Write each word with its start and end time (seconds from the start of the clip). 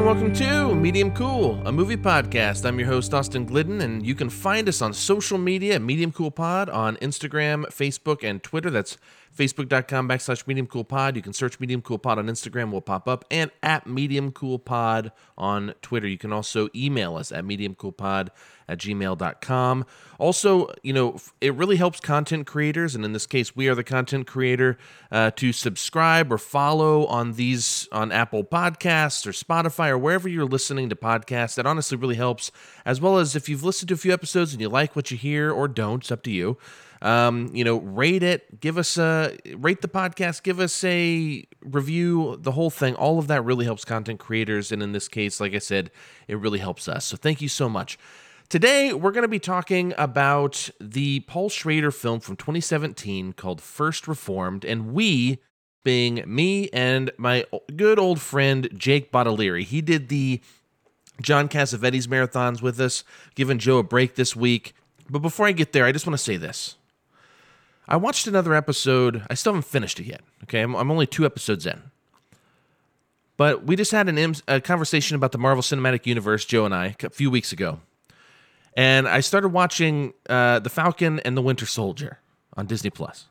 and 0.00 0.06
welcome 0.06 0.32
to 0.32 0.74
Medium 0.74 1.10
Cool, 1.12 1.60
a 1.66 1.72
movie 1.72 1.96
podcast. 1.96 2.64
I'm 2.64 2.78
your 2.78 2.88
host, 2.88 3.12
Austin 3.12 3.44
Glidden, 3.44 3.82
and 3.82 4.06
you 4.06 4.14
can 4.14 4.30
find 4.30 4.66
us 4.66 4.80
on 4.80 4.94
social 4.94 5.36
media 5.36 5.74
at 5.74 5.82
Medium 5.82 6.10
Cool 6.10 6.30
Pod 6.30 6.70
on 6.70 6.96
Instagram, 6.96 7.66
Facebook, 7.66 8.24
and 8.24 8.42
Twitter. 8.42 8.70
That's 8.70 8.96
facebook.com 9.36 10.08
backslash 10.08 10.46
medium 10.46 10.66
cool 10.66 10.84
pod. 10.84 11.16
You 11.16 11.22
can 11.22 11.32
search 11.32 11.60
medium 11.60 11.82
cool 11.82 11.98
pod 11.98 12.18
on 12.18 12.26
Instagram, 12.26 12.70
will 12.70 12.80
pop 12.80 13.08
up, 13.08 13.24
and 13.30 13.50
at 13.62 13.86
medium 13.86 14.32
cool 14.32 14.58
pod 14.58 15.12
on 15.38 15.74
Twitter. 15.82 16.08
You 16.08 16.18
can 16.18 16.32
also 16.32 16.68
email 16.74 17.16
us 17.16 17.32
at 17.32 17.44
mediumcoolpod 17.44 18.28
at 18.68 18.78
gmail.com. 18.78 19.86
Also, 20.18 20.68
you 20.82 20.92
know, 20.92 21.16
it 21.40 21.54
really 21.54 21.76
helps 21.76 22.00
content 22.00 22.46
creators, 22.46 22.94
and 22.94 23.04
in 23.04 23.12
this 23.12 23.26
case, 23.26 23.56
we 23.56 23.68
are 23.68 23.74
the 23.74 23.84
content 23.84 24.26
creator, 24.26 24.78
uh, 25.10 25.30
to 25.32 25.52
subscribe 25.52 26.32
or 26.32 26.38
follow 26.38 27.06
on 27.06 27.32
these 27.32 27.88
on 27.92 28.12
Apple 28.12 28.44
Podcasts 28.44 29.26
or 29.26 29.32
Spotify 29.32 29.88
or 29.88 29.98
wherever 29.98 30.28
you're 30.28 30.44
listening 30.44 30.88
to 30.88 30.96
podcasts. 30.96 31.54
That 31.54 31.66
honestly 31.66 31.96
really 31.96 32.16
helps, 32.16 32.52
as 32.84 33.00
well 33.00 33.18
as 33.18 33.34
if 33.34 33.48
you've 33.48 33.64
listened 33.64 33.88
to 33.88 33.94
a 33.94 33.98
few 33.98 34.12
episodes 34.12 34.52
and 34.52 34.60
you 34.60 34.68
like 34.68 34.94
what 34.94 35.10
you 35.10 35.16
hear 35.16 35.50
or 35.50 35.66
don't, 35.66 36.02
it's 36.02 36.12
up 36.12 36.22
to 36.24 36.30
you. 36.30 36.58
Um, 37.02 37.50
you 37.54 37.64
know, 37.64 37.78
rate 37.78 38.22
it, 38.22 38.60
give 38.60 38.76
us 38.76 38.98
a 38.98 39.36
rate 39.56 39.80
the 39.80 39.88
podcast, 39.88 40.42
give 40.42 40.60
us 40.60 40.84
a 40.84 41.46
review, 41.62 42.36
the 42.38 42.52
whole 42.52 42.70
thing. 42.70 42.94
All 42.94 43.18
of 43.18 43.26
that 43.28 43.42
really 43.42 43.64
helps 43.64 43.84
content 43.84 44.20
creators. 44.20 44.70
And 44.70 44.82
in 44.82 44.92
this 44.92 45.08
case, 45.08 45.40
like 45.40 45.54
I 45.54 45.58
said, 45.58 45.90
it 46.28 46.38
really 46.38 46.58
helps 46.58 46.88
us. 46.88 47.06
So 47.06 47.16
thank 47.16 47.40
you 47.40 47.48
so 47.48 47.68
much. 47.68 47.98
Today, 48.50 48.92
we're 48.92 49.12
going 49.12 49.22
to 49.22 49.28
be 49.28 49.38
talking 49.38 49.94
about 49.96 50.70
the 50.80 51.20
Paul 51.20 51.48
Schrader 51.48 51.92
film 51.92 52.18
from 52.18 52.34
2017 52.34 53.32
called 53.32 53.60
First 53.60 54.08
Reformed, 54.08 54.64
and 54.64 54.92
we 54.92 55.38
being 55.84 56.24
me 56.26 56.68
and 56.70 57.10
my 57.16 57.46
good 57.76 57.98
old 57.98 58.20
friend 58.20 58.68
Jake 58.76 59.12
Bottolieri. 59.12 59.62
He 59.62 59.80
did 59.80 60.08
the 60.08 60.40
John 61.22 61.48
Cassavetes 61.48 62.08
marathons 62.08 62.60
with 62.60 62.80
us, 62.80 63.04
giving 63.34 63.58
Joe 63.58 63.78
a 63.78 63.82
break 63.84 64.16
this 64.16 64.34
week. 64.34 64.74
But 65.08 65.20
before 65.20 65.46
I 65.46 65.52
get 65.52 65.72
there, 65.72 65.84
I 65.84 65.92
just 65.92 66.06
want 66.06 66.18
to 66.18 66.24
say 66.24 66.36
this. 66.36 66.76
I 67.90 67.96
watched 67.96 68.28
another 68.28 68.54
episode. 68.54 69.24
I 69.28 69.34
still 69.34 69.52
haven't 69.52 69.68
finished 69.68 69.98
it 69.98 70.06
yet. 70.06 70.20
Okay, 70.44 70.60
I'm, 70.60 70.74
I'm 70.76 70.90
only 70.92 71.06
two 71.06 71.26
episodes 71.26 71.66
in. 71.66 71.82
But 73.36 73.64
we 73.66 73.74
just 73.74 73.90
had 73.90 74.08
an, 74.08 74.34
a 74.46 74.60
conversation 74.60 75.16
about 75.16 75.32
the 75.32 75.38
Marvel 75.38 75.62
Cinematic 75.62 76.06
Universe, 76.06 76.44
Joe 76.44 76.64
and 76.64 76.74
I, 76.74 76.94
a 77.02 77.10
few 77.10 77.30
weeks 77.30 77.52
ago. 77.52 77.80
And 78.76 79.08
I 79.08 79.20
started 79.20 79.48
watching 79.48 80.12
uh, 80.28 80.60
The 80.60 80.70
Falcon 80.70 81.18
and 81.20 81.36
the 81.36 81.42
Winter 81.42 81.66
Soldier 81.66 82.20
on 82.56 82.66
Disney 82.66 82.90
Plus. 82.90 83.26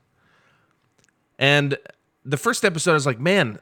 And 1.38 1.78
the 2.26 2.38
first 2.38 2.66
episode, 2.66 2.92
I 2.92 2.96
was 2.96 3.06
like, 3.06 3.20
man, 3.20 3.60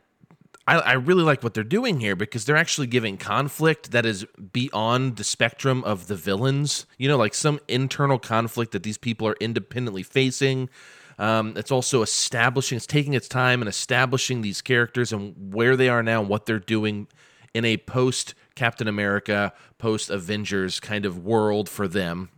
I, 0.67 0.79
I, 0.79 0.93
really 0.93 1.23
like 1.23 1.43
what 1.43 1.53
they're 1.53 1.63
doing 1.63 2.01
here 2.01 2.15
because 2.15 2.43
they're 2.43 2.57
actually 2.57 2.87
giving 2.87 3.17
conflict 3.17 3.91
that 3.91 4.05
is 4.05 4.25
beyond 4.51 5.15
the 5.15 5.23
spectrum 5.23 5.83
of 5.85 6.07
the 6.07 6.15
villains. 6.15 6.85
You 6.97 7.07
know, 7.07 7.17
like 7.17 7.33
some 7.33 7.59
internal 7.67 8.19
conflict 8.19 8.73
that 8.73 8.83
these 8.83 8.97
people 8.97 9.27
are 9.27 9.37
independently 9.39 10.03
facing. 10.03 10.69
Um, 11.17 11.53
it's 11.55 11.71
also 11.71 12.01
establishing, 12.01 12.75
it's 12.75 12.85
taking 12.85 13.13
its 13.13 13.27
time 13.27 13.61
and 13.61 13.69
establishing 13.69 14.41
these 14.41 14.61
characters 14.61 15.11
and 15.11 15.53
where 15.53 15.75
they 15.75 15.89
are 15.89 16.03
now 16.03 16.19
and 16.19 16.29
what 16.29 16.45
they're 16.45 16.59
doing 16.59 17.07
in 17.53 17.65
a 17.65 17.77
post 17.77 18.35
Captain 18.55 18.87
America, 18.87 19.53
post 19.77 20.09
Avengers 20.09 20.79
kind 20.79 21.05
of 21.05 21.23
world 21.23 21.69
for 21.69 21.87
them. 21.87 22.29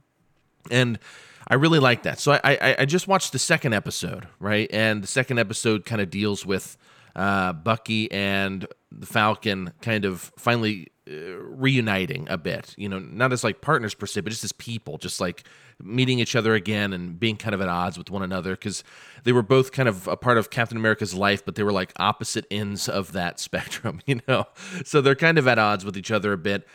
And 0.69 1.00
I 1.47 1.55
really 1.55 1.80
like 1.80 2.03
that. 2.03 2.19
So 2.19 2.33
I, 2.33 2.39
I, 2.44 2.75
I 2.80 2.85
just 2.85 3.07
watched 3.07 3.31
the 3.31 3.39
second 3.39 3.73
episode, 3.73 4.27
right? 4.39 4.69
And 4.72 5.03
the 5.03 5.07
second 5.07 5.39
episode 5.39 5.83
kind 5.85 6.00
of 6.00 6.09
deals 6.09 6.45
with 6.45 6.77
uh, 7.20 7.52
Bucky 7.52 8.09
and 8.14 8.66
the 8.92 9.06
Falcon 9.06 9.73
kind 9.81 10.06
of 10.06 10.31
finally 10.38 10.88
uh, 11.06 11.36
reuniting 11.38 12.28
a 12.30 12.38
bit. 12.38 12.73
You 12.78 12.88
know, 12.88 13.00
not 13.00 13.34
as 13.34 13.44
like 13.44 13.59
partners 13.59 13.94
per 13.94 14.06
se, 14.06 14.22
but 14.22 14.30
just 14.30 14.46
as 14.46 14.53
people, 14.53 14.97
just 14.97 15.19
like 15.19 15.44
meeting 15.84 16.19
each 16.19 16.34
other 16.34 16.53
again 16.53 16.94
and 16.94 17.19
being 17.19 17.35
kind 17.35 17.53
of 17.53 17.59
at 17.59 17.68
odds 17.68 17.97
with 17.97 18.09
one 18.09 18.24
another 18.24 18.52
because 18.52 18.85
they 19.25 19.34
were 19.34 19.41
both 19.41 19.74
kind 19.74 19.90
of 19.90 20.07
a 20.07 20.16
part 20.16 20.38
of 20.38 20.50
Captain 20.50 20.78
America's 20.78 21.13
life, 21.13 21.44
but 21.44 21.56
they 21.56 21.63
were 21.63 21.74
like 21.74 21.91
opposite 21.97 22.46
ends 22.50 22.88
of 22.88 23.12
that 23.12 23.38
spectrum, 23.47 24.00
you 24.06 24.22
know? 24.28 24.46
So 24.86 25.01
they're 25.01 25.13
kind 25.13 25.38
of 25.38 25.46
at 25.46 25.59
odds 25.59 25.84
with 25.84 25.97
each 25.97 26.12
other 26.12 26.31
a 26.31 26.38
bit. 26.38 26.66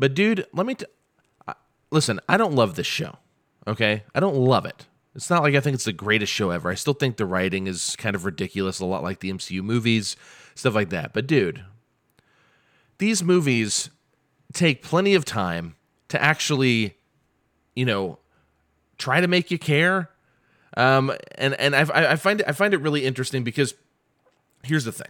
But 0.00 0.14
dude, 0.14 0.46
let 0.52 0.66
me 0.66 0.74
t- 0.74 0.86
listen, 1.92 2.18
I 2.28 2.36
don't 2.36 2.54
love 2.54 2.74
this 2.74 2.88
show. 2.88 3.18
Okay? 3.68 4.02
I 4.16 4.18
don't 4.18 4.36
love 4.36 4.66
it. 4.66 4.88
It's 5.14 5.28
not 5.28 5.42
like 5.42 5.54
I 5.54 5.60
think 5.60 5.74
it's 5.74 5.84
the 5.84 5.92
greatest 5.92 6.32
show 6.32 6.50
ever. 6.50 6.70
I 6.70 6.74
still 6.74 6.94
think 6.94 7.16
the 7.16 7.26
writing 7.26 7.66
is 7.66 7.96
kind 7.96 8.16
of 8.16 8.24
ridiculous, 8.24 8.80
a 8.80 8.86
lot 8.86 9.02
like 9.02 9.20
the 9.20 9.32
MCU 9.32 9.62
movies, 9.62 10.16
stuff 10.54 10.74
like 10.74 10.90
that. 10.90 11.12
But 11.12 11.26
dude, 11.26 11.64
these 12.98 13.22
movies 13.22 13.90
take 14.52 14.82
plenty 14.82 15.14
of 15.14 15.24
time 15.24 15.76
to 16.08 16.22
actually, 16.22 16.96
you 17.74 17.84
know, 17.84 18.18
try 18.96 19.20
to 19.20 19.28
make 19.28 19.50
you 19.50 19.58
care. 19.58 20.10
Um, 20.76 21.12
and 21.36 21.54
and 21.54 21.76
I, 21.76 22.12
I 22.12 22.16
find 22.16 22.40
it, 22.40 22.48
I 22.48 22.52
find 22.52 22.72
it 22.72 22.80
really 22.80 23.04
interesting 23.04 23.44
because 23.44 23.74
here's 24.62 24.84
the 24.84 24.92
thing. 24.92 25.08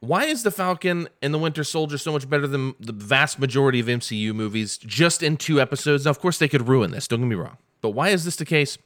Why 0.00 0.24
is 0.24 0.44
the 0.44 0.52
Falcon 0.52 1.08
and 1.20 1.34
the 1.34 1.38
Winter 1.38 1.64
Soldier 1.64 1.98
so 1.98 2.12
much 2.12 2.30
better 2.30 2.46
than 2.46 2.74
the 2.78 2.92
vast 2.92 3.38
majority 3.38 3.80
of 3.80 3.86
MCU 3.86 4.32
movies 4.32 4.78
just 4.78 5.22
in 5.22 5.36
two 5.36 5.60
episodes? 5.60 6.04
Now, 6.04 6.12
of 6.12 6.20
course, 6.20 6.38
they 6.38 6.48
could 6.48 6.68
ruin 6.68 6.92
this. 6.92 7.08
Don't 7.08 7.20
get 7.20 7.26
me 7.26 7.34
wrong. 7.34 7.58
But 7.80 7.90
why 7.90 8.10
is 8.10 8.24
this 8.24 8.36
the 8.36 8.44
case? 8.44 8.78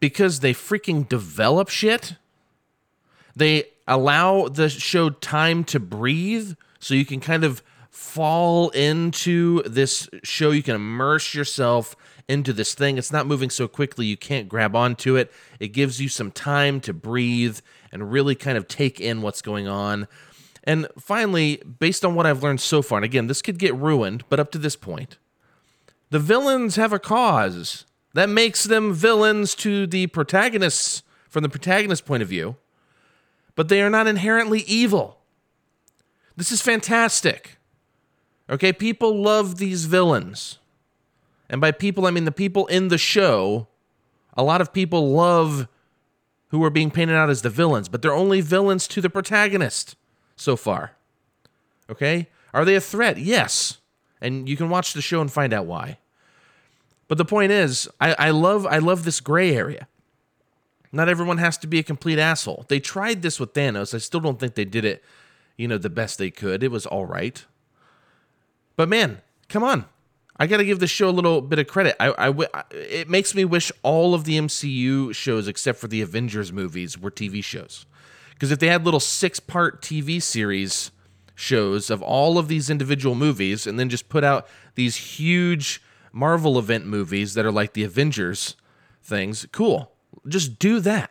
Because 0.00 0.40
they 0.40 0.52
freaking 0.52 1.08
develop 1.08 1.68
shit. 1.68 2.16
They 3.36 3.64
allow 3.86 4.48
the 4.48 4.68
show 4.68 5.10
time 5.10 5.64
to 5.64 5.80
breathe 5.80 6.54
so 6.78 6.94
you 6.94 7.04
can 7.04 7.20
kind 7.20 7.44
of 7.44 7.62
fall 7.90 8.70
into 8.70 9.62
this 9.62 10.08
show. 10.22 10.50
You 10.50 10.62
can 10.62 10.74
immerse 10.74 11.34
yourself 11.34 11.96
into 12.28 12.52
this 12.52 12.74
thing. 12.74 12.98
It's 12.98 13.12
not 13.12 13.26
moving 13.26 13.50
so 13.50 13.68
quickly, 13.68 14.06
you 14.06 14.16
can't 14.16 14.48
grab 14.48 14.74
onto 14.74 15.16
it. 15.16 15.32
It 15.60 15.68
gives 15.68 16.00
you 16.00 16.08
some 16.08 16.30
time 16.30 16.80
to 16.80 16.92
breathe 16.92 17.58
and 17.92 18.10
really 18.10 18.34
kind 18.34 18.56
of 18.56 18.66
take 18.66 19.00
in 19.00 19.22
what's 19.22 19.42
going 19.42 19.68
on. 19.68 20.08
And 20.64 20.88
finally, 20.98 21.56
based 21.56 22.04
on 22.04 22.14
what 22.14 22.26
I've 22.26 22.42
learned 22.42 22.60
so 22.60 22.80
far, 22.80 22.98
and 22.98 23.04
again, 23.04 23.26
this 23.26 23.42
could 23.42 23.58
get 23.58 23.74
ruined, 23.74 24.24
but 24.28 24.40
up 24.40 24.50
to 24.52 24.58
this 24.58 24.76
point, 24.76 25.18
the 26.10 26.18
villains 26.18 26.76
have 26.76 26.92
a 26.92 26.98
cause 26.98 27.84
that 28.14 28.28
makes 28.28 28.64
them 28.64 28.94
villains 28.94 29.54
to 29.56 29.86
the 29.86 30.06
protagonists 30.06 31.02
from 31.28 31.42
the 31.42 31.48
protagonist's 31.48 32.06
point 32.06 32.22
of 32.22 32.28
view, 32.28 32.56
but 33.54 33.68
they 33.68 33.82
are 33.82 33.90
not 33.90 34.06
inherently 34.06 34.60
evil. 34.60 35.18
This 36.36 36.50
is 36.50 36.62
fantastic. 36.62 37.58
Okay, 38.48 38.72
people 38.72 39.20
love 39.20 39.58
these 39.58 39.86
villains. 39.86 40.58
And 41.48 41.60
by 41.60 41.72
people, 41.72 42.06
I 42.06 42.10
mean 42.10 42.24
the 42.24 42.32
people 42.32 42.66
in 42.66 42.88
the 42.88 42.98
show. 42.98 43.68
A 44.36 44.42
lot 44.42 44.60
of 44.60 44.72
people 44.72 45.10
love 45.10 45.68
who 46.48 46.62
are 46.64 46.70
being 46.70 46.90
painted 46.90 47.16
out 47.16 47.30
as 47.30 47.42
the 47.42 47.50
villains, 47.50 47.88
but 47.88 48.00
they're 48.00 48.14
only 48.14 48.40
villains 48.40 48.86
to 48.88 49.00
the 49.00 49.10
protagonist 49.10 49.96
so 50.36 50.56
far. 50.56 50.92
Okay? 51.90 52.28
Are 52.52 52.64
they 52.64 52.76
a 52.76 52.80
threat? 52.80 53.18
Yes. 53.18 53.78
And 54.20 54.48
you 54.48 54.56
can 54.56 54.68
watch 54.68 54.92
the 54.92 55.02
show 55.02 55.20
and 55.20 55.32
find 55.32 55.52
out 55.52 55.66
why. 55.66 55.98
But 57.08 57.18
the 57.18 57.24
point 57.24 57.52
is, 57.52 57.88
I, 58.00 58.14
I 58.18 58.30
love 58.30 58.66
I 58.66 58.78
love 58.78 59.04
this 59.04 59.20
gray 59.20 59.54
area. 59.54 59.88
Not 60.92 61.08
everyone 61.08 61.38
has 61.38 61.58
to 61.58 61.66
be 61.66 61.78
a 61.78 61.82
complete 61.82 62.18
asshole. 62.18 62.66
They 62.68 62.80
tried 62.80 63.22
this 63.22 63.40
with 63.40 63.52
Thanos. 63.52 63.94
I 63.94 63.98
still 63.98 64.20
don't 64.20 64.38
think 64.38 64.54
they 64.54 64.64
did 64.64 64.84
it, 64.84 65.02
you 65.56 65.66
know, 65.66 65.76
the 65.76 65.90
best 65.90 66.18
they 66.18 66.30
could. 66.30 66.62
It 66.62 66.70
was 66.70 66.86
all 66.86 67.04
right. 67.04 67.44
But 68.76 68.88
man, 68.88 69.20
come 69.48 69.64
on. 69.64 69.86
I 70.36 70.46
got 70.46 70.56
to 70.56 70.64
give 70.64 70.80
the 70.80 70.86
show 70.86 71.08
a 71.08 71.10
little 71.10 71.40
bit 71.40 71.58
of 71.58 71.68
credit. 71.68 71.96
I, 72.00 72.30
I, 72.30 72.64
it 72.72 73.08
makes 73.08 73.34
me 73.34 73.44
wish 73.44 73.70
all 73.82 74.14
of 74.14 74.24
the 74.24 74.36
MCU 74.36 75.14
shows, 75.14 75.46
except 75.46 75.78
for 75.78 75.86
the 75.86 76.00
Avengers 76.00 76.52
movies, 76.52 76.98
were 76.98 77.10
TV 77.10 77.42
shows. 77.42 77.86
Because 78.32 78.50
if 78.50 78.58
they 78.58 78.66
had 78.66 78.84
little 78.84 79.00
six 79.00 79.38
part 79.38 79.80
TV 79.80 80.20
series 80.20 80.90
shows 81.36 81.90
of 81.90 82.02
all 82.02 82.38
of 82.38 82.48
these 82.48 82.70
individual 82.70 83.14
movies 83.14 83.66
and 83.66 83.78
then 83.78 83.88
just 83.88 84.08
put 84.08 84.24
out 84.24 84.46
these 84.74 84.96
huge 84.96 85.82
Marvel 86.14 86.58
event 86.58 86.86
movies 86.86 87.34
that 87.34 87.44
are 87.44 87.52
like 87.52 87.72
the 87.72 87.82
Avengers 87.82 88.54
things, 89.02 89.46
cool. 89.52 89.92
Just 90.26 90.58
do 90.58 90.80
that. 90.80 91.10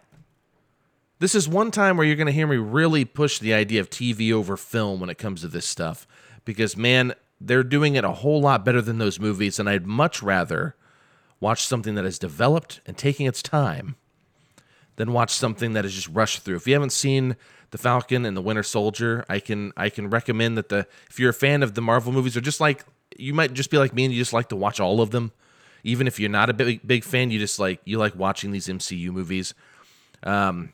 This 1.19 1.35
is 1.35 1.47
one 1.47 1.71
time 1.71 1.95
where 1.95 2.05
you're 2.05 2.15
going 2.15 2.27
to 2.27 2.33
hear 2.33 2.47
me 2.47 2.57
really 2.57 3.05
push 3.05 3.37
the 3.37 3.53
idea 3.53 3.81
of 3.81 3.89
TV 3.89 4.31
over 4.31 4.57
film 4.57 4.99
when 4.99 5.09
it 5.09 5.17
comes 5.17 5.41
to 5.41 5.47
this 5.47 5.65
stuff. 5.65 6.07
Because, 6.45 6.75
man, 6.75 7.13
they're 7.39 7.63
doing 7.63 7.95
it 7.95 8.03
a 8.03 8.11
whole 8.11 8.41
lot 8.41 8.65
better 8.65 8.81
than 8.81 8.97
those 8.97 9.19
movies. 9.19 9.59
And 9.59 9.69
I'd 9.69 9.85
much 9.85 10.23
rather 10.23 10.75
watch 11.39 11.65
something 11.65 11.95
that 11.95 12.05
is 12.05 12.17
developed 12.17 12.79
and 12.85 12.97
taking 12.97 13.25
its 13.25 13.41
time 13.41 13.95
than 14.95 15.13
watch 15.13 15.31
something 15.31 15.73
that 15.73 15.85
is 15.85 15.93
just 15.93 16.07
rushed 16.09 16.43
through. 16.43 16.55
If 16.55 16.67
you 16.67 16.73
haven't 16.73 16.91
seen 16.91 17.35
The 17.71 17.77
Falcon 17.77 18.25
and 18.25 18.37
The 18.37 18.41
Winter 18.41 18.63
Soldier, 18.63 19.25
I 19.27 19.39
can 19.39 19.73
I 19.75 19.89
can 19.89 20.09
recommend 20.09 20.57
that 20.57 20.69
the 20.69 20.87
if 21.09 21.19
you're 21.19 21.31
a 21.31 21.33
fan 21.33 21.63
of 21.63 21.73
the 21.73 21.81
Marvel 21.81 22.13
movies 22.13 22.37
or 22.37 22.41
just 22.41 22.61
like 22.61 22.85
you 23.17 23.33
might 23.33 23.53
just 23.53 23.69
be 23.69 23.77
like 23.77 23.93
me 23.93 24.05
and 24.05 24.13
you 24.13 24.19
just 24.19 24.33
like 24.33 24.49
to 24.49 24.55
watch 24.55 24.79
all 24.79 25.01
of 25.01 25.11
them. 25.11 25.31
Even 25.83 26.07
if 26.07 26.19
you're 26.19 26.29
not 26.29 26.49
a 26.49 26.53
big 26.53 26.85
big 26.87 27.03
fan, 27.03 27.29
you 27.31 27.39
just 27.39 27.59
like 27.59 27.81
you 27.85 27.97
like 27.97 28.15
watching 28.15 28.51
these 28.51 28.67
MCU 28.67 29.11
movies. 29.11 29.53
Um, 30.23 30.71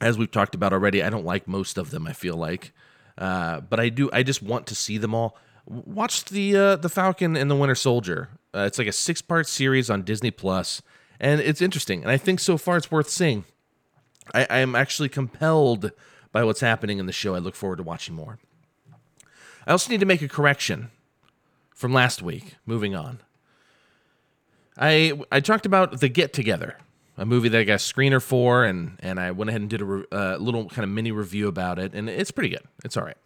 as 0.00 0.18
we've 0.18 0.30
talked 0.30 0.54
about 0.54 0.72
already, 0.72 1.02
I 1.02 1.10
don't 1.10 1.24
like 1.24 1.46
most 1.46 1.78
of 1.78 1.90
them. 1.90 2.06
I 2.06 2.12
feel 2.12 2.36
like 2.36 2.72
Uh, 3.18 3.60
but 3.60 3.78
I 3.78 3.90
do. 3.90 4.08
I 4.12 4.22
just 4.22 4.42
want 4.42 4.66
to 4.68 4.74
see 4.74 4.98
them 4.98 5.14
all. 5.14 5.36
Watch 5.66 6.24
the 6.24 6.56
uh, 6.56 6.76
the 6.76 6.88
Falcon 6.88 7.36
and 7.36 7.50
the 7.50 7.54
Winter 7.56 7.74
Soldier. 7.74 8.30
Uh, 8.54 8.60
it's 8.60 8.78
like 8.78 8.88
a 8.88 8.92
six 8.92 9.22
part 9.22 9.46
series 9.46 9.90
on 9.90 10.02
Disney 10.02 10.30
Plus, 10.30 10.82
and 11.20 11.40
it's 11.40 11.60
interesting. 11.60 12.02
And 12.02 12.10
I 12.10 12.16
think 12.16 12.40
so 12.40 12.56
far 12.56 12.76
it's 12.76 12.90
worth 12.90 13.10
seeing. 13.10 13.44
I, 14.34 14.46
I 14.48 14.58
am 14.58 14.74
actually 14.74 15.08
compelled 15.10 15.92
by 16.32 16.42
what's 16.44 16.60
happening 16.60 16.98
in 16.98 17.06
the 17.06 17.12
show. 17.12 17.34
I 17.34 17.38
look 17.38 17.54
forward 17.54 17.76
to 17.76 17.82
watching 17.82 18.14
more. 18.14 18.38
I 19.66 19.72
also 19.72 19.90
need 19.90 20.00
to 20.00 20.06
make 20.06 20.22
a 20.22 20.28
correction 20.28 20.90
from 21.80 21.94
last 21.94 22.20
week. 22.20 22.56
Moving 22.66 22.94
on. 22.94 23.20
I 24.76 25.18
I 25.32 25.40
talked 25.40 25.64
about 25.64 26.00
the 26.00 26.08
Get 26.08 26.34
Together, 26.34 26.76
a 27.16 27.24
movie 27.24 27.48
that 27.48 27.58
I 27.58 27.64
got 27.64 27.74
a 27.74 27.76
screener 27.76 28.22
for, 28.22 28.64
and 28.64 28.98
and 29.00 29.18
I 29.18 29.30
went 29.30 29.48
ahead 29.48 29.62
and 29.62 29.70
did 29.70 29.80
a 29.80 29.84
re- 29.84 30.04
uh, 30.12 30.36
little 30.36 30.68
kind 30.68 30.84
of 30.84 30.90
mini 30.90 31.10
review 31.10 31.48
about 31.48 31.78
it, 31.78 31.94
and 31.94 32.08
it's 32.08 32.30
pretty 32.30 32.50
good. 32.50 32.64
It's 32.84 32.98
all 32.98 33.04
right. 33.04 33.16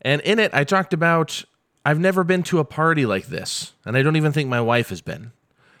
And 0.00 0.22
in 0.22 0.38
it, 0.38 0.52
I 0.54 0.64
talked 0.64 0.94
about 0.94 1.44
I've 1.84 2.00
never 2.00 2.24
been 2.24 2.42
to 2.44 2.58
a 2.58 2.64
party 2.64 3.04
like 3.04 3.26
this, 3.26 3.74
and 3.84 3.96
I 3.96 4.02
don't 4.02 4.16
even 4.16 4.32
think 4.32 4.48
my 4.48 4.60
wife 4.60 4.88
has 4.88 5.02
been. 5.02 5.32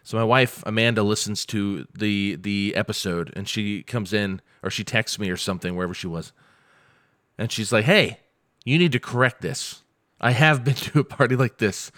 So 0.02 0.18
my 0.18 0.24
wife 0.24 0.62
Amanda 0.66 1.02
listens 1.02 1.46
to 1.46 1.86
the 1.94 2.36
the 2.36 2.74
episode, 2.76 3.32
and 3.34 3.48
she 3.48 3.82
comes 3.82 4.12
in 4.12 4.42
or 4.62 4.68
she 4.68 4.84
texts 4.84 5.18
me 5.18 5.30
or 5.30 5.38
something 5.38 5.74
wherever 5.74 5.94
she 5.94 6.06
was, 6.06 6.32
and 7.38 7.50
she's 7.50 7.72
like, 7.72 7.86
"Hey, 7.86 8.20
you 8.62 8.78
need 8.78 8.92
to 8.92 9.00
correct 9.00 9.40
this. 9.40 9.81
I 10.22 10.30
have 10.32 10.64
been 10.64 10.74
to 10.74 11.00
a 11.00 11.04
party 11.04 11.36
like 11.36 11.58
this. 11.58 11.90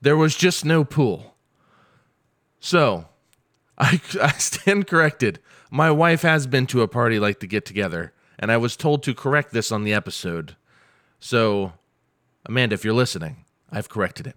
There 0.00 0.16
was 0.16 0.36
just 0.36 0.64
no 0.64 0.84
pool." 0.84 1.36
So, 2.58 3.06
I, 3.78 4.00
I 4.22 4.32
stand 4.32 4.86
corrected. 4.86 5.40
My 5.70 5.90
wife 5.90 6.22
has 6.22 6.46
been 6.46 6.66
to 6.68 6.82
a 6.82 6.88
party 6.88 7.18
like 7.18 7.40
the 7.40 7.46
get 7.46 7.64
together, 7.64 8.12
and 8.38 8.52
I 8.52 8.56
was 8.56 8.76
told 8.76 9.02
to 9.04 9.14
correct 9.14 9.52
this 9.52 9.72
on 9.72 9.84
the 9.84 9.94
episode. 9.94 10.56
So, 11.18 11.72
Amanda, 12.46 12.74
if 12.74 12.84
you're 12.84 12.94
listening, 12.94 13.44
I've 13.70 13.88
corrected 13.88 14.26
it. 14.26 14.36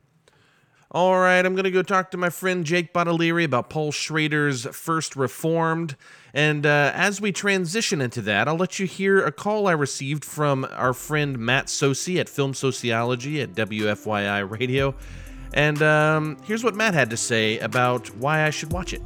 All 0.91 1.17
right, 1.17 1.43
I'm 1.43 1.55
going 1.55 1.63
to 1.63 1.71
go 1.71 1.81
talk 1.81 2.11
to 2.11 2.17
my 2.17 2.29
friend 2.29 2.63
Jake 2.63 2.93
Bottolieri 2.93 3.45
about 3.45 3.71
Paul 3.71 3.91
Schrader's 3.91 4.65
First 4.65 5.15
Reformed. 5.15 5.95
And 6.33 6.65
uh, 6.65 6.91
as 6.95 7.21
we 7.21 7.31
transition 7.31 8.01
into 8.01 8.21
that, 8.23 8.47
I'll 8.47 8.55
let 8.55 8.79
you 8.79 8.87
hear 8.87 9.23
a 9.23 9.31
call 9.31 9.67
I 9.67 9.73
received 9.73 10.25
from 10.25 10.67
our 10.71 10.93
friend 10.93 11.37
Matt 11.37 11.67
Socey 11.67 12.19
at 12.19 12.27
Film 12.27 12.55
Sociology 12.55 13.39
at 13.41 13.53
WFYI 13.53 14.49
Radio. 14.49 14.95
And 15.53 15.81
um, 15.83 16.37
here's 16.43 16.63
what 16.63 16.73
Matt 16.73 16.95
had 16.95 17.11
to 17.11 17.17
say 17.17 17.59
about 17.59 18.07
why 18.15 18.45
I 18.45 18.49
should 18.49 18.71
watch 18.71 18.93
it. 18.93 19.01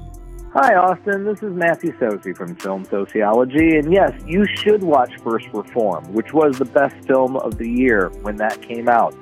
Hi, 0.54 0.76
Austin. 0.76 1.26
This 1.26 1.44
is 1.44 1.54
Matthew 1.54 1.92
Socey 2.00 2.36
from 2.36 2.56
Film 2.56 2.86
Sociology. 2.86 3.78
And 3.78 3.92
yes, 3.92 4.14
you 4.26 4.46
should 4.56 4.82
watch 4.82 5.12
First 5.22 5.48
Reform, 5.54 6.14
which 6.14 6.34
was 6.34 6.58
the 6.58 6.66
best 6.66 6.96
film 7.06 7.36
of 7.36 7.58
the 7.58 7.70
year 7.70 8.10
when 8.22 8.38
that 8.38 8.62
came 8.62 8.88
out. 8.88 9.14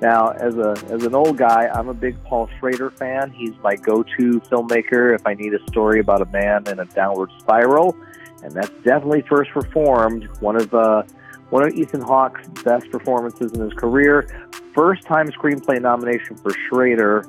Now, 0.00 0.28
as 0.32 0.56
a 0.56 0.72
as 0.90 1.04
an 1.04 1.14
old 1.14 1.38
guy, 1.38 1.68
I'm 1.72 1.88
a 1.88 1.94
big 1.94 2.22
Paul 2.24 2.50
Schrader 2.58 2.90
fan. 2.90 3.30
He's 3.30 3.54
my 3.62 3.76
go-to 3.76 4.40
filmmaker 4.40 5.14
if 5.14 5.26
I 5.26 5.34
need 5.34 5.54
a 5.54 5.66
story 5.68 6.00
about 6.00 6.20
a 6.20 6.26
man 6.26 6.68
in 6.68 6.80
a 6.80 6.84
downward 6.84 7.30
spiral, 7.38 7.96
and 8.42 8.52
that's 8.52 8.70
definitely 8.84 9.22
First 9.22 9.54
Reformed, 9.54 10.24
one 10.40 10.56
of 10.56 10.74
uh, 10.74 11.02
one 11.48 11.66
of 11.66 11.72
Ethan 11.74 12.02
Hawke's 12.02 12.46
best 12.62 12.90
performances 12.90 13.52
in 13.52 13.60
his 13.60 13.72
career. 13.72 14.28
First 14.74 15.04
time 15.04 15.28
screenplay 15.30 15.80
nomination 15.80 16.36
for 16.36 16.50
Schrader. 16.68 17.24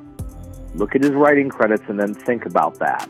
Look 0.75 0.93
at 0.93 1.01
his 1.01 1.11
writing 1.11 1.49
credits 1.49 1.83
and 1.87 1.97
then 1.97 2.13
think 2.13 2.45
about 2.45 2.77
that. 2.79 3.09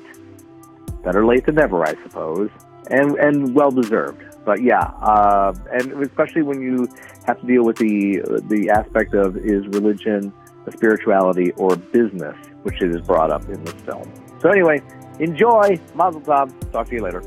Better 1.03 1.25
late 1.25 1.45
than 1.45 1.56
never, 1.56 1.83
I 1.83 1.95
suppose, 2.03 2.51
and 2.92 3.15
and 3.15 3.56
well 3.56 3.71
deserved. 3.71 4.24
But 4.45 4.62
yeah, 4.62 4.83
uh, 5.01 5.53
and 5.71 6.01
especially 6.03 6.44
when 6.44 6.62
you 6.62 6.88
have 7.27 7.39
to 7.41 7.45
deal 7.45 7.63
with 7.63 7.77
the 7.77 8.21
the 8.47 8.69
aspect 8.69 9.13
of 9.13 9.38
is 9.38 9.68
religion 9.68 10.33
a 10.68 10.71
spirituality 10.71 11.51
or 11.53 11.75
business, 11.75 12.35
which 12.63 12.81
is 12.81 13.01
brought 13.01 13.31
up 13.31 13.44
in 13.50 13.63
this 13.63 13.74
film. 13.85 14.12
So 14.41 14.50
anyway, 14.50 14.81
enjoy. 15.19 15.79
Mazel 15.95 16.21
tov. 16.21 16.71
Talk 16.71 16.89
to 16.89 16.95
you 16.95 17.01
later. 17.01 17.24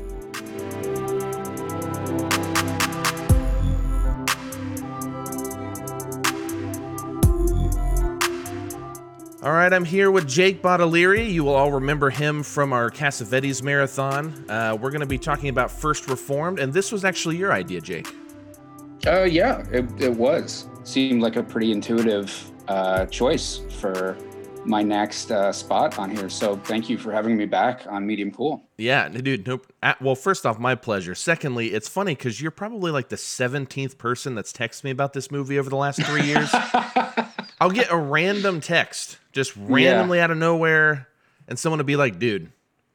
All 9.43 9.53
right, 9.53 9.73
I'm 9.73 9.85
here 9.85 10.11
with 10.11 10.27
Jake 10.27 10.61
Bottolieri. 10.61 11.31
You 11.31 11.43
will 11.43 11.55
all 11.55 11.71
remember 11.71 12.11
him 12.11 12.43
from 12.43 12.73
our 12.73 12.91
Cassavetes 12.91 13.63
marathon. 13.63 14.45
Uh, 14.47 14.77
we're 14.79 14.91
going 14.91 15.01
to 15.01 15.07
be 15.07 15.17
talking 15.17 15.49
about 15.49 15.71
First 15.71 16.07
Reformed, 16.07 16.59
and 16.59 16.71
this 16.71 16.91
was 16.91 17.03
actually 17.03 17.37
your 17.37 17.51
idea, 17.51 17.81
Jake. 17.81 18.07
Uh, 19.05 19.23
yeah, 19.23 19.65
it, 19.71 19.85
it 19.99 20.13
was. 20.15 20.67
Seemed 20.83 21.21
like 21.21 21.35
a 21.35 21.43
pretty 21.43 21.71
intuitive 21.71 22.51
uh, 22.67 23.05
choice 23.07 23.61
for 23.79 24.17
my 24.65 24.83
next 24.83 25.31
uh, 25.31 25.51
spot 25.51 25.97
on 25.97 26.15
here. 26.15 26.29
So 26.29 26.55
thank 26.55 26.89
you 26.89 26.97
for 26.97 27.11
having 27.11 27.35
me 27.35 27.45
back 27.45 27.85
on 27.89 28.05
Medium 28.05 28.31
Cool. 28.31 28.63
Yeah, 28.77 29.09
dude. 29.09 29.47
Nope. 29.47 29.71
Well, 29.99 30.15
first 30.15 30.45
off, 30.45 30.59
my 30.59 30.75
pleasure. 30.75 31.15
Secondly, 31.15 31.73
it's 31.73 31.87
funny 31.87 32.15
because 32.15 32.41
you're 32.41 32.51
probably 32.51 32.91
like 32.91 33.09
the 33.09 33.15
17th 33.15 33.97
person 33.97 34.35
that's 34.35 34.53
texted 34.53 34.83
me 34.83 34.91
about 34.91 35.13
this 35.13 35.31
movie 35.31 35.57
over 35.57 35.69
the 35.69 35.75
last 35.75 36.03
three 36.03 36.23
years. 36.23 36.49
I'll 37.61 37.71
get 37.71 37.91
a 37.91 37.97
random 37.97 38.61
text 38.61 39.17
just 39.31 39.55
randomly 39.55 40.17
yeah. 40.17 40.25
out 40.25 40.31
of 40.31 40.37
nowhere, 40.37 41.07
and 41.47 41.57
someone 41.57 41.77
will 41.77 41.85
be 41.85 41.95
like, 41.95 42.17
"Dude, 42.17 42.51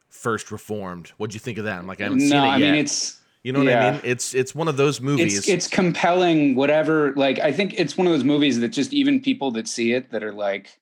First 0.09 0.51
Reformed. 0.51 1.13
What'd 1.19 1.35
you 1.35 1.41
think 1.41 1.59
of 1.59 1.65
that?" 1.65 1.79
I'm 1.79 1.87
like, 1.87 2.01
"I 2.01 2.05
haven't 2.05 2.19
no, 2.19 2.27
seen 2.27 2.37
it 2.37 2.41
I 2.41 2.57
yet." 2.57 2.69
I 2.69 2.73
mean, 2.73 2.81
it's 2.81 3.21
you 3.47 3.53
know 3.53 3.61
what 3.61 3.69
yeah. 3.69 3.87
I 3.87 3.93
mean? 3.93 4.01
It's 4.03 4.35
it's 4.35 4.57
one 4.57 4.67
of 4.67 4.77
those 4.77 5.01
movies. 5.01 5.39
It's, 5.39 5.49
it's 5.49 5.69
compelling. 5.69 6.57
Whatever. 6.57 7.13
Like, 7.15 7.39
I 7.39 7.53
think 7.53 7.79
it's 7.79 7.97
one 7.97 8.09
of 8.09 8.13
those 8.13 8.25
movies 8.25 8.59
that 8.59 8.71
just 8.71 8.93
even 8.93 9.21
people 9.21 9.53
that 9.53 9.69
see 9.69 9.93
it 9.93 10.11
that 10.11 10.25
are 10.25 10.33
like 10.33 10.81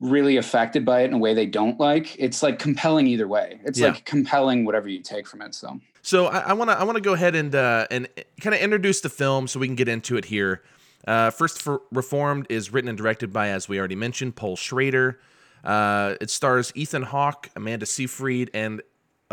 really 0.00 0.38
affected 0.38 0.86
by 0.86 1.02
it 1.02 1.08
in 1.08 1.12
a 1.12 1.18
way 1.18 1.34
they 1.34 1.44
don't 1.44 1.78
like. 1.78 2.16
It's 2.18 2.42
like 2.42 2.58
compelling 2.58 3.06
either 3.08 3.28
way. 3.28 3.60
It's 3.62 3.78
yeah. 3.78 3.88
like 3.88 4.06
compelling 4.06 4.64
whatever 4.64 4.88
you 4.88 5.02
take 5.02 5.26
from 5.28 5.42
it. 5.42 5.54
So. 5.54 5.78
So 6.00 6.28
I 6.28 6.54
want 6.54 6.70
to 6.70 6.78
I 6.78 6.84
want 6.84 6.96
to 6.96 7.02
go 7.02 7.12
ahead 7.12 7.34
and 7.34 7.54
uh, 7.54 7.88
and 7.90 8.08
kind 8.40 8.54
of 8.54 8.62
introduce 8.62 9.02
the 9.02 9.10
film 9.10 9.46
so 9.48 9.60
we 9.60 9.66
can 9.66 9.76
get 9.76 9.88
into 9.88 10.16
it 10.16 10.24
here. 10.24 10.62
Uh, 11.06 11.30
First 11.30 11.60
for 11.60 11.82
Reformed 11.92 12.46
is 12.48 12.72
written 12.72 12.88
and 12.88 12.96
directed 12.96 13.34
by, 13.34 13.50
as 13.50 13.68
we 13.68 13.78
already 13.78 13.96
mentioned, 13.96 14.34
Paul 14.34 14.56
Schrader. 14.56 15.20
Uh, 15.62 16.14
it 16.22 16.30
stars 16.30 16.72
Ethan 16.74 17.02
Hawke, 17.02 17.50
Amanda 17.54 17.84
Seyfried, 17.84 18.50
and 18.54 18.80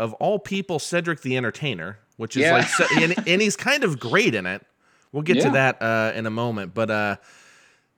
of 0.00 0.14
all 0.14 0.38
people, 0.38 0.78
Cedric 0.78 1.20
the 1.20 1.36
Entertainer, 1.36 1.98
which 2.16 2.36
is 2.36 2.42
yeah. 2.42 2.52
like, 2.54 2.92
and, 2.96 3.14
and, 3.28 3.42
he's 3.42 3.56
kind 3.56 3.84
of 3.84 4.00
great 4.00 4.34
in 4.34 4.46
it. 4.46 4.64
We'll 5.12 5.22
get 5.22 5.36
yeah. 5.36 5.44
to 5.44 5.50
that 5.50 5.82
uh, 5.82 6.12
in 6.14 6.26
a 6.26 6.30
moment, 6.30 6.72
but 6.74 6.90
uh, 6.90 7.16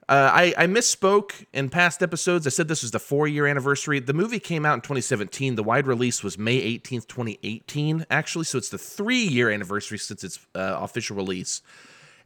uh, 0.08 0.30
I, 0.32 0.54
I, 0.58 0.66
misspoke 0.66 1.46
in 1.52 1.68
past 1.68 2.02
episodes. 2.02 2.46
I 2.46 2.50
said 2.50 2.68
this 2.68 2.82
was 2.82 2.90
the 2.90 2.98
four 2.98 3.28
year 3.28 3.46
anniversary. 3.46 4.00
The 4.00 4.12
movie 4.12 4.40
came 4.40 4.66
out 4.66 4.74
in 4.74 4.80
2017. 4.80 5.54
The 5.54 5.62
wide 5.62 5.86
release 5.86 6.24
was 6.24 6.36
May 6.36 6.60
18th, 6.78 7.06
2018, 7.06 8.06
actually. 8.10 8.44
So 8.46 8.58
it's 8.58 8.70
the 8.70 8.78
three 8.78 9.22
year 9.22 9.50
anniversary 9.50 9.98
since 9.98 10.24
its 10.24 10.40
uh, 10.54 10.78
official 10.80 11.16
release 11.16 11.62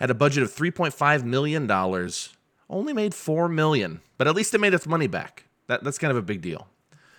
at 0.01 0.11
a 0.11 0.15
budget 0.15 0.43
of 0.43 0.53
3.5 0.53 1.25
million 1.25 1.67
dollars, 1.67 2.35
only 2.71 2.93
made 2.93 3.15
four 3.15 3.49
million, 3.49 4.01
but 4.19 4.27
at 4.27 4.35
least 4.35 4.55
it 4.55 4.59
made 4.59 4.75
its 4.75 4.87
money 4.87 5.07
back. 5.07 5.45
That 5.67 5.85
that's 5.85 5.99
kind 5.99 6.11
of 6.11 6.17
a 6.17 6.23
big 6.23 6.41
deal. 6.41 6.69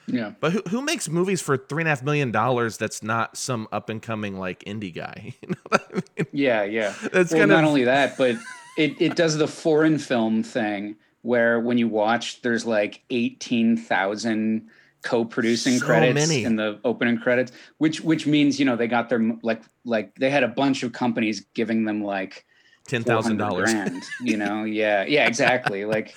Yeah. 0.08 0.34
But 0.40 0.54
who 0.54 0.62
who 0.70 0.82
makes 0.82 1.10
movies 1.10 1.42
for 1.42 1.58
three 1.58 1.82
and 1.82 1.88
a 1.88 1.92
half 1.92 2.04
million 2.04 2.32
dollars 2.32 2.78
that's 2.78 3.04
not 3.04 3.38
some 3.38 3.68
up 3.72 3.90
and 3.90 4.02
coming 4.02 4.40
like 4.40 4.64
indie 4.64 4.94
guy? 4.94 5.36
you 5.42 5.50
know 5.50 5.56
I 5.72 5.94
mean? 5.94 6.28
Yeah, 6.32 6.64
yeah. 6.64 6.94
That's 7.12 7.32
well, 7.32 7.42
kind 7.42 7.52
not 7.52 7.64
of... 7.64 7.70
only 7.70 7.84
that, 7.84 8.18
but 8.18 8.38
it, 8.78 9.00
it 9.02 9.16
does 9.16 9.38
the 9.38 9.48
foreign 9.48 9.98
film 9.98 10.44
thing 10.44 10.96
where 11.24 11.60
when 11.60 11.78
you 11.78 11.88
watch 11.88 12.42
there's 12.42 12.66
like 12.66 13.04
eighteen 13.10 13.76
thousand 13.76 14.70
co-producing 15.04 15.78
so 15.78 15.86
credits 15.86 16.28
many. 16.28 16.44
in 16.44 16.56
the 16.56 16.80
opening 16.84 17.18
credits, 17.18 17.52
which 17.78 18.02
which 18.02 18.28
means, 18.28 18.60
you 18.60 18.66
know, 18.66 18.76
they 18.76 18.88
got 18.88 19.10
their 19.10 19.22
like 19.42 19.62
like 19.86 20.16
they 20.16 20.30
had 20.30 20.44
a 20.44 20.48
bunch 20.48 20.84
of 20.84 20.92
companies 20.92 21.46
giving 21.54 21.86
them 21.86 22.04
like 22.04 22.46
ten 22.88 23.04
thousand 23.04 23.38
dollars. 23.38 23.74
You 24.22 24.38
know, 24.38 24.64
yeah, 24.66 25.06
yeah, 25.06 25.28
exactly. 25.28 25.86
Like, 25.86 26.16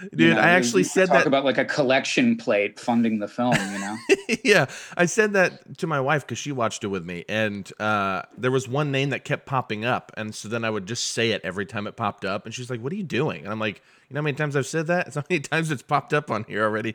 dude, 0.00 0.20
you 0.20 0.34
know, 0.34 0.40
I 0.40 0.50
actually 0.50 0.84
said 0.84 1.08
talk 1.08 1.18
that 1.18 1.26
about 1.26 1.44
like 1.44 1.58
a 1.58 1.64
collection 1.64 2.36
plate 2.36 2.78
funding 2.78 3.18
the 3.18 3.28
film. 3.28 3.54
You 3.54 3.78
know, 3.78 3.96
yeah, 4.44 4.66
I 4.96 5.06
said 5.06 5.32
that 5.34 5.78
to 5.78 5.86
my 5.86 6.00
wife 6.00 6.22
because 6.22 6.38
she 6.38 6.52
watched 6.52 6.84
it 6.84 6.88
with 6.88 7.04
me, 7.04 7.24
and 7.28 7.70
uh, 7.80 8.22
there 8.36 8.50
was 8.50 8.68
one 8.68 8.90
name 8.90 9.10
that 9.10 9.24
kept 9.24 9.46
popping 9.46 9.84
up, 9.84 10.12
and 10.16 10.34
so 10.34 10.48
then 10.48 10.64
I 10.64 10.70
would 10.70 10.86
just 10.86 11.10
say 11.10 11.30
it 11.30 11.40
every 11.44 11.66
time 11.66 11.86
it 11.86 11.96
popped 11.96 12.24
up, 12.24 12.44
and 12.44 12.54
she's 12.54 12.70
like, 12.70 12.80
"What 12.80 12.92
are 12.92 12.96
you 12.96 13.02
doing?" 13.02 13.44
And 13.44 13.52
I'm 13.52 13.60
like, 13.60 13.82
"You 14.08 14.14
know 14.14 14.20
how 14.20 14.24
many 14.24 14.36
times 14.36 14.56
I've 14.56 14.66
said 14.66 14.86
that? 14.88 15.06
It's 15.10 15.16
how 15.16 15.24
many 15.28 15.40
times 15.40 15.70
it's 15.70 15.82
popped 15.82 16.14
up 16.14 16.30
on 16.30 16.44
here 16.44 16.64
already." 16.64 16.94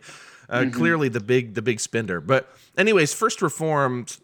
Uh, 0.49 0.61
mm-hmm. 0.61 0.71
Clearly, 0.71 1.09
the 1.09 1.19
big 1.19 1.53
the 1.53 1.61
big 1.61 1.79
spender. 1.79 2.21
But 2.21 2.49
anyways, 2.77 3.13
first 3.13 3.41
reformed. 3.41 4.17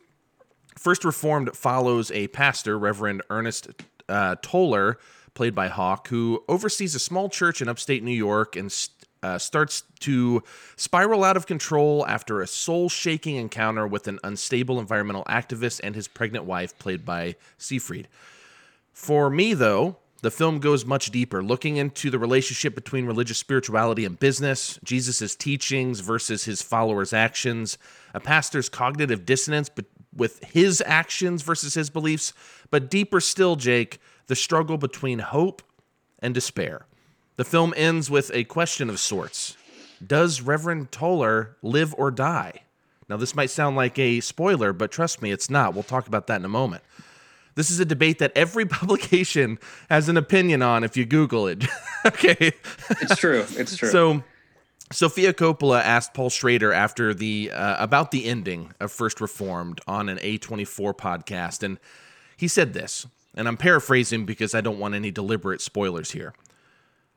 First 0.78 1.04
Reformed 1.04 1.56
follows 1.56 2.12
a 2.12 2.28
pastor, 2.30 2.80
Reverend 2.80 3.22
Ernest 3.30 3.68
uh, 4.10 4.36
Toller, 4.42 4.98
played 5.34 5.56
by 5.56 5.68
Hawke, 5.68 6.08
who 6.08 6.44
oversees 6.48 6.96
a 6.96 7.00
small 7.00 7.30
church 7.30 7.62
in 7.62 7.70
upstate 7.70 8.04
New 8.04 8.12
York 8.12 8.56
and 8.56 8.72
uh, 9.24 9.38
starts 9.38 9.84
to 10.00 10.44
spiral 10.76 11.24
out 11.24 11.38
of 11.38 11.46
control 11.46 12.06
after 12.08 12.42
a 12.42 12.48
soul 12.48 12.90
shaking 12.90 13.36
encounter 13.36 13.86
with 13.86 14.08
an 14.08 14.20
unstable 14.24 14.80
environmental 14.80 15.24
activist 15.26 15.80
and 15.84 15.96
his 15.96 16.08
pregnant 16.08 16.46
wife, 16.46 16.78
played 16.80 17.06
by 17.06 17.36
Seyfried. 17.58 18.08
For 18.94 19.30
me, 19.30 19.54
though, 19.54 19.98
the 20.22 20.32
film 20.32 20.60
goes 20.60 20.86
much 20.86 21.10
deeper, 21.10 21.42
looking 21.44 21.78
into 21.78 22.12
the 22.12 22.20
relationship 22.20 22.76
between 22.76 23.06
religious 23.06 23.40
spirituality 23.40 24.06
and 24.06 24.20
business, 24.20 24.80
Jesus' 24.84 25.36
teachings 25.36 26.00
versus 26.00 26.46
his 26.46 26.62
followers' 26.62 27.14
actions, 27.14 27.78
a 28.14 28.20
pastor's 28.20 28.70
cognitive 28.70 29.26
dissonance 29.26 29.70
with 30.16 30.44
his 30.44 30.84
actions 30.86 31.42
versus 31.42 31.74
his 31.74 31.90
beliefs, 31.90 32.34
but 32.70 32.90
deeper 32.90 33.20
still, 33.20 33.56
Jake, 33.56 34.00
the 34.32 34.36
struggle 34.38 34.78
between 34.78 35.20
hope 35.20 35.62
and 36.20 36.34
despair. 36.34 36.86
The 37.36 37.44
film 37.44 37.74
ends 37.76 38.10
with 38.10 38.32
a 38.34 38.46
question 38.46 38.90
of 38.90 38.98
sorts 38.98 39.58
Does 40.08 40.40
Reverend 40.40 40.90
Toller 40.90 41.58
live 41.62 41.94
or 41.98 42.12
die? 42.12 42.62
Now, 43.10 43.18
this 43.18 43.36
might 43.36 43.50
sound 43.50 43.76
like 43.76 44.00
a 44.00 44.22
spoiler, 44.22 44.72
but 44.72 44.90
trust 44.90 45.22
me, 45.22 45.32
it's 45.32 45.50
not. 45.50 45.74
We'll 45.74 45.84
talk 45.84 46.08
about 46.08 46.28
that 46.28 46.38
in 46.38 46.46
a 46.46 46.48
moment. 46.48 46.82
This 47.56 47.70
is 47.70 47.82
a 47.82 47.86
debate 47.86 48.20
that 48.20 48.32
every 48.34 48.66
publication 48.80 49.60
has 49.90 50.08
an 50.08 50.16
opinion 50.16 50.62
on 50.62 50.86
if 50.86 50.96
you 50.96 51.04
Google 51.04 51.48
it. 51.48 51.66
okay. 52.06 52.54
It's 53.02 53.18
true. 53.18 53.44
It's 53.58 53.76
true. 53.76 53.90
So, 53.90 54.24
Sofia 54.94 55.34
Coppola 55.34 55.82
asked 55.82 56.14
Paul 56.14 56.30
Schrader 56.30 56.72
after 56.72 57.14
the 57.14 57.52
uh, 57.52 57.84
about 57.84 58.12
the 58.12 58.24
ending 58.24 58.72
of 58.80 58.94
First 58.94 59.20
Reformed 59.20 59.82
on 59.88 60.08
an 60.08 60.20
A24 60.20 60.96
podcast, 60.96 61.64
and 61.64 61.80
he 62.38 62.48
said 62.48 62.72
this, 62.72 63.08
and 63.36 63.48
I'm 63.48 63.58
paraphrasing 63.58 64.26
because 64.26 64.54
I 64.54 64.62
don't 64.62 64.80
want 64.80 64.96
any 64.96 65.12
deliberate 65.12 65.62
spoilers 65.62 66.12
here. 66.12 66.34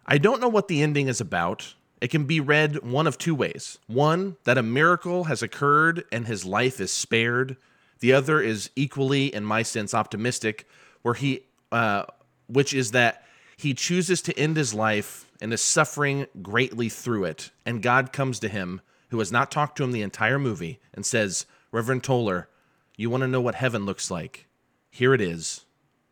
I 0.07 0.19
don't 0.19 0.41
know 0.41 0.49
what 0.49 0.69
the 0.69 0.83
ending 0.83 1.09
is 1.09 1.21
about. 1.21 1.75
It 2.01 2.09
can 2.09 2.25
be 2.25 2.41
read 2.41 2.83
one 2.83 3.07
of 3.07 3.17
two 3.17 3.35
ways. 3.35 3.79
One, 3.87 4.37
that 4.45 4.59
a 4.59 4.63
miracle 4.63 5.25
has 5.25 5.43
occurred 5.43 6.05
and 6.13 6.27
his 6.27 6.45
life 6.45 6.81
is 6.81 6.93
spared. 6.93 7.57
The 8.01 8.13
other 8.13 8.41
is 8.41 8.71
equally, 8.77 9.35
in 9.35 9.45
my 9.45 9.63
sense, 9.63 9.95
optimistic, 9.95 10.69
where 11.03 11.15
he, 11.15 11.47
uh, 11.73 12.05
which 12.47 12.75
is 12.75 12.91
that 12.91 13.25
he 13.57 13.73
chooses 13.73 14.21
to 14.23 14.39
end 14.39 14.57
his 14.57 14.75
life 14.75 15.31
and 15.41 15.53
is 15.53 15.63
suffering 15.63 16.27
greatly 16.43 16.89
through 16.89 17.25
it. 17.25 17.51
And 17.65 17.83
God 17.83 18.13
comes 18.13 18.39
to 18.41 18.49
him, 18.49 18.81
who 19.09 19.19
has 19.21 19.33
not 19.33 19.51
talked 19.51 19.77
to 19.77 19.85
him 19.85 19.93
the 19.93 20.03
entire 20.03 20.39
movie, 20.39 20.81
and 20.93 21.07
says, 21.07 21.47
Reverend 21.73 22.05
Toller, 22.05 22.49
you 22.97 23.09
want 23.11 23.23
to 23.23 23.29
know 23.29 23.41
what 23.41 23.55
heaven 23.55 23.87
looks 23.87 24.11
like? 24.11 24.47
Here 24.91 25.15
it 25.15 25.21
is. 25.21 25.64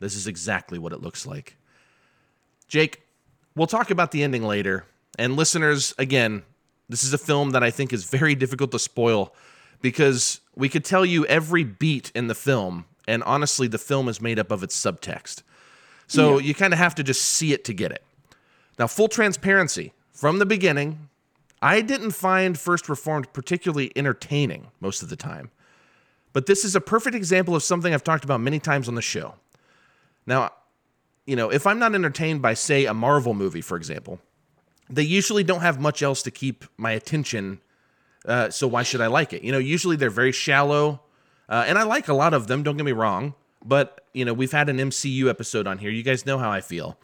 This 0.03 0.17
is 0.17 0.27
exactly 0.27 0.79
what 0.79 0.93
it 0.93 1.01
looks 1.01 1.25
like. 1.27 1.57
Jake, 2.69 3.03
we'll 3.55 3.67
talk 3.67 3.91
about 3.91 4.11
the 4.11 4.23
ending 4.23 4.43
later. 4.43 4.85
And 5.19 5.37
listeners, 5.37 5.95
again, 5.97 6.43
this 6.89 7.05
is 7.05 7.15
a 7.15 7.19
film 7.19 7.51
that 7.51 7.63
I 7.63 7.71
think 7.71 7.93
is 7.93 8.05
very 8.05 8.35
difficult 8.35 8.73
to 8.73 8.79
spoil 8.79 9.35
because 9.81 10.41
we 10.57 10.69
could 10.69 10.85
tell 10.85 11.05
you 11.05 11.25
every 11.27 11.65
beat 11.65 12.11
in 12.15 12.27
the 12.27 12.35
film, 12.35 12.87
and 13.07 13.23
honestly, 13.25 13.69
the 13.69 13.79
film 13.79 14.09
is 14.09 14.21
made 14.21 14.39
up 14.39 14.51
of 14.51 14.63
its 14.63 14.81
subtext. 14.81 15.43
So 16.07 16.39
yeah. 16.39 16.47
you 16.47 16.55
kind 16.55 16.73
of 16.73 16.79
have 16.79 16.95
to 16.97 17.03
just 17.03 17.23
see 17.23 17.53
it 17.53 17.65
to 17.65 17.73
get 17.73 17.93
it. 17.93 18.05
Now, 18.79 18.87
full 18.87 19.09
transparency 19.09 19.93
from 20.13 20.39
the 20.39 20.47
beginning, 20.47 21.09
I 21.61 21.81
didn't 21.81 22.11
find 22.11 22.59
First 22.59 22.89
Reformed 22.89 23.33
particularly 23.33 23.93
entertaining 23.95 24.69
most 24.81 25.03
of 25.03 25.11
the 25.11 25.17
time. 25.17 25.51
But 26.33 26.47
this 26.47 26.65
is 26.65 26.75
a 26.75 26.81
perfect 26.81 27.15
example 27.15 27.55
of 27.55 27.63
something 27.63 27.95
I've 27.95 28.05
talked 28.05 28.25
about 28.25 28.41
many 28.41 28.59
times 28.59 28.89
on 28.89 28.95
the 28.95 29.03
show. 29.03 29.35
Now, 30.27 30.51
you 31.27 31.37
know, 31.37 31.51
if 31.51 31.67
I'm 31.67 31.79
not 31.79 31.95
entertained 31.95 32.43
by, 32.43 32.55
say, 32.55 32.87
a 32.87 32.95
Marvel 32.95 33.35
movie, 33.35 33.61
for 33.61 33.77
example, 33.77 34.21
they 34.91 35.03
usually 35.03 35.45
don't 35.45 35.61
have 35.61 35.81
much 35.81 36.03
else 36.03 36.23
to 36.23 36.31
keep 36.31 36.65
my 36.77 36.93
attention. 36.93 37.61
Uh, 38.27 38.51
so 38.51 38.67
why 38.67 38.83
should 38.83 39.01
I 39.01 39.07
like 39.07 39.33
it? 39.33 39.43
You 39.43 39.53
know, 39.53 39.59
usually 39.59 39.97
they're 39.97 40.11
very 40.11 40.33
shallow, 40.33 41.01
uh, 41.49 41.65
and 41.67 41.79
I 41.79 41.85
like 41.85 42.09
a 42.09 42.15
lot 42.15 42.35
of 42.35 42.47
them. 42.47 42.63
Don't 42.63 42.77
get 42.77 42.87
me 42.87 42.93
wrong, 42.93 43.35
but 43.65 44.07
you 44.13 44.25
know, 44.25 44.33
we've 44.33 44.53
had 44.53 44.69
an 44.69 44.79
MCU 44.79 45.29
episode 45.29 45.67
on 45.67 45.79
here. 45.79 45.91
You 45.91 46.03
guys 46.03 46.27
know 46.27 46.39
how 46.39 46.51
I 46.51 46.61
feel, 46.61 46.99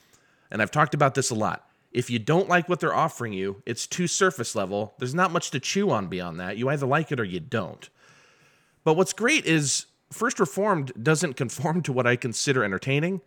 and 0.50 0.60
I've 0.60 0.70
talked 0.70 0.94
about 0.94 1.14
this 1.14 1.30
a 1.30 1.34
lot. 1.34 1.64
If 1.90 2.10
you 2.10 2.18
don't 2.18 2.48
like 2.48 2.68
what 2.68 2.80
they're 2.80 2.94
offering 2.94 3.32
you, 3.32 3.62
it's 3.64 3.86
too 3.86 4.06
surface 4.06 4.54
level. 4.54 4.94
There's 4.98 5.14
not 5.14 5.32
much 5.32 5.50
to 5.52 5.60
chew 5.60 5.90
on 5.90 6.08
beyond 6.08 6.38
that. 6.38 6.58
You 6.58 6.68
either 6.68 6.86
like 6.86 7.10
it 7.10 7.18
or 7.18 7.24
you 7.24 7.40
don't. 7.40 7.88
But 8.84 8.94
what's 8.94 9.12
great 9.12 9.46
is 9.46 9.86
First 10.10 10.40
Reformed 10.40 10.92
doesn't 11.00 11.34
conform 11.34 11.82
to 11.82 11.92
what 11.92 12.06
I 12.06 12.16
consider 12.16 12.64
entertaining 12.64 13.20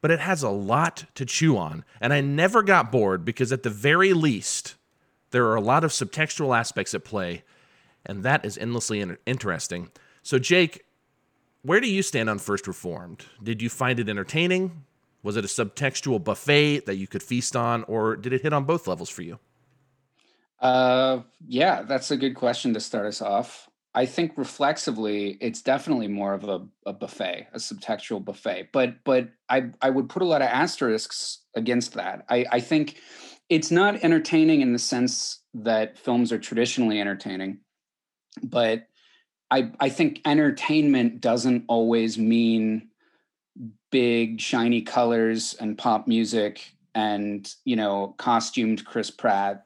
but 0.00 0.10
it 0.10 0.20
has 0.20 0.42
a 0.42 0.50
lot 0.50 1.04
to 1.14 1.24
chew 1.24 1.56
on. 1.56 1.84
And 2.00 2.12
I 2.12 2.20
never 2.20 2.62
got 2.62 2.92
bored 2.92 3.24
because, 3.24 3.52
at 3.52 3.62
the 3.62 3.70
very 3.70 4.12
least, 4.12 4.76
there 5.30 5.46
are 5.46 5.56
a 5.56 5.60
lot 5.60 5.84
of 5.84 5.90
subtextual 5.90 6.56
aspects 6.56 6.94
at 6.94 7.04
play, 7.04 7.44
and 8.06 8.22
that 8.22 8.44
is 8.44 8.56
endlessly 8.58 9.04
interesting. 9.26 9.90
So, 10.22 10.38
Jake, 10.38 10.84
where 11.62 11.80
do 11.80 11.88
you 11.88 12.02
stand 12.02 12.30
on 12.30 12.38
First 12.38 12.66
Reformed? 12.66 13.26
Did 13.42 13.60
you 13.60 13.68
find 13.68 14.00
it 14.00 14.08
entertaining? 14.08 14.84
Was 15.22 15.36
it 15.36 15.44
a 15.44 15.48
subtextual 15.48 16.24
buffet 16.24 16.86
that 16.86 16.96
you 16.96 17.06
could 17.06 17.22
feast 17.22 17.54
on, 17.54 17.84
or 17.84 18.16
did 18.16 18.32
it 18.32 18.42
hit 18.42 18.52
on 18.52 18.64
both 18.64 18.86
levels 18.86 19.10
for 19.10 19.22
you? 19.22 19.38
Uh, 20.60 21.20
yeah, 21.46 21.82
that's 21.82 22.10
a 22.10 22.16
good 22.16 22.34
question 22.34 22.72
to 22.74 22.80
start 22.80 23.06
us 23.06 23.20
off. 23.20 23.69
I 23.94 24.06
think 24.06 24.32
reflexively, 24.36 25.36
it's 25.40 25.62
definitely 25.62 26.06
more 26.06 26.32
of 26.32 26.44
a, 26.44 26.66
a 26.86 26.92
buffet, 26.92 27.48
a 27.52 27.58
subtextual 27.58 28.24
buffet. 28.24 28.68
But 28.72 29.02
but 29.04 29.30
I 29.48 29.70
I 29.82 29.90
would 29.90 30.08
put 30.08 30.22
a 30.22 30.26
lot 30.26 30.42
of 30.42 30.48
asterisks 30.48 31.40
against 31.56 31.94
that. 31.94 32.24
I, 32.28 32.46
I 32.52 32.60
think 32.60 33.00
it's 33.48 33.70
not 33.70 34.04
entertaining 34.04 34.60
in 34.60 34.72
the 34.72 34.78
sense 34.78 35.40
that 35.54 35.98
films 35.98 36.30
are 36.30 36.38
traditionally 36.38 37.00
entertaining, 37.00 37.58
but 38.42 38.86
I 39.50 39.72
I 39.80 39.88
think 39.88 40.20
entertainment 40.24 41.20
doesn't 41.20 41.64
always 41.66 42.16
mean 42.16 42.90
big 43.90 44.40
shiny 44.40 44.82
colors 44.82 45.54
and 45.54 45.76
pop 45.76 46.06
music 46.06 46.74
and 46.94 47.52
you 47.64 47.74
know 47.74 48.14
costumed 48.18 48.84
Chris 48.84 49.10
Pratt 49.10 49.64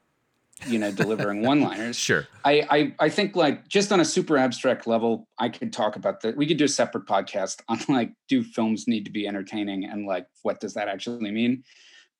you 0.65 0.79
know 0.79 0.91
delivering 0.91 1.41
one 1.45 1.61
liners 1.61 1.97
sure. 1.97 2.27
I, 2.43 2.65
I 2.69 2.93
i 2.99 3.09
think 3.09 3.35
like 3.35 3.67
just 3.67 3.91
on 3.91 3.99
a 3.99 4.05
super 4.05 4.37
abstract 4.37 4.87
level 4.87 5.27
i 5.37 5.49
could 5.49 5.73
talk 5.73 5.95
about 5.95 6.21
that 6.21 6.37
we 6.37 6.47
could 6.47 6.57
do 6.57 6.65
a 6.65 6.69
separate 6.69 7.05
podcast 7.05 7.61
on 7.67 7.79
like 7.89 8.11
do 8.29 8.43
films 8.43 8.87
need 8.87 9.05
to 9.05 9.11
be 9.11 9.27
entertaining 9.27 9.85
and 9.85 10.05
like 10.05 10.27
what 10.43 10.59
does 10.59 10.73
that 10.75 10.87
actually 10.87 11.31
mean? 11.31 11.63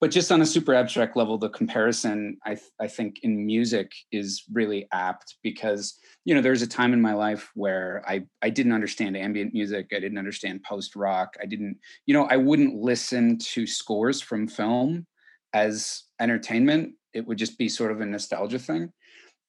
But 0.02 0.12
just 0.12 0.32
on 0.32 0.42
a 0.42 0.46
super 0.46 0.74
abstract 0.76 1.16
level 1.16 1.38
the 1.38 1.50
comparison 1.50 2.38
i 2.46 2.56
th- 2.56 2.72
i 2.82 2.88
think 2.88 3.20
in 3.24 3.46
music 3.46 3.92
is 4.12 4.44
really 4.52 4.88
apt 4.92 5.36
because 5.42 5.98
you 6.26 6.36
know 6.36 6.42
there's 6.42 6.62
a 6.62 6.68
time 6.68 6.92
in 6.92 7.02
my 7.02 7.14
life 7.14 7.50
where 7.56 8.04
i 8.06 8.24
i 8.42 8.50
didn't 8.50 8.74
understand 8.74 9.16
ambient 9.16 9.54
music. 9.54 9.88
I 9.96 10.00
didn't 10.00 10.18
understand 10.18 10.64
post 10.64 10.96
rock 10.96 11.38
i 11.42 11.46
didn't 11.46 11.78
you 12.06 12.14
know 12.14 12.26
i 12.26 12.36
wouldn't 12.36 12.76
listen 12.76 13.38
to 13.54 13.66
scores 13.66 14.22
from 14.22 14.48
film 14.48 15.08
as 15.54 16.04
entertainment 16.20 16.94
it 17.16 17.26
would 17.26 17.38
just 17.38 17.58
be 17.58 17.70
sort 17.70 17.92
of 17.92 18.02
a 18.02 18.06
nostalgia 18.06 18.60
thing. 18.60 18.92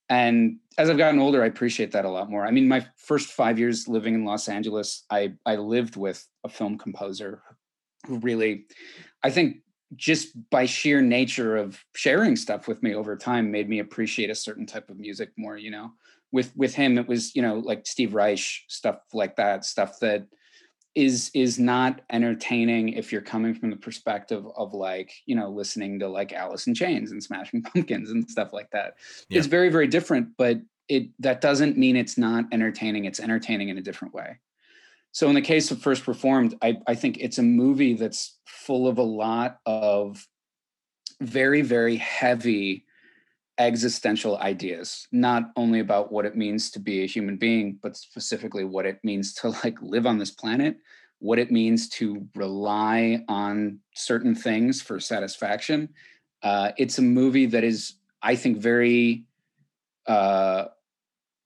And 0.08 0.58
as 0.78 0.88
I've 0.88 0.98
gotten 0.98 1.18
older, 1.18 1.42
I 1.42 1.46
appreciate 1.46 1.90
that 1.92 2.04
a 2.04 2.10
lot 2.10 2.30
more. 2.30 2.46
I 2.46 2.52
mean, 2.52 2.68
my 2.68 2.86
first 2.96 3.30
five 3.30 3.58
years 3.58 3.88
living 3.88 4.14
in 4.14 4.24
Los 4.24 4.48
Angeles, 4.48 5.04
I 5.10 5.32
I 5.44 5.56
lived 5.56 5.96
with 5.96 6.24
a 6.44 6.48
film 6.48 6.78
composer 6.78 7.42
who 8.06 8.18
really, 8.18 8.66
I 9.24 9.30
think, 9.30 9.58
just 9.96 10.28
by 10.50 10.64
sheer 10.64 11.00
nature 11.00 11.56
of 11.56 11.84
sharing 11.94 12.36
stuff 12.36 12.68
with 12.68 12.82
me 12.84 12.94
over 12.94 13.16
time, 13.16 13.50
made 13.50 13.68
me 13.68 13.80
appreciate 13.80 14.30
a 14.30 14.34
certain 14.34 14.66
type 14.66 14.90
of 14.90 14.98
music 14.98 15.30
more. 15.36 15.56
You 15.56 15.72
know, 15.72 15.90
with 16.30 16.52
with 16.56 16.74
him, 16.74 16.98
it 16.98 17.08
was 17.08 17.34
you 17.34 17.42
know 17.42 17.58
like 17.58 17.84
Steve 17.84 18.14
Reich 18.14 18.62
stuff 18.68 19.00
like 19.12 19.34
that, 19.36 19.64
stuff 19.64 19.98
that 20.00 20.26
is 20.96 21.30
is 21.34 21.58
not 21.58 22.00
entertaining 22.10 22.88
if 22.88 23.12
you're 23.12 23.20
coming 23.20 23.54
from 23.54 23.70
the 23.70 23.76
perspective 23.76 24.44
of 24.56 24.72
like 24.72 25.12
you 25.26 25.36
know 25.36 25.50
listening 25.50 25.98
to 26.00 26.08
like 26.08 26.32
Alice 26.32 26.66
in 26.66 26.74
Chains 26.74 27.12
and 27.12 27.22
Smashing 27.22 27.62
Pumpkins 27.62 28.10
and 28.10 28.28
stuff 28.28 28.52
like 28.52 28.70
that. 28.70 28.94
Yeah. 29.28 29.38
It's 29.38 29.46
very 29.46 29.68
very 29.68 29.86
different, 29.86 30.30
but 30.38 30.58
it 30.88 31.10
that 31.20 31.42
doesn't 31.42 31.76
mean 31.76 31.96
it's 31.96 32.16
not 32.16 32.46
entertaining. 32.50 33.04
It's 33.04 33.20
entertaining 33.20 33.68
in 33.68 33.76
a 33.76 33.82
different 33.82 34.14
way. 34.14 34.38
So 35.12 35.28
in 35.28 35.34
the 35.34 35.42
case 35.42 35.70
of 35.70 35.80
First 35.80 36.08
Reformed, 36.08 36.56
I, 36.62 36.78
I 36.86 36.94
think 36.94 37.18
it's 37.18 37.38
a 37.38 37.42
movie 37.42 37.94
that's 37.94 38.38
full 38.46 38.88
of 38.88 38.98
a 38.98 39.02
lot 39.02 39.60
of 39.66 40.26
very 41.20 41.60
very 41.60 41.96
heavy 41.96 42.85
existential 43.58 44.36
ideas 44.38 45.06
not 45.12 45.50
only 45.56 45.80
about 45.80 46.12
what 46.12 46.26
it 46.26 46.36
means 46.36 46.70
to 46.70 46.78
be 46.78 47.02
a 47.02 47.06
human 47.06 47.36
being 47.36 47.78
but 47.82 47.96
specifically 47.96 48.64
what 48.64 48.84
it 48.84 48.98
means 49.02 49.32
to 49.32 49.48
like 49.64 49.80
live 49.80 50.06
on 50.06 50.18
this 50.18 50.30
planet 50.30 50.76
what 51.18 51.38
it 51.38 51.50
means 51.50 51.88
to 51.88 52.26
rely 52.34 53.24
on 53.28 53.78
certain 53.94 54.34
things 54.34 54.82
for 54.82 55.00
satisfaction. 55.00 55.88
Uh, 56.42 56.72
it's 56.76 56.98
a 56.98 57.02
movie 57.02 57.46
that 57.46 57.64
is 57.64 57.94
i 58.22 58.34
think 58.34 58.58
very 58.58 59.24
uh, 60.06 60.66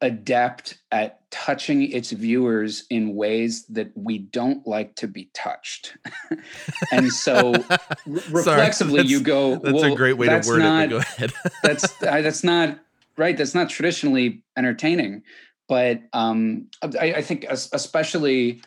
adept 0.01 0.79
at 0.91 1.20
touching 1.31 1.91
its 1.93 2.11
viewers 2.11 2.85
in 2.91 3.15
ways 3.15 3.65
that 3.67 3.91
we 3.95 4.19
don't 4.19 4.67
like 4.67 4.95
to 4.97 5.07
be 5.07 5.31
touched. 5.33 5.97
and 6.93 7.13
so 7.13 7.53
re- 8.07 8.23
reflexively 8.31 9.03
you 9.03 9.21
go 9.21 9.57
That's 9.57 9.75
well, 9.75 9.93
a 9.93 9.97
great 9.97 10.15
way 10.15 10.29
to 10.29 10.43
word 10.47 10.59
not, 10.59 10.85
it. 10.85 10.91
Go 10.91 10.97
ahead. 10.99 11.33
that's 11.63 12.03
uh, 12.03 12.21
that's 12.21 12.45
not 12.45 12.79
right. 13.17 13.37
That's 13.37 13.55
not 13.55 13.71
traditionally 13.71 14.43
entertaining. 14.57 15.23
But 15.69 16.03
um, 16.13 16.67
I, 16.83 17.15
I, 17.15 17.23
think 17.23 17.47
especially 17.49 18.61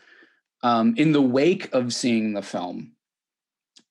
um, 0.62 0.94
in 0.96 1.12
the 1.12 1.20
wake 1.20 1.68
of 1.74 1.92
seeing 1.92 2.32
the 2.32 2.40
film, 2.40 2.92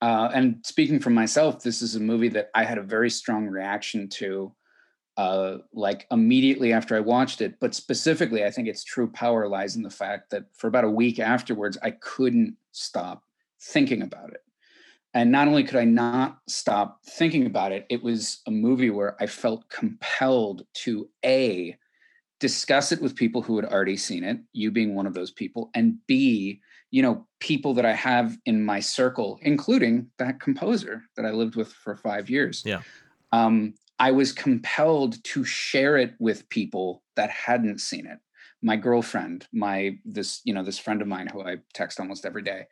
Uh, 0.02 0.32
and 0.34 0.66
speaking 0.66 1.00
for 1.00 1.12
myself, 1.12 1.62
this 1.62 1.82
is 1.84 1.96
a 1.96 2.00
movie 2.00 2.30
that 2.30 2.50
I 2.56 2.66
had 2.66 2.80
a 2.80 2.82
very 2.82 3.12
strong 3.12 3.48
reaction 3.48 4.10
to, 4.20 4.52
uh, 5.18 5.58
like 5.74 6.08
immediately 6.12 6.74
after 6.74 6.96
I 6.96 7.00
watched 7.02 7.42
it. 7.42 7.60
But 7.60 7.76
specifically, 7.76 8.44
I 8.44 8.52
think 8.52 8.68
its 8.68 8.84
true 8.84 9.08
power 9.08 9.48
lies 9.48 9.76
in 9.76 9.84
the 9.84 9.90
fact 9.90 10.32
that 10.32 10.46
for 10.54 10.68
about 10.68 10.86
a 10.86 10.90
week 10.90 11.20
afterwards, 11.20 11.78
I 11.84 11.92
couldn't 11.92 12.56
stop 12.72 13.24
thinking 13.62 14.02
about 14.02 14.32
it. 14.32 14.42
And 15.14 15.32
not 15.32 15.48
only 15.48 15.64
could 15.64 15.78
I 15.78 15.86
not 15.86 16.40
stop 16.48 17.02
thinking 17.06 17.46
about 17.46 17.72
it, 17.72 17.86
it 17.90 18.02
was 18.02 18.42
a 18.48 18.52
movie 18.52 18.90
where 18.90 19.16
I 19.22 19.28
felt 19.28 19.70
compelled 19.70 20.66
to 20.74 21.08
A, 21.24 21.78
discuss 22.40 22.92
it 22.92 23.02
with 23.02 23.16
people 23.16 23.44
who 23.44 23.56
had 23.56 23.66
already 23.66 23.96
seen 23.96 24.24
it, 24.24 24.40
you 24.54 24.72
being 24.72 24.96
one 24.96 25.06
of 25.06 25.14
those 25.14 25.30
people, 25.30 25.70
and 25.76 25.98
B, 26.08 26.62
you 26.90 27.04
know, 27.04 27.28
people 27.40 27.76
that 27.76 27.86
I 27.86 27.94
have 27.94 28.38
in 28.46 28.66
my 28.66 28.80
circle, 28.80 29.40
including 29.44 30.10
that 30.18 30.40
composer 30.40 31.04
that 31.16 31.26
I 31.26 31.32
lived 31.32 31.56
with 31.56 31.72
for 31.72 31.96
five 31.96 32.30
years. 32.30 32.64
Yeah. 32.66 32.82
Um, 33.32 33.76
I 34.04 34.12
was 34.12 34.34
compelled 34.34 35.24
to 35.24 35.46
share 35.46 35.96
it 35.96 36.14
with 36.20 36.50
people 36.50 37.04
that 37.16 37.30
hadn't 37.30 37.80
seen 37.80 38.06
it. 38.06 38.20
My 38.62 38.76
girlfriend, 38.76 39.48
my 39.54 39.98
this, 40.04 40.42
you 40.44 40.54
know, 40.54 40.62
this 40.62 40.78
friend 40.78 41.02
of 41.02 41.08
mine 41.08 41.28
who 41.28 41.42
I 41.42 41.60
text 41.74 42.02
almost 42.02 42.26
every 42.26 42.42
day. 42.42 42.68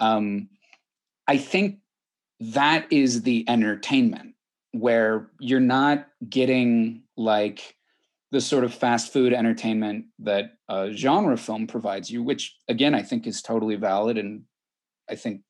Um, 0.00 0.48
I 1.28 1.36
think 1.36 1.78
that 2.40 2.88
is 2.90 3.22
the 3.22 3.44
entertainment 3.48 4.34
where 4.72 5.30
you're 5.38 5.60
not 5.60 6.08
getting 6.28 7.04
like 7.16 7.76
the 8.32 8.40
sort 8.40 8.64
of 8.64 8.74
fast 8.74 9.12
food 9.12 9.32
entertainment 9.32 10.06
that 10.18 10.54
a 10.68 10.90
genre 10.90 11.36
film 11.36 11.68
provides 11.68 12.10
you, 12.10 12.24
which 12.24 12.56
again 12.66 12.92
I 12.92 13.02
think 13.02 13.28
is 13.28 13.40
totally 13.40 13.76
valid, 13.76 14.18
and 14.18 14.42
I 15.08 15.14
think 15.14 15.42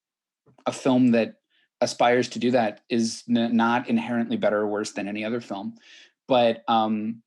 a 0.67 0.73
film 0.73 1.13
that 1.13 1.37
aspires 1.83 2.29
to 2.31 2.39
do 2.39 2.51
that 2.53 2.81
is 2.89 3.25
n- 3.29 3.57
not 3.57 3.89
inherently 3.89 4.37
better 4.37 4.59
or 4.59 4.67
worse 4.67 4.93
than 4.93 5.09
any 5.09 5.25
other 5.25 5.41
film. 5.41 5.75
But 6.29 6.63
um, 6.69 7.23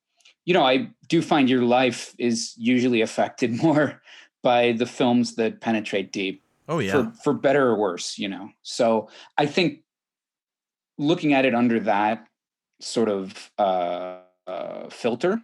you 0.45 0.53
know, 0.53 0.63
I 0.63 0.89
do 1.07 1.21
find 1.21 1.49
your 1.49 1.63
life 1.63 2.15
is 2.17 2.53
usually 2.57 3.01
affected 3.01 3.51
more 3.63 4.01
by 4.43 4.73
the 4.73 4.85
films 4.85 5.35
that 5.35 5.61
penetrate 5.61 6.11
deep. 6.11 6.43
Oh 6.67 6.79
yeah, 6.79 6.91
for, 6.91 7.13
for 7.23 7.33
better 7.33 7.67
or 7.67 7.77
worse, 7.77 8.17
you 8.17 8.27
know. 8.27 8.49
So 8.63 9.09
I 9.37 9.45
think 9.45 9.81
looking 10.97 11.33
at 11.33 11.45
it 11.45 11.53
under 11.53 11.79
that 11.81 12.27
sort 12.79 13.09
of 13.09 13.51
uh, 13.57 14.19
uh, 14.47 14.89
filter. 14.89 15.41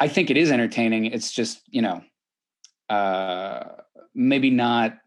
I 0.00 0.08
think 0.08 0.30
it 0.30 0.36
is 0.36 0.50
entertaining. 0.50 1.06
It's 1.06 1.32
just 1.32 1.62
you 1.68 1.82
know, 1.82 2.02
uh, 2.88 3.64
maybe 4.14 4.50
not 4.50 4.98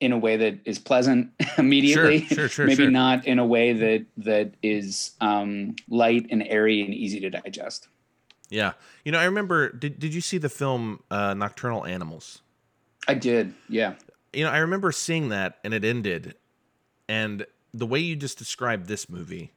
in 0.00 0.12
a 0.12 0.18
way 0.18 0.36
that 0.36 0.58
is 0.64 0.78
pleasant 0.78 1.30
immediately. 1.58 2.20
Sure, 2.20 2.36
sure, 2.36 2.48
sure, 2.48 2.66
maybe 2.66 2.86
not 2.88 3.26
in 3.26 3.38
a 3.38 3.46
way 3.46 3.72
that 3.72 4.06
that 4.18 4.54
is 4.62 5.12
um, 5.20 5.76
light 5.88 6.26
and 6.30 6.42
airy 6.42 6.82
and 6.82 6.94
easy 6.94 7.20
to 7.20 7.30
digest. 7.30 7.88
Yeah, 8.48 8.72
you 9.04 9.12
know, 9.12 9.18
I 9.18 9.24
remember. 9.24 9.70
Did 9.70 9.98
Did 9.98 10.14
you 10.14 10.20
see 10.20 10.38
the 10.38 10.48
film 10.48 11.02
uh, 11.10 11.34
Nocturnal 11.34 11.84
Animals? 11.84 12.42
I 13.08 13.14
did. 13.14 13.54
Yeah. 13.68 13.94
You 14.32 14.44
know, 14.44 14.50
I 14.50 14.58
remember 14.58 14.92
seeing 14.92 15.30
that, 15.30 15.58
and 15.64 15.72
it 15.72 15.84
ended, 15.84 16.34
and 17.08 17.46
the 17.72 17.86
way 17.86 18.00
you 18.00 18.16
just 18.16 18.36
described 18.38 18.86
this 18.86 19.08
movie, 19.08 19.52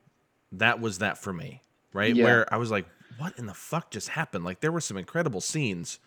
that 0.52 0.80
was 0.80 1.00
that 1.00 1.18
for 1.18 1.34
me 1.34 1.62
right? 1.94 2.16
Yeah. 2.16 2.24
Where 2.24 2.54
I 2.54 2.58
was 2.58 2.72
like, 2.72 2.86
what 3.18 3.38
in 3.38 3.46
the 3.46 3.54
fuck 3.54 3.92
just 3.92 4.10
happened? 4.10 4.46
Like 4.46 4.62
there 4.62 4.72
were 4.72 4.82
some 4.82 4.98
incredible 4.98 5.42
scenes, 5.42 6.00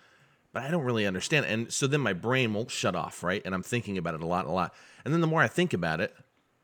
but 0.53 0.63
I 0.63 0.71
don't 0.71 0.85
really 0.85 1.07
understand. 1.07 1.47
And 1.47 1.73
so 1.73 1.87
then 1.87 2.01
my 2.01 2.13
brain 2.13 2.53
won't 2.53 2.71
shut 2.71 2.95
off, 2.95 3.23
right? 3.23 3.43
And 3.45 3.55
I'm 3.55 3.63
thinking 3.63 3.99
about 3.99 4.15
it 4.15 4.23
a 4.23 4.27
lot, 4.27 4.47
a 4.47 4.51
lot. 4.51 4.75
And 5.05 5.13
then 5.13 5.21
the 5.21 5.27
more 5.27 5.43
I 5.43 5.49
think 5.49 5.73
about 5.73 6.01
it, 6.01 6.15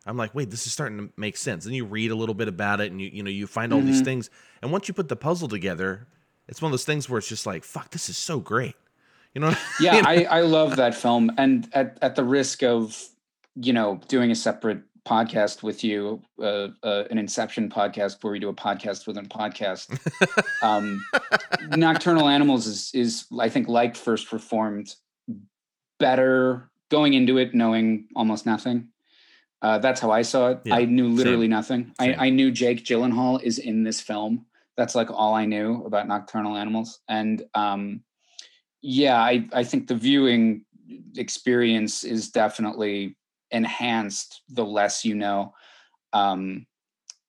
I'm 0.07 0.17
like, 0.17 0.35
wait, 0.35 0.51
this 0.51 0.67
is 0.67 0.73
starting 0.73 0.99
to 0.99 1.13
make 1.17 1.37
sense. 1.37 1.67
And 1.67 1.75
you 1.75 1.85
read 1.85 2.11
a 2.11 2.15
little 2.15 2.35
bit 2.35 2.49
about 2.49 2.81
it 2.81 2.91
and 2.91 3.01
you 3.01 3.11
you 3.13 3.23
know, 3.23 3.31
you 3.31 3.47
find 3.47 3.73
all 3.73 3.79
mm-hmm. 3.79 3.89
these 3.89 4.01
things. 4.01 4.31
And 4.63 4.73
once 4.73 4.89
you 4.89 4.95
put 4.95 5.09
the 5.09 5.17
puzzle 5.17 5.49
together, 5.49 6.07
it's 6.49 6.63
one 6.63 6.71
of 6.71 6.73
those 6.73 6.85
things 6.85 7.09
where 7.09 7.19
it's 7.19 7.29
just 7.29 7.47
like, 7.47 7.65
fuck, 7.65 7.91
this 7.91 8.09
is 8.09 8.17
so 8.17 8.41
great. 8.41 8.75
You 9.35 9.41
know? 9.41 9.55
Yeah, 9.81 9.97
you 9.97 10.03
know? 10.03 10.09
I, 10.09 10.39
I 10.39 10.41
love 10.43 10.77
that 10.77 10.95
film. 10.95 11.31
And 11.37 11.69
at, 11.73 11.99
at 12.01 12.17
the 12.17 12.25
risk 12.25 12.63
of, 12.63 12.99
you 13.55 13.73
know, 13.73 14.01
doing 14.09 14.31
a 14.31 14.35
separate 14.35 14.81
podcast 15.09 15.63
with 15.63 15.83
you, 15.83 16.21
uh, 16.41 16.69
uh, 16.83 17.05
an 17.11 17.19
Inception 17.19 17.71
podcast 17.71 18.23
where 18.23 18.33
we 18.33 18.39
do 18.39 18.51
a 18.51 18.55
podcast 18.55 19.07
within 19.07 19.25
a 19.25 19.29
podcast. 19.29 19.89
um, 20.63 21.03
Nocturnal 21.77 22.29
Animals 22.29 22.67
is 22.67 22.91
is 22.93 23.27
I 23.39 23.49
think 23.49 23.69
like 23.69 23.97
First 23.97 24.33
Reformed, 24.33 24.95
better 25.99 26.71
going 26.91 27.15
into 27.15 27.39
it 27.39 27.55
knowing 27.55 28.09
almost 28.15 28.45
nothing. 28.45 28.89
Uh, 29.63 29.79
that's 29.79 30.01
how 30.01 30.11
I 30.11 30.23
saw 30.23 30.51
it. 30.51 30.61
Yeah, 30.65 30.77
I 30.77 30.85
knew 30.85 31.09
literally 31.09 31.45
same, 31.45 31.51
nothing. 31.51 31.93
Same. 32.01 32.15
I, 32.19 32.27
I 32.27 32.31
knew 32.31 32.51
Jake 32.51 32.85
Gyllenhaal 32.85 33.43
is 33.43 33.59
in 33.59 33.83
this 33.83 34.01
film. 34.01 34.47
That's 34.77 34.95
like 34.95 35.11
all 35.11 35.35
I 35.35 35.47
knew 35.47 35.85
about 35.85 36.07
Nocturnal 36.07 36.57
Animals, 36.57 37.01
and 37.09 37.43
um, 37.55 38.03
yeah, 38.83 39.21
I 39.21 39.49
I 39.53 39.65
think 39.65 39.89
the 39.89 39.97
viewing 39.97 40.65
experience 41.17 42.05
is 42.05 42.31
definitely 42.31 43.18
enhanced 43.51 44.43
the 44.49 44.65
less 44.65 45.05
you 45.05 45.15
know. 45.15 45.55
Um, 46.13 46.67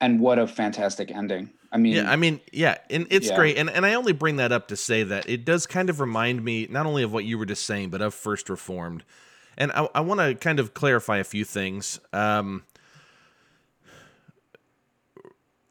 and 0.02 0.20
what 0.20 0.40
a 0.40 0.48
fantastic 0.48 1.12
ending. 1.12 1.52
I 1.72 1.78
mean, 1.78 1.96
yeah, 1.96 2.12
I 2.12 2.16
mean, 2.16 2.40
yeah, 2.52 2.78
and 2.90 3.06
it's 3.10 3.30
yeah. 3.30 3.36
great. 3.36 3.58
And 3.58 3.70
and 3.70 3.86
I 3.86 3.94
only 3.94 4.14
bring 4.14 4.38
that 4.38 4.52
up 4.52 4.70
to 4.70 4.76
say 4.76 5.04
that 5.04 5.30
it 5.30 5.46
does 5.46 5.68
kind 5.68 5.90
of 5.90 6.00
remind 6.00 6.44
me 6.44 6.68
not 6.70 6.86
only 6.86 7.04
of 7.04 7.14
what 7.14 7.26
you 7.26 7.38
were 7.38 7.46
just 7.46 7.66
saying, 7.66 7.90
but 7.90 8.02
of 8.02 8.14
First 8.14 8.50
Reformed. 8.50 9.04
And 9.58 9.72
I, 9.74 9.88
I 9.94 10.02
want 10.02 10.20
to 10.22 10.36
kind 10.36 10.60
of 10.60 10.74
clarify 10.74 11.18
a 11.18 11.24
few 11.24 11.44
things. 11.44 12.00
Um, 12.14 12.64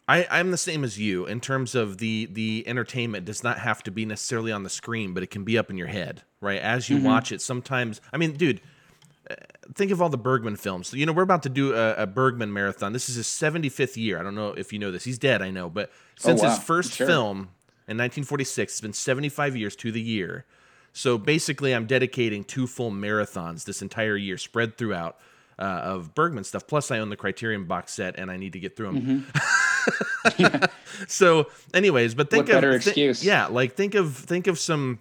I, 0.07 0.27
I'm 0.31 0.51
the 0.51 0.57
same 0.57 0.85
as 0.85 0.99
you 0.99 1.27
in 1.27 1.41
terms 1.41 1.75
of 1.75 1.99
the 1.99 2.27
the 2.31 2.65
entertainment 2.67 3.27
does 3.27 3.43
not 3.43 3.59
have 3.59 3.83
to 3.83 3.91
be 3.91 4.07
necessarily 4.07 4.53
on 4.53 4.63
the 4.63 4.71
screen, 4.71 5.13
but 5.15 5.23
it 5.23 5.31
can 5.31 5.45
be 5.45 5.59
up 5.59 5.69
in 5.69 5.77
your 5.77 5.89
head, 5.89 6.23
right? 6.41 6.61
As 6.61 6.89
you 6.89 6.97
mm-hmm. 6.97 7.07
watch 7.07 7.33
it, 7.33 7.43
sometimes 7.43 8.01
I 8.13 8.17
mean, 8.17 8.33
dude, 8.33 8.61
think 9.75 9.91
of 9.91 10.01
all 10.01 10.09
the 10.09 10.19
Bergman 10.19 10.57
films. 10.57 10.93
You 10.93 11.07
know, 11.07 11.13
we're 11.13 11.23
about 11.23 11.43
to 11.45 11.49
do 11.49 11.75
a, 11.75 11.95
a, 11.95 12.07
Bergman 12.07 12.53
marathon. 12.53 12.93
This 12.93 13.09
is 13.09 13.17
his 13.17 13.27
75th 13.27 13.97
year. 13.97 14.19
I 14.19 14.23
don't 14.23 14.35
know 14.35 14.49
if 14.49 14.73
you 14.73 14.79
know 14.79 14.91
this. 14.91 15.05
He's 15.05 15.19
dead, 15.19 15.43
I 15.43 15.51
know, 15.51 15.69
but 15.69 15.91
since 16.19 16.41
oh, 16.41 16.45
wow. 16.45 16.51
his 16.51 16.59
first 16.63 16.93
sure. 16.95 17.07
film 17.07 17.37
in 17.87 17.97
1946, 17.97 18.73
it's 18.73 18.81
been 18.81 18.93
75 18.93 19.57
years 19.57 19.77
to 19.77 19.93
the 19.93 20.01
year. 20.01 20.47
So 20.93 21.19
basically, 21.19 21.75
I'm 21.75 21.87
dedicating 21.87 22.45
two 22.45 22.67
full 22.67 22.91
marathons 22.91 23.65
this 23.65 23.83
entire 23.83 24.17
year, 24.17 24.39
spread 24.39 24.77
throughout. 24.77 25.19
Uh, 25.61 25.81
of 25.83 26.15
Bergman 26.15 26.45
stuff. 26.45 26.69
Plus, 26.69 26.93
I 26.93 27.01
own 27.01 27.09
the 27.09 27.17
Criterion 27.17 27.65
box 27.65 27.93
set, 27.93 28.17
and 28.17 28.31
I 28.31 28.37
need 28.37 28.53
to 28.53 28.61
get 28.61 28.77
through 28.77 28.93
them. 28.93 29.27
Mm-hmm. 30.31 30.65
so, 31.09 31.49
anyways, 31.75 32.15
but 32.15 32.31
think 32.31 32.47
what 32.47 32.55
of 32.55 32.57
better 32.59 32.77
excuse? 32.77 33.25
yeah, 33.25 33.47
like 33.47 33.75
think 33.75 33.97
of 33.97 34.15
think 34.15 34.47
of 34.47 34.57
some, 34.57 35.01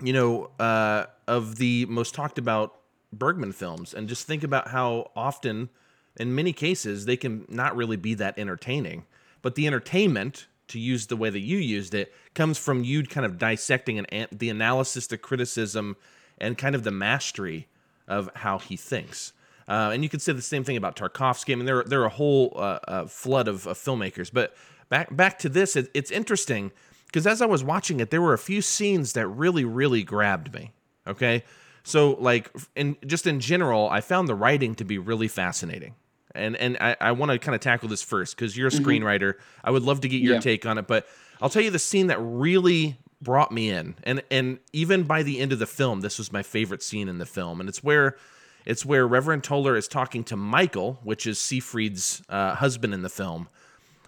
you 0.00 0.12
know, 0.12 0.52
uh, 0.60 1.06
of 1.26 1.56
the 1.56 1.86
most 1.86 2.14
talked 2.14 2.38
about 2.38 2.79
Bergman 3.12 3.52
films 3.52 3.94
and 3.94 4.08
just 4.08 4.26
think 4.26 4.42
about 4.42 4.68
how 4.68 5.10
often, 5.16 5.68
in 6.16 6.34
many 6.34 6.52
cases, 6.52 7.06
they 7.06 7.16
can 7.16 7.44
not 7.48 7.76
really 7.76 7.96
be 7.96 8.14
that 8.14 8.38
entertaining. 8.38 9.04
But 9.42 9.54
the 9.54 9.66
entertainment, 9.66 10.46
to 10.68 10.78
use 10.78 11.06
the 11.06 11.16
way 11.16 11.30
that 11.30 11.40
you 11.40 11.58
used 11.58 11.94
it, 11.94 12.12
comes 12.34 12.58
from 12.58 12.84
you 12.84 13.04
kind 13.04 13.26
of 13.26 13.38
dissecting 13.38 13.98
and 13.98 14.28
the 14.30 14.50
analysis, 14.50 15.06
the 15.06 15.18
criticism, 15.18 15.96
and 16.38 16.56
kind 16.56 16.74
of 16.74 16.84
the 16.84 16.90
mastery 16.90 17.68
of 18.06 18.30
how 18.36 18.58
he 18.58 18.76
thinks. 18.76 19.32
Uh, 19.68 19.90
and 19.92 20.02
you 20.02 20.08
could 20.08 20.20
say 20.20 20.32
the 20.32 20.42
same 20.42 20.64
thing 20.64 20.76
about 20.76 20.96
Tarkovsky. 20.96 21.52
I 21.52 21.54
mean, 21.54 21.64
there, 21.64 21.84
there 21.84 22.02
are 22.02 22.06
a 22.06 22.10
whole 22.10 22.52
uh, 22.56 22.78
uh, 22.88 23.06
flood 23.06 23.46
of, 23.46 23.66
of, 23.68 23.78
filmmakers. 23.78 24.30
But 24.32 24.56
back 24.88 25.14
back 25.14 25.38
to 25.40 25.48
this, 25.48 25.76
it, 25.76 25.88
it's 25.94 26.10
interesting 26.10 26.72
because 27.06 27.24
as 27.24 27.40
I 27.40 27.46
was 27.46 27.62
watching 27.62 28.00
it, 28.00 28.10
there 28.10 28.20
were 28.20 28.32
a 28.32 28.38
few 28.38 28.62
scenes 28.62 29.12
that 29.12 29.28
really, 29.28 29.64
really 29.64 30.02
grabbed 30.02 30.52
me. 30.52 30.72
Okay, 31.06 31.44
so 31.82 32.12
like 32.20 32.50
in 32.76 32.96
just 33.06 33.26
in 33.26 33.40
general, 33.40 33.88
I 33.88 34.00
found 34.00 34.28
the 34.28 34.34
writing 34.34 34.74
to 34.76 34.84
be 34.84 34.98
really 34.98 35.28
fascinating. 35.28 35.94
And 36.34 36.56
and 36.56 36.76
I, 36.80 36.96
I 37.00 37.12
want 37.12 37.32
to 37.32 37.38
kind 37.38 37.54
of 37.54 37.60
tackle 37.60 37.88
this 37.88 38.02
first 38.02 38.36
because 38.36 38.56
you're 38.56 38.68
a 38.68 38.70
mm-hmm. 38.70 38.84
screenwriter. 38.84 39.34
I 39.64 39.70
would 39.70 39.82
love 39.82 40.00
to 40.02 40.08
get 40.08 40.20
your 40.20 40.34
yeah. 40.34 40.40
take 40.40 40.66
on 40.66 40.78
it, 40.78 40.86
but 40.86 41.06
I'll 41.40 41.48
tell 41.48 41.62
you 41.62 41.70
the 41.70 41.78
scene 41.78 42.08
that 42.08 42.18
really 42.20 42.98
brought 43.20 43.52
me 43.52 43.70
in. 43.70 43.96
And 44.02 44.22
and 44.30 44.58
even 44.72 45.04
by 45.04 45.22
the 45.22 45.40
end 45.40 45.52
of 45.52 45.58
the 45.58 45.66
film, 45.66 46.00
this 46.00 46.18
was 46.18 46.32
my 46.32 46.42
favorite 46.42 46.82
scene 46.82 47.08
in 47.08 47.18
the 47.18 47.26
film. 47.26 47.60
And 47.60 47.68
it's 47.68 47.82
where 47.82 48.16
it's 48.64 48.84
where 48.84 49.06
Reverend 49.06 49.44
Toller 49.44 49.76
is 49.76 49.88
talking 49.88 50.24
to 50.24 50.36
Michael, 50.36 51.00
which 51.02 51.26
is 51.26 51.38
Seyfried's 51.38 52.22
uh, 52.28 52.54
husband 52.54 52.94
in 52.94 53.02
the 53.02 53.08
film. 53.08 53.48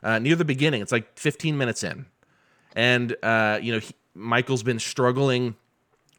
Uh, 0.03 0.19
near 0.19 0.37
the 0.37 0.45
beginning, 0.45 0.83
it's 0.83 0.91
like 0.91 1.17
15 1.17 1.57
minutes 1.57 1.85
in, 1.85 2.07
and 2.75 3.17
uh, 3.23 3.59
you 3.63 3.73
know 3.73 3.79
he, 3.79 3.95
Michael's 4.15 4.63
been 4.63 4.81
struggling 4.81 5.55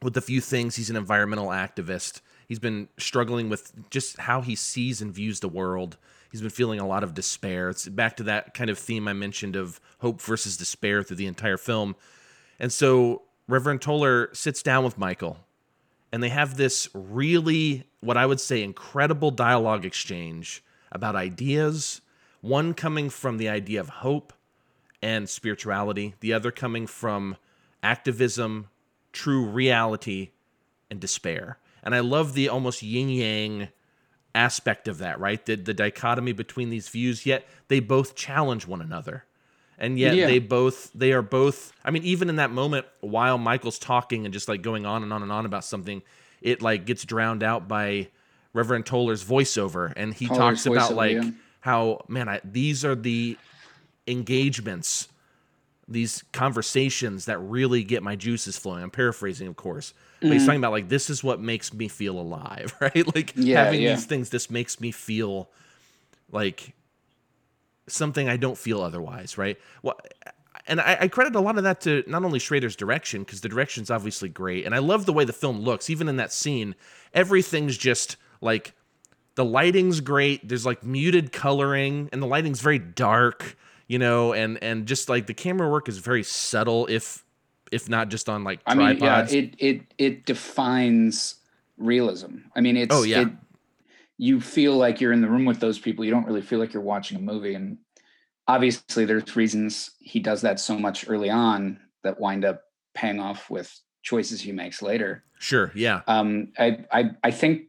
with 0.04 0.18
a 0.18 0.22
few 0.22 0.42
things. 0.42 0.76
He's 0.76 0.90
an 0.90 0.96
environmental 0.96 1.48
activist. 1.48 2.22
He's 2.48 2.60
been 2.60 2.90
struggling 2.98 3.50
with 3.50 3.90
just 3.90 4.20
how 4.20 4.42
he 4.42 4.56
sees 4.56 5.02
and 5.02 5.14
views 5.14 5.40
the 5.40 5.50
world. 5.50 5.98
He's 6.32 6.42
been 6.42 6.50
feeling 6.50 6.80
a 6.80 6.88
lot 6.88 7.04
of 7.04 7.14
despair. 7.14 7.70
It's 7.70 7.88
back 7.88 8.18
to 8.18 8.24
that 8.24 8.54
kind 8.54 8.70
of 8.70 8.78
theme 8.78 9.08
I 9.08 9.14
mentioned 9.14 9.56
of 9.56 9.80
hope 10.00 10.22
versus 10.22 10.58
despair 10.58 11.04
through 11.04 11.18
the 11.18 11.28
entire 11.28 11.58
film. 11.58 11.96
And 12.60 12.72
so 12.72 13.24
Reverend 13.48 13.82
Toller 13.82 14.30
sits 14.34 14.64
down 14.64 14.84
with 14.84 14.98
Michael 14.98 15.38
and 16.12 16.22
they 16.22 16.30
have 16.30 16.58
this 16.58 16.88
really 16.94 17.88
what 18.00 18.18
I 18.18 18.26
would 18.26 18.40
say 18.40 18.62
incredible 18.62 19.32
dialogue 19.32 19.86
exchange 19.86 20.64
about 20.92 21.16
ideas, 21.16 22.02
one 22.42 22.74
coming 22.74 23.10
from 23.10 23.38
the 23.38 23.50
idea 23.50 23.80
of 23.80 23.90
hope 23.90 24.32
and 25.02 25.28
spirituality, 25.28 26.14
the 26.20 26.34
other 26.34 26.52
coming 26.52 26.86
from 26.86 27.38
activism, 27.82 28.70
true 29.14 29.46
reality, 29.46 30.32
and 30.90 31.00
despair. 31.00 31.58
And 31.84 31.96
I 31.96 32.00
love 32.00 32.34
the 32.34 32.50
almost 32.50 32.84
yin 32.84 33.10
yang 33.10 33.70
aspect 34.36 34.88
of 34.88 34.98
that, 35.00 35.20
right? 35.20 35.46
The, 35.46 35.56
the 35.56 35.74
dichotomy 35.74 36.32
between 36.32 36.70
these 36.70 36.90
views, 36.90 37.26
yet 37.26 37.46
they 37.68 37.80
both 37.80 38.16
challenge 38.16 38.68
one 38.68 38.82
another. 38.82 39.26
And 39.78 39.98
yet 39.98 40.16
yeah. 40.16 40.28
they 40.28 40.40
both 40.40 40.92
they 40.94 41.12
are 41.14 41.24
both 41.24 41.74
I 41.84 41.92
mean, 41.92 42.04
even 42.04 42.30
in 42.30 42.38
that 42.38 42.52
moment 42.52 42.86
while 43.02 43.38
Michael's 43.38 43.80
talking 43.80 44.26
and 44.26 44.34
just 44.34 44.48
like 44.48 44.62
going 44.62 44.86
on 44.86 45.04
and 45.04 45.12
on 45.12 45.24
and 45.24 45.32
on 45.32 45.46
about 45.46 45.66
something, 45.66 46.04
it 46.42 46.62
like 46.62 46.86
gets 46.86 47.04
drowned 47.04 47.44
out 47.44 47.68
by 47.68 48.10
Reverend 48.54 48.86
Toller's 48.86 49.24
voiceover, 49.24 49.92
and 49.96 50.14
he 50.14 50.28
Toller's 50.28 50.64
talks 50.64 50.66
about 50.68 50.94
like 50.94 51.14
yeah. 51.14 51.32
how 51.60 52.06
man, 52.08 52.30
I, 52.30 52.40
these 52.44 52.86
are 52.86 52.96
the 52.96 53.38
engagements, 54.08 55.08
these 55.88 56.24
conversations 56.32 57.26
that 57.26 57.38
really 57.40 57.84
get 57.84 58.04
my 58.04 58.16
juices 58.16 58.58
flowing. 58.58 58.84
I'm 58.84 58.92
paraphrasing, 58.92 59.48
of 59.48 59.56
course, 59.56 59.94
but 60.22 60.30
mm 60.30 60.34
he's 60.34 60.46
talking 60.46 60.60
about 60.60 60.72
like 60.72 60.90
this 60.90 61.10
is 61.10 61.24
what 61.24 61.42
makes 61.42 61.74
me 61.74 61.88
feel 61.88 62.18
alive, 62.20 62.76
right? 62.82 63.16
Like 63.16 63.34
yeah, 63.36 63.66
having 63.66 63.82
yeah. 63.82 63.96
these 63.96 64.06
things, 64.06 64.30
this 64.30 64.50
makes 64.50 64.80
me 64.80 64.92
feel 64.92 65.50
like 66.32 66.74
something 67.88 68.30
I 68.30 68.38
don't 68.38 68.58
feel 68.58 68.82
otherwise, 68.82 69.38
right? 69.38 69.60
Well, 69.82 70.00
and 70.68 70.80
I, 70.80 70.98
I, 71.02 71.08
credit 71.10 71.36
a 71.36 71.42
lot 71.42 71.58
of 71.58 71.66
that 71.66 71.82
to 71.82 72.04
not 72.08 72.24
only 72.24 72.40
Schrader's 72.40 72.76
direction 72.76 73.24
because 73.24 73.42
the 73.42 73.50
direction's 73.50 73.92
obviously 73.92 74.30
great, 74.30 74.66
and 74.66 74.74
I 74.74 74.80
love 74.80 75.06
the 75.06 75.14
way 75.14 75.26
the 75.26 75.34
film 75.34 75.60
looks. 75.60 75.90
Even 75.90 76.08
in 76.08 76.16
that 76.18 76.32
scene, 76.32 76.76
everything's 77.14 77.78
just 77.78 78.16
like 78.40 78.74
the 79.36 79.46
lighting's 79.46 80.00
great. 80.00 80.48
There's 80.48 80.66
like 80.66 80.84
muted 80.84 81.32
coloring, 81.32 82.10
and 82.14 82.22
the 82.22 82.28
lighting's 82.28 82.62
very 82.62 82.80
dark, 82.80 83.58
you 83.88 84.00
know, 84.00 84.34
and 84.34 84.62
and 84.64 84.86
just 84.86 85.10
like 85.10 85.28
the 85.28 85.34
camera 85.34 85.70
work 85.70 85.90
is 85.90 85.98
very 85.98 86.24
subtle, 86.24 86.88
if 86.88 87.24
if 87.72 87.90
not 87.90 88.10
just 88.10 88.30
on 88.30 88.44
like 88.44 88.60
I 88.66 88.76
mean, 88.76 88.98
yeah, 89.00 89.28
it 89.30 89.56
it 89.58 89.82
it 89.98 90.26
defines 90.26 91.36
realism. 91.78 92.38
I 92.56 92.62
mean, 92.62 92.78
it's 92.78 92.96
oh 92.96 93.04
yeah. 93.04 93.22
It, 93.22 93.30
you 94.18 94.40
feel 94.40 94.78
like 94.78 95.02
you're 95.02 95.12
in 95.12 95.22
the 95.22 95.30
room 95.30 95.44
with 95.44 95.60
those 95.60 95.80
people. 95.80 96.06
You 96.06 96.12
don't 96.12 96.26
really 96.26 96.42
feel 96.42 96.60
like 96.60 96.72
you're 96.74 96.84
watching 96.84 97.18
a 97.18 97.22
movie, 97.22 97.56
and 97.56 97.78
obviously 98.48 99.06
there's 99.06 99.36
reasons 99.36 99.92
he 100.00 100.20
does 100.20 100.42
that 100.42 100.60
so 100.60 100.78
much 100.78 101.10
early 101.10 101.30
on 101.30 101.80
that 102.04 102.20
wind 102.20 102.46
up 102.46 102.64
paying 102.94 103.20
off 103.20 103.50
with 103.50 103.74
choices 104.04 104.42
he 104.42 104.52
makes 104.52 104.82
later. 104.82 105.24
Sure. 105.40 105.72
Yeah. 105.76 106.02
Um, 106.08 106.50
I, 106.58 106.86
I, 106.92 107.12
I 107.24 107.32
think 107.32 107.64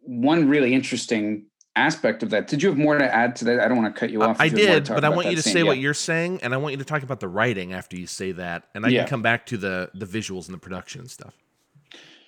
one 0.00 0.48
really 0.48 0.74
interesting 0.74 1.46
aspect 1.76 2.22
of 2.22 2.30
that. 2.30 2.46
Did 2.46 2.62
you 2.62 2.68
have 2.68 2.78
more 2.78 2.98
to 2.98 3.14
add 3.14 3.36
to 3.36 3.44
that? 3.46 3.60
I 3.60 3.68
don't 3.68 3.76
want 3.76 3.94
to 3.94 3.98
cut 3.98 4.10
you 4.10 4.22
off. 4.22 4.40
I 4.40 4.48
did, 4.48 4.88
but 4.88 5.04
I 5.04 5.08
want 5.08 5.28
you 5.28 5.36
to 5.36 5.42
say 5.42 5.60
yeah. 5.60 5.64
what 5.64 5.78
you're 5.78 5.94
saying, 5.94 6.40
and 6.42 6.54
I 6.54 6.56
want 6.56 6.72
you 6.72 6.78
to 6.78 6.84
talk 6.84 7.02
about 7.02 7.20
the 7.20 7.28
writing 7.28 7.72
after 7.72 7.96
you 7.96 8.06
say 8.06 8.32
that, 8.32 8.68
and 8.74 8.86
I 8.86 8.90
yeah. 8.90 9.00
can 9.00 9.08
come 9.08 9.22
back 9.22 9.46
to 9.46 9.56
the 9.56 9.90
the 9.94 10.06
visuals 10.06 10.46
and 10.46 10.54
the 10.54 10.58
production 10.58 11.02
and 11.02 11.10
stuff. 11.10 11.34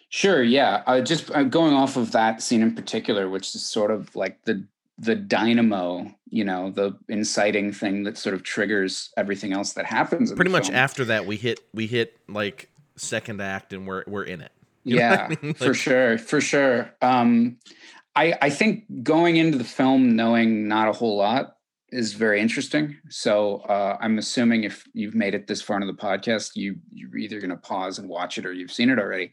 Sure. 0.08 0.42
Yeah. 0.42 0.82
Uh, 0.86 1.00
just 1.00 1.30
uh, 1.32 1.42
going 1.42 1.74
off 1.74 1.96
of 1.96 2.12
that 2.12 2.40
scene 2.40 2.62
in 2.62 2.74
particular, 2.74 3.28
which 3.28 3.54
is 3.54 3.62
sort 3.64 3.90
of 3.90 4.14
like 4.14 4.42
the 4.44 4.64
the 4.98 5.14
dynamo, 5.14 6.10
you 6.30 6.44
know, 6.44 6.70
the 6.70 6.96
inciting 7.08 7.72
thing 7.72 8.04
that 8.04 8.16
sort 8.16 8.34
of 8.34 8.42
triggers 8.42 9.12
everything 9.16 9.52
else 9.52 9.74
that 9.74 9.84
happens. 9.84 10.32
Pretty 10.32 10.50
much 10.50 10.66
film. 10.66 10.76
after 10.76 11.04
that, 11.06 11.26
we 11.26 11.36
hit 11.36 11.60
we 11.74 11.86
hit 11.86 12.16
like 12.28 12.70
second 12.96 13.40
act, 13.40 13.72
and 13.72 13.86
we're 13.86 14.04
we're 14.06 14.24
in 14.24 14.40
it. 14.40 14.52
You 14.86 14.98
yeah, 14.98 15.24
I 15.24 15.28
mean? 15.30 15.38
like, 15.42 15.56
for 15.56 15.74
sure, 15.74 16.16
for 16.16 16.40
sure. 16.40 16.88
Um, 17.02 17.58
I 18.16 18.34
I 18.42 18.50
think 18.50 18.84
going 19.02 19.36
into 19.36 19.58
the 19.58 19.64
film 19.64 20.16
knowing 20.16 20.66
not 20.66 20.88
a 20.88 20.92
whole 20.92 21.18
lot 21.18 21.56
is 21.90 22.14
very 22.14 22.40
interesting. 22.40 22.96
So 23.10 23.58
uh, 23.68 23.96
I'm 24.00 24.18
assuming 24.18 24.64
if 24.64 24.84
you've 24.92 25.14
made 25.14 25.34
it 25.34 25.46
this 25.46 25.62
far 25.62 25.76
into 25.76 25.86
the 25.86 25.98
podcast, 25.98 26.52
you 26.56 26.76
you're 26.90 27.16
either 27.16 27.40
going 27.40 27.50
to 27.50 27.56
pause 27.56 27.98
and 27.98 28.08
watch 28.08 28.38
it 28.38 28.46
or 28.46 28.52
you've 28.52 28.72
seen 28.72 28.90
it 28.90 28.98
already. 28.98 29.32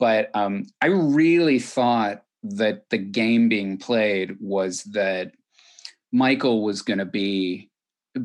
But 0.00 0.30
um, 0.34 0.66
I 0.80 0.86
really 0.86 1.60
thought 1.60 2.24
that 2.42 2.90
the 2.90 2.98
game 2.98 3.48
being 3.48 3.78
played 3.78 4.36
was 4.40 4.82
that 4.84 5.32
Michael 6.10 6.64
was 6.64 6.82
going 6.82 6.98
to 6.98 7.04
be 7.04 7.70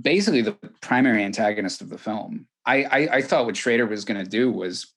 basically 0.02 0.42
the 0.42 0.58
primary 0.82 1.24
antagonist 1.24 1.82
of 1.82 1.90
the 1.90 1.98
film. 1.98 2.48
I, 2.66 2.84
I, 2.84 2.98
I 3.18 3.22
thought 3.22 3.46
what 3.46 3.56
Schrader 3.56 3.86
was 3.86 4.06
going 4.06 4.22
to 4.22 4.30
do 4.30 4.52
was 4.52 4.94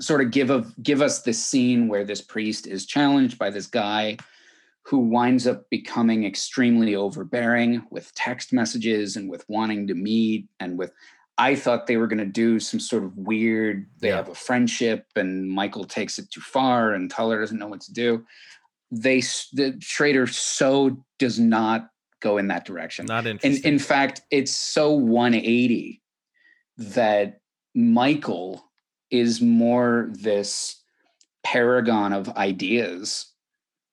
sort 0.00 0.20
of 0.20 0.30
give 0.30 0.50
a, 0.50 0.64
give 0.82 1.02
us 1.02 1.22
the 1.22 1.32
scene 1.32 1.88
where 1.88 2.04
this 2.04 2.20
priest 2.20 2.66
is 2.66 2.86
challenged 2.86 3.38
by 3.38 3.50
this 3.50 3.66
guy 3.66 4.16
who 4.82 4.98
winds 4.98 5.46
up 5.46 5.68
becoming 5.70 6.24
extremely 6.24 6.94
overbearing 6.94 7.84
with 7.90 8.14
text 8.14 8.52
messages 8.52 9.16
and 9.16 9.28
with 9.28 9.44
wanting 9.48 9.86
to 9.86 9.94
meet 9.94 10.48
and 10.60 10.78
with 10.78 10.92
I 11.38 11.54
thought 11.54 11.86
they 11.86 11.98
were 11.98 12.06
going 12.06 12.18
to 12.18 12.24
do 12.24 12.58
some 12.58 12.80
sort 12.80 13.04
of 13.04 13.16
weird, 13.16 13.86
they 14.00 14.08
yeah. 14.08 14.16
have 14.16 14.28
a 14.28 14.34
friendship 14.34 15.04
and 15.16 15.50
Michael 15.50 15.84
takes 15.84 16.18
it 16.18 16.30
too 16.30 16.40
far 16.40 16.94
and 16.94 17.10
Toller 17.10 17.40
doesn't 17.40 17.58
know 17.58 17.66
what 17.66 17.82
to 17.82 17.92
do. 17.92 18.24
They, 18.90 19.20
the 19.52 19.76
Schrader 19.80 20.26
so 20.26 21.04
does 21.18 21.38
not 21.38 21.90
go 22.20 22.38
in 22.38 22.48
that 22.48 22.64
direction. 22.64 23.04
Not 23.06 23.26
interesting. 23.26 23.62
In, 23.64 23.74
in 23.74 23.78
fact, 23.78 24.22
it's 24.30 24.54
so 24.54 24.92
180 24.92 26.00
that 26.78 27.40
Michael 27.74 28.65
is 29.10 29.40
more 29.40 30.08
this 30.12 30.82
paragon 31.44 32.12
of 32.12 32.28
ideas 32.30 33.26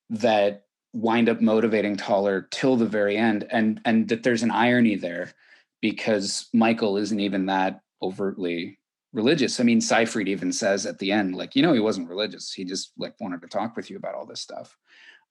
that 0.10 0.66
wind 0.94 1.30
up 1.30 1.42
motivating 1.42 1.96
Toller 1.96 2.48
till 2.52 2.76
the 2.76 2.86
very 2.86 3.18
end. 3.18 3.48
And, 3.50 3.80
and 3.86 4.08
that 4.10 4.24
there's 4.24 4.44
an 4.44 4.52
irony 4.52 4.96
there 4.96 5.34
because 5.82 6.48
Michael 6.54 6.98
isn't 6.98 7.20
even 7.20 7.48
that 7.48 7.82
overtly 8.02 8.80
religious. 9.12 9.60
I 9.60 9.64
mean, 9.64 9.82
Seyfried 9.82 10.28
even 10.28 10.52
says 10.52 10.86
at 10.86 11.00
the 11.00 11.12
end, 11.12 11.36
like, 11.36 11.56
you 11.56 11.62
know, 11.62 11.74
he 11.74 11.80
wasn't 11.80 12.10
religious. 12.10 12.52
He 12.54 12.64
just 12.66 12.92
like 12.98 13.14
wanted 13.20 13.42
to 13.42 13.48
talk 13.48 13.76
with 13.76 13.90
you 13.90 13.98
about 13.98 14.16
all 14.16 14.26
this 14.26 14.42
stuff. 14.42 14.76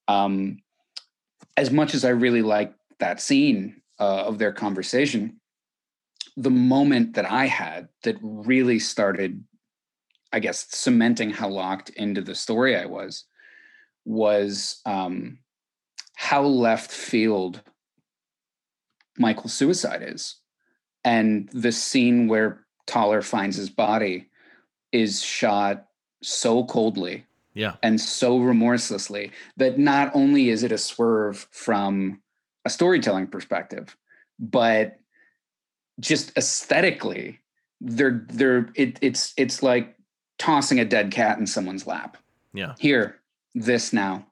Um, 0.09 0.63
as 1.57 1.71
much 1.71 1.95
as 1.95 2.05
I 2.05 2.11
really 2.11 2.43
like 2.43 2.75
that 2.99 3.21
scene 3.21 3.83
uh, 3.99 4.25
of 4.25 4.39
their 4.39 4.53
conversation, 4.53 5.41
the 6.37 6.51
moment 6.51 7.15
that 7.15 7.31
I 7.31 7.47
had 7.47 7.89
that 8.05 8.17
really 8.23 8.79
started, 8.79 9.45
I 10.33 10.41
guess, 10.41 10.67
cementing 10.71 11.31
how 11.31 11.49
locked 11.49 11.91
into 11.91 12.21
the 12.21 12.35
story 12.35 12.77
I 12.77 12.87
was, 12.87 13.25
was 14.05 14.81
um, 14.87 15.39
how 16.15 16.43
left 16.43 16.91
field 16.91 17.63
Michael's 19.19 19.53
suicide 19.53 20.03
is. 20.03 20.37
And 21.05 21.49
the 21.53 21.73
scene 21.73 22.29
where 22.29 22.65
Toller 22.87 23.23
finds 23.23 23.57
his 23.57 23.71
body 23.71 24.29
is 24.93 25.23
shot 25.23 25.87
so 26.23 26.65
coldly 26.65 27.25
yeah. 27.55 27.75
and 27.83 28.01
so 28.01 28.39
remorselessly 28.39 29.33
that 29.57 29.79
not 29.79 30.11
only 30.15 30.51
is 30.51 30.63
it 30.63 30.73
a 30.73 30.79
swerve 30.79 31.49
from 31.51 32.21
a 32.65 32.71
storytelling 32.71 33.27
perspective 33.27 33.97
but 34.39 34.99
just 36.01 36.37
aesthetically 36.37 37.41
they're 37.81 38.25
they're 38.29 38.71
it, 38.75 38.99
it's 39.03 39.35
it's 39.37 39.63
like 39.63 39.97
tossing 40.39 40.81
a 40.81 40.85
dead 40.85 41.11
cat 41.11 41.39
in 41.39 41.47
someone's 41.47 41.87
lap. 41.87 42.17
Yeah. 42.53 42.75
Here 42.79 43.21
this 43.55 43.93
now. 43.93 44.27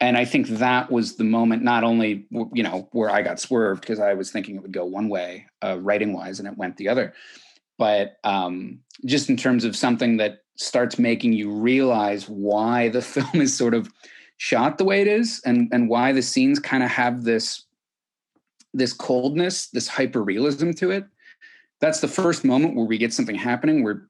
And 0.00 0.16
I 0.16 0.24
think 0.24 0.48
that 0.48 0.90
was 0.90 1.16
the 1.16 1.24
moment, 1.24 1.62
not 1.62 1.84
only 1.84 2.26
you 2.30 2.62
know 2.62 2.88
where 2.92 3.10
I 3.10 3.20
got 3.20 3.38
swerved 3.38 3.82
because 3.82 4.00
I 4.00 4.14
was 4.14 4.30
thinking 4.30 4.56
it 4.56 4.62
would 4.62 4.72
go 4.72 4.84
one 4.84 5.08
way, 5.10 5.46
uh, 5.62 5.78
writing 5.78 6.14
wise, 6.14 6.38
and 6.38 6.48
it 6.48 6.56
went 6.56 6.78
the 6.78 6.88
other, 6.88 7.12
but 7.76 8.16
um, 8.24 8.78
just 9.04 9.28
in 9.28 9.36
terms 9.36 9.64
of 9.64 9.76
something 9.76 10.16
that 10.16 10.42
starts 10.56 10.98
making 10.98 11.34
you 11.34 11.50
realize 11.50 12.28
why 12.28 12.88
the 12.88 13.02
film 13.14 13.42
is 13.42 13.56
sort 13.56 13.74
of 13.74 13.90
shot 14.38 14.78
the 14.78 14.84
way 14.84 15.02
it 15.02 15.06
is, 15.06 15.42
and 15.44 15.68
and 15.70 15.90
why 15.90 16.12
the 16.12 16.22
scenes 16.22 16.58
kind 16.58 16.82
of 16.82 16.90
have 16.90 17.24
this 17.24 17.66
this 18.72 18.94
coldness, 18.94 19.66
this 19.66 19.88
hyper 19.88 20.22
realism 20.22 20.70
to 20.70 20.90
it. 20.92 21.04
That's 21.80 22.00
the 22.00 22.08
first 22.08 22.44
moment 22.44 22.74
where 22.74 22.86
we 22.86 22.96
get 22.96 23.12
something 23.12 23.34
happening 23.34 23.82
where 23.82 24.08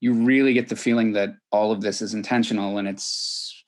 you 0.00 0.12
really 0.12 0.52
get 0.52 0.68
the 0.68 0.76
feeling 0.76 1.12
that 1.12 1.30
all 1.50 1.72
of 1.72 1.80
this 1.80 2.02
is 2.02 2.14
intentional 2.14 2.78
and 2.78 2.86
it's 2.86 3.64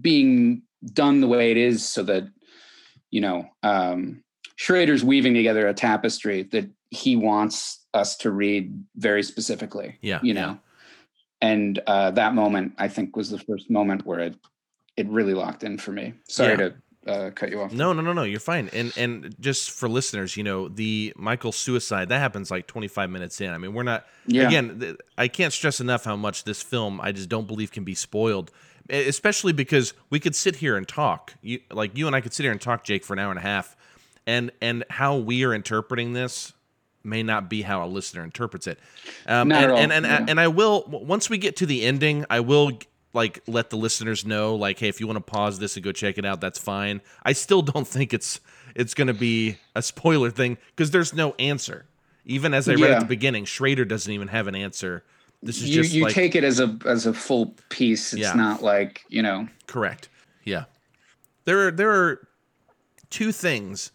being 0.00 0.62
done 0.92 1.20
the 1.20 1.28
way 1.28 1.50
it 1.50 1.56
is 1.56 1.88
so 1.88 2.02
that 2.02 2.24
you 3.10 3.20
know 3.20 3.48
um, 3.62 4.22
Schrader's 4.56 5.04
weaving 5.04 5.34
together 5.34 5.68
a 5.68 5.74
tapestry 5.74 6.42
that 6.44 6.68
he 6.90 7.16
wants 7.16 7.86
us 7.94 8.16
to 8.18 8.30
read 8.30 8.84
very 8.96 9.22
specifically. 9.22 9.98
Yeah, 10.00 10.20
you 10.22 10.34
know, 10.34 10.58
yeah. 11.42 11.48
and 11.48 11.78
uh, 11.86 12.10
that 12.12 12.34
moment 12.34 12.74
I 12.78 12.88
think 12.88 13.16
was 13.16 13.30
the 13.30 13.38
first 13.38 13.70
moment 13.70 14.04
where 14.04 14.20
it 14.20 14.36
it 14.96 15.08
really 15.08 15.34
locked 15.34 15.62
in 15.62 15.78
for 15.78 15.92
me. 15.92 16.14
Sorry 16.28 16.50
yeah. 16.50 16.56
to 16.56 16.74
uh, 17.08 17.30
cut 17.30 17.50
you 17.50 17.60
off. 17.62 17.72
No, 17.72 17.92
no, 17.92 18.02
no, 18.02 18.12
no. 18.12 18.22
You're 18.22 18.40
fine. 18.40 18.68
And 18.72 18.92
and 18.96 19.34
just 19.40 19.70
for 19.70 19.88
listeners, 19.88 20.36
you 20.36 20.44
know, 20.44 20.68
the 20.68 21.12
Michael 21.16 21.52
suicide 21.52 22.08
that 22.10 22.18
happens 22.18 22.50
like 22.50 22.66
25 22.66 23.10
minutes 23.10 23.40
in. 23.40 23.50
I 23.50 23.58
mean, 23.58 23.72
we're 23.72 23.82
not. 23.82 24.06
Yeah. 24.26 24.46
Again, 24.46 24.80
th- 24.80 24.96
I 25.16 25.28
can't 25.28 25.52
stress 25.52 25.80
enough 25.80 26.04
how 26.04 26.16
much 26.16 26.44
this 26.44 26.62
film 26.62 27.00
I 27.00 27.12
just 27.12 27.28
don't 27.28 27.46
believe 27.46 27.72
can 27.72 27.84
be 27.84 27.94
spoiled, 27.94 28.50
especially 28.90 29.52
because 29.52 29.94
we 30.10 30.20
could 30.20 30.36
sit 30.36 30.56
here 30.56 30.76
and 30.76 30.86
talk. 30.86 31.34
You 31.40 31.60
like 31.70 31.96
you 31.96 32.06
and 32.06 32.14
I 32.14 32.20
could 32.20 32.34
sit 32.34 32.44
here 32.44 32.52
and 32.52 32.60
talk, 32.60 32.84
Jake, 32.84 33.04
for 33.04 33.14
an 33.14 33.18
hour 33.18 33.30
and 33.30 33.38
a 33.38 33.42
half, 33.42 33.76
and 34.26 34.50
and 34.60 34.84
how 34.90 35.16
we 35.16 35.44
are 35.44 35.54
interpreting 35.54 36.12
this 36.12 36.52
may 37.04 37.22
not 37.22 37.48
be 37.48 37.62
how 37.62 37.84
a 37.84 37.88
listener 37.88 38.22
interprets 38.22 38.66
it. 38.66 38.78
Um, 39.26 39.50
and, 39.50 39.72
and, 39.72 39.92
and, 39.92 40.04
yeah. 40.04 40.26
and 40.28 40.38
I 40.38 40.48
will 40.48 40.84
once 40.86 41.30
we 41.30 41.38
get 41.38 41.56
to 41.56 41.66
the 41.66 41.84
ending, 41.84 42.26
I 42.28 42.40
will 42.40 42.72
like 43.12 43.42
let 43.46 43.70
the 43.70 43.76
listeners 43.76 44.26
know 44.26 44.54
like 44.54 44.78
hey 44.78 44.88
if 44.88 45.00
you 45.00 45.06
want 45.06 45.16
to 45.16 45.32
pause 45.32 45.58
this 45.58 45.76
and 45.76 45.84
go 45.84 45.92
check 45.92 46.18
it 46.18 46.24
out 46.24 46.40
that's 46.40 46.58
fine. 46.58 47.00
I 47.22 47.32
still 47.32 47.62
don't 47.62 47.86
think 47.88 48.12
it's 48.12 48.40
it's 48.74 48.94
going 48.94 49.08
to 49.08 49.14
be 49.14 49.56
a 49.74 49.82
spoiler 49.82 50.30
thing 50.30 50.58
because 50.70 50.90
there's 50.90 51.12
no 51.12 51.34
answer. 51.38 51.86
Even 52.24 52.52
as 52.52 52.68
i 52.68 52.72
read 52.72 52.80
yeah. 52.80 52.96
at 52.96 53.00
the 53.00 53.06
beginning 53.06 53.46
schrader 53.46 53.84
doesn't 53.84 54.12
even 54.12 54.28
have 54.28 54.46
an 54.46 54.54
answer. 54.54 55.04
This 55.42 55.62
is 55.62 55.70
you, 55.70 55.82
just 55.82 55.94
you 55.94 56.04
like, 56.04 56.14
take 56.14 56.34
it 56.34 56.44
as 56.44 56.60
a 56.60 56.76
as 56.84 57.06
a 57.06 57.14
full 57.14 57.54
piece. 57.68 58.12
It's 58.12 58.22
yeah. 58.22 58.34
not 58.34 58.62
like 58.62 59.04
you 59.08 59.22
know. 59.22 59.48
Correct. 59.66 60.08
Yeah. 60.44 60.64
There 61.44 61.68
are 61.68 61.70
there 61.70 61.90
are 61.90 62.28
two 63.10 63.32
things 63.32 63.90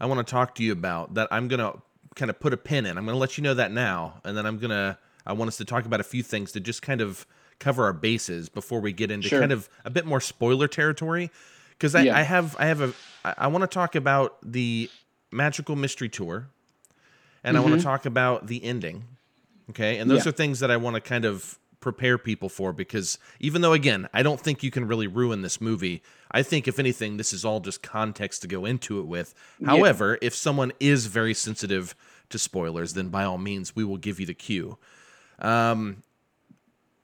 i 0.00 0.06
want 0.06 0.24
to 0.24 0.30
talk 0.30 0.54
to 0.54 0.62
you 0.62 0.72
about 0.72 1.14
that 1.14 1.28
i'm 1.30 1.48
going 1.48 1.60
to 1.60 1.80
kind 2.14 2.30
of 2.30 2.40
put 2.40 2.52
a 2.52 2.56
pin 2.56 2.84
in. 2.86 2.98
I'm 2.98 3.04
going 3.04 3.14
to 3.14 3.20
let 3.20 3.38
you 3.38 3.44
know 3.44 3.54
that 3.54 3.70
now 3.70 4.20
and 4.24 4.36
then 4.36 4.46
i'm 4.46 4.58
going 4.58 4.70
to 4.70 4.98
i 5.26 5.32
want 5.32 5.48
us 5.48 5.56
to 5.58 5.64
talk 5.64 5.84
about 5.84 6.00
a 6.00 6.04
few 6.04 6.22
things 6.22 6.52
to 6.52 6.60
just 6.60 6.82
kind 6.82 7.00
of 7.00 7.26
cover 7.58 7.84
our 7.84 7.92
bases 7.92 8.48
before 8.48 8.80
we 8.80 8.92
get 8.92 9.10
into 9.10 9.28
sure. 9.28 9.40
kind 9.40 9.52
of 9.52 9.68
a 9.84 9.90
bit 9.90 10.06
more 10.06 10.20
spoiler 10.20 10.68
territory 10.68 11.30
because 11.70 11.94
I, 11.94 12.02
yeah. 12.02 12.16
I, 12.16 12.22
have 12.22 12.56
I 12.58 12.66
have 12.66 12.80
a 12.80 12.92
I 13.24 13.48
want 13.48 13.62
to 13.62 13.68
talk 13.68 13.94
about 13.94 14.38
the 14.42 14.90
magical 15.30 15.76
mystery 15.76 16.08
tour 16.08 16.48
and 17.44 17.56
mm-hmm. 17.56 17.66
I 17.66 17.68
want 17.68 17.80
to 17.80 17.84
talk 17.84 18.06
about 18.06 18.46
the 18.46 18.62
ending. 18.64 19.04
Okay, 19.70 19.98
and 19.98 20.10
those 20.10 20.24
yeah. 20.24 20.30
are 20.30 20.32
things 20.32 20.60
that 20.60 20.70
I 20.70 20.78
want 20.78 20.94
to 20.94 21.00
kind 21.00 21.24
of 21.24 21.58
prepare 21.80 22.18
people 22.18 22.48
for 22.48 22.72
because 22.72 23.18
even 23.38 23.62
though 23.62 23.72
again 23.72 24.08
I 24.12 24.22
don't 24.22 24.40
think 24.40 24.62
you 24.62 24.70
can 24.70 24.88
really 24.88 25.06
ruin 25.06 25.42
this 25.42 25.60
movie, 25.60 26.02
I 26.30 26.42
think 26.42 26.66
if 26.66 26.78
anything 26.78 27.16
this 27.16 27.32
is 27.32 27.44
all 27.44 27.60
just 27.60 27.82
context 27.82 28.42
to 28.42 28.48
go 28.48 28.64
into 28.64 28.98
it 28.98 29.06
with. 29.06 29.34
Yeah. 29.60 29.68
However, 29.68 30.18
if 30.22 30.34
someone 30.34 30.72
is 30.80 31.06
very 31.06 31.34
sensitive 31.34 31.94
to 32.30 32.38
spoilers, 32.38 32.94
then 32.94 33.08
by 33.08 33.24
all 33.24 33.38
means 33.38 33.76
we 33.76 33.84
will 33.84 33.96
give 33.96 34.18
you 34.18 34.26
the 34.26 34.34
cue. 34.34 34.78
Um, 35.38 36.02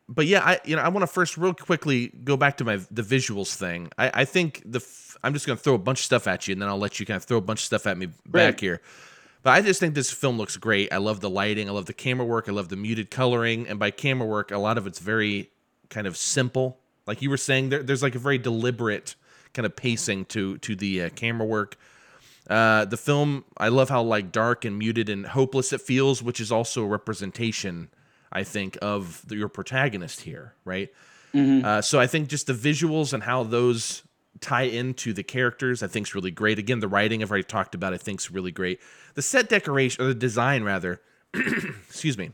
but 0.09 0.27
yeah, 0.27 0.41
I 0.45 0.61
you 0.65 0.77
know 0.77 0.83
I 0.83 0.89
want 0.89 1.03
to 1.03 1.07
first 1.07 1.37
real 1.37 1.55
quickly 1.55 2.09
go 2.09 2.37
back 2.37 2.59
to 2.59 2.65
my 2.65 2.77
the 2.91 3.03
visuals 3.03 3.55
thing. 3.55 3.91
I, 3.99 4.11
I 4.15 4.25
think 4.25 4.63
the 4.65 4.81
f- 4.81 5.17
I'm 5.23 5.33
just 5.33 5.47
gonna 5.47 5.57
throw 5.57 5.75
a 5.75 5.79
bunch 5.79 6.01
of 6.01 6.05
stuff 6.05 6.27
at 6.27 6.47
you, 6.47 6.53
and 6.53 6.63
then 6.63 6.69
I'll 6.69 6.79
let 6.79 7.01
you 7.01 7.07
kind 7.07 7.17
of 7.17 7.25
throw 7.25 7.39
a 7.39 7.43
bunch 7.43 7.61
of 7.61 7.65
stuff 7.65 7.87
at 7.87 7.97
me 7.97 8.09
back 8.27 8.61
here. 8.61 8.81
But 9.45 9.51
I 9.51 9.61
just 9.61 9.79
think 9.79 9.95
this 9.95 10.11
film 10.11 10.39
looks 10.39 10.57
great. 10.57 10.91
I 10.93 10.97
love 10.97 11.21
the 11.21 11.29
lighting. 11.29 11.69
I 11.69 11.73
love 11.73 11.85
the 11.85 11.93
camera 11.93 12.25
work. 12.25 12.49
I 12.49 12.53
love 12.53 12.71
the 12.71 12.77
muted 12.77 13.11
coloring. 13.11 13.69
And 13.69 13.79
by 13.79 13.91
camera 13.91 14.27
work, 14.27 14.51
a 14.51 14.57
lot 14.57 14.79
of 14.79 14.87
it's 14.87 14.99
very 14.99 15.51
kind 15.91 16.07
of 16.07 16.17
simple. 16.17 16.79
Like 17.07 17.21
you 17.21 17.29
were 17.29 17.37
saying, 17.37 17.69
there, 17.69 17.83
there's 17.83 18.03
like 18.03 18.15
a 18.15 18.19
very 18.19 18.39
deliberate 18.39 19.17
kind 19.53 19.67
of 19.67 19.77
pacing 19.77 20.25
to 20.27 20.57
to 20.59 20.75
the 20.75 21.03
uh, 21.03 21.09
camera 21.11 21.47
work. 21.47 21.77
Uh, 22.49 22.87
the 22.87 22.97
film, 22.97 23.45
I 23.59 23.69
love 23.69 23.91
how 23.91 24.03
like 24.03 24.33
dark 24.33 24.65
and 24.65 24.79
muted 24.79 25.11
and 25.11 25.27
hopeless 25.27 25.75
it 25.75 25.83
feels, 25.83 26.23
which 26.23 26.41
is 26.41 26.51
also 26.51 26.83
a 26.83 26.87
representation 26.87 27.89
I 28.35 28.45
think, 28.45 28.77
of 28.83 29.23
the, 29.27 29.37
your 29.37 29.49
protagonist 29.49 30.23
here, 30.23 30.55
right? 30.65 30.91
Mm-hmm. 31.33 31.65
Uh, 31.65 31.83
so 31.83 32.01
I 32.01 32.07
think 32.07 32.29
just 32.29 32.47
the 32.47 32.53
visuals 32.53 33.13
and 33.13 33.23
how 33.23 33.43
those 33.43 34.03
tie 34.41 34.63
into 34.63 35.13
the 35.13 35.23
characters, 35.23 35.83
I 35.83 35.87
think 35.87 36.07
is 36.07 36.15
really 36.15 36.31
great. 36.31 36.59
Again, 36.59 36.81
the 36.81 36.89
writing 36.89 37.23
I've 37.23 37.31
already 37.31 37.45
talked 37.45 37.75
about, 37.75 37.95
I 37.95 37.99
think 37.99 38.21
is 38.21 38.31
really 38.31 38.53
great. 38.53 38.81
The 39.15 39.23
set 39.23 39.49
decoration 39.49 40.05
or 40.05 40.09
the 40.09 40.15
design 40.15 40.65
rather, 40.65 41.01
excuse 41.35 42.19
me, 42.19 42.31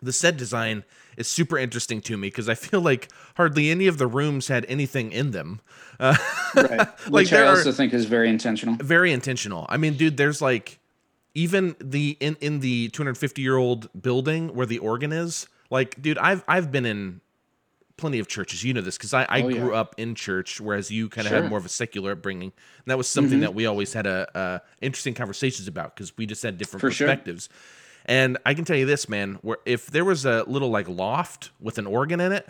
the 0.00 0.12
set 0.12 0.36
design 0.36 0.84
is 1.16 1.28
super 1.28 1.58
interesting 1.58 2.00
to 2.02 2.16
me 2.16 2.28
because 2.28 2.48
I 2.48 2.54
feel 2.54 2.80
like 2.80 3.08
hardly 3.36 3.70
any 3.70 3.86
of 3.86 3.98
the 3.98 4.06
rooms 4.06 4.48
had 4.48 4.64
anything 4.66 5.12
in 5.12 5.30
them. 5.30 5.60
Uh, 6.00 6.16
right. 6.56 6.78
like 6.78 7.10
Which 7.10 7.32
I 7.32 7.46
also 7.46 7.72
think 7.72 7.92
is 7.92 8.06
very 8.06 8.28
intentional. 8.28 8.76
Very 8.76 9.12
intentional. 9.12 9.66
I 9.68 9.76
mean, 9.76 9.94
dude, 9.94 10.16
there's 10.16 10.42
like 10.42 10.78
even 11.34 11.76
the 11.80 12.16
in 12.20 12.36
in 12.40 12.60
the 12.60 12.88
250 12.88 13.42
year 13.42 13.56
old 13.56 13.88
building 14.00 14.54
where 14.54 14.66
the 14.66 14.78
organ 14.78 15.12
is 15.12 15.48
like 15.70 16.00
dude 16.00 16.18
i've 16.18 16.44
i've 16.48 16.70
been 16.70 16.86
in 16.86 17.20
plenty 17.96 18.18
of 18.18 18.26
churches 18.26 18.64
you 18.64 18.74
know 18.74 18.80
this 18.80 18.96
because 18.96 19.14
i, 19.14 19.24
I 19.28 19.42
oh, 19.42 19.50
grew 19.50 19.72
yeah. 19.72 19.80
up 19.80 19.94
in 19.98 20.14
church 20.14 20.60
whereas 20.60 20.90
you 20.90 21.08
kind 21.08 21.26
of 21.26 21.30
sure. 21.30 21.42
had 21.42 21.50
more 21.50 21.58
of 21.58 21.66
a 21.66 21.70
secular 21.70 22.12
upbringing 22.12 22.52
and 22.52 22.86
that 22.86 22.98
was 22.98 23.08
something 23.08 23.34
mm-hmm. 23.34 23.42
that 23.42 23.54
we 23.54 23.66
always 23.66 23.92
had 23.92 24.06
a, 24.06 24.28
a 24.34 24.60
interesting 24.80 25.14
conversations 25.14 25.68
about 25.68 25.94
because 25.94 26.16
we 26.16 26.26
just 26.26 26.42
had 26.42 26.58
different 26.58 26.80
For 26.80 26.88
perspectives 26.88 27.48
sure. 27.50 27.56
and 28.06 28.38
i 28.44 28.54
can 28.54 28.64
tell 28.64 28.76
you 28.76 28.86
this 28.86 29.08
man 29.08 29.38
where 29.42 29.58
if 29.64 29.86
there 29.86 30.04
was 30.04 30.24
a 30.26 30.44
little 30.44 30.70
like 30.70 30.88
loft 30.88 31.50
with 31.60 31.78
an 31.78 31.86
organ 31.86 32.20
in 32.20 32.32
it 32.32 32.48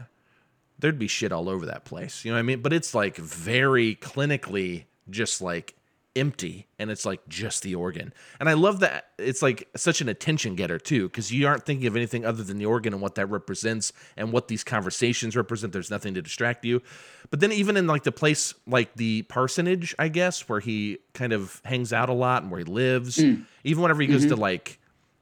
there'd 0.78 0.98
be 0.98 1.08
shit 1.08 1.32
all 1.32 1.48
over 1.48 1.66
that 1.66 1.84
place 1.84 2.24
you 2.24 2.30
know 2.30 2.36
what 2.36 2.40
i 2.40 2.42
mean 2.42 2.60
but 2.60 2.72
it's 2.72 2.94
like 2.94 3.16
very 3.16 3.96
clinically 3.96 4.84
just 5.10 5.42
like 5.42 5.74
empty 6.14 6.66
and 6.78 6.90
it's 6.90 7.06
like 7.06 7.26
just 7.28 7.62
the 7.62 7.74
organ. 7.74 8.12
And 8.38 8.48
I 8.48 8.52
love 8.52 8.80
that 8.80 9.06
it's 9.18 9.42
like 9.42 9.68
such 9.76 10.00
an 10.00 10.08
attention 10.08 10.54
getter 10.54 10.78
too 10.78 11.08
because 11.08 11.32
you 11.32 11.46
aren't 11.46 11.64
thinking 11.64 11.86
of 11.86 11.96
anything 11.96 12.24
other 12.24 12.42
than 12.42 12.58
the 12.58 12.66
organ 12.66 12.92
and 12.92 13.00
what 13.00 13.14
that 13.14 13.26
represents 13.26 13.92
and 14.16 14.32
what 14.32 14.48
these 14.48 14.62
conversations 14.62 15.36
represent. 15.36 15.72
There's 15.72 15.90
nothing 15.90 16.14
to 16.14 16.22
distract 16.22 16.64
you. 16.64 16.82
But 17.30 17.40
then 17.40 17.52
even 17.52 17.76
in 17.76 17.86
like 17.86 18.02
the 18.02 18.12
place 18.12 18.54
like 18.66 18.94
the 18.94 19.22
parsonage, 19.22 19.94
I 19.98 20.08
guess, 20.08 20.48
where 20.48 20.60
he 20.60 20.98
kind 21.14 21.32
of 21.32 21.60
hangs 21.64 21.92
out 21.92 22.08
a 22.08 22.14
lot 22.14 22.42
and 22.42 22.50
where 22.50 22.58
he 22.58 22.64
lives, 22.64 23.16
mm. 23.16 23.44
even 23.64 23.82
whenever 23.82 24.02
he 24.02 24.08
goes 24.08 24.22
mm-hmm. 24.22 24.30
to 24.30 24.36
like 24.36 24.78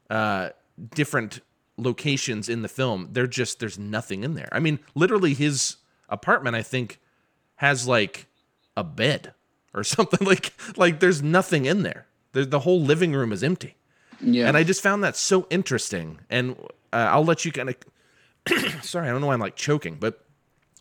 uh 0.09 0.51
different 0.95 1.41
locations 1.77 2.49
in 2.49 2.63
the 2.63 2.69
film, 2.69 3.09
they're 3.13 3.27
just 3.27 3.61
there's 3.61 3.79
nothing 3.79 4.25
in 4.25 4.35
there. 4.35 4.49
I 4.51 4.59
mean, 4.59 4.81
literally 4.95 5.35
his 5.35 5.77
apartment 6.09 6.57
I 6.57 6.63
think 6.63 6.99
has 7.57 7.87
like 7.87 8.27
a 8.77 8.83
bed 8.83 9.35
or 9.75 9.85
something 9.85 10.27
like 10.27 10.53
like 10.77 11.01
there's 11.01 11.23
nothing 11.23 11.67
in 11.67 11.83
there. 11.83 12.07
The, 12.33 12.45
the 12.45 12.61
whole 12.61 12.81
living 12.81 13.13
room 13.13 13.33
is 13.33 13.43
empty. 13.43 13.77
Yeah. 14.21 14.47
And 14.47 14.57
I 14.57 14.63
just 14.63 14.83
found 14.83 15.03
that 15.03 15.17
so 15.17 15.47
interesting. 15.51 16.21
And 16.29 16.57
uh, 16.93 17.09
I'll 17.11 17.25
let 17.25 17.45
you 17.45 17.53
kind 17.53 17.71
of 17.71 17.77
sorry, 18.83 19.09
I 19.09 19.13
don't 19.13 19.21
know 19.21 19.29
why 19.29 19.35
I'm 19.35 19.41
like 19.41 19.57
choking, 19.57 19.97
but 19.97 20.25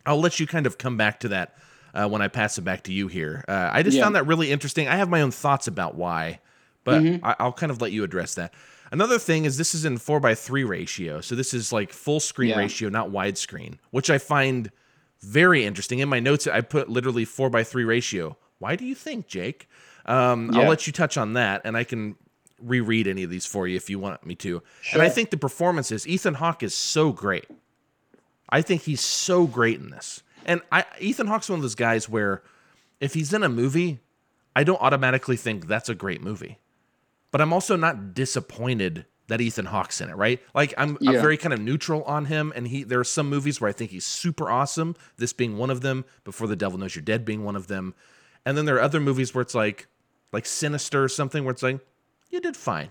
I'll 0.06 0.20
let 0.20 0.40
you 0.40 0.46
kind 0.46 0.66
of 0.66 0.78
come 0.78 0.96
back 0.96 1.20
to 1.20 1.28
that 1.28 1.56
uh, 1.94 2.08
when 2.08 2.22
I 2.22 2.28
pass 2.28 2.58
it 2.58 2.62
back 2.62 2.84
to 2.84 2.92
you 2.92 3.08
here. 3.08 3.44
Uh, 3.48 3.70
I 3.72 3.82
just 3.82 3.96
yeah. 3.96 4.04
found 4.04 4.16
that 4.16 4.26
really 4.26 4.50
interesting. 4.50 4.88
I 4.88 4.96
have 4.96 5.08
my 5.08 5.22
own 5.22 5.30
thoughts 5.30 5.66
about 5.66 5.94
why, 5.94 6.40
but 6.84 7.02
mm-hmm. 7.02 7.24
I, 7.24 7.44
will 7.44 7.52
kind 7.52 7.70
of 7.70 7.80
let 7.80 7.92
you 7.92 8.04
address 8.04 8.34
that. 8.34 8.54
Another 8.92 9.18
thing 9.18 9.44
is 9.44 9.56
this 9.56 9.74
is 9.74 9.84
in 9.84 9.98
four 9.98 10.18
by 10.18 10.34
three 10.34 10.64
ratio, 10.64 11.20
so 11.20 11.34
this 11.34 11.54
is 11.54 11.72
like 11.72 11.92
full 11.92 12.18
screen 12.18 12.50
yeah. 12.50 12.58
ratio, 12.58 12.88
not 12.88 13.10
widescreen, 13.10 13.78
which 13.90 14.10
I 14.10 14.18
find 14.18 14.70
very 15.20 15.64
interesting. 15.64 16.00
In 16.00 16.08
my 16.08 16.18
notes, 16.18 16.46
I 16.46 16.60
put 16.60 16.88
literally 16.88 17.24
four 17.24 17.50
by 17.50 17.62
three 17.62 17.84
ratio. 17.84 18.36
Why 18.60 18.76
do 18.76 18.84
you 18.84 18.94
think, 18.94 19.26
Jake? 19.26 19.68
Um, 20.06 20.52
yeah. 20.52 20.60
I'll 20.60 20.68
let 20.68 20.86
you 20.86 20.92
touch 20.92 21.18
on 21.18 21.32
that, 21.32 21.62
and 21.64 21.76
I 21.76 21.82
can 21.82 22.14
reread 22.62 23.08
any 23.08 23.22
of 23.24 23.30
these 23.30 23.46
for 23.46 23.66
you 23.66 23.76
if 23.76 23.90
you 23.90 23.98
want 23.98 24.24
me 24.24 24.34
to. 24.36 24.62
Sure. 24.82 25.00
And 25.00 25.02
I 25.02 25.08
think 25.08 25.30
the 25.30 25.36
performances, 25.36 26.06
Ethan 26.06 26.34
Hawke 26.34 26.62
is 26.62 26.74
so 26.74 27.10
great. 27.10 27.46
I 28.48 28.62
think 28.62 28.82
he's 28.82 29.00
so 29.00 29.46
great 29.46 29.80
in 29.80 29.90
this. 29.90 30.22
And 30.44 30.60
I, 30.70 30.84
Ethan 31.00 31.26
Hawke's 31.26 31.48
one 31.48 31.58
of 31.58 31.62
those 31.62 31.74
guys 31.74 32.08
where 32.08 32.42
if 33.00 33.14
he's 33.14 33.32
in 33.32 33.42
a 33.42 33.48
movie, 33.48 34.00
I 34.54 34.64
don't 34.64 34.80
automatically 34.80 35.36
think 35.36 35.66
that's 35.66 35.88
a 35.88 35.94
great 35.94 36.22
movie. 36.22 36.58
But 37.30 37.40
I'm 37.40 37.52
also 37.52 37.76
not 37.76 38.12
disappointed 38.14 39.06
that 39.28 39.40
Ethan 39.40 39.66
Hawke's 39.66 40.00
in 40.00 40.10
it, 40.10 40.16
right? 40.16 40.40
Like 40.54 40.74
I'm, 40.76 40.98
yeah. 41.00 41.12
I'm 41.12 41.20
very 41.20 41.36
kind 41.36 41.54
of 41.54 41.60
neutral 41.60 42.02
on 42.02 42.24
him, 42.24 42.52
and 42.56 42.66
he 42.66 42.82
there 42.82 42.98
are 42.98 43.04
some 43.04 43.28
movies 43.28 43.60
where 43.60 43.70
I 43.70 43.72
think 43.72 43.92
he's 43.92 44.04
super 44.04 44.50
awesome. 44.50 44.96
This 45.16 45.32
being 45.32 45.56
one 45.56 45.70
of 45.70 45.80
them, 45.82 46.04
Before 46.24 46.48
the 46.48 46.56
Devil 46.56 46.78
Knows 46.78 46.96
You're 46.96 47.02
Dead 47.02 47.24
being 47.24 47.44
one 47.44 47.54
of 47.54 47.68
them. 47.68 47.94
And 48.44 48.56
then 48.56 48.64
there 48.64 48.76
are 48.76 48.82
other 48.82 49.00
movies 49.00 49.34
where 49.34 49.42
it's 49.42 49.54
like 49.54 49.88
like 50.32 50.46
Sinister 50.46 51.02
or 51.04 51.08
something 51.08 51.44
where 51.44 51.52
it's 51.52 51.62
like 51.62 51.80
you 52.30 52.40
did 52.40 52.56
fine. 52.56 52.90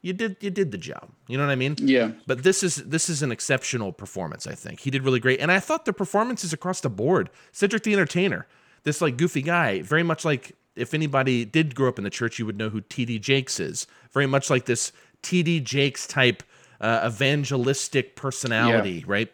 You 0.00 0.12
did 0.12 0.36
you 0.40 0.50
did 0.50 0.70
the 0.70 0.78
job. 0.78 1.10
You 1.26 1.38
know 1.38 1.46
what 1.46 1.52
I 1.52 1.56
mean? 1.56 1.76
Yeah. 1.78 2.12
But 2.26 2.42
this 2.42 2.62
is 2.62 2.76
this 2.76 3.08
is 3.08 3.22
an 3.22 3.32
exceptional 3.32 3.92
performance, 3.92 4.46
I 4.46 4.54
think. 4.54 4.80
He 4.80 4.90
did 4.90 5.04
really 5.04 5.20
great. 5.20 5.40
And 5.40 5.50
I 5.50 5.60
thought 5.60 5.84
the 5.84 5.92
performances 5.92 6.52
across 6.52 6.80
the 6.80 6.90
board, 6.90 7.30
Cedric 7.52 7.82
the 7.82 7.92
Entertainer, 7.92 8.46
this 8.84 9.00
like 9.00 9.16
goofy 9.16 9.42
guy, 9.42 9.82
very 9.82 10.02
much 10.02 10.24
like 10.24 10.56
if 10.76 10.94
anybody 10.94 11.44
did 11.44 11.74
grow 11.74 11.88
up 11.88 11.98
in 11.98 12.04
the 12.04 12.10
church, 12.10 12.38
you 12.38 12.46
would 12.46 12.56
know 12.56 12.68
who 12.68 12.80
TD 12.80 13.20
Jakes 13.20 13.58
is. 13.58 13.86
Very 14.12 14.26
much 14.26 14.48
like 14.48 14.66
this 14.66 14.92
TD 15.22 15.62
Jakes 15.64 16.06
type 16.06 16.42
uh, 16.80 17.02
evangelistic 17.06 18.14
personality, 18.14 19.00
yeah. 19.00 19.04
right? 19.06 19.32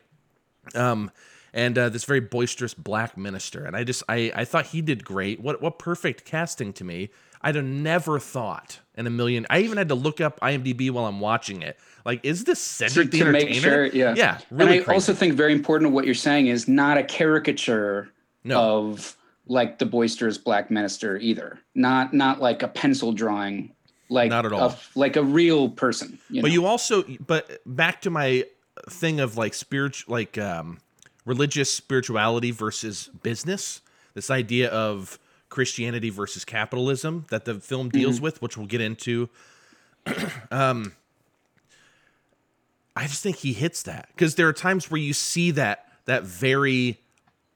Um, 0.75 1.11
and 1.55 1.79
uh, 1.79 1.89
this 1.89 2.05
very 2.05 2.21
boisterous 2.21 2.75
black 2.75 3.17
minister. 3.17 3.65
And 3.65 3.75
I 3.75 3.85
just 3.85 4.03
I 4.09 4.31
I 4.35 4.45
thought 4.45 4.67
he 4.67 4.83
did 4.83 5.05
great. 5.05 5.41
What 5.41 5.63
what 5.63 5.79
perfect 5.79 6.27
casting 6.27 6.75
to 6.75 6.85
me. 6.85 7.09
I'd 7.41 7.57
have 7.57 7.65
never 7.65 8.19
thought 8.19 8.81
in 8.97 9.07
a 9.07 9.11
million. 9.11 9.47
I 9.51 9.61
even 9.61 9.77
had 9.77 9.89
to 9.89 9.95
look 9.95 10.19
up 10.19 10.41
IMDb 10.41 10.91
while 10.91 11.05
I'm 11.05 11.21
watching 11.21 11.61
it. 11.61 11.79
Like, 12.07 12.25
is 12.25 12.45
this 12.45 12.59
Cedric 12.59 13.11
to, 13.11 13.19
the 13.19 13.25
to? 13.25 13.33
Make 13.33 13.55
sure, 13.55 13.85
yeah, 13.85 14.15
yeah. 14.17 14.39
Really 14.51 14.79
and 14.79 14.81
I 14.81 14.85
crazy. 14.85 14.95
also 14.95 15.13
think 15.13 15.35
very 15.35 15.53
important 15.53 15.93
what 15.93 16.07
you're 16.07 16.15
saying 16.15 16.47
is 16.47 16.67
not 16.69 16.97
a 16.97 17.05
caricature 17.05 18.09
no. 18.45 18.61
of 18.61 19.15
like 19.47 19.79
the 19.79 19.85
boisterous 19.85 20.39
black 20.39 20.71
minister 20.71 21.19
either. 21.19 21.59
Not 21.75 22.15
not 22.15 22.41
like 22.41 22.63
a 22.63 22.69
pencil 22.69 23.13
drawing, 23.13 23.75
like 24.09 24.31
not 24.31 24.47
at 24.47 24.55
all, 24.55 24.71
a, 24.71 24.79
like 24.95 25.17
a 25.17 25.23
real 25.23 25.69
person. 25.69 26.19
You 26.31 26.41
but 26.41 26.49
know? 26.49 26.55
you 26.55 26.65
also, 26.65 27.05
but 27.27 27.61
back 27.67 28.01
to 28.03 28.11
my 28.11 28.45
thing 28.89 29.21
of 29.21 29.37
like 29.37 29.53
spiritual, 29.53 30.15
like 30.15 30.39
um, 30.39 30.79
religious 31.25 31.73
spirituality 31.73 32.51
versus 32.51 33.11
business. 33.23 33.81
This 34.15 34.31
idea 34.31 34.71
of 34.71 35.19
Christianity 35.49 36.11
versus 36.11 36.45
capitalism 36.45 37.27
that 37.31 37.45
the 37.45 37.55
film 37.55 37.89
deals 37.89 38.17
mm-hmm. 38.17 38.25
with, 38.25 38.43
which 38.43 38.57
we'll 38.57 38.67
get 38.67 38.81
into. 38.81 39.29
um, 40.51 40.93
I 42.97 43.07
just 43.07 43.23
think 43.23 43.37
he 43.37 43.53
hits 43.53 43.83
that 43.85 44.09
because 44.09 44.37
there 44.37 44.49
are 44.49 44.53
times 44.53 44.91
where 44.91 45.01
you 45.01 45.13
see 45.13 45.51
that 45.53 45.89
that 46.05 46.23
very 46.23 47.01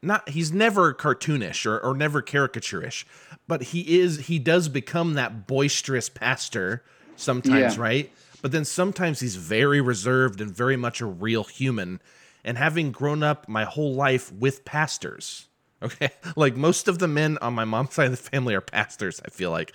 not 0.03 0.29
he's 0.29 0.53
never 0.53 0.95
cartoonish 0.95 1.67
or, 1.67 1.79
or 1.79 1.95
never 1.95 2.23
caricaturish, 2.23 3.05
but 3.47 3.63
he 3.63 4.01
is 4.01 4.27
he 4.27 4.39
does 4.39 4.69
become 4.69 5.15
that 5.15 5.47
boisterous 5.47 6.09
pastor 6.09 6.83
sometimes, 7.17 7.77
yeah. 7.77 7.83
right? 7.83 8.13
But 8.43 8.53
then 8.53 8.65
sometimes 8.65 9.21
he's 9.21 9.37
very 9.37 9.81
reserved 9.81 10.41
and 10.41 10.55
very 10.55 10.77
much 10.77 11.01
a 11.01 11.07
real 11.07 11.45
human. 11.45 12.01
And 12.45 12.57
having 12.57 12.93
grown 12.93 13.23
up 13.23 13.49
my 13.49 13.65
whole 13.65 13.95
life 13.95 14.33
with 14.33 14.65
pastors, 14.65 15.49
okay, 15.83 16.11
like 16.37 16.57
most 16.57 16.89
of 16.89 16.99
the 16.99 17.09
men 17.09 17.39
on 17.39 17.55
my 17.55 17.65
mom's 17.65 17.95
side 17.95 18.07
of 18.07 18.11
the 18.13 18.17
family 18.17 18.55
are 18.55 18.61
pastors, 18.61 19.21
I 19.25 19.31
feel 19.31 19.51
like. 19.51 19.73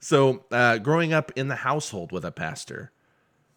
So, 0.00 0.44
uh, 0.50 0.78
growing 0.78 1.12
up 1.12 1.30
in 1.36 1.48
the 1.48 1.56
household 1.56 2.10
with 2.10 2.24
a 2.24 2.32
pastor, 2.32 2.90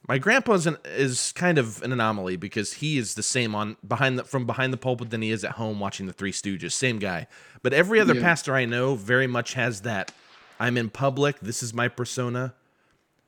my 0.07 0.17
grandpa 0.17 0.59
is 0.85 1.31
kind 1.31 1.57
of 1.57 1.81
an 1.81 1.93
anomaly 1.93 2.35
because 2.35 2.73
he 2.73 2.97
is 2.97 3.13
the 3.13 3.23
same 3.23 3.55
on 3.55 3.77
behind 3.87 4.19
the 4.19 4.25
from 4.25 4.45
behind 4.45 4.73
the 4.73 4.77
pulpit 4.77 5.09
than 5.09 5.21
he 5.21 5.31
is 5.31 5.45
at 5.45 5.51
home 5.51 5.79
watching 5.79 6.07
the 6.07 6.13
Three 6.13 6.33
Stooges. 6.33 6.73
Same 6.73 6.99
guy. 6.99 7.27
But 7.61 7.73
every 7.73 8.01
other 8.01 8.15
yeah. 8.15 8.21
pastor 8.21 8.53
I 8.55 8.65
know 8.65 8.95
very 8.95 9.27
much 9.27 9.53
has 9.53 9.81
that. 9.81 10.11
I'm 10.59 10.77
in 10.77 10.89
public. 10.89 11.39
This 11.39 11.63
is 11.63 11.73
my 11.73 11.87
persona. 11.87 12.53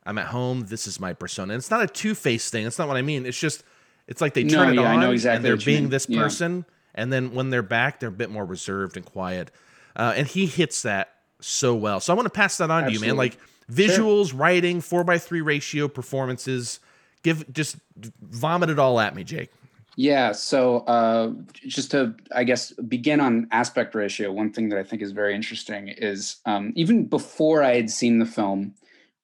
I'm 0.06 0.18
at 0.18 0.28
home. 0.28 0.66
This 0.68 0.86
is 0.86 1.00
my 1.00 1.14
persona. 1.14 1.54
And 1.54 1.60
it's 1.60 1.72
not 1.72 1.82
a 1.82 1.88
two 1.88 2.14
face 2.14 2.50
thing. 2.50 2.66
That's 2.66 2.78
not 2.78 2.90
what 2.90 2.98
I 2.98 3.02
mean. 3.02 3.26
It's 3.26 3.40
just 3.40 3.64
it's 4.08 4.22
like 4.22 4.34
they 4.34 4.44
turn 4.44 4.76
no, 4.76 4.82
it 4.82 4.84
yeah, 4.84 4.92
on 4.92 4.98
I 4.98 5.02
know 5.02 5.12
exactly 5.12 5.36
and 5.36 5.46
they're 5.46 5.66
being 5.66 5.90
this 5.90 6.06
person, 6.06 6.66
yeah. 6.68 7.02
and 7.02 7.14
then 7.14 7.34
when 7.34 7.50
they're 7.50 7.64
back, 7.64 8.00
they're 8.00 8.10
a 8.10 8.12
bit 8.12 8.30
more 8.30 8.46
reserved 8.46 8.98
and 8.98 9.06
quiet. 9.06 9.52
Uh, 9.96 10.14
and 10.16 10.28
he 10.28 10.46
hits 10.46 10.82
that 10.82 11.14
so 11.40 11.76
well. 11.76 12.00
So 12.00 12.14
I 12.14 12.16
want 12.16 12.26
to 12.26 12.30
pass 12.32 12.58
that 12.58 12.70
on 12.70 12.84
Absolutely. 12.84 13.00
to 13.00 13.06
you, 13.06 13.12
man. 13.12 13.18
Like 13.18 13.38
Visuals, 13.72 14.30
sure. 14.30 14.38
writing, 14.38 14.82
four 14.82 15.04
by 15.04 15.18
three 15.18 15.42
ratio, 15.42 15.88
performances. 15.88 16.80
Give 17.24 17.52
just 17.52 17.78
vomit 18.22 18.70
it 18.70 18.78
all 18.78 19.00
at 19.00 19.16
me, 19.16 19.24
Jake. 19.24 19.52
Yeah. 19.96 20.34
So 20.34 20.80
uh, 20.80 21.32
just 21.54 21.92
to, 21.92 22.14
I 22.36 22.44
guess, 22.44 22.72
begin 22.72 23.20
on 23.20 23.48
aspect 23.52 23.96
ratio, 23.96 24.32
one 24.32 24.52
thing 24.52 24.70
that 24.70 24.78
I 24.78 24.84
think 24.84 25.02
is 25.02 25.12
very 25.12 25.34
interesting 25.34 25.88
is 25.88 26.38
um, 26.46 26.74
even 26.76 27.06
before 27.06 27.64
I 27.64 27.76
had 27.76 27.90
seen 27.90 28.20
the 28.20 28.26
film, 28.26 28.76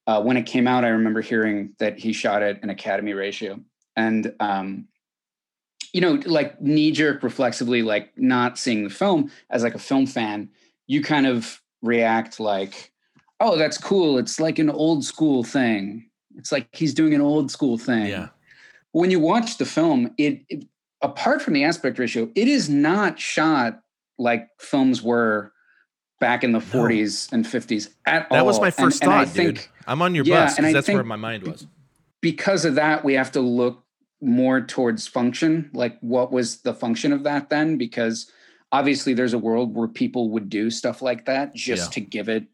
uh, 0.07 0.21
when 0.21 0.37
it 0.37 0.43
came 0.43 0.67
out, 0.67 0.83
I 0.85 0.89
remember 0.89 1.21
hearing 1.21 1.73
that 1.77 1.99
he 1.99 2.13
shot 2.13 2.41
it 2.41 2.59
in 2.63 2.69
Academy 2.69 3.13
ratio. 3.13 3.59
And, 3.95 4.33
um, 4.39 4.87
you 5.93 6.01
know, 6.01 6.19
like 6.25 6.61
knee 6.61 6.91
jerk 6.91 7.23
reflexively, 7.23 7.81
like 7.81 8.17
not 8.17 8.57
seeing 8.57 8.83
the 8.83 8.89
film 8.89 9.31
as 9.49 9.63
like 9.63 9.75
a 9.75 9.79
film 9.79 10.07
fan, 10.07 10.49
you 10.87 11.03
kind 11.03 11.27
of 11.27 11.61
react 11.81 12.39
like, 12.39 12.91
oh, 13.39 13.57
that's 13.57 13.77
cool. 13.77 14.17
It's 14.17 14.39
like 14.39 14.59
an 14.59 14.69
old 14.69 15.03
school 15.03 15.43
thing. 15.43 16.09
It's 16.37 16.51
like 16.51 16.67
he's 16.73 16.93
doing 16.93 17.13
an 17.13 17.21
old 17.21 17.51
school 17.51 17.77
thing. 17.77 18.07
Yeah. 18.07 18.29
When 18.93 19.11
you 19.11 19.19
watch 19.19 19.57
the 19.57 19.65
film, 19.65 20.13
it, 20.17 20.43
it 20.47 20.65
apart 21.01 21.41
from 21.41 21.53
the 21.53 21.63
aspect 21.63 21.99
ratio, 21.99 22.29
it 22.35 22.47
is 22.47 22.69
not 22.69 23.19
shot 23.19 23.81
like 24.17 24.47
films 24.59 25.01
were 25.01 25.51
back 26.19 26.43
in 26.43 26.51
the 26.51 26.59
40s 26.59 27.31
and 27.33 27.43
50s 27.45 27.89
at 28.05 28.29
that 28.29 28.31
all. 28.31 28.37
That 28.37 28.45
was 28.45 28.61
my 28.61 28.71
first 28.71 29.01
and, 29.01 29.11
thought, 29.11 29.27
and 29.27 29.33
dude. 29.33 29.57
Think, 29.59 29.71
I'm 29.87 30.01
on 30.01 30.15
your 30.15 30.23
yeah, 30.23 30.45
bus 30.45 30.55
because 30.55 30.73
that's 30.73 30.87
where 30.87 31.03
my 31.03 31.15
mind 31.15 31.43
was. 31.43 31.67
Because 32.21 32.65
of 32.65 32.75
that, 32.75 33.03
we 33.03 33.13
have 33.13 33.31
to 33.31 33.41
look 33.41 33.83
more 34.21 34.61
towards 34.61 35.07
function. 35.07 35.69
Like, 35.73 35.97
what 36.01 36.31
was 36.31 36.61
the 36.61 36.73
function 36.73 37.11
of 37.11 37.23
that 37.23 37.49
then? 37.49 37.77
Because 37.77 38.31
obviously, 38.71 39.13
there's 39.13 39.33
a 39.33 39.39
world 39.39 39.75
where 39.75 39.87
people 39.87 40.29
would 40.29 40.49
do 40.49 40.69
stuff 40.69 41.01
like 41.01 41.25
that 41.25 41.55
just 41.55 41.89
yeah. 41.89 41.93
to 41.93 42.01
give 42.01 42.29
it 42.29 42.45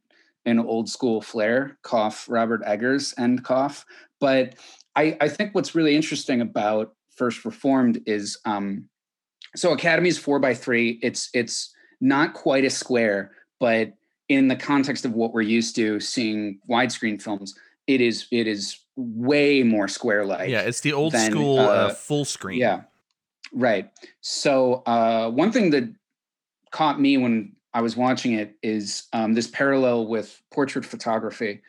an 0.46 0.60
old 0.60 0.90
school 0.90 1.22
flair, 1.22 1.78
cough 1.84 2.26
Robert 2.30 2.62
Eggers 2.66 3.14
and 3.18 3.44
cough. 3.44 3.86
But 4.20 4.56
I, 4.96 5.18
I 5.20 5.28
think 5.28 5.54
what's 5.54 5.76
really 5.76 5.96
interesting 5.96 6.42
about 6.42 6.96
First 7.16 7.44
Reformed 7.44 8.02
is 8.06 8.38
um, 8.46 8.86
so 9.56 9.74
Academy's 9.74 10.18
four 10.18 10.40
by 10.40 10.54
three. 10.54 11.00
It's 11.04 11.30
it's 11.34 11.74
not 12.00 12.34
quite 12.34 12.64
a 12.64 12.70
square, 12.70 13.32
but 13.60 13.94
in 14.30 14.48
the 14.48 14.56
context 14.56 15.06
of 15.06 15.14
what 15.14 15.34
we're 15.34 15.42
used 15.42 15.76
to 15.76 16.00
seeing 16.00 16.60
widescreen 16.70 17.22
films, 17.22 17.56
it 17.88 18.02
is 18.02 18.28
it 18.32 18.48
is 18.48 18.80
way 18.98 19.64
more 19.64 19.88
square 19.88 20.26
like. 20.26 20.50
Yeah, 20.50 20.62
it's 20.62 20.82
the 20.82 20.94
old 20.94 21.14
than, 21.14 21.32
school 21.32 21.60
uh, 21.60 21.64
uh, 21.64 21.90
full 21.94 22.26
screen. 22.26 22.60
Yeah, 22.60 22.82
right. 23.54 23.90
So 24.22 24.84
uh, 24.86 25.30
one 25.30 25.52
thing 25.52 25.70
that 25.70 25.90
caught 26.72 27.00
me 27.00 27.18
when 27.18 27.54
I 27.74 27.82
was 27.82 27.96
watching 27.96 28.34
it 28.34 28.58
is 28.64 29.04
um, 29.14 29.34
this 29.34 29.48
parallel 29.48 30.08
with 30.08 30.42
portrait 30.52 30.84
photography. 30.84 31.62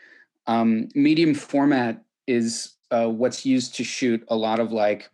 Um, 0.46 0.88
medium 0.94 1.34
format 1.34 2.02
is 2.26 2.74
uh, 2.90 3.08
what's 3.08 3.44
used 3.44 3.74
to 3.74 3.84
shoot 3.84 4.24
a 4.28 4.36
lot 4.36 4.58
of 4.58 4.72
like, 4.72 5.10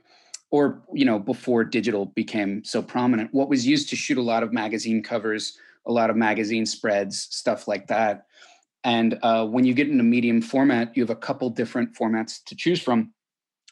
or 0.50 0.82
you 0.92 1.04
know, 1.04 1.18
before 1.18 1.64
digital 1.64 2.06
became 2.06 2.62
so 2.64 2.80
prominent, 2.80 3.34
what 3.34 3.48
was 3.48 3.66
used 3.66 3.88
to 3.90 3.96
shoot 3.96 4.18
a 4.18 4.22
lot 4.22 4.44
of 4.44 4.52
magazine 4.52 5.02
covers, 5.02 5.58
a 5.86 5.92
lot 5.92 6.10
of 6.10 6.16
magazine 6.16 6.64
spreads, 6.64 7.26
stuff 7.30 7.66
like 7.66 7.88
that. 7.88 8.26
And 8.84 9.18
uh, 9.22 9.46
when 9.46 9.64
you 9.64 9.74
get 9.74 9.88
into 9.88 10.04
medium 10.04 10.42
format, 10.42 10.96
you 10.96 11.02
have 11.02 11.10
a 11.10 11.16
couple 11.16 11.48
different 11.50 11.96
formats 11.96 12.44
to 12.44 12.54
choose 12.54 12.80
from. 12.80 13.12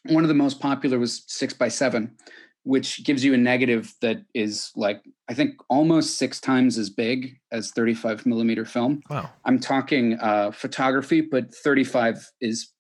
One 0.07 0.25
of 0.25 0.29
the 0.29 0.35
most 0.35 0.59
popular 0.59 0.99
was 0.99 1.23
six 1.29 1.53
by 1.53 1.69
seven, 1.69 2.17
which 2.65 3.05
gives 3.05 3.25
you 3.25 3.35
a 3.35 3.37
negative 3.37 3.93
that 4.01 4.23
is 4.35 4.73
like 4.75 5.03
I 5.29 5.35
think 5.35 5.57
almost 5.69 6.19
six 6.19 6.41
times 6.41 6.79
as 6.79 6.91
big 6.91 7.39
as 7.53 7.71
35 7.73 8.27
millimeter 8.27 8.65
film. 8.65 9.03
Wow. 9.11 9.31
I'm 9.45 9.61
talking 9.61 10.19
uh, 10.19 10.51
photography, 10.51 11.21
but 11.21 11.55
35 11.55 12.27
is 12.41 12.73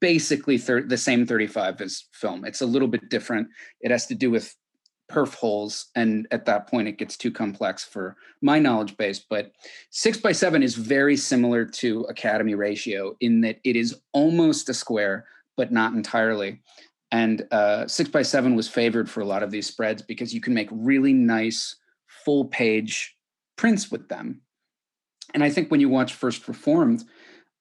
basically 0.00 0.58
thir- 0.58 0.86
the 0.86 0.98
same 0.98 1.26
35 1.26 1.80
as 1.80 2.04
film. 2.12 2.44
It's 2.44 2.60
a 2.60 2.66
little 2.66 2.88
bit 2.88 3.08
different. 3.08 3.48
It 3.80 3.90
has 3.90 4.06
to 4.06 4.14
do 4.14 4.30
with 4.30 4.54
perf 5.12 5.34
holes, 5.34 5.90
and 5.94 6.26
at 6.30 6.46
that 6.46 6.66
point, 6.68 6.88
it 6.88 6.98
gets 6.98 7.16
too 7.16 7.30
complex 7.30 7.84
for 7.84 8.16
my 8.40 8.58
knowledge 8.58 8.96
base. 8.96 9.18
But 9.18 9.52
six 9.90 10.18
by 10.18 10.32
seven 10.32 10.62
is 10.62 10.74
very 10.74 11.16
similar 11.16 11.64
to 11.64 12.02
Academy 12.02 12.54
ratio 12.54 13.16
in 13.20 13.40
that 13.42 13.60
it 13.64 13.76
is 13.76 14.00
almost 14.12 14.68
a 14.68 14.74
square, 14.74 15.26
but 15.56 15.72
not 15.72 15.92
entirely. 15.92 16.62
And 17.10 17.46
uh, 17.50 17.86
six 17.86 18.08
by 18.08 18.22
seven 18.22 18.54
was 18.56 18.68
favored 18.68 19.10
for 19.10 19.20
a 19.20 19.26
lot 19.26 19.42
of 19.42 19.50
these 19.50 19.66
spreads 19.66 20.00
because 20.00 20.32
you 20.32 20.40
can 20.40 20.54
make 20.54 20.68
really 20.70 21.12
nice 21.12 21.76
full 22.24 22.46
page 22.46 23.16
prints 23.56 23.90
with 23.90 24.08
them. 24.08 24.40
And 25.34 25.44
I 25.44 25.50
think 25.50 25.70
when 25.70 25.80
you 25.80 25.88
watch 25.88 26.14
First 26.14 26.48
Reformed, 26.48 27.04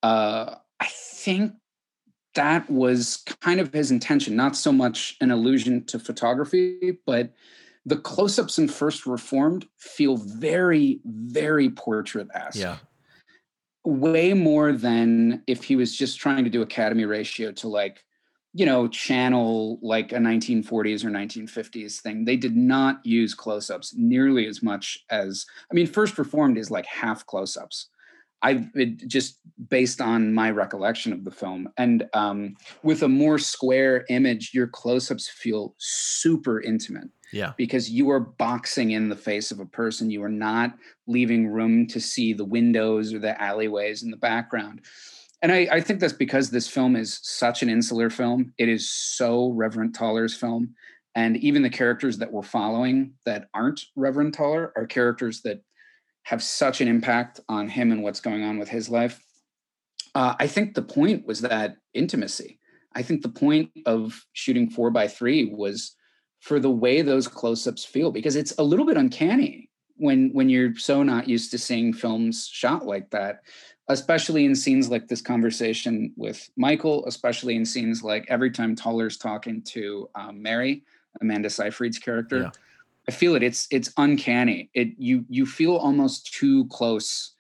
uh, 0.04 0.56
I 0.80 0.88
think 0.88 1.54
that 2.36 2.70
was 2.70 3.24
kind 3.42 3.60
of 3.60 3.74
his 3.74 3.92
intention, 3.92 4.36
not 4.36 4.56
so 4.56 4.72
much 4.72 5.18
an 5.22 5.32
allusion 5.32 5.84
to 5.86 6.00
photography, 6.00 6.98
but 7.06 7.34
the 7.86 7.98
close 7.98 8.38
ups 8.40 8.58
in 8.58 8.68
First 8.68 9.06
Reformed 9.06 9.68
feel 9.78 10.18
very, 10.18 11.00
very 11.06 11.70
portrait 11.70 12.28
esque. 12.34 12.60
Yeah. 12.60 12.78
Way 13.84 14.34
more 14.34 14.72
than 14.72 15.42
if 15.48 15.64
he 15.64 15.76
was 15.76 15.96
just 15.96 16.20
trying 16.20 16.44
to 16.44 16.50
do 16.50 16.62
Academy 16.62 17.06
ratio 17.06 17.52
to 17.54 17.68
like 17.68 18.04
you 18.54 18.66
know, 18.66 18.88
channel 18.88 19.80
like 19.82 20.12
a 20.12 20.18
1940s 20.18 21.06
or 21.06 21.10
1950s 21.10 22.02
thing. 22.02 22.26
They 22.26 22.36
did 22.36 22.56
not 22.56 23.06
use 23.06 23.34
close 23.34 23.70
ups 23.70 23.94
nearly 23.96 24.46
as 24.46 24.62
much 24.62 25.06
as, 25.10 25.46
I 25.72 25.74
mean, 25.74 25.88
First 25.88 26.18
Reformed 26.18 26.58
is 26.58 26.70
like 26.70 26.86
half 26.86 27.26
close 27.26 27.56
ups. 27.56 27.88
I 28.44 28.68
just 29.08 29.40
based 29.70 30.02
on 30.02 30.34
my 30.34 30.50
recollection 30.50 31.14
of 31.14 31.24
the 31.24 31.32
film, 31.32 31.70
and 31.78 32.08
um, 32.14 32.56
with 32.84 33.04
a 33.04 33.08
more 33.08 33.38
square 33.38 34.06
image, 34.10 34.52
your 34.54 34.68
close-ups 34.68 35.30
feel 35.30 35.76
super 35.78 36.62
intimate. 36.62 37.10
Yeah, 37.34 37.54
because 37.56 37.90
you 37.90 38.10
are 38.10 38.20
boxing 38.20 38.92
in 38.92 39.08
the 39.08 39.16
face 39.16 39.52
of 39.52 39.60
a 39.60 39.66
person. 39.66 40.10
You 40.10 40.24
are 40.24 40.30
not 40.30 40.76
leaving 41.08 41.48
room 41.48 41.88
to 41.88 42.00
see 42.00 42.34
the 42.34 42.44
windows 42.46 43.14
or 43.14 43.20
the 43.20 43.42
alleyways 43.42 44.04
in 44.04 44.12
the 44.12 44.18
background 44.18 44.82
and 45.42 45.52
I, 45.52 45.68
I, 45.72 45.82
think 45.82 46.00
that's 46.00 46.14
because 46.14 46.50
this 46.50 46.68
film 46.68 46.96
is 46.96 47.20
such 47.24 47.64
an 47.64 47.70
insular 47.70 48.10
film. 48.10 48.54
It 48.58 48.70
is 48.70 48.90
so 48.90 49.50
Reverend 49.50 49.96
Toller's 49.96 50.36
film. 50.36 50.76
And 51.16 51.38
even 51.38 51.62
the 51.62 51.70
characters 51.70 52.18
that 52.20 52.32
we're 52.32 52.44
following 52.44 53.14
that 53.26 53.50
aren't 53.54 53.86
Reverend 53.96 54.34
Toller 54.34 54.72
are 54.76 54.86
characters 54.86 55.42
that 55.42 55.62
have 56.24 56.44
such 56.44 56.82
an 56.82 56.88
impact 56.88 57.40
on 57.50 57.68
him 57.68 57.92
and 57.92 58.04
what's 58.04 58.22
going 58.22 58.44
on 58.44 58.60
with 58.60 58.70
his 58.70 58.90
life. 58.90 59.24
Uh, 60.14 60.36
I 60.40 60.48
think 60.48 60.74
the 60.74 60.82
point 60.82 61.26
was 61.26 61.42
that 61.42 61.78
intimacy. 61.94 62.60
I 62.94 63.02
think 63.02 63.22
the 63.22 63.30
point 63.30 63.72
of 63.86 64.26
shooting 64.34 64.70
four 64.70 64.92
by 64.92 65.08
three 65.08 65.54
was 65.54 65.96
for 66.40 66.60
the 66.60 66.70
way 66.70 67.02
those 67.02 67.28
close 67.28 67.66
ups 67.68 67.86
feel, 67.86 68.12
because 68.12 68.36
it's 68.36 68.54
a 68.58 68.64
little 68.64 68.86
bit 68.86 68.98
uncanny 68.98 69.70
when 70.02 70.32
when 70.34 70.50
you're 70.50 70.76
so 70.76 71.04
not 71.04 71.30
used 71.30 71.52
to 71.52 71.58
seeing 71.58 71.94
films 71.94 72.48
shot 72.52 72.86
like 72.86 73.10
that 73.12 73.42
especially 73.88 74.46
in 74.46 74.56
scenes 74.56 74.90
like 74.90 75.08
this 75.08 75.22
conversation 75.22 76.12
with 76.18 76.50
michael 76.58 77.06
especially 77.06 77.56
in 77.56 77.64
scenes 77.66 78.04
like 78.04 78.26
every 78.28 78.50
time 78.50 78.76
Toller's 78.76 79.18
talking 79.18 79.62
to 79.62 80.10
um, 80.16 80.42
mary 80.42 80.84
amanda 81.22 81.50
seyfried's 81.50 82.00
character 82.00 82.40
yeah. 82.40 82.50
I 83.12 83.16
feel 83.16 83.36
it 83.36 83.44
it's 83.44 83.68
it's 83.72 83.92
uncanny 83.98 84.70
it 84.74 84.90
you 84.98 85.26
you 85.30 85.46
feel 85.46 85.76
almost 85.76 86.34
too 86.34 86.66
close 86.68 87.36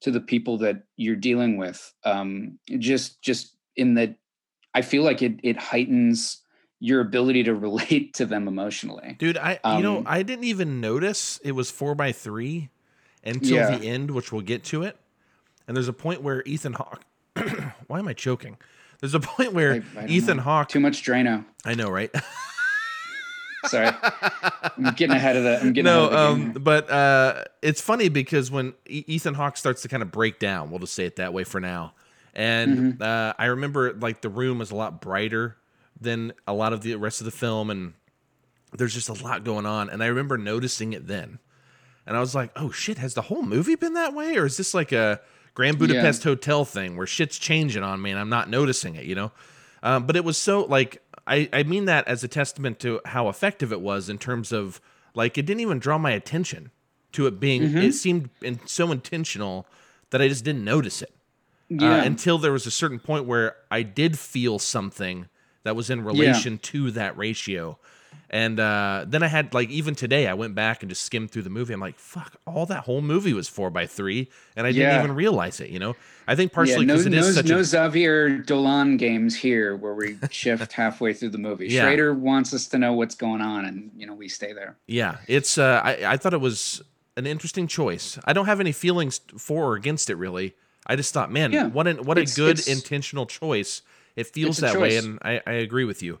to 0.00 0.10
the 0.10 0.20
people 0.20 0.58
that 0.58 0.82
you're 0.96 1.16
dealing 1.16 1.56
with 1.56 1.92
um 2.04 2.58
just 2.78 3.20
just 3.22 3.56
in 3.76 3.94
that 3.94 4.14
i 4.74 4.82
feel 4.82 5.02
like 5.02 5.22
it 5.22 5.38
it 5.42 5.58
heightens 5.58 6.42
your 6.78 7.00
ability 7.00 7.42
to 7.42 7.54
relate 7.68 8.12
to 8.12 8.26
them 8.26 8.46
emotionally. 8.46 9.16
Dude, 9.18 9.38
I 9.38 9.58
um, 9.64 9.78
you 9.78 9.82
know, 9.82 9.98
um, 9.98 10.04
I 10.06 10.22
didn't 10.22 10.44
even 10.44 10.78
notice 10.78 11.40
it 11.42 11.52
was 11.52 11.70
four 11.70 11.94
by 11.94 12.12
three 12.12 12.68
until 13.24 13.56
yeah. 13.56 13.78
the 13.78 13.86
end, 13.86 14.10
which 14.10 14.30
we'll 14.30 14.42
get 14.42 14.62
to 14.64 14.82
it. 14.82 14.98
And 15.66 15.74
there's 15.74 15.88
a 15.88 15.94
point 15.94 16.22
where 16.22 16.42
Ethan 16.44 16.74
Hawke 16.74 17.02
why 17.86 17.98
am 17.98 18.08
I 18.08 18.12
choking? 18.12 18.56
There's 19.00 19.14
a 19.14 19.20
point 19.20 19.52
where 19.52 19.84
I, 19.96 20.00
I 20.00 20.06
Ethan 20.06 20.38
Hawke 20.38 20.68
too 20.68 20.80
much 20.80 21.02
Drano. 21.02 21.44
I 21.64 21.74
know, 21.74 21.90
right? 21.90 22.10
Sorry, 23.66 23.90
I'm 24.76 24.94
getting 24.94 25.16
ahead 25.16 25.36
of 25.36 25.44
the. 25.44 25.60
I'm 25.60 25.72
getting 25.72 25.84
no, 25.84 26.10
um, 26.10 26.52
but 26.52 26.90
uh, 26.90 27.44
it's 27.62 27.80
funny 27.80 28.08
because 28.08 28.50
when 28.50 28.74
Ethan 28.86 29.34
Hawke 29.34 29.56
starts 29.56 29.82
to 29.82 29.88
kind 29.88 30.02
of 30.02 30.10
break 30.10 30.38
down, 30.38 30.70
we'll 30.70 30.78
just 30.80 30.94
say 30.94 31.06
it 31.06 31.16
that 31.16 31.32
way 31.32 31.44
for 31.44 31.60
now. 31.60 31.94
And 32.34 32.78
mm-hmm. 32.78 33.02
uh, 33.02 33.32
I 33.38 33.46
remember 33.46 33.94
like 33.94 34.20
the 34.20 34.28
room 34.28 34.58
was 34.58 34.70
a 34.70 34.76
lot 34.76 35.00
brighter 35.00 35.56
than 36.00 36.32
a 36.46 36.52
lot 36.52 36.72
of 36.72 36.82
the 36.82 36.94
rest 36.96 37.20
of 37.20 37.24
the 37.24 37.30
film, 37.30 37.70
and 37.70 37.94
there's 38.72 38.94
just 38.94 39.08
a 39.08 39.24
lot 39.24 39.44
going 39.44 39.66
on. 39.66 39.88
And 39.88 40.02
I 40.02 40.06
remember 40.06 40.36
noticing 40.36 40.92
it 40.92 41.06
then, 41.06 41.38
and 42.06 42.16
I 42.16 42.20
was 42.20 42.34
like, 42.34 42.50
"Oh 42.56 42.70
shit, 42.70 42.98
has 42.98 43.14
the 43.14 43.22
whole 43.22 43.42
movie 43.42 43.74
been 43.74 43.94
that 43.94 44.14
way, 44.14 44.36
or 44.36 44.46
is 44.46 44.56
this 44.56 44.74
like 44.74 44.92
a 44.92 45.20
Grand 45.54 45.78
Budapest 45.78 46.24
yeah. 46.24 46.30
Hotel 46.30 46.64
thing 46.66 46.96
where 46.96 47.06
shit's 47.06 47.38
changing 47.38 47.82
on 47.82 48.02
me 48.02 48.10
and 48.10 48.20
I'm 48.20 48.28
not 48.28 48.50
noticing 48.50 48.96
it?" 48.96 49.04
You 49.04 49.14
know. 49.14 49.32
Um, 49.82 50.04
but 50.06 50.16
it 50.16 50.24
was 50.24 50.36
so 50.36 50.64
like 50.64 51.02
I 51.26 51.48
I 51.52 51.62
mean 51.62 51.86
that 51.86 52.06
as 52.08 52.22
a 52.24 52.28
testament 52.28 52.78
to 52.80 53.00
how 53.04 53.28
effective 53.28 53.72
it 53.72 53.80
was 53.80 54.08
in 54.08 54.18
terms 54.18 54.52
of 54.52 54.80
like 55.14 55.36
it 55.38 55.46
didn't 55.46 55.60
even 55.60 55.78
draw 55.78 55.98
my 55.98 56.12
attention 56.12 56.70
to 57.12 57.26
it 57.26 57.40
being 57.40 57.62
mm-hmm. 57.62 57.78
it 57.78 57.92
seemed 57.92 58.30
in, 58.42 58.60
so 58.66 58.92
intentional 58.92 59.66
that 60.10 60.20
I 60.22 60.28
just 60.28 60.44
didn't 60.44 60.64
notice 60.64 61.02
it. 61.02 61.12
Uh, 61.70 61.84
yeah. 61.84 61.94
Uh, 61.96 62.04
until 62.04 62.38
there 62.38 62.52
was 62.52 62.66
a 62.66 62.70
certain 62.70 63.00
point 63.00 63.24
where 63.24 63.56
I 63.70 63.82
did 63.82 64.18
feel 64.18 64.58
something 64.58 65.28
that 65.64 65.74
was 65.74 65.90
in 65.90 66.04
relation 66.04 66.54
yeah. 66.54 66.58
to 66.62 66.90
that 66.92 67.16
ratio. 67.16 67.78
And 68.28 68.58
uh, 68.58 69.04
then 69.06 69.22
I 69.22 69.28
had 69.28 69.54
like 69.54 69.70
even 69.70 69.94
today 69.94 70.26
I 70.26 70.34
went 70.34 70.54
back 70.54 70.82
and 70.82 70.90
just 70.90 71.02
skimmed 71.02 71.30
through 71.30 71.42
the 71.42 71.50
movie. 71.50 71.72
I'm 71.72 71.80
like, 71.80 71.98
fuck, 71.98 72.36
all 72.44 72.66
that 72.66 72.84
whole 72.84 73.00
movie 73.00 73.32
was 73.32 73.48
four 73.48 73.70
by 73.70 73.86
three, 73.86 74.28
and 74.56 74.66
I 74.66 74.70
yeah. 74.70 74.90
didn't 74.90 75.04
even 75.04 75.16
realize 75.16 75.60
it. 75.60 75.70
You 75.70 75.78
know, 75.78 75.96
I 76.26 76.34
think 76.34 76.52
partially 76.52 76.84
because 76.84 77.04
yeah, 77.04 77.10
no, 77.10 77.16
it 77.16 77.20
is 77.20 77.26
no, 77.28 77.42
such 77.42 77.50
no 77.50 77.58
a... 77.60 77.64
Xavier 77.64 78.38
Dolan 78.38 78.96
games 78.96 79.36
here 79.36 79.76
where 79.76 79.94
we 79.94 80.18
shift 80.30 80.72
halfway 80.74 81.12
through 81.12 81.30
the 81.30 81.38
movie. 81.38 81.68
Yeah. 81.68 81.82
Schrader 81.82 82.14
wants 82.14 82.52
us 82.52 82.66
to 82.68 82.78
know 82.78 82.94
what's 82.94 83.14
going 83.14 83.40
on, 83.40 83.64
and 83.64 83.90
you 83.96 84.06
know 84.06 84.14
we 84.14 84.28
stay 84.28 84.52
there. 84.52 84.76
Yeah, 84.86 85.18
it's 85.28 85.56
uh, 85.56 85.80
I 85.84 86.14
I 86.14 86.16
thought 86.16 86.34
it 86.34 86.40
was 86.40 86.82
an 87.16 87.26
interesting 87.26 87.68
choice. 87.68 88.18
I 88.24 88.32
don't 88.32 88.46
have 88.46 88.60
any 88.60 88.72
feelings 88.72 89.20
for 89.38 89.70
or 89.70 89.74
against 89.74 90.10
it 90.10 90.16
really. 90.16 90.54
I 90.86 90.96
just 90.96 91.12
thought, 91.12 91.32
man, 91.32 91.52
yeah. 91.52 91.66
what 91.66 91.86
an 91.86 92.04
what 92.04 92.18
a 92.18 92.24
good 92.24 92.66
intentional 92.66 93.26
choice 93.26 93.82
it 94.16 94.26
feels 94.28 94.58
that 94.58 94.74
choice. 94.74 94.80
way, 94.80 94.96
and 94.96 95.18
I, 95.22 95.40
I 95.46 95.52
agree 95.52 95.84
with 95.84 96.02
you. 96.02 96.18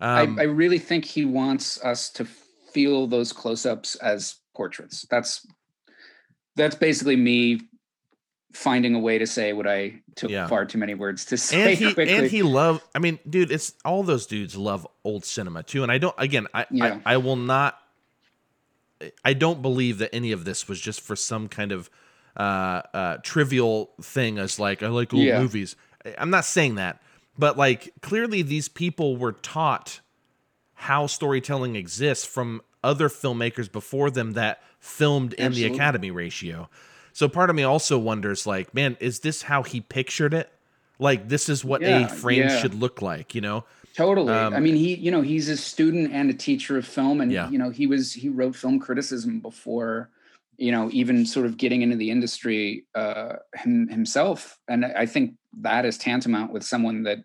Um, 0.00 0.38
I, 0.38 0.42
I 0.42 0.44
really 0.44 0.78
think 0.78 1.04
he 1.04 1.24
wants 1.24 1.82
us 1.82 2.10
to 2.10 2.24
feel 2.24 3.06
those 3.06 3.32
close-ups 3.32 3.96
as 3.96 4.36
portraits. 4.54 5.06
That's 5.10 5.46
that's 6.56 6.74
basically 6.74 7.16
me 7.16 7.60
finding 8.56 8.94
a 8.94 8.98
way 8.98 9.18
to 9.18 9.26
say 9.26 9.52
what 9.52 9.66
I 9.66 10.00
took 10.16 10.30
yeah. 10.30 10.46
far 10.46 10.64
too 10.64 10.78
many 10.78 10.94
words 10.94 11.26
to 11.26 11.36
say. 11.36 11.70
And 11.70 11.78
he 11.78 11.94
quickly. 11.94 12.14
and 12.14 12.26
he 12.26 12.42
love. 12.42 12.82
I 12.94 12.98
mean, 12.98 13.18
dude, 13.28 13.52
it's 13.52 13.74
all 13.84 14.02
those 14.02 14.26
dudes 14.26 14.56
love 14.56 14.86
old 15.04 15.24
cinema 15.24 15.62
too. 15.62 15.82
And 15.82 15.92
I 15.92 15.98
don't. 15.98 16.14
Again, 16.18 16.46
I 16.52 16.66
yeah. 16.70 17.00
I, 17.04 17.14
I, 17.14 17.16
will 17.18 17.36
not. 17.36 17.78
I 19.24 19.34
don't 19.34 19.60
believe 19.60 19.98
that 19.98 20.14
any 20.14 20.32
of 20.32 20.44
this 20.44 20.68
was 20.68 20.80
just 20.80 21.02
for 21.02 21.14
some 21.14 21.48
kind 21.48 21.70
of 21.70 21.90
uh, 22.36 22.82
uh, 22.92 23.16
trivial 23.22 23.90
thing 24.00 24.38
as 24.38 24.58
like 24.58 24.82
I 24.82 24.88
like 24.88 25.12
old 25.12 25.22
yeah. 25.22 25.40
movies. 25.40 25.76
I'm 26.18 26.30
not 26.30 26.44
saying 26.44 26.76
that. 26.76 27.00
But 27.38 27.56
like 27.56 27.92
clearly 28.00 28.42
these 28.42 28.68
people 28.68 29.16
were 29.16 29.32
taught 29.32 30.00
how 30.74 31.06
storytelling 31.06 31.76
exists 31.76 32.24
from 32.24 32.62
other 32.84 33.08
filmmakers 33.08 33.70
before 33.70 34.10
them 34.10 34.34
that 34.34 34.62
filmed 34.78 35.32
in 35.34 35.46
Absolutely. 35.46 35.68
the 35.70 35.74
academy 35.74 36.10
ratio. 36.10 36.68
So 37.12 37.28
part 37.28 37.50
of 37.50 37.56
me 37.56 37.62
also 37.62 37.98
wonders 37.98 38.46
like, 38.46 38.74
man, 38.74 38.96
is 39.00 39.20
this 39.20 39.42
how 39.42 39.62
he 39.62 39.80
pictured 39.80 40.34
it? 40.34 40.50
Like 40.98 41.28
this 41.28 41.48
is 41.48 41.64
what 41.64 41.82
yeah, 41.82 42.06
a 42.06 42.08
frame 42.08 42.42
yeah. 42.42 42.58
should 42.60 42.74
look 42.74 43.02
like, 43.02 43.34
you 43.34 43.40
know? 43.40 43.64
Totally. 43.94 44.32
Um, 44.32 44.54
I 44.54 44.60
mean, 44.60 44.76
he, 44.76 44.94
you 44.94 45.10
know, 45.10 45.22
he's 45.22 45.48
a 45.48 45.56
student 45.56 46.12
and 46.12 46.30
a 46.30 46.34
teacher 46.34 46.76
of 46.76 46.86
film 46.86 47.20
and 47.20 47.32
yeah. 47.32 47.48
you 47.48 47.58
know, 47.58 47.70
he 47.70 47.86
was 47.86 48.12
he 48.12 48.28
wrote 48.28 48.54
film 48.54 48.78
criticism 48.78 49.40
before 49.40 50.10
you 50.58 50.72
know 50.72 50.88
even 50.92 51.26
sort 51.26 51.46
of 51.46 51.56
getting 51.56 51.82
into 51.82 51.96
the 51.96 52.10
industry 52.10 52.84
uh 52.94 53.34
him, 53.54 53.88
himself 53.88 54.58
and 54.68 54.84
i 54.84 55.04
think 55.04 55.34
that 55.60 55.84
is 55.84 55.98
tantamount 55.98 56.52
with 56.52 56.62
someone 56.62 57.02
that 57.04 57.18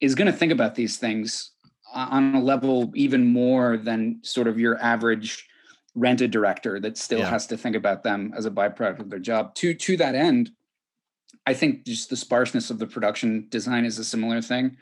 is 0.00 0.14
going 0.14 0.30
to 0.30 0.36
think 0.36 0.52
about 0.52 0.74
these 0.74 0.96
things 0.96 1.52
on 1.92 2.34
a 2.34 2.40
level 2.40 2.90
even 2.94 3.26
more 3.26 3.76
than 3.76 4.20
sort 4.22 4.46
of 4.46 4.58
your 4.58 4.78
average 4.78 5.46
rented 5.94 6.30
director 6.30 6.78
that 6.80 6.96
still 6.96 7.18
yeah. 7.18 7.28
has 7.28 7.46
to 7.48 7.56
think 7.56 7.74
about 7.74 8.02
them 8.02 8.32
as 8.36 8.46
a 8.46 8.50
byproduct 8.50 9.00
of 9.00 9.10
their 9.10 9.18
job. 9.18 9.54
To 9.56 9.74
to 9.74 9.96
that 9.96 10.14
end, 10.14 10.50
I 11.46 11.54
think 11.54 11.84
just 11.84 12.10
the 12.10 12.16
sparseness 12.16 12.70
of 12.70 12.78
the 12.78 12.86
production 12.86 13.46
design 13.48 13.84
is 13.84 13.98
a 13.98 14.04
similar 14.04 14.40
thing. 14.40 14.76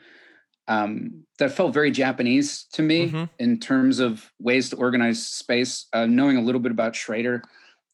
Um, 0.67 1.23
that 1.39 1.51
felt 1.51 1.73
very 1.73 1.89
Japanese 1.89 2.65
to 2.73 2.83
me 2.83 3.07
mm-hmm. 3.07 3.23
in 3.39 3.59
terms 3.59 3.99
of 3.99 4.31
ways 4.39 4.69
to 4.69 4.75
organize 4.75 5.25
space. 5.25 5.87
Uh, 5.93 6.05
knowing 6.05 6.37
a 6.37 6.41
little 6.41 6.61
bit 6.61 6.71
about 6.71 6.95
Schrader, 6.95 7.41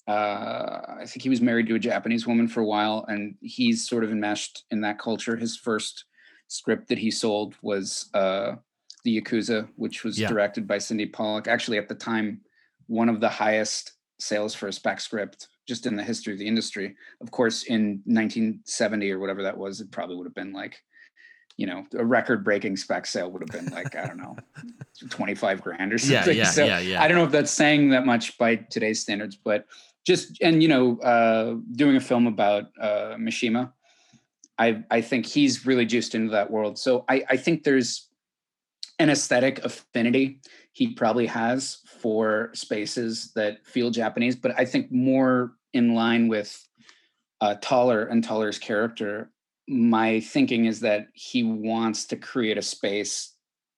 uh, 0.07 0.81
I 0.99 1.05
think 1.05 1.23
he 1.23 1.29
was 1.29 1.41
married 1.41 1.67
to 1.67 1.75
a 1.75 1.79
Japanese 1.79 2.27
woman 2.27 2.47
for 2.47 2.61
a 2.61 2.65
while, 2.65 3.05
and 3.07 3.35
he's 3.41 3.87
sort 3.87 4.03
of 4.03 4.11
enmeshed 4.11 4.63
in 4.71 4.81
that 4.81 4.99
culture. 4.99 5.35
His 5.35 5.57
first 5.57 6.05
script 6.47 6.89
that 6.89 6.99
he 6.99 7.09
sold 7.09 7.55
was 7.61 8.09
uh, 8.13 8.55
the 9.03 9.21
Yakuza, 9.21 9.67
which 9.75 10.03
was 10.03 10.19
yeah. 10.19 10.27
directed 10.27 10.67
by 10.67 10.77
Sydney 10.77 11.07
Pollack. 11.07 11.47
Actually, 11.47 11.79
at 11.79 11.89
the 11.89 11.95
time, 11.95 12.41
one 12.87 13.09
of 13.09 13.19
the 13.19 13.29
highest 13.29 13.93
sales 14.19 14.53
for 14.53 14.67
a 14.67 14.73
spec 14.73 15.01
script 15.01 15.47
just 15.67 15.87
in 15.87 15.95
the 15.95 16.03
history 16.03 16.33
of 16.33 16.39
the 16.39 16.47
industry. 16.47 16.95
Of 17.21 17.31
course, 17.31 17.63
in 17.63 18.01
1970 18.05 19.11
or 19.11 19.19
whatever 19.19 19.43
that 19.43 19.57
was, 19.57 19.81
it 19.81 19.91
probably 19.91 20.15
would 20.15 20.27
have 20.27 20.35
been 20.35 20.53
like, 20.53 20.79
you 21.57 21.65
know, 21.65 21.85
a 21.97 22.05
record-breaking 22.05 22.77
spec 22.77 23.05
sale 23.05 23.31
would 23.31 23.41
have 23.41 23.65
been 23.65 23.73
like 23.73 23.95
I 23.95 24.05
don't 24.05 24.17
know, 24.17 24.35
25 25.09 25.61
grand 25.61 25.93
or 25.93 25.97
something. 25.97 26.35
Yeah, 26.35 26.43
yeah, 26.43 26.49
so 26.49 26.65
yeah, 26.65 26.79
yeah. 26.79 27.01
I 27.01 27.07
don't 27.07 27.17
know 27.17 27.23
if 27.23 27.31
that's 27.31 27.51
saying 27.51 27.89
that 27.89 28.05
much 28.05 28.37
by 28.37 28.57
today's 28.57 29.01
standards, 29.01 29.35
but 29.35 29.65
just 30.05 30.41
and 30.41 30.61
you 30.61 30.69
know 30.69 30.99
uh, 30.99 31.55
doing 31.75 31.95
a 31.95 32.01
film 32.01 32.27
about 32.27 32.65
uh, 32.79 33.15
Mishima, 33.17 33.71
I 34.57 34.83
I 34.89 35.01
think 35.01 35.25
he's 35.25 35.65
really 35.65 35.85
juiced 35.85 36.15
into 36.15 36.31
that 36.31 36.51
world. 36.51 36.77
So 36.77 37.05
I 37.09 37.23
I 37.29 37.37
think 37.37 37.63
there's 37.63 38.09
an 38.99 39.09
aesthetic 39.09 39.63
affinity 39.65 40.39
he 40.71 40.93
probably 40.93 41.25
has 41.25 41.79
for 42.01 42.51
spaces 42.53 43.31
that 43.35 43.65
feel 43.65 43.89
Japanese, 43.89 44.35
but 44.35 44.57
I 44.57 44.65
think 44.65 44.91
more 44.91 45.53
in 45.73 45.95
line 45.95 46.27
with 46.27 46.65
uh, 47.41 47.55
Toller 47.61 48.05
and 48.05 48.23
Toller's 48.23 48.59
character. 48.59 49.31
My 49.67 50.19
thinking 50.19 50.65
is 50.65 50.79
that 50.81 51.07
he 51.13 51.43
wants 51.43 52.05
to 52.05 52.15
create 52.15 52.57
a 52.57 52.61
space 52.61 53.33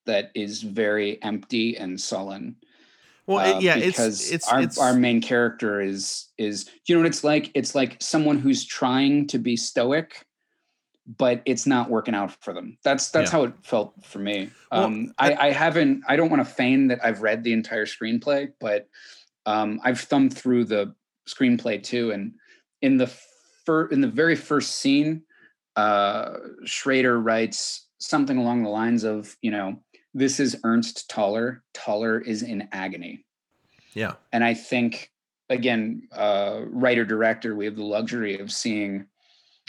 that 0.06 0.30
is 0.34 0.62
very 0.62 1.22
empty 1.22 1.76
and 1.76 2.00
sullen 2.00 2.56
well, 3.28 3.56
uh, 3.56 3.60
yeah, 3.60 3.76
because 3.76 4.20
it's, 4.22 4.32
it's, 4.32 4.48
our, 4.48 4.60
it's, 4.60 4.78
our 4.78 4.94
main 4.94 5.20
character 5.20 5.80
is 5.80 6.28
is 6.38 6.68
you 6.86 6.94
know 6.94 7.02
what 7.02 7.06
it's 7.08 7.22
like? 7.22 7.50
It's 7.54 7.74
like 7.74 7.96
someone 8.00 8.38
who's 8.38 8.64
trying 8.64 9.26
to 9.28 9.38
be 9.38 9.56
stoic, 9.56 10.24
but 11.06 11.42
it's 11.44 11.66
not 11.66 11.90
working 11.90 12.14
out 12.14 12.32
for 12.42 12.54
them. 12.54 12.78
That's 12.84 13.10
that's 13.10 13.30
yeah. 13.30 13.38
how 13.38 13.44
it 13.44 13.52
felt 13.62 13.92
for 14.02 14.18
me. 14.18 14.50
Well, 14.72 14.84
um, 14.84 15.12
I, 15.18 15.34
I 15.34 15.50
haven't. 15.52 16.04
I 16.08 16.16
don't 16.16 16.30
want 16.30 16.40
to 16.46 16.52
feign 16.52 16.88
that 16.88 17.04
I've 17.04 17.20
read 17.20 17.44
the 17.44 17.52
entire 17.52 17.84
screenplay, 17.84 18.48
but 18.60 18.88
um, 19.44 19.78
I've 19.84 20.00
thumbed 20.00 20.34
through 20.34 20.64
the 20.64 20.94
screenplay 21.28 21.82
too, 21.82 22.12
and 22.12 22.32
in 22.80 22.96
the 22.96 23.12
fir- 23.66 23.88
in 23.88 24.00
the 24.00 24.08
very 24.08 24.36
first 24.36 24.76
scene, 24.76 25.22
uh, 25.76 26.32
Schrader 26.64 27.20
writes 27.20 27.88
something 27.98 28.38
along 28.38 28.62
the 28.62 28.70
lines 28.70 29.04
of, 29.04 29.36
you 29.42 29.50
know, 29.50 29.82
this 30.18 30.40
is 30.40 30.56
Ernst 30.64 31.08
Toller. 31.08 31.62
Toller 31.72 32.20
is 32.20 32.42
in 32.42 32.68
agony. 32.72 33.24
Yeah. 33.94 34.14
And 34.32 34.42
I 34.44 34.54
think, 34.54 35.12
again, 35.48 36.08
uh, 36.12 36.62
writer 36.66 37.04
director, 37.04 37.54
we 37.54 37.64
have 37.64 37.76
the 37.76 37.84
luxury 37.84 38.38
of 38.38 38.50
seeing 38.50 39.06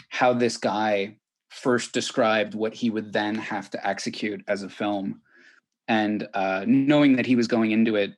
how 0.08 0.32
this 0.32 0.56
guy 0.56 1.16
first 1.48 1.92
described 1.92 2.54
what 2.54 2.74
he 2.74 2.90
would 2.90 3.12
then 3.12 3.34
have 3.34 3.70
to 3.70 3.86
execute 3.86 4.42
as 4.48 4.62
a 4.62 4.68
film. 4.68 5.20
And 5.88 6.28
uh, 6.34 6.64
knowing 6.66 7.16
that 7.16 7.26
he 7.26 7.36
was 7.36 7.48
going 7.48 7.70
into 7.72 7.96
it 7.96 8.14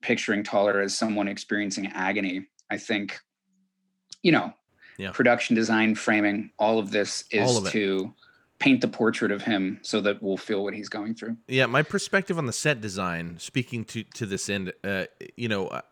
picturing 0.00 0.42
Toller 0.42 0.80
as 0.80 0.96
someone 0.96 1.28
experiencing 1.28 1.88
agony. 1.88 2.46
I 2.70 2.78
think, 2.78 3.18
you 4.22 4.32
know, 4.32 4.52
yeah. 4.98 5.10
production 5.10 5.54
design, 5.56 5.94
framing, 5.94 6.50
all 6.58 6.78
of 6.78 6.90
this 6.90 7.24
is 7.30 7.56
of 7.56 7.70
to 7.70 8.14
paint 8.58 8.80
the 8.80 8.88
portrait 8.88 9.30
of 9.30 9.42
him 9.42 9.78
so 9.82 10.00
that 10.00 10.22
we'll 10.22 10.36
feel 10.36 10.64
what 10.64 10.74
he's 10.74 10.88
going 10.88 11.14
through. 11.14 11.36
Yeah, 11.46 11.66
my 11.66 11.82
perspective 11.82 12.38
on 12.38 12.46
the 12.46 12.52
set 12.52 12.80
design, 12.80 13.36
speaking 13.38 13.84
to 13.86 14.04
to 14.14 14.26
this 14.26 14.48
end, 14.48 14.72
uh, 14.84 15.04
you 15.36 15.48
know, 15.48 15.68
uh, 15.68 15.82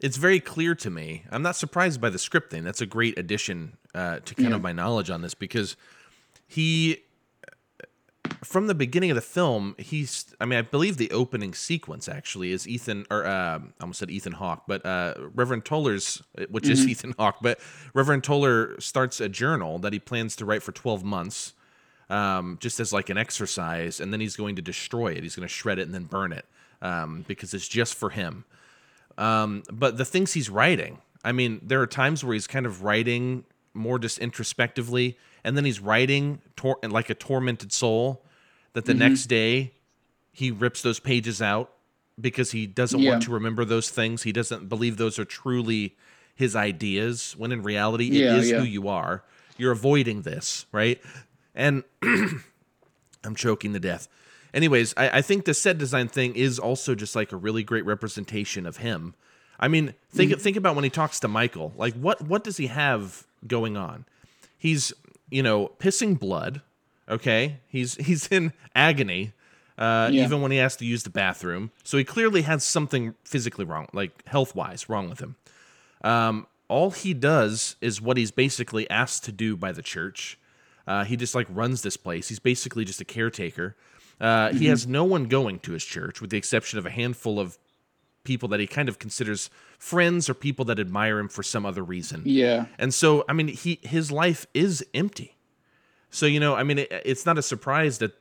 it's 0.00 0.16
very 0.16 0.40
clear 0.40 0.74
to 0.76 0.90
me. 0.90 1.24
I'm 1.30 1.42
not 1.42 1.56
surprised 1.56 2.00
by 2.00 2.10
the 2.10 2.18
script 2.18 2.50
thing. 2.50 2.64
That's 2.64 2.80
a 2.80 2.86
great 2.86 3.18
addition 3.18 3.76
uh, 3.94 4.20
to 4.24 4.34
kind 4.34 4.50
yeah. 4.50 4.56
of 4.56 4.62
my 4.62 4.72
knowledge 4.72 5.10
on 5.10 5.22
this 5.22 5.34
because 5.34 5.76
he 6.46 6.98
from 8.42 8.66
the 8.68 8.74
beginning 8.74 9.10
of 9.10 9.14
the 9.14 9.20
film, 9.20 9.74
he's 9.78 10.34
I 10.40 10.46
mean, 10.46 10.58
I 10.58 10.62
believe 10.62 10.96
the 10.96 11.10
opening 11.10 11.54
sequence 11.54 12.08
actually 12.08 12.52
is 12.52 12.66
Ethan 12.66 13.06
or 13.10 13.26
uh, 13.26 13.58
I 13.58 13.60
almost 13.80 13.98
said 13.98 14.10
Ethan 14.10 14.32
Hawke, 14.32 14.64
but 14.66 14.84
uh, 14.84 15.14
Reverend 15.34 15.64
Toller's 15.64 16.22
which 16.48 16.64
mm-hmm. 16.64 16.72
is 16.72 16.88
Ethan 16.88 17.14
Hawke, 17.18 17.36
but 17.42 17.60
Reverend 17.94 18.24
Toller 18.24 18.80
starts 18.80 19.20
a 19.20 19.28
journal 19.28 19.78
that 19.78 19.92
he 19.92 19.98
plans 19.98 20.34
to 20.36 20.44
write 20.44 20.62
for 20.62 20.72
12 20.72 21.04
months. 21.04 21.52
Um, 22.10 22.58
just 22.60 22.80
as 22.80 22.92
like 22.92 23.08
an 23.08 23.16
exercise, 23.16 24.00
and 24.00 24.12
then 24.12 24.20
he's 24.20 24.34
going 24.34 24.56
to 24.56 24.62
destroy 24.62 25.12
it. 25.12 25.22
He's 25.22 25.36
going 25.36 25.46
to 25.46 25.54
shred 25.54 25.78
it 25.78 25.82
and 25.82 25.94
then 25.94 26.04
burn 26.04 26.32
it 26.32 26.44
um, 26.82 27.24
because 27.28 27.54
it's 27.54 27.68
just 27.68 27.94
for 27.94 28.10
him. 28.10 28.44
Um, 29.16 29.62
but 29.72 29.96
the 29.96 30.04
things 30.04 30.32
he's 30.32 30.50
writing, 30.50 30.98
I 31.24 31.30
mean, 31.32 31.60
there 31.62 31.80
are 31.80 31.86
times 31.86 32.24
where 32.24 32.34
he's 32.34 32.48
kind 32.48 32.66
of 32.66 32.82
writing 32.82 33.44
more 33.74 33.98
just 33.98 34.18
introspectively, 34.18 35.18
and 35.44 35.56
then 35.56 35.64
he's 35.64 35.78
writing 35.78 36.40
tor- 36.56 36.80
like 36.82 37.10
a 37.10 37.14
tormented 37.14 37.72
soul. 37.72 38.24
That 38.72 38.84
the 38.84 38.92
mm-hmm. 38.92 39.00
next 39.00 39.26
day 39.26 39.72
he 40.32 40.50
rips 40.50 40.82
those 40.82 41.00
pages 41.00 41.42
out 41.42 41.72
because 42.20 42.52
he 42.52 42.66
doesn't 42.66 43.00
yeah. 43.00 43.10
want 43.10 43.22
to 43.24 43.30
remember 43.30 43.64
those 43.64 43.90
things. 43.90 44.22
He 44.22 44.32
doesn't 44.32 44.68
believe 44.68 44.96
those 44.96 45.18
are 45.18 45.24
truly 45.24 45.96
his 46.34 46.54
ideas. 46.56 47.34
When 47.36 47.52
in 47.52 47.62
reality, 47.62 48.08
it 48.08 48.12
yeah, 48.14 48.36
is 48.36 48.50
yeah. 48.50 48.58
who 48.58 48.64
you 48.64 48.88
are. 48.88 49.24
You're 49.58 49.72
avoiding 49.72 50.22
this, 50.22 50.66
right? 50.72 51.00
And 51.54 51.84
I'm 52.02 53.34
choking 53.34 53.72
to 53.72 53.80
death. 53.80 54.08
Anyways, 54.52 54.94
I, 54.96 55.18
I, 55.18 55.22
think 55.22 55.44
the 55.44 55.54
set 55.54 55.78
design 55.78 56.08
thing 56.08 56.34
is 56.34 56.58
also 56.58 56.94
just 56.94 57.14
like 57.14 57.32
a 57.32 57.36
really 57.36 57.62
great 57.62 57.84
representation 57.84 58.66
of 58.66 58.78
him. 58.78 59.14
I 59.60 59.68
mean, 59.68 59.94
think 60.10 60.32
mm-hmm. 60.32 60.40
think 60.40 60.56
about 60.56 60.74
when 60.74 60.84
he 60.84 60.90
talks 60.90 61.20
to 61.20 61.28
Michael. 61.28 61.72
Like, 61.76 61.94
what 61.94 62.22
what 62.22 62.42
does 62.42 62.56
he 62.56 62.66
have 62.68 63.26
going 63.46 63.76
on? 63.76 64.06
He's 64.58 64.92
you 65.30 65.42
know 65.42 65.72
pissing 65.78 66.18
blood. 66.18 66.62
Okay, 67.08 67.58
he's 67.68 67.94
he's 68.06 68.26
in 68.28 68.52
agony. 68.74 69.32
Uh, 69.78 70.10
yeah. 70.12 70.24
Even 70.24 70.42
when 70.42 70.50
he 70.50 70.58
has 70.58 70.76
to 70.76 70.84
use 70.84 71.04
the 71.04 71.10
bathroom, 71.10 71.70
so 71.84 71.96
he 71.96 72.04
clearly 72.04 72.42
has 72.42 72.62
something 72.62 73.14
physically 73.24 73.64
wrong, 73.64 73.88
like 73.94 74.26
health 74.26 74.54
wise, 74.54 74.90
wrong 74.90 75.08
with 75.08 75.20
him. 75.20 75.36
Um, 76.04 76.46
all 76.68 76.90
he 76.90 77.14
does 77.14 77.76
is 77.80 77.98
what 77.98 78.18
he's 78.18 78.30
basically 78.30 78.88
asked 78.90 79.24
to 79.24 79.32
do 79.32 79.56
by 79.56 79.72
the 79.72 79.80
church. 79.80 80.38
Uh, 80.86 81.04
he 81.04 81.16
just 81.16 81.34
like 81.34 81.46
runs 81.50 81.82
this 81.82 81.96
place. 81.96 82.28
He's 82.28 82.38
basically 82.38 82.84
just 82.84 83.00
a 83.00 83.04
caretaker. 83.04 83.76
Uh, 84.20 84.48
mm-hmm. 84.48 84.58
He 84.58 84.66
has 84.66 84.86
no 84.86 85.04
one 85.04 85.26
going 85.26 85.60
to 85.60 85.72
his 85.72 85.84
church, 85.84 86.20
with 86.20 86.30
the 86.30 86.36
exception 86.36 86.78
of 86.78 86.86
a 86.86 86.90
handful 86.90 87.40
of 87.40 87.58
people 88.24 88.48
that 88.50 88.60
he 88.60 88.66
kind 88.66 88.88
of 88.88 88.98
considers 88.98 89.50
friends 89.78 90.28
or 90.28 90.34
people 90.34 90.64
that 90.66 90.78
admire 90.78 91.18
him 91.18 91.28
for 91.28 91.42
some 91.42 91.64
other 91.64 91.82
reason. 91.82 92.22
Yeah. 92.26 92.66
And 92.78 92.92
so, 92.92 93.24
I 93.28 93.32
mean, 93.32 93.48
he 93.48 93.80
his 93.82 94.12
life 94.12 94.46
is 94.52 94.84
empty. 94.92 95.36
So 96.10 96.26
you 96.26 96.40
know, 96.40 96.54
I 96.54 96.64
mean, 96.64 96.78
it, 96.80 96.92
it's 97.04 97.24
not 97.24 97.38
a 97.38 97.42
surprise 97.42 97.98
that 97.98 98.12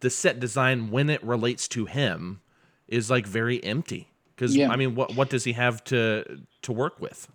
the 0.00 0.10
set 0.10 0.40
design, 0.40 0.90
when 0.90 1.10
it 1.10 1.22
relates 1.22 1.68
to 1.68 1.86
him, 1.86 2.40
is 2.88 3.10
like 3.10 3.26
very 3.26 3.62
empty. 3.62 4.08
Because 4.34 4.56
yeah. 4.56 4.70
I 4.70 4.76
mean, 4.76 4.94
what 4.94 5.14
what 5.14 5.28
does 5.28 5.44
he 5.44 5.52
have 5.52 5.84
to 5.84 6.42
to 6.62 6.72
work 6.72 7.00
with? 7.00 7.28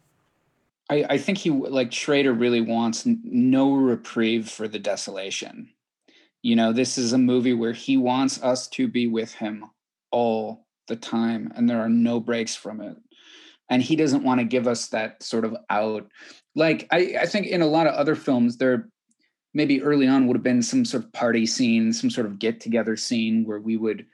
I, 0.89 1.05
I 1.09 1.17
think 1.17 1.37
he 1.37 1.49
like 1.49 1.91
Schrader 1.91 2.33
really 2.33 2.61
wants 2.61 3.03
no 3.05 3.73
reprieve 3.75 4.49
for 4.49 4.67
the 4.67 4.79
desolation. 4.79 5.69
You 6.43 6.55
know, 6.55 6.71
this 6.71 6.97
is 6.97 7.13
a 7.13 7.17
movie 7.17 7.53
where 7.53 7.73
he 7.73 7.97
wants 7.97 8.41
us 8.41 8.67
to 8.69 8.87
be 8.87 9.07
with 9.07 9.33
him 9.33 9.65
all 10.11 10.65
the 10.87 10.95
time, 10.95 11.51
and 11.55 11.69
there 11.69 11.81
are 11.81 11.89
no 11.89 12.19
breaks 12.19 12.55
from 12.55 12.79
it. 12.81 12.95
And 13.69 13.81
he 13.81 13.97
doesn't 13.97 14.23
want 14.23 14.39
to 14.39 14.45
give 14.45 14.65
us 14.65 14.87
that 14.89 15.21
sort 15.21 15.43
of 15.43 15.57
out. 15.69 16.07
Like, 16.55 16.87
I, 16.91 17.17
I 17.21 17.25
think 17.25 17.47
in 17.47 17.61
a 17.61 17.67
lot 17.67 17.87
of 17.87 17.95
other 17.95 18.15
films, 18.15 18.55
there 18.55 18.87
maybe 19.53 19.81
early 19.81 20.07
on 20.07 20.27
would 20.27 20.37
have 20.37 20.43
been 20.43 20.61
some 20.61 20.85
sort 20.85 21.03
of 21.03 21.11
party 21.11 21.45
scene, 21.45 21.91
some 21.91 22.09
sort 22.09 22.27
of 22.27 22.39
get 22.39 22.61
together 22.61 22.95
scene 22.95 23.43
where 23.43 23.59
we 23.59 23.75
would 23.75 24.05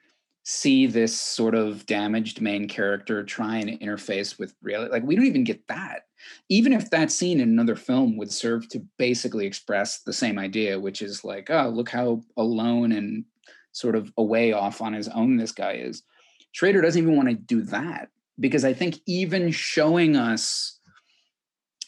see 0.43 0.85
this 0.85 1.19
sort 1.19 1.55
of 1.55 1.85
damaged 1.85 2.41
main 2.41 2.67
character 2.67 3.23
try 3.23 3.57
and 3.57 3.79
interface 3.79 4.37
with 4.37 4.53
reality. 4.61 4.91
Like, 4.91 5.03
we 5.03 5.15
don't 5.15 5.25
even 5.25 5.43
get 5.43 5.67
that 5.67 6.03
even 6.49 6.73
if 6.73 6.89
that 6.89 7.11
scene 7.11 7.39
in 7.39 7.49
another 7.49 7.75
film 7.75 8.17
would 8.17 8.31
serve 8.31 8.67
to 8.69 8.85
basically 8.97 9.45
express 9.45 10.01
the 10.01 10.13
same 10.13 10.37
idea, 10.37 10.79
which 10.79 11.01
is 11.01 11.23
like, 11.23 11.49
oh, 11.49 11.69
look 11.69 11.89
how 11.89 12.21
alone 12.37 12.91
and 12.91 13.25
sort 13.71 13.95
of 13.95 14.11
away 14.17 14.53
off 14.53 14.81
on 14.81 14.93
his 14.93 15.07
own 15.09 15.37
this 15.37 15.51
guy 15.51 15.73
is. 15.73 16.03
Schrader 16.51 16.81
doesn't 16.81 17.01
even 17.01 17.15
want 17.15 17.29
to 17.29 17.35
do 17.35 17.61
that 17.63 18.09
because 18.39 18.63
I 18.65 18.73
think 18.73 18.99
even 19.05 19.51
showing 19.51 20.15
us 20.15 20.79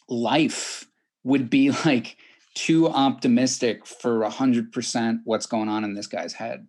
life 0.10 0.88
would 1.24 1.49
be 1.49 1.72
like 1.86 2.18
too 2.56 2.88
optimistic 2.88 3.86
for 3.86 4.24
a 4.24 4.30
hundred 4.30 4.72
percent 4.72 5.22
what's 5.26 5.45
going 5.45 5.70
on 5.70 5.84
in 5.84 5.93
this 5.93 6.08
guy's 6.08 6.34
head, 6.34 6.66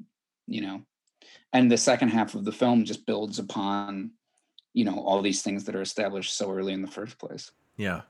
you 0.46 0.60
know. 0.60 0.82
And 1.56 1.72
the 1.72 1.78
second 1.78 2.10
half 2.10 2.34
of 2.34 2.44
the 2.44 2.52
film 2.52 2.84
just 2.84 3.06
builds 3.06 3.38
upon 3.38 4.10
you 4.74 4.84
know 4.84 5.00
all 5.00 5.22
these 5.22 5.40
things 5.40 5.64
that 5.64 5.74
are 5.74 5.80
established 5.80 6.36
so 6.36 6.52
early 6.52 6.74
in 6.74 6.82
the 6.82 6.88
first 6.88 7.18
place. 7.18 7.50
Yeah. 7.78 8.02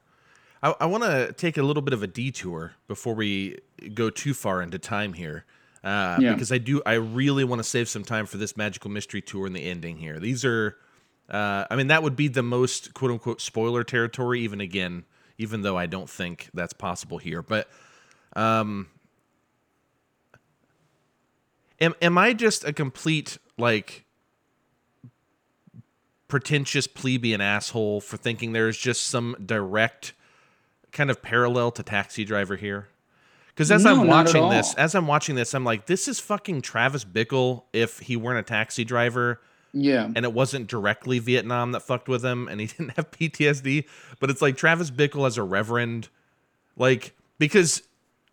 I, 0.64 0.74
I 0.80 0.86
want 0.86 1.04
to 1.04 1.32
take 1.32 1.56
a 1.56 1.62
little 1.62 1.82
bit 1.82 1.94
of 1.94 2.02
a 2.02 2.08
detour 2.08 2.72
before 2.88 3.14
we 3.14 3.58
go 3.94 4.10
too 4.10 4.34
far 4.34 4.62
into 4.62 4.80
time 4.80 5.12
here 5.12 5.44
uh, 5.84 6.16
yeah. 6.18 6.32
because 6.32 6.50
i 6.50 6.58
do 6.58 6.82
i 6.86 6.94
really 6.94 7.44
want 7.44 7.60
to 7.60 7.62
save 7.62 7.88
some 7.88 8.02
time 8.02 8.26
for 8.26 8.38
this 8.38 8.56
magical 8.56 8.90
mystery 8.90 9.22
tour 9.22 9.46
and 9.46 9.54
the 9.54 9.60
ending 9.60 9.96
here. 9.96 10.18
These 10.18 10.44
are 10.44 10.76
uh, 11.30 11.66
i 11.70 11.76
mean 11.76 11.86
that 11.86 12.02
would 12.02 12.16
be 12.16 12.26
the 12.26 12.42
most 12.42 12.94
quote 12.94 13.12
unquote 13.12 13.40
spoiler 13.40 13.84
territory 13.84 14.40
even 14.40 14.60
again 14.60 15.04
even 15.38 15.62
though 15.62 15.76
i 15.78 15.86
don't 15.86 16.10
think 16.10 16.50
that's 16.52 16.72
possible 16.72 17.18
here. 17.18 17.42
But 17.42 17.68
um 18.34 18.88
am, 21.80 21.94
am 22.00 22.18
i 22.18 22.32
just 22.32 22.64
a 22.64 22.72
complete 22.72 23.38
like 23.58 24.06
pretentious 26.28 26.86
plebeian 26.86 27.40
asshole 27.40 28.00
for 28.00 28.16
thinking 28.16 28.52
there's 28.52 28.76
just 28.76 29.06
some 29.06 29.36
direct 29.44 30.12
kind 30.92 31.10
of 31.10 31.22
parallel 31.22 31.70
to 31.72 31.82
Taxi 31.82 32.24
Driver 32.24 32.56
here? 32.56 32.88
Because 33.48 33.70
as 33.70 33.84
no, 33.84 33.92
I'm 33.92 34.06
watching 34.06 34.48
this, 34.50 34.74
as 34.74 34.94
I'm 34.94 35.06
watching 35.06 35.34
this, 35.34 35.54
I'm 35.54 35.64
like, 35.64 35.86
this 35.86 36.08
is 36.08 36.20
fucking 36.20 36.60
Travis 36.60 37.04
Bickle 37.04 37.62
if 37.72 38.00
he 38.00 38.16
weren't 38.16 38.38
a 38.38 38.42
taxi 38.42 38.84
driver. 38.84 39.40
Yeah. 39.72 40.10
And 40.14 40.26
it 40.26 40.32
wasn't 40.34 40.66
directly 40.66 41.20
Vietnam 41.20 41.72
that 41.72 41.80
fucked 41.80 42.08
with 42.08 42.22
him 42.22 42.48
and 42.48 42.60
he 42.60 42.66
didn't 42.78 42.96
have 42.96 43.10
PTSD, 43.10 43.86
but 44.20 44.28
it's 44.28 44.42
like 44.42 44.58
Travis 44.58 44.90
Bickle 44.90 45.26
as 45.26 45.38
a 45.38 45.42
reverend. 45.42 46.08
Like, 46.76 47.14
because 47.38 47.82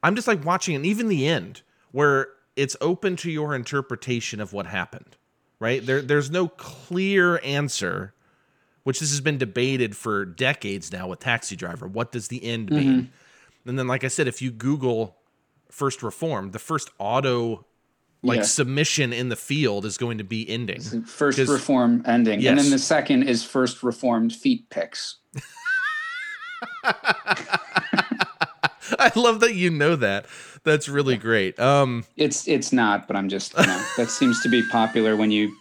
I'm 0.01 0.15
just 0.15 0.27
like 0.27 0.43
watching, 0.43 0.75
and 0.75 0.85
even 0.85 1.07
the 1.07 1.25
end 1.25 1.61
where 1.93 2.27
it's 2.55 2.75
open 2.81 3.15
to 3.17 3.31
your 3.31 3.55
interpretation 3.55 4.39
of 4.39 4.53
what 4.53 4.65
happened 4.65 5.17
right? 5.63 5.85
There, 5.85 6.01
there's 6.01 6.29
no 6.29 6.49
clear 6.49 7.39
answer, 7.41 8.13
which 8.83 8.99
this 8.99 9.11
has 9.11 9.21
been 9.21 9.37
debated 9.37 9.95
for 9.95 10.25
decades 10.25 10.91
now 10.91 11.07
with 11.07 11.19
Taxi 11.19 11.55
Driver. 11.55 11.87
What 11.87 12.11
does 12.11 12.27
the 12.27 12.43
end 12.43 12.69
mm-hmm. 12.69 12.77
mean? 12.77 13.11
And 13.65 13.79
then, 13.79 13.87
like 13.87 14.03
I 14.03 14.09
said, 14.09 14.27
if 14.27 14.41
you 14.41 14.51
Google 14.51 15.15
first 15.71 16.03
reform, 16.03 16.51
the 16.51 16.59
first 16.59 16.89
auto 16.99 17.65
like 18.23 18.39
yeah. 18.39 18.43
submission 18.43 19.13
in 19.13 19.29
the 19.29 19.37
field 19.37 19.85
is 19.85 19.97
going 19.97 20.17
to 20.17 20.25
be 20.25 20.49
ending. 20.49 20.81
First 21.03 21.39
reform 21.39 22.03
ending. 22.05 22.41
Yes. 22.41 22.51
And 22.51 22.59
then 22.59 22.69
the 22.69 22.77
second 22.77 23.23
is 23.23 23.45
first 23.45 23.83
reformed 23.83 24.35
feet 24.35 24.69
pics. 24.69 25.19
I 28.99 29.11
love 29.15 29.39
that 29.39 29.55
you 29.55 29.69
know 29.69 29.95
that. 29.95 30.27
That's 30.63 30.87
really 30.87 31.17
great. 31.17 31.59
Um, 31.59 32.05
it's 32.15 32.47
it's 32.47 32.71
not, 32.71 33.07
but 33.07 33.17
I'm 33.17 33.27
just 33.27 33.57
you 33.57 33.65
know, 33.65 33.85
that 33.97 34.09
seems 34.09 34.41
to 34.43 34.49
be 34.49 34.65
popular 34.69 35.17
when 35.17 35.29
you 35.29 35.55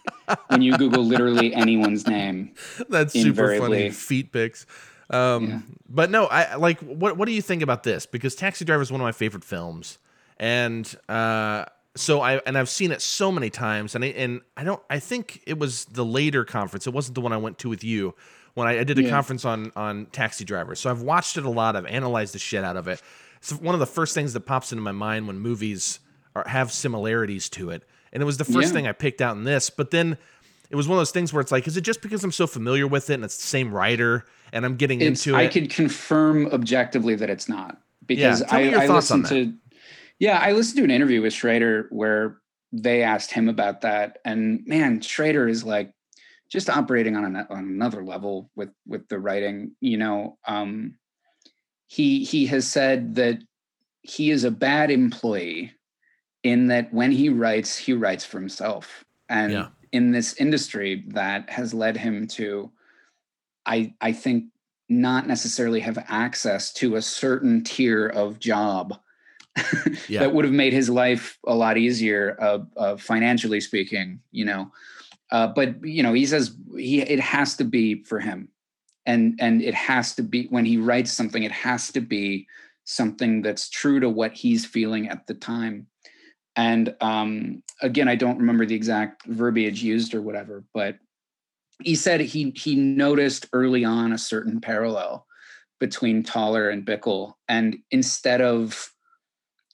when 0.47 0.61
you 0.61 0.77
Google 0.77 1.03
literally 1.03 1.53
anyone's 1.53 2.07
name. 2.07 2.53
That's 2.89 3.13
super 3.13 3.57
funny. 3.57 3.89
Feet 3.89 4.31
pics. 4.31 4.65
Um, 5.09 5.49
yeah. 5.49 5.59
But 5.89 6.09
no, 6.09 6.25
I 6.27 6.55
like. 6.55 6.79
What 6.79 7.17
What 7.17 7.25
do 7.25 7.33
you 7.33 7.41
think 7.41 7.61
about 7.61 7.83
this? 7.83 8.05
Because 8.05 8.35
Taxi 8.35 8.63
Driver 8.63 8.81
is 8.81 8.91
one 8.91 9.01
of 9.01 9.05
my 9.05 9.11
favorite 9.11 9.43
films, 9.43 9.97
and 10.37 10.93
uh, 11.09 11.65
so 11.95 12.21
I 12.21 12.37
and 12.45 12.57
I've 12.57 12.69
seen 12.69 12.91
it 12.91 13.01
so 13.01 13.29
many 13.29 13.49
times, 13.49 13.95
and 13.95 14.05
I, 14.05 14.07
and 14.07 14.39
I 14.55 14.63
don't. 14.63 14.81
I 14.89 14.99
think 14.99 15.41
it 15.45 15.59
was 15.59 15.83
the 15.85 16.05
later 16.05 16.45
conference. 16.45 16.87
It 16.87 16.93
wasn't 16.93 17.15
the 17.15 17.21
one 17.21 17.33
I 17.33 17.37
went 17.37 17.59
to 17.59 17.69
with 17.69 17.83
you 17.83 18.15
when 18.53 18.67
I, 18.67 18.79
I 18.79 18.83
did 18.85 18.97
a 18.99 19.03
yeah. 19.03 19.09
conference 19.09 19.43
on 19.43 19.73
on 19.75 20.05
Taxi 20.07 20.45
Driver. 20.45 20.75
So 20.75 20.89
I've 20.89 21.01
watched 21.01 21.35
it 21.37 21.43
a 21.43 21.49
lot. 21.49 21.75
I've 21.75 21.85
analyzed 21.85 22.33
the 22.33 22.39
shit 22.39 22.63
out 22.63 22.77
of 22.77 22.87
it 22.87 23.01
it's 23.43 23.61
one 23.61 23.75
of 23.75 23.79
the 23.79 23.85
first 23.85 24.13
things 24.13 24.31
that 24.33 24.41
pops 24.41 24.71
into 24.71 24.81
my 24.81 24.93
mind 24.93 25.27
when 25.27 25.37
movies 25.37 25.99
are, 26.33 26.45
have 26.47 26.71
similarities 26.71 27.49
to 27.49 27.71
it. 27.71 27.83
And 28.13 28.23
it 28.23 28.25
was 28.25 28.37
the 28.37 28.45
first 28.45 28.69
yeah. 28.69 28.73
thing 28.73 28.87
I 28.87 28.93
picked 28.93 29.21
out 29.21 29.35
in 29.35 29.43
this. 29.43 29.69
But 29.69 29.91
then 29.91 30.17
it 30.69 30.75
was 30.77 30.87
one 30.87 30.97
of 30.97 31.01
those 31.01 31.11
things 31.11 31.33
where 31.33 31.41
it's 31.41 31.51
like, 31.51 31.67
is 31.67 31.75
it 31.75 31.81
just 31.81 32.01
because 32.01 32.23
I'm 32.23 32.31
so 32.31 32.47
familiar 32.47 32.87
with 32.87 33.09
it 33.09 33.15
and 33.15 33.25
it's 33.25 33.35
the 33.35 33.47
same 33.47 33.73
writer 33.73 34.25
and 34.53 34.65
I'm 34.65 34.77
getting 34.77 35.01
it's, 35.01 35.27
into 35.27 35.37
it? 35.37 35.43
I 35.43 35.47
could 35.47 35.69
confirm 35.69 36.47
objectively 36.47 37.15
that 37.15 37.29
it's 37.29 37.49
not 37.49 37.81
because 38.07 38.41
yeah, 38.41 38.47
I, 38.49 38.85
I 38.85 38.87
listened 38.87 39.25
to, 39.27 39.53
yeah, 40.19 40.39
I 40.39 40.53
listened 40.53 40.77
to 40.77 40.83
an 40.85 40.91
interview 40.91 41.21
with 41.21 41.33
Schrader 41.33 41.87
where 41.89 42.37
they 42.71 43.03
asked 43.03 43.31
him 43.31 43.49
about 43.49 43.81
that, 43.81 44.19
and 44.25 44.63
man, 44.65 44.99
Schrader 44.99 45.47
is 45.47 45.63
like 45.63 45.93
just 46.49 46.69
operating 46.69 47.15
on, 47.15 47.23
an, 47.23 47.47
on 47.49 47.59
another 47.59 48.03
level 48.03 48.49
with 48.55 48.69
with 48.87 49.07
the 49.09 49.19
writing. 49.19 49.75
You 49.79 49.97
know, 49.97 50.37
um, 50.47 50.95
he 51.93 52.23
he 52.23 52.47
has 52.47 52.67
said 52.67 53.13
that 53.13 53.37
he 54.01 54.31
is 54.31 54.43
a 54.43 54.49
bad 54.49 54.89
employee 54.89 55.71
in 56.41 56.65
that 56.67 56.91
when 56.91 57.11
he 57.11 57.29
writes, 57.29 57.77
he 57.77 57.93
writes 57.93 58.25
for 58.25 58.39
himself, 58.39 59.05
and 59.29 59.53
yeah. 59.53 59.67
in 59.91 60.09
this 60.09 60.33
industry 60.37 61.03
that 61.09 61.47
has 61.51 61.71
led 61.71 61.95
him 61.95 62.25
to 62.27 62.71
i 63.65 63.93
i 64.01 64.11
think 64.11 64.45
not 64.89 65.27
necessarily 65.27 65.79
have 65.79 66.03
access 66.07 66.73
to 66.73 66.95
a 66.95 67.01
certain 67.01 67.63
tier 67.63 68.07
of 68.07 68.39
job 68.39 68.99
yeah. 70.09 70.19
that 70.19 70.33
would 70.33 70.45
have 70.45 70.53
made 70.53 70.73
his 70.73 70.89
life 70.89 71.37
a 71.45 71.55
lot 71.55 71.77
easier 71.77 72.35
uh, 72.41 72.59
uh, 72.75 72.97
financially 72.97 73.61
speaking 73.61 74.19
you 74.31 74.45
know? 74.45 74.71
Uh, 75.31 75.47
but 75.47 75.83
you 75.85 76.03
know 76.03 76.13
he 76.13 76.25
says 76.25 76.55
he 76.75 77.01
it 77.01 77.19
has 77.19 77.55
to 77.55 77.63
be 77.63 78.03
for 78.03 78.19
him 78.19 78.49
and 79.05 79.35
and 79.39 79.61
it 79.61 79.73
has 79.73 80.15
to 80.15 80.23
be 80.23 80.47
when 80.47 80.65
he 80.65 80.77
writes 80.77 81.11
something 81.11 81.43
it 81.43 81.51
has 81.51 81.91
to 81.91 82.01
be 82.01 82.47
something 82.85 83.41
that's 83.41 83.69
true 83.69 83.99
to 83.99 84.09
what 84.09 84.33
he's 84.33 84.65
feeling 84.65 85.07
at 85.09 85.25
the 85.27 85.33
time 85.33 85.87
and 86.55 86.95
um, 87.01 87.63
again, 87.81 88.07
I 88.07 88.15
don't 88.15 88.37
remember 88.37 88.65
the 88.65 88.75
exact 88.75 89.25
verbiage 89.25 89.81
used 89.81 90.13
or 90.13 90.21
whatever, 90.21 90.63
but 90.73 90.97
he 91.81 91.95
said 91.95 92.21
he 92.21 92.53
he 92.55 92.75
noticed 92.75 93.47
early 93.53 93.83
on 93.83 94.13
a 94.13 94.17
certain 94.17 94.61
parallel 94.61 95.25
between 95.79 96.23
Toller 96.23 96.69
and 96.69 96.85
Bickle, 96.85 97.33
and 97.47 97.77
instead 97.91 98.41
of 98.41 98.91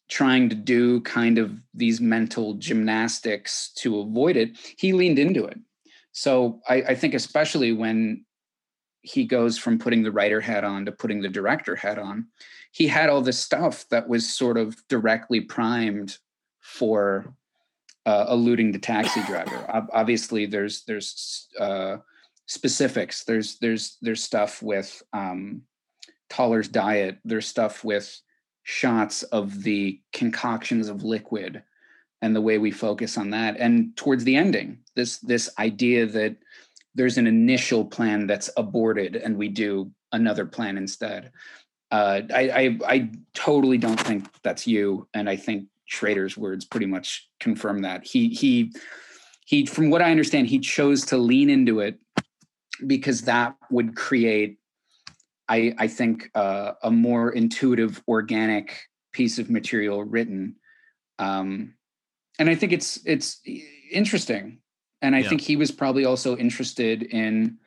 trying 0.09 0.49
to 0.49 0.55
do 0.55 1.01
kind 1.01 1.37
of 1.37 1.51
these 1.73 2.01
mental 2.01 2.55
gymnastics 2.55 3.71
to 3.75 3.99
avoid 3.99 4.37
it, 4.37 4.57
he 4.77 4.93
leaned 4.93 5.19
into 5.19 5.45
it. 5.45 5.59
So 6.13 6.61
I, 6.67 6.75
I 6.75 6.95
think 6.95 7.13
especially 7.13 7.73
when 7.73 8.25
he 9.01 9.25
goes 9.25 9.57
from 9.57 9.79
putting 9.79 10.03
the 10.03 10.11
writer 10.11 10.41
hat 10.41 10.63
on 10.63 10.85
to 10.85 10.91
putting 10.91 11.21
the 11.21 11.29
director 11.29 11.75
hat 11.75 11.97
on, 11.97 12.27
he 12.71 12.87
had 12.87 13.09
all 13.09 13.21
this 13.21 13.39
stuff 13.39 13.85
that 13.89 14.07
was 14.07 14.35
sort 14.35 14.57
of 14.57 14.75
directly 14.87 15.39
primed 15.41 16.17
for 16.59 17.33
uh, 18.05 18.25
alluding 18.27 18.73
to 18.73 18.79
taxi 18.79 19.21
driver. 19.23 19.65
Obviously, 19.93 20.45
there's 20.45 20.83
there's 20.85 21.47
uh, 21.59 21.97
specifics. 22.45 23.23
There's 23.23 23.57
there's 23.59 23.97
there's 24.01 24.23
stuff 24.23 24.61
with 24.61 25.01
um, 25.13 25.61
Toller's 26.29 26.67
diet. 26.67 27.17
There's 27.23 27.47
stuff 27.47 27.83
with 27.83 28.19
shots 28.63 29.23
of 29.23 29.63
the 29.63 30.01
concoctions 30.13 30.89
of 30.89 31.03
liquid 31.03 31.63
and 32.21 32.35
the 32.35 32.41
way 32.41 32.57
we 32.57 32.71
focus 32.71 33.17
on 33.17 33.29
that. 33.31 33.57
And 33.57 33.95
towards 33.95 34.23
the 34.23 34.35
ending, 34.35 34.79
this 34.95 35.19
this 35.19 35.49
idea 35.57 36.05
that 36.05 36.35
there's 36.95 37.17
an 37.17 37.27
initial 37.27 37.85
plan 37.85 38.27
that's 38.27 38.49
aborted 38.57 39.15
and 39.15 39.37
we 39.37 39.47
do 39.47 39.91
another 40.11 40.45
plan 40.45 40.77
instead. 40.77 41.31
Uh, 41.91 42.21
I, 42.33 42.49
I 42.49 42.79
I 42.87 43.11
totally 43.33 43.77
don't 43.77 43.99
think 43.99 44.27
that's 44.43 44.67
you, 44.67 45.07
and 45.13 45.27
I 45.27 45.35
think 45.35 45.65
Schrader's 45.85 46.37
words 46.37 46.63
pretty 46.65 46.85
much 46.85 47.27
confirm 47.39 47.81
that. 47.81 48.05
He 48.05 48.29
he 48.29 48.73
he 49.45 49.65
from 49.65 49.89
what 49.89 50.01
I 50.03 50.11
understand, 50.11 50.47
he 50.47 50.59
chose 50.59 51.03
to 51.05 51.17
lean 51.17 51.49
into 51.49 51.79
it 51.79 51.99
because 52.85 53.23
that 53.23 53.55
would 53.71 53.95
create 53.95 54.59
I 55.49 55.73
I 55.79 55.87
think 55.87 56.29
uh, 56.35 56.73
a 56.83 56.91
more 56.91 57.31
intuitive, 57.31 58.01
organic 58.07 58.79
piece 59.11 59.39
of 59.39 59.49
material 59.49 60.03
written. 60.03 60.55
Um, 61.17 61.73
and 62.37 62.49
I 62.49 62.55
think 62.55 62.71
it's 62.71 62.99
it's 63.05 63.41
interesting. 63.91 64.59
And 65.01 65.15
I 65.15 65.19
yeah. 65.19 65.29
think 65.29 65.41
he 65.41 65.55
was 65.55 65.71
probably 65.71 66.05
also 66.05 66.35
interested 66.37 67.03
in 67.03 67.57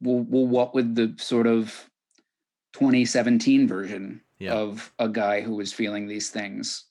well, 0.00 0.24
well, 0.28 0.46
what 0.46 0.74
would 0.74 0.96
the 0.96 1.14
sort 1.18 1.46
of 1.46 1.88
2017 2.72 3.68
version 3.68 4.20
yeah. 4.38 4.52
of 4.54 4.92
a 4.98 5.08
guy 5.08 5.40
who 5.40 5.54
was 5.54 5.72
feeling 5.72 6.08
these 6.08 6.30
things 6.30 6.84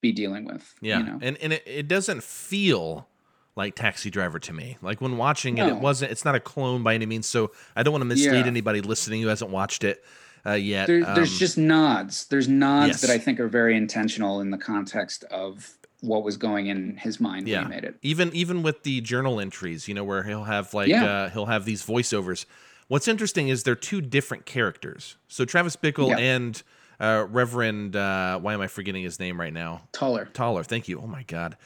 be 0.00 0.12
dealing 0.12 0.44
with. 0.44 0.74
Yeah, 0.80 0.98
you 0.98 1.04
know? 1.04 1.18
and 1.22 1.38
and 1.38 1.52
it, 1.54 1.62
it 1.66 1.88
doesn't 1.88 2.22
feel 2.22 3.08
like 3.56 3.74
Taxi 3.74 4.10
Driver 4.10 4.38
to 4.40 4.52
me. 4.52 4.76
Like 4.82 5.00
when 5.00 5.16
watching 5.16 5.58
it, 5.58 5.66
it 5.66 5.76
wasn't. 5.76 6.12
It's 6.12 6.24
not 6.24 6.34
a 6.34 6.40
clone 6.40 6.82
by 6.82 6.94
any 6.94 7.06
means. 7.06 7.26
So 7.26 7.52
I 7.76 7.82
don't 7.82 7.92
want 7.92 8.02
to 8.02 8.06
mislead 8.06 8.40
yeah. 8.40 8.46
anybody 8.46 8.80
listening 8.80 9.22
who 9.22 9.28
hasn't 9.28 9.50
watched 9.50 9.84
it 9.84 10.04
uh, 10.44 10.52
yet. 10.52 10.86
There, 10.86 11.06
um, 11.06 11.14
there's 11.14 11.38
just 11.38 11.56
nods. 11.56 12.26
There's 12.26 12.48
nods 12.48 12.88
yes. 12.88 13.00
that 13.00 13.10
I 13.10 13.18
think 13.18 13.40
are 13.40 13.48
very 13.48 13.76
intentional 13.76 14.40
in 14.40 14.50
the 14.50 14.58
context 14.58 15.24
of 15.24 15.78
what 16.00 16.22
was 16.22 16.36
going 16.36 16.66
in 16.66 16.96
his 16.96 17.20
mind 17.20 17.48
yeah. 17.48 17.62
when 17.62 17.70
he 17.70 17.74
made 17.76 17.84
it. 17.84 17.96
Even 18.02 18.34
even 18.34 18.62
with 18.62 18.82
the 18.82 19.00
journal 19.00 19.40
entries, 19.40 19.88
you 19.88 19.94
know, 19.94 20.04
where 20.04 20.22
he'll 20.22 20.44
have 20.44 20.74
like 20.74 20.88
yeah. 20.88 21.04
uh, 21.04 21.28
he'll 21.30 21.46
have 21.46 21.64
these 21.64 21.84
voiceovers. 21.84 22.44
What's 22.88 23.08
interesting 23.08 23.48
is 23.48 23.62
they're 23.62 23.74
two 23.74 24.00
different 24.00 24.44
characters. 24.44 25.16
So 25.28 25.44
Travis 25.44 25.76
Bickle 25.76 26.10
yeah. 26.10 26.18
and 26.18 26.62
uh, 27.00 27.26
Reverend, 27.30 27.96
uh, 27.96 28.38
why 28.38 28.54
am 28.54 28.60
I 28.60 28.66
forgetting 28.66 29.02
his 29.02 29.18
name 29.18 29.40
right 29.40 29.52
now? 29.52 29.88
Toller. 29.92 30.26
Toller. 30.26 30.62
Thank 30.64 30.88
you. 30.88 31.00
Oh 31.00 31.06
my 31.06 31.22
God. 31.22 31.56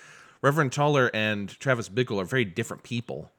Reverend 0.42 0.72
Toller 0.72 1.10
and 1.12 1.48
Travis 1.58 1.88
Bickle 1.88 2.20
are 2.20 2.24
very 2.24 2.44
different 2.44 2.84
people. 2.84 3.32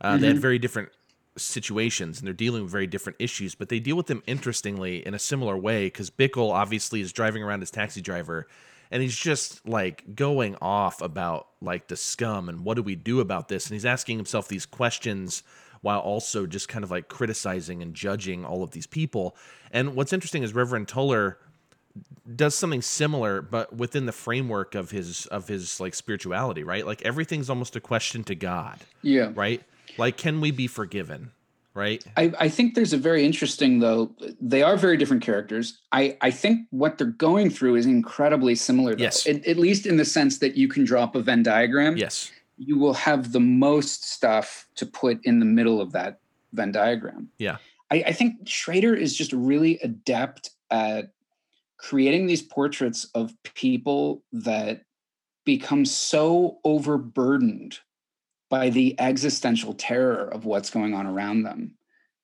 Uh, 0.00 0.12
mm-hmm. 0.12 0.20
They 0.20 0.26
had 0.28 0.36
mm-hmm. 0.36 0.42
very 0.42 0.58
different 0.58 0.90
situations 1.36 2.18
and 2.18 2.26
they're 2.26 2.34
dealing 2.34 2.62
with 2.62 2.72
very 2.72 2.86
different 2.86 3.16
issues, 3.20 3.54
but 3.54 3.68
they 3.68 3.78
deal 3.78 3.96
with 3.96 4.06
them 4.06 4.22
interestingly 4.26 5.06
in 5.06 5.14
a 5.14 5.18
similar 5.18 5.56
way 5.56 5.86
because 5.86 6.10
Bickle 6.10 6.50
obviously 6.50 7.00
is 7.00 7.12
driving 7.12 7.42
around 7.42 7.62
as 7.62 7.70
taxi 7.70 8.00
driver 8.00 8.46
and 8.90 9.02
he's 9.02 9.16
just 9.16 9.66
like 9.66 10.14
going 10.14 10.56
off 10.60 11.00
about 11.02 11.48
like 11.60 11.88
the 11.88 11.96
scum 11.96 12.48
and 12.48 12.64
what 12.64 12.74
do 12.74 12.82
we 12.82 12.94
do 12.94 13.20
about 13.20 13.48
this? 13.48 13.66
And 13.66 13.74
he's 13.74 13.86
asking 13.86 14.16
himself 14.16 14.48
these 14.48 14.66
questions 14.66 15.42
while 15.80 16.00
also 16.00 16.46
just 16.46 16.68
kind 16.68 16.84
of 16.84 16.90
like 16.90 17.08
criticizing 17.08 17.82
and 17.82 17.94
judging 17.94 18.44
all 18.44 18.62
of 18.62 18.72
these 18.72 18.86
people. 18.86 19.36
And 19.70 19.94
what's 19.94 20.12
interesting 20.12 20.42
is 20.42 20.54
Reverend 20.54 20.88
Toller 20.88 21.38
does 22.36 22.54
something 22.54 22.82
similar 22.82 23.42
but 23.42 23.74
within 23.74 24.06
the 24.06 24.12
framework 24.12 24.74
of 24.74 24.90
his 24.90 25.26
of 25.26 25.48
his 25.48 25.80
like 25.80 25.94
spirituality 25.94 26.62
right? 26.62 26.86
Like 26.86 27.02
everything's 27.02 27.50
almost 27.50 27.74
a 27.74 27.80
question 27.80 28.22
to 28.24 28.34
god 28.34 28.78
yeah. 29.02 29.32
right? 29.34 29.62
Like 29.96 30.16
can 30.16 30.40
we 30.40 30.50
be 30.50 30.66
forgiven 30.68 31.32
right 31.74 32.04
I, 32.16 32.32
I 32.38 32.48
think 32.48 32.74
there's 32.74 32.92
a 32.92 32.98
very 32.98 33.24
interesting 33.24 33.78
though 33.78 34.14
they 34.40 34.62
are 34.62 34.76
very 34.76 34.96
different 34.96 35.22
characters 35.22 35.78
i 35.92 36.16
i 36.20 36.30
think 36.30 36.66
what 36.70 36.98
they're 36.98 37.06
going 37.06 37.50
through 37.50 37.76
is 37.76 37.86
incredibly 37.86 38.54
similar 38.54 38.94
though. 38.94 39.04
yes 39.04 39.26
at, 39.26 39.46
at 39.46 39.58
least 39.58 39.86
in 39.86 39.96
the 39.96 40.04
sense 40.04 40.38
that 40.38 40.56
you 40.56 40.68
can 40.68 40.84
draw 40.84 41.04
up 41.04 41.14
a 41.14 41.20
venn 41.20 41.42
diagram 41.42 41.96
yes 41.96 42.32
you 42.58 42.76
will 42.76 42.94
have 42.94 43.32
the 43.32 43.40
most 43.40 44.10
stuff 44.10 44.66
to 44.74 44.84
put 44.84 45.24
in 45.24 45.38
the 45.38 45.46
middle 45.46 45.80
of 45.80 45.92
that 45.92 46.18
Venn 46.52 46.72
diagram. 46.72 47.28
Yeah. 47.38 47.58
I, 47.90 48.04
I 48.08 48.12
think 48.12 48.46
Schrader 48.46 48.94
is 48.94 49.16
just 49.16 49.32
really 49.32 49.78
adept 49.82 50.50
at 50.70 51.12
creating 51.78 52.26
these 52.26 52.42
portraits 52.42 53.04
of 53.14 53.32
people 53.44 54.22
that 54.32 54.82
become 55.44 55.84
so 55.84 56.58
overburdened 56.64 57.78
by 58.50 58.70
the 58.70 58.98
existential 58.98 59.74
terror 59.74 60.28
of 60.28 60.44
what's 60.44 60.70
going 60.70 60.94
on 60.94 61.06
around 61.06 61.42
them 61.42 61.74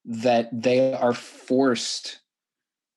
that 0.05 0.49
they 0.51 0.93
are 0.93 1.13
forced 1.13 2.19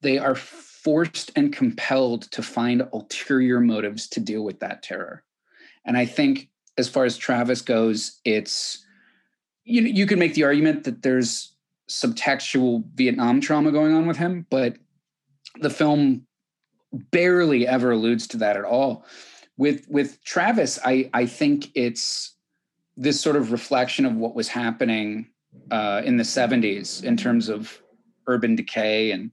they 0.01 0.19
are 0.19 0.35
forced 0.35 1.33
and 1.35 1.53
compelled 1.53 2.23
to 2.31 2.43
find 2.43 2.87
ulterior 2.93 3.61
motives 3.61 4.09
to 4.09 4.21
deal 4.21 4.45
with 4.45 4.61
that 4.61 4.83
terror 4.83 5.25
and 5.85 5.97
i 5.97 6.05
think 6.05 6.49
as 6.79 6.89
far 6.89 7.05
as 7.05 7.19
Travis 7.19 7.61
goes, 7.61 8.21
it's 8.25 8.85
you 9.65 9.83
know, 9.83 9.89
you 9.89 10.07
can 10.07 10.19
make 10.19 10.33
the 10.33 10.45
argument 10.45 10.85
that 10.85 11.03
there's 11.03 11.55
subtextual 11.91 12.85
Vietnam 12.95 13.41
trauma 13.41 13.71
going 13.71 13.93
on 13.93 14.07
with 14.07 14.17
him, 14.17 14.47
but 14.49 14.77
the 15.61 15.69
film 15.69 16.27
barely 17.11 17.67
ever 17.67 17.91
alludes 17.91 18.27
to 18.29 18.39
that 18.39 18.57
at 18.57 18.65
all. 18.65 19.05
With 19.59 19.87
with 19.89 20.23
Travis, 20.23 20.79
I 20.85 21.11
I 21.13 21.27
think 21.27 21.71
it's 21.75 22.37
this 22.99 23.21
sort 23.21 23.37
of 23.37 23.53
reflection 23.53 24.05
of 24.05 24.17
what 24.17 24.35
was 24.35 24.49
happening 24.49 25.31
uh, 25.71 26.03
in 26.05 26.17
the 26.17 26.25
70s 26.25 27.05
in 27.05 27.17
terms 27.17 27.49
of 27.49 27.81
urban 28.27 28.57
decay 28.57 29.13
and 29.13 29.31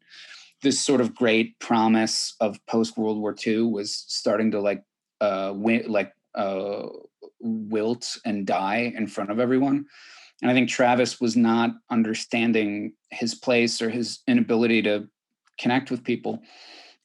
this 0.61 0.79
sort 0.79 1.01
of 1.01 1.15
great 1.15 1.59
promise 1.59 2.35
of 2.39 2.63
post 2.67 2.97
World 2.97 3.19
War 3.19 3.35
II 3.45 3.63
was 3.63 4.05
starting 4.07 4.51
to 4.51 4.61
like 4.61 4.83
uh, 5.19 5.51
win, 5.55 5.83
like 5.87 6.13
uh, 6.35 6.87
wilt 7.39 8.17
and 8.23 8.45
die 8.45 8.93
in 8.95 9.07
front 9.07 9.31
of 9.31 9.39
everyone. 9.39 9.85
And 10.41 10.51
I 10.51 10.53
think 10.53 10.69
Travis 10.69 11.19
was 11.19 11.35
not 11.35 11.71
understanding 11.89 12.93
his 13.09 13.35
place 13.35 13.81
or 13.81 13.89
his 13.89 14.19
inability 14.27 14.81
to 14.83 15.07
connect 15.59 15.91
with 15.91 16.03
people. 16.03 16.41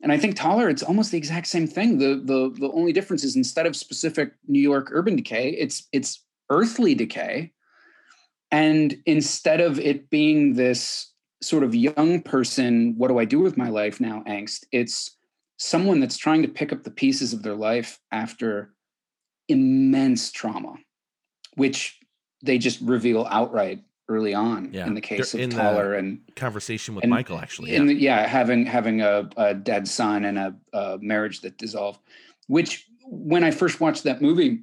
And 0.03 0.13
I 0.13 0.19
think 0.19 0.37
Toller, 0.37 0.69
it's 0.69 0.83
almost 0.83 1.11
the 1.11 1.19
exact 1.19 1.47
same 1.47 1.67
thing. 1.67 1.99
The 1.99 2.23
the 2.25 2.55
the 2.59 2.73
only 2.73 2.93
difference 2.93 3.25
is 3.25 3.37
instead 3.37 3.67
of 3.67 3.77
specific 3.77 4.33
New 4.49 4.61
York 4.61 4.89
urban 4.91 5.17
decay, 5.17 5.51
it's 5.51 5.87
it's 5.93 6.25
earthly 6.51 6.95
decay. 6.95 7.53
And 8.51 8.97
instead 9.07 9.61
of 9.61 9.79
it 9.79 10.11
being 10.11 10.55
this 10.55 11.13
sort 11.41 11.65
of 11.65 11.75
young 11.75 12.21
person, 12.23 12.95
what 12.99 13.09
do 13.09 13.19
I 13.19 13.25
do 13.25 13.39
with 13.39 13.57
my 13.57 13.69
life 13.69 14.01
now 14.01 14.23
angst, 14.27 14.65
it's 14.73 15.17
someone 15.57 16.01
that's 16.01 16.17
trying 16.17 16.43
to 16.43 16.49
pick 16.49 16.73
up 16.73 16.83
the 16.83 16.91
pieces 16.91 17.33
of 17.33 17.43
their 17.43 17.55
life 17.55 17.99
after 18.13 18.75
immense 19.49 20.31
trauma, 20.33 20.75
which 21.55 21.99
they 22.43 22.59
just 22.59 22.81
reveal 22.81 23.27
outright 23.31 23.83
early 24.09 24.35
on 24.35 24.71
yeah. 24.73 24.87
in 24.87 24.95
the 24.95 25.01
case 25.01 25.33
They're 25.33 25.45
of 25.45 25.51
Toller 25.51 25.95
and 25.95 26.21
conversation 26.35 26.95
with 26.95 27.05
and, 27.05 27.11
Michael 27.11 27.39
actually. 27.39 27.73
Yeah. 27.73 27.85
The, 27.85 27.95
yeah, 27.95 28.27
having 28.27 28.67
having 28.67 29.03
a, 29.03 29.29
a, 29.37 29.55
dead 29.55 29.87
son 29.87 30.25
and 30.25 30.39
a, 30.39 30.57
a 30.73 30.99
marriage 31.01 31.43
that 31.43 31.57
dissolved, 31.59 32.01
which 32.49 32.87
when 33.05 33.45
I 33.45 33.51
first 33.51 33.81
watched 33.81 34.05
that 34.05 34.21
movie, 34.21 34.63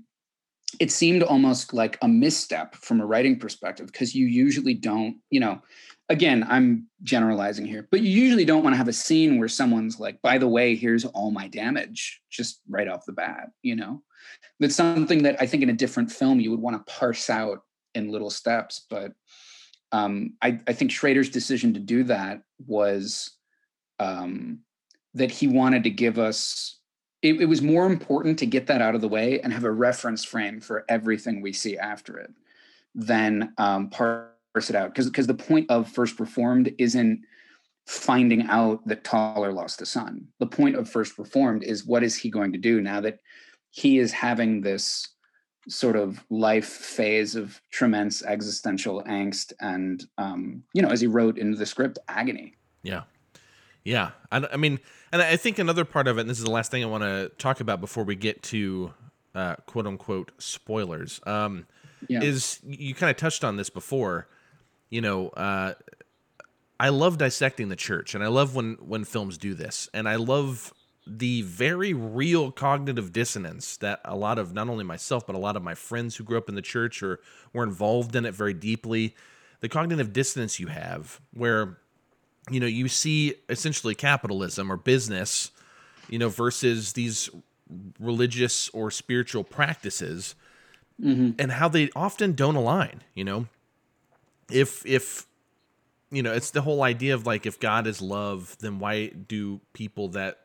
it 0.80 0.91
seemed 0.91 1.24
almost 1.24 1.74
like 1.74 1.97
a 2.01 2.07
misstep 2.07 2.76
from 2.76 3.01
a 3.01 3.05
writing 3.05 3.39
perspective 3.39 3.88
because 3.88 4.13
you 4.13 4.28
usually 4.28 4.74
don't, 4.74 5.18
you 5.30 5.39
know, 5.39 5.61
again, 6.09 6.45
I'm 6.47 6.88
generalizing 7.03 7.65
here, 7.65 7.88
but 7.89 8.01
you 8.01 8.09
usually 8.09 8.45
don't 8.45 8.63
want 8.63 8.74
to 8.74 8.78
have 8.78 8.88
a 8.88 8.93
scene 8.93 9.39
where 9.39 9.47
someone's 9.47 9.99
like, 9.99 10.22
by 10.22 10.38
the 10.38 10.47
way, 10.47 10.76
here's 10.76 11.05
all 11.05 11.32
my 11.32 11.47
damage 11.47 12.22
just 12.30 12.61
right 12.70 12.88
off 12.88 13.05
the 13.05 13.13
bat, 13.13 13.49
you 13.61 13.76
know? 13.76 14.03
That's 14.59 14.76
something 14.76 15.24
that 15.24 15.41
I 15.41 15.45
think 15.45 15.63
in 15.63 15.70
a 15.70 15.74
different 15.74 16.11
film 16.11 16.39
you 16.39 16.51
would 16.51 16.59
want 16.59 16.86
to 16.86 16.93
parse 16.93 17.30
out 17.30 17.63
in 17.95 18.11
little 18.11 18.30
steps. 18.30 18.86
But 18.89 19.13
um, 19.91 20.34
I, 20.41 20.59
I 20.68 20.74
think 20.74 20.91
Schrader's 20.91 21.30
decision 21.30 21.74
to 21.74 21.80
do 21.80 22.03
that 22.03 22.41
was 22.65 23.32
um, 23.99 24.59
that 25.13 25.32
he 25.32 25.47
wanted 25.47 25.84
to 25.84 25.89
give 25.89 26.20
us 26.20 26.80
it, 27.22 27.41
it, 27.41 27.45
was 27.45 27.61
more 27.61 27.86
important 27.86 28.38
to 28.39 28.45
get 28.45 28.68
that 28.68 28.82
out 28.82 28.95
of 28.95 29.01
the 29.01 29.07
way 29.07 29.41
and 29.41 29.51
have 29.51 29.63
a 29.63 29.72
reference 29.72 30.24
frame 30.24 30.61
for 30.61 30.86
everything 30.88 31.41
we 31.41 31.53
see 31.53 31.78
after 31.78 32.18
it 32.18 32.32
than 32.93 33.53
um, 33.57 33.89
parse 33.89 34.70
it 34.70 34.76
out. 34.76 34.89
Because 34.89 35.07
because 35.07 35.28
the 35.28 35.34
point 35.34 35.70
of 35.70 35.89
First 35.89 36.20
Reformed 36.20 36.74
isn't 36.78 37.22
finding 37.86 38.43
out 38.43 38.86
that 38.86 39.03
Toller 39.03 39.51
lost 39.51 39.82
a 39.82 39.86
son. 39.86 40.28
The 40.39 40.47
point 40.47 40.76
of 40.76 40.89
First 40.89 41.18
Reformed 41.18 41.63
is 41.63 41.86
what 41.86 42.03
is 42.03 42.15
he 42.15 42.30
going 42.30 42.51
to 42.51 42.59
do 42.59 42.82
now 42.82 43.01
that 43.01 43.20
he 43.72 43.99
is 43.99 44.11
having 44.11 44.61
this 44.61 45.07
sort 45.70 45.95
of 45.95 46.24
life 46.30 46.68
phase 46.68 47.36
of 47.36 47.61
tremendous 47.72 48.24
existential 48.24 49.03
angst 49.03 49.53
and 49.59 50.05
um, 50.18 50.63
you 50.74 50.82
know 50.82 50.89
as 50.89 51.01
he 51.01 51.07
wrote 51.07 51.38
in 51.38 51.51
the 51.51 51.65
script 51.65 51.99
agony 52.07 52.55
yeah 52.84 53.03
yeah 53.88 54.12
I, 54.32 54.48
I 54.54 54.58
mean 54.58 54.80
and 55.12 55.22
I 55.22 55.38
think 55.38 55.58
another 55.60 55.86
part 55.86 56.08
of 56.08 56.18
it, 56.18 56.22
and 56.22 56.30
this 56.30 56.38
is 56.38 56.44
the 56.44 56.52
last 56.52 56.72
thing 56.72 56.84
I 56.84 56.88
want 56.88 57.04
to 57.04 57.32
talk 57.38 57.60
about 57.60 57.80
before 57.80 58.04
we 58.04 58.16
get 58.16 58.44
to 58.44 58.94
uh, 59.34 59.56
quote 59.66 59.88
unquote 59.88 60.32
spoilers, 60.38 61.22
um, 61.26 61.66
yeah. 62.08 62.22
is 62.22 62.60
you 62.66 62.94
kind 62.94 63.10
of 63.10 63.18
touched 63.18 63.44
on 63.44 63.56
this 63.56 63.70
before. 63.70 64.28
You 64.90 65.02
know, 65.02 65.30
uh, 65.30 65.74
I 66.80 66.90
love 66.90 67.18
dissecting 67.18 67.70
the 67.70 67.76
church, 67.76 68.16
and 68.16 68.24
I 68.24 68.28
love 68.28 68.54
when 68.54 68.74
when 68.76 69.06
films 69.06 69.38
do 69.38 69.54
this, 69.54 69.90
and 69.94 70.10
I 70.10 70.16
love 70.16 70.74
the 71.10 71.42
very 71.44 71.94
real 71.94 72.52
cognitive 72.52 73.14
dissonance 73.14 73.78
that 73.78 74.02
a 74.04 74.16
lot 74.16 74.38
of 74.38 74.54
not 74.54 74.68
only 74.68 74.84
myself 74.84 75.26
but 75.26 75.38
a 75.38 75.40
lot 75.40 75.56
of 75.56 75.64
my 75.64 75.74
friends 75.74 76.18
who 76.18 76.24
grew 76.26 76.38
up 76.38 76.50
in 76.50 76.56
the 76.56 76.62
church 76.62 77.02
or 77.02 77.22
were 77.54 77.64
involved 77.64 78.14
in 78.14 78.26
it 78.26 78.34
very 78.34 78.54
deeply 78.54 79.16
the 79.62 79.70
cognitive 79.70 80.12
dissonance 80.12 80.60
you 80.60 80.68
have 80.68 81.22
where 81.32 81.78
you 82.50 82.60
know, 82.60 82.68
you 82.68 82.88
see 82.88 83.36
essentially 83.50 83.95
capitalism 83.95 84.72
or 84.72 84.78
business, 84.78 85.52
you 86.10 86.20
know, 86.20 86.30
versus 86.30 86.93
these 86.93 87.30
religious 88.00 88.70
or 88.70 88.89
spiritual 88.91 89.43
practices 89.43 90.36
mm-hmm. 91.02 91.32
and 91.38 91.52
how 91.52 91.68
they 91.68 91.89
often 91.95 92.34
don't 92.34 92.56
align, 92.56 93.04
you 93.14 93.24
know. 93.24 93.48
If 94.50 94.86
if 94.86 95.26
you 96.10 96.24
know, 96.24 96.34
it's 96.34 96.52
the 96.52 96.62
whole 96.62 96.84
idea 96.84 97.14
of 97.14 97.26
like 97.26 97.45
if 97.45 97.60
God 97.60 97.86
is 97.86 98.02
love, 98.02 98.56
then 98.60 98.80
why 98.80 99.08
do 99.08 99.60
people 99.74 100.10
that 100.10 100.39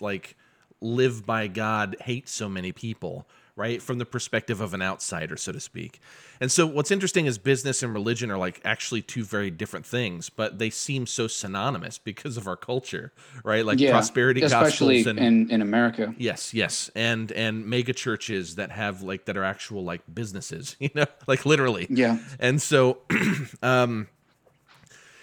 like 0.00 0.36
live 0.80 1.26
by 1.26 1.46
God 1.48 1.96
hate 2.00 2.28
so 2.28 2.48
many 2.48 2.72
people? 2.72 3.26
Right? 3.56 3.82
From 3.82 3.98
the 3.98 4.06
perspective 4.06 4.60
of 4.60 4.74
an 4.74 4.82
outsider, 4.82 5.36
so 5.36 5.52
to 5.52 5.60
speak. 5.60 6.00
And 6.40 6.50
so 6.50 6.66
what's 6.66 6.90
interesting 6.90 7.26
is 7.26 7.38
business 7.38 7.82
and 7.82 7.92
religion 7.92 8.30
are 8.30 8.38
like 8.38 8.60
actually 8.64 9.02
two 9.02 9.24
very 9.24 9.50
different 9.50 9.84
things, 9.84 10.30
but 10.30 10.58
they 10.58 10.70
seem 10.70 11.06
so 11.06 11.26
synonymous 11.26 11.98
because 11.98 12.36
of 12.36 12.46
our 12.46 12.56
culture, 12.56 13.12
right? 13.44 13.64
Like 13.64 13.78
yeah, 13.78 13.92
prosperity 13.92 14.42
especially 14.42 15.02
gospels 15.02 15.18
and 15.18 15.18
in, 15.18 15.50
in 15.50 15.62
America. 15.62 16.14
Yes, 16.16 16.54
yes. 16.54 16.90
And 16.94 17.30
and 17.32 17.66
mega 17.66 17.92
churches 17.92 18.56
that 18.56 18.70
have 18.70 19.02
like 19.02 19.26
that 19.26 19.36
are 19.36 19.44
actual 19.44 19.84
like 19.84 20.02
businesses, 20.12 20.76
you 20.80 20.90
know, 20.94 21.06
like 21.26 21.44
literally. 21.44 21.86
Yeah. 21.90 22.18
And 22.38 22.60
so 22.62 22.98
um 23.62 24.08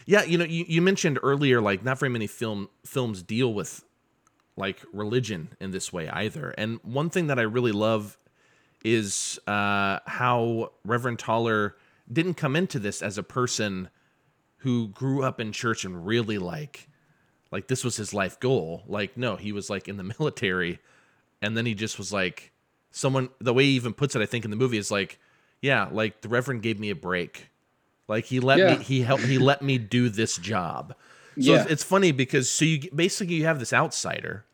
yeah, 0.06 0.24
you 0.24 0.38
know, 0.38 0.46
you, 0.46 0.64
you 0.68 0.82
mentioned 0.82 1.20
earlier 1.22 1.60
like 1.60 1.84
not 1.84 2.00
very 2.00 2.10
many 2.10 2.28
film 2.28 2.70
films 2.86 3.22
deal 3.22 3.54
with 3.54 3.84
like 4.58 4.84
religion 4.92 5.50
in 5.60 5.72
this 5.72 5.94
way 5.94 6.10
either. 6.10 6.50
And 6.58 6.80
one 6.84 7.10
thing 7.10 7.28
that 7.28 7.40
I 7.40 7.44
really 7.44 7.72
love 7.72 8.18
is 8.84 9.40
uh, 9.48 10.00
how 10.06 10.72
Reverend 10.84 11.20
Toller 11.20 11.76
didn't 12.12 12.36
come 12.36 12.56
into 12.56 12.80
this 12.80 13.02
as 13.02 13.18
a 13.18 13.24
person 13.24 13.90
who 14.58 14.88
grew 14.90 15.24
up 15.24 15.40
in 15.40 15.52
church 15.52 15.86
and 15.86 16.06
really 16.06 16.38
like 16.38 16.90
like 17.52 17.68
this 17.68 17.84
was 17.84 17.96
his 17.96 18.14
life 18.14 18.40
goal. 18.40 18.84
Like 18.88 19.16
no, 19.16 19.36
he 19.36 19.52
was 19.52 19.70
like 19.70 19.88
in 19.88 19.98
the 19.98 20.04
military 20.20 20.80
and 21.42 21.56
then 21.56 21.66
he 21.66 21.76
just 21.76 21.98
was 21.98 22.12
like 22.12 22.52
someone 22.92 23.30
the 23.40 23.54
way 23.54 23.64
he 23.64 23.72
even 23.72 23.94
puts 23.94 24.16
it 24.16 24.22
I 24.22 24.26
think 24.26 24.44
in 24.44 24.52
the 24.52 24.58
movie 24.58 24.78
is 24.78 24.92
like 24.92 25.20
yeah, 25.62 25.88
like 25.92 26.22
the 26.22 26.30
reverend 26.30 26.62
gave 26.62 26.80
me 26.80 26.90
a 26.90 26.96
break. 26.96 27.50
Like 28.08 28.26
he 28.26 28.40
let 28.40 28.58
yeah. 28.58 28.78
me 28.78 28.84
he 28.84 29.02
helped 29.02 29.24
he 29.24 29.38
let 29.38 29.62
me 29.62 29.78
do 29.78 30.10
this 30.10 30.38
job. 30.38 30.96
So 31.40 31.54
yeah. 31.54 31.66
it's 31.70 31.84
funny 31.84 32.12
because 32.12 32.50
so 32.50 32.66
you 32.66 32.90
basically 32.94 33.36
you 33.36 33.46
have 33.46 33.60
this 33.60 33.74
outsider 33.74 34.46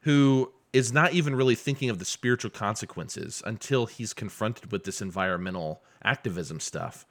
who 0.00 0.52
is 0.72 0.92
not 0.92 1.12
even 1.12 1.34
really 1.34 1.54
thinking 1.54 1.90
of 1.90 1.98
the 1.98 2.04
spiritual 2.04 2.50
consequences 2.50 3.42
until 3.44 3.86
he's 3.86 4.12
confronted 4.12 4.70
with 4.70 4.84
this 4.84 5.02
environmental 5.02 5.82
activism 6.02 6.60
stuff. 6.60 7.04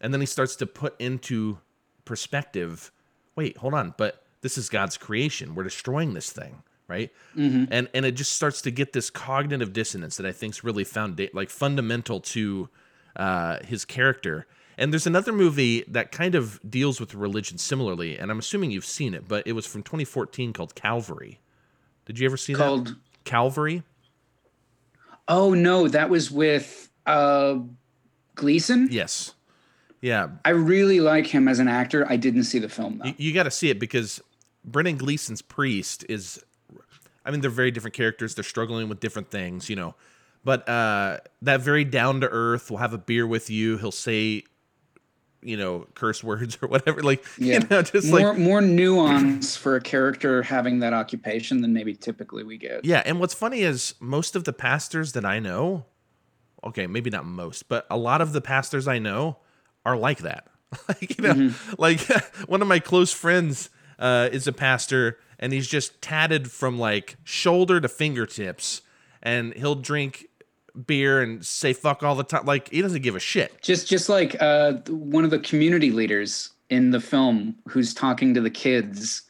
And 0.00 0.12
then 0.12 0.20
he 0.20 0.26
starts 0.26 0.56
to 0.56 0.66
put 0.66 1.00
into 1.00 1.58
perspective 2.04 2.92
wait, 3.38 3.56
hold 3.58 3.72
on, 3.72 3.94
but 3.96 4.24
this 4.40 4.58
is 4.58 4.68
God's 4.68 4.96
creation. 4.96 5.54
We're 5.54 5.62
destroying 5.62 6.12
this 6.12 6.32
thing, 6.32 6.64
right? 6.88 7.10
Mm-hmm. 7.36 7.66
And 7.70 7.88
and 7.94 8.04
it 8.04 8.12
just 8.12 8.34
starts 8.34 8.60
to 8.62 8.72
get 8.72 8.92
this 8.92 9.10
cognitive 9.10 9.72
dissonance 9.72 10.16
that 10.16 10.26
I 10.26 10.32
think 10.32 10.54
is 10.54 10.64
really 10.64 10.82
found 10.82 11.20
like 11.32 11.48
fundamental 11.48 12.20
to 12.20 12.68
uh, 13.14 13.58
his 13.64 13.84
character. 13.84 14.46
And 14.76 14.92
there's 14.92 15.06
another 15.06 15.32
movie 15.32 15.84
that 15.88 16.12
kind 16.12 16.34
of 16.34 16.60
deals 16.68 17.00
with 17.00 17.14
religion 17.14 17.58
similarly, 17.58 18.18
and 18.18 18.30
I'm 18.30 18.38
assuming 18.38 18.70
you've 18.70 18.84
seen 18.84 19.14
it, 19.14 19.26
but 19.26 19.46
it 19.46 19.52
was 19.52 19.66
from 19.66 19.82
2014 19.82 20.52
called 20.52 20.74
Calvary. 20.74 21.40
Did 22.08 22.18
you 22.18 22.26
ever 22.26 22.36
see 22.36 22.54
that? 22.54 22.58
called 22.58 22.86
that? 22.88 22.96
Calvary. 23.24 23.84
Oh 25.28 25.52
no, 25.54 25.86
that 25.88 26.08
was 26.08 26.30
with 26.30 26.90
uh, 27.06 27.58
Gleeson. 28.34 28.88
Yes. 28.90 29.34
Yeah. 30.00 30.30
I 30.44 30.50
really 30.50 31.00
like 31.00 31.26
him 31.26 31.48
as 31.48 31.58
an 31.58 31.68
actor. 31.68 32.06
I 32.08 32.16
didn't 32.16 32.44
see 32.44 32.58
the 32.58 32.68
film 32.68 32.98
though. 32.98 33.08
You, 33.10 33.14
you 33.18 33.34
got 33.34 33.42
to 33.42 33.50
see 33.50 33.68
it 33.68 33.78
because 33.78 34.22
Brendan 34.64 34.96
Gleeson's 34.96 35.42
priest 35.42 36.04
is. 36.08 36.42
I 37.24 37.30
mean, 37.30 37.42
they're 37.42 37.50
very 37.50 37.70
different 37.70 37.94
characters. 37.94 38.34
They're 38.34 38.42
struggling 38.42 38.88
with 38.88 39.00
different 39.00 39.30
things, 39.30 39.68
you 39.68 39.76
know. 39.76 39.94
But 40.44 40.66
uh, 40.66 41.18
that 41.42 41.60
very 41.60 41.84
down 41.84 42.22
to 42.22 42.28
earth. 42.28 42.70
Will 42.70 42.78
have 42.78 42.94
a 42.94 42.98
beer 42.98 43.26
with 43.26 43.50
you. 43.50 43.76
He'll 43.76 43.92
say 43.92 44.44
you 45.42 45.56
know 45.56 45.86
curse 45.94 46.22
words 46.24 46.58
or 46.62 46.68
whatever 46.68 47.02
like 47.02 47.24
yeah. 47.38 47.60
you 47.60 47.68
know 47.68 47.82
just 47.82 48.10
more, 48.10 48.20
like 48.20 48.38
more 48.38 48.60
nuance 48.60 49.56
for 49.56 49.76
a 49.76 49.80
character 49.80 50.42
having 50.42 50.80
that 50.80 50.92
occupation 50.92 51.60
than 51.60 51.72
maybe 51.72 51.94
typically 51.94 52.42
we 52.42 52.56
get 52.56 52.84
yeah 52.84 53.02
and 53.06 53.20
what's 53.20 53.34
funny 53.34 53.60
is 53.60 53.94
most 54.00 54.34
of 54.34 54.44
the 54.44 54.52
pastors 54.52 55.12
that 55.12 55.24
i 55.24 55.38
know 55.38 55.84
okay 56.64 56.86
maybe 56.86 57.10
not 57.10 57.24
most 57.24 57.68
but 57.68 57.86
a 57.90 57.96
lot 57.96 58.20
of 58.20 58.32
the 58.32 58.40
pastors 58.40 58.88
i 58.88 58.98
know 58.98 59.36
are 59.84 59.96
like 59.96 60.18
that 60.18 60.48
like 60.88 61.16
you 61.16 61.24
know 61.24 61.34
mm-hmm. 61.34 61.74
like 61.78 62.00
one 62.48 62.60
of 62.60 62.68
my 62.68 62.78
close 62.78 63.12
friends 63.12 63.70
uh, 63.98 64.28
is 64.30 64.46
a 64.46 64.52
pastor 64.52 65.18
and 65.40 65.52
he's 65.52 65.66
just 65.66 66.00
tatted 66.00 66.50
from 66.50 66.78
like 66.78 67.16
shoulder 67.24 67.80
to 67.80 67.88
fingertips 67.88 68.82
and 69.22 69.54
he'll 69.54 69.74
drink 69.74 70.26
beer 70.86 71.22
and 71.22 71.44
say 71.44 71.72
fuck 71.72 72.02
all 72.02 72.14
the 72.14 72.24
time. 72.24 72.46
Like 72.46 72.68
he 72.70 72.82
doesn't 72.82 73.02
give 73.02 73.16
a 73.16 73.20
shit. 73.20 73.60
Just 73.62 73.88
just 73.88 74.08
like 74.08 74.40
uh, 74.40 74.74
one 74.88 75.24
of 75.24 75.30
the 75.30 75.38
community 75.38 75.90
leaders 75.90 76.50
in 76.70 76.90
the 76.90 77.00
film 77.00 77.54
who's 77.68 77.94
talking 77.94 78.34
to 78.34 78.40
the 78.40 78.50
kids 78.50 79.22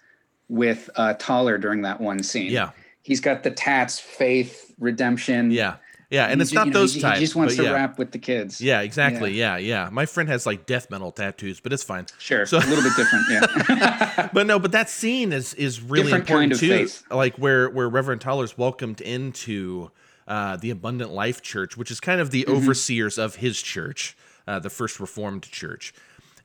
with 0.48 0.90
uh, 0.96 1.14
Toller 1.14 1.58
during 1.58 1.82
that 1.82 2.00
one 2.00 2.22
scene. 2.22 2.50
Yeah, 2.50 2.70
he's 3.02 3.20
got 3.20 3.42
the 3.42 3.50
tats, 3.50 3.98
faith, 3.98 4.74
redemption. 4.78 5.50
Yeah. 5.50 5.76
Yeah, 6.10 6.24
and 6.24 6.40
it's 6.40 6.54
not 6.54 6.72
those 6.72 6.96
know, 6.96 7.02
types. 7.02 7.18
He 7.18 7.24
just 7.26 7.36
wants 7.36 7.56
to 7.56 7.64
yeah. 7.64 7.72
rap 7.72 7.98
with 7.98 8.12
the 8.12 8.18
kids. 8.18 8.62
Yeah, 8.62 8.80
exactly. 8.80 9.32
Yeah. 9.32 9.58
yeah, 9.58 9.84
yeah. 9.84 9.90
My 9.90 10.06
friend 10.06 10.26
has 10.30 10.46
like 10.46 10.64
death 10.64 10.90
metal 10.90 11.12
tattoos, 11.12 11.60
but 11.60 11.70
it's 11.70 11.82
fine. 11.82 12.06
Sure, 12.18 12.46
so, 12.46 12.56
a 12.56 12.60
little 12.60 12.82
bit 12.82 12.96
different. 12.96 13.26
Yeah, 13.28 14.30
but 14.32 14.46
no, 14.46 14.58
but 14.58 14.72
that 14.72 14.88
scene 14.88 15.34
is 15.34 15.52
is 15.52 15.82
really 15.82 16.04
different 16.04 16.22
important 16.22 16.52
kind 16.52 16.52
of 16.52 16.60
too. 16.60 16.68
Faith. 16.68 17.04
Like 17.10 17.36
where 17.36 17.68
where 17.68 17.90
Reverend 17.90 18.22
Toller's 18.22 18.56
welcomed 18.56 19.02
into 19.02 19.90
uh, 20.28 20.56
the 20.56 20.70
Abundant 20.70 21.10
Life 21.10 21.42
Church, 21.42 21.76
which 21.76 21.90
is 21.90 21.98
kind 21.98 22.20
of 22.20 22.30
the 22.30 22.44
mm-hmm. 22.44 22.56
overseers 22.56 23.18
of 23.18 23.34
his 23.36 23.60
church. 23.60 24.16
uh, 24.48 24.58
the 24.58 24.70
first 24.70 24.98
Reformed 24.98 25.42
church, 25.42 25.92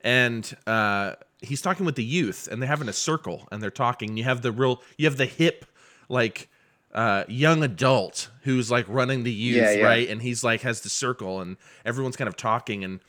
and 0.02 0.54
uh, 0.66 1.14
he's 1.40 1.62
talking 1.62 1.86
with 1.86 1.94
the 1.94 2.04
youth, 2.04 2.46
and 2.50 2.60
they're 2.60 2.68
having 2.68 2.88
a 2.88 2.92
circle, 2.92 3.48
and 3.50 3.62
they're 3.62 3.70
talking. 3.70 4.18
You 4.18 4.24
have 4.24 4.42
the 4.42 4.52
real, 4.52 4.82
you 4.98 5.06
have 5.06 5.16
the 5.16 5.26
hip, 5.26 5.64
like 6.10 6.50
uh, 6.92 7.24
young 7.28 7.64
adult 7.64 8.28
who's 8.42 8.70
like 8.70 8.84
running 8.88 9.24
the 9.24 9.32
youth, 9.32 9.56
yeah, 9.56 9.72
yeah. 9.72 9.84
right? 9.84 10.08
And 10.08 10.20
he's 10.20 10.44
like 10.44 10.60
has 10.60 10.82
the 10.82 10.90
circle, 10.90 11.40
and 11.40 11.56
everyone's 11.86 12.16
kind 12.16 12.28
of 12.28 12.36
talking. 12.36 12.84
And 12.84 13.00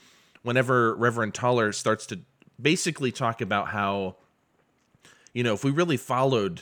whenever 0.43 0.95
Reverend 0.95 1.33
Toller 1.33 1.73
starts 1.73 2.05
to 2.07 2.21
basically 2.59 3.11
talk 3.11 3.41
about 3.41 3.67
how, 3.67 4.15
you 5.33 5.43
know, 5.43 5.53
if 5.53 5.65
we 5.65 5.71
really 5.71 5.97
followed 5.97 6.61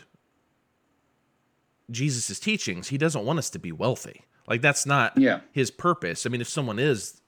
Jesus's 1.91 2.39
teachings, 2.39 2.87
he 2.87 2.97
doesn't 2.97 3.25
want 3.25 3.39
us 3.39 3.49
to 3.51 3.59
be 3.59 3.71
wealthy. 3.71 4.23
Like 4.47 4.61
that's 4.61 4.85
not 4.85 5.17
yeah. 5.17 5.41
his 5.51 5.71
purpose. 5.71 6.25
I 6.25 6.29
mean, 6.29 6.41
if 6.41 6.49
someone 6.49 6.79
is 6.79 7.21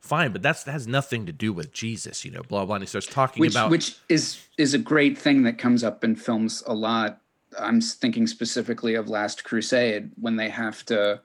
fine, 0.00 0.32
but 0.32 0.42
that's 0.42 0.62
that 0.64 0.72
has 0.72 0.86
nothing 0.86 1.26
to 1.26 1.32
do 1.32 1.52
with 1.52 1.72
Jesus, 1.72 2.24
you 2.24 2.30
know, 2.30 2.42
blah 2.42 2.64
blah. 2.64 2.76
And 2.76 2.82
he 2.82 2.86
starts 2.86 3.06
talking 3.06 3.40
which, 3.40 3.52
about 3.52 3.70
which 3.70 3.96
is 4.08 4.40
is 4.58 4.74
a 4.74 4.78
great 4.78 5.18
thing 5.18 5.42
that 5.42 5.58
comes 5.58 5.82
up 5.82 6.04
in 6.04 6.14
films 6.14 6.62
a 6.66 6.74
lot 6.74 7.20
I'm 7.58 7.80
thinking 7.80 8.26
specifically 8.26 8.94
of 8.94 9.08
Last 9.08 9.44
Crusade 9.44 10.10
when 10.20 10.36
they 10.36 10.48
have 10.50 10.84
to 10.86 11.20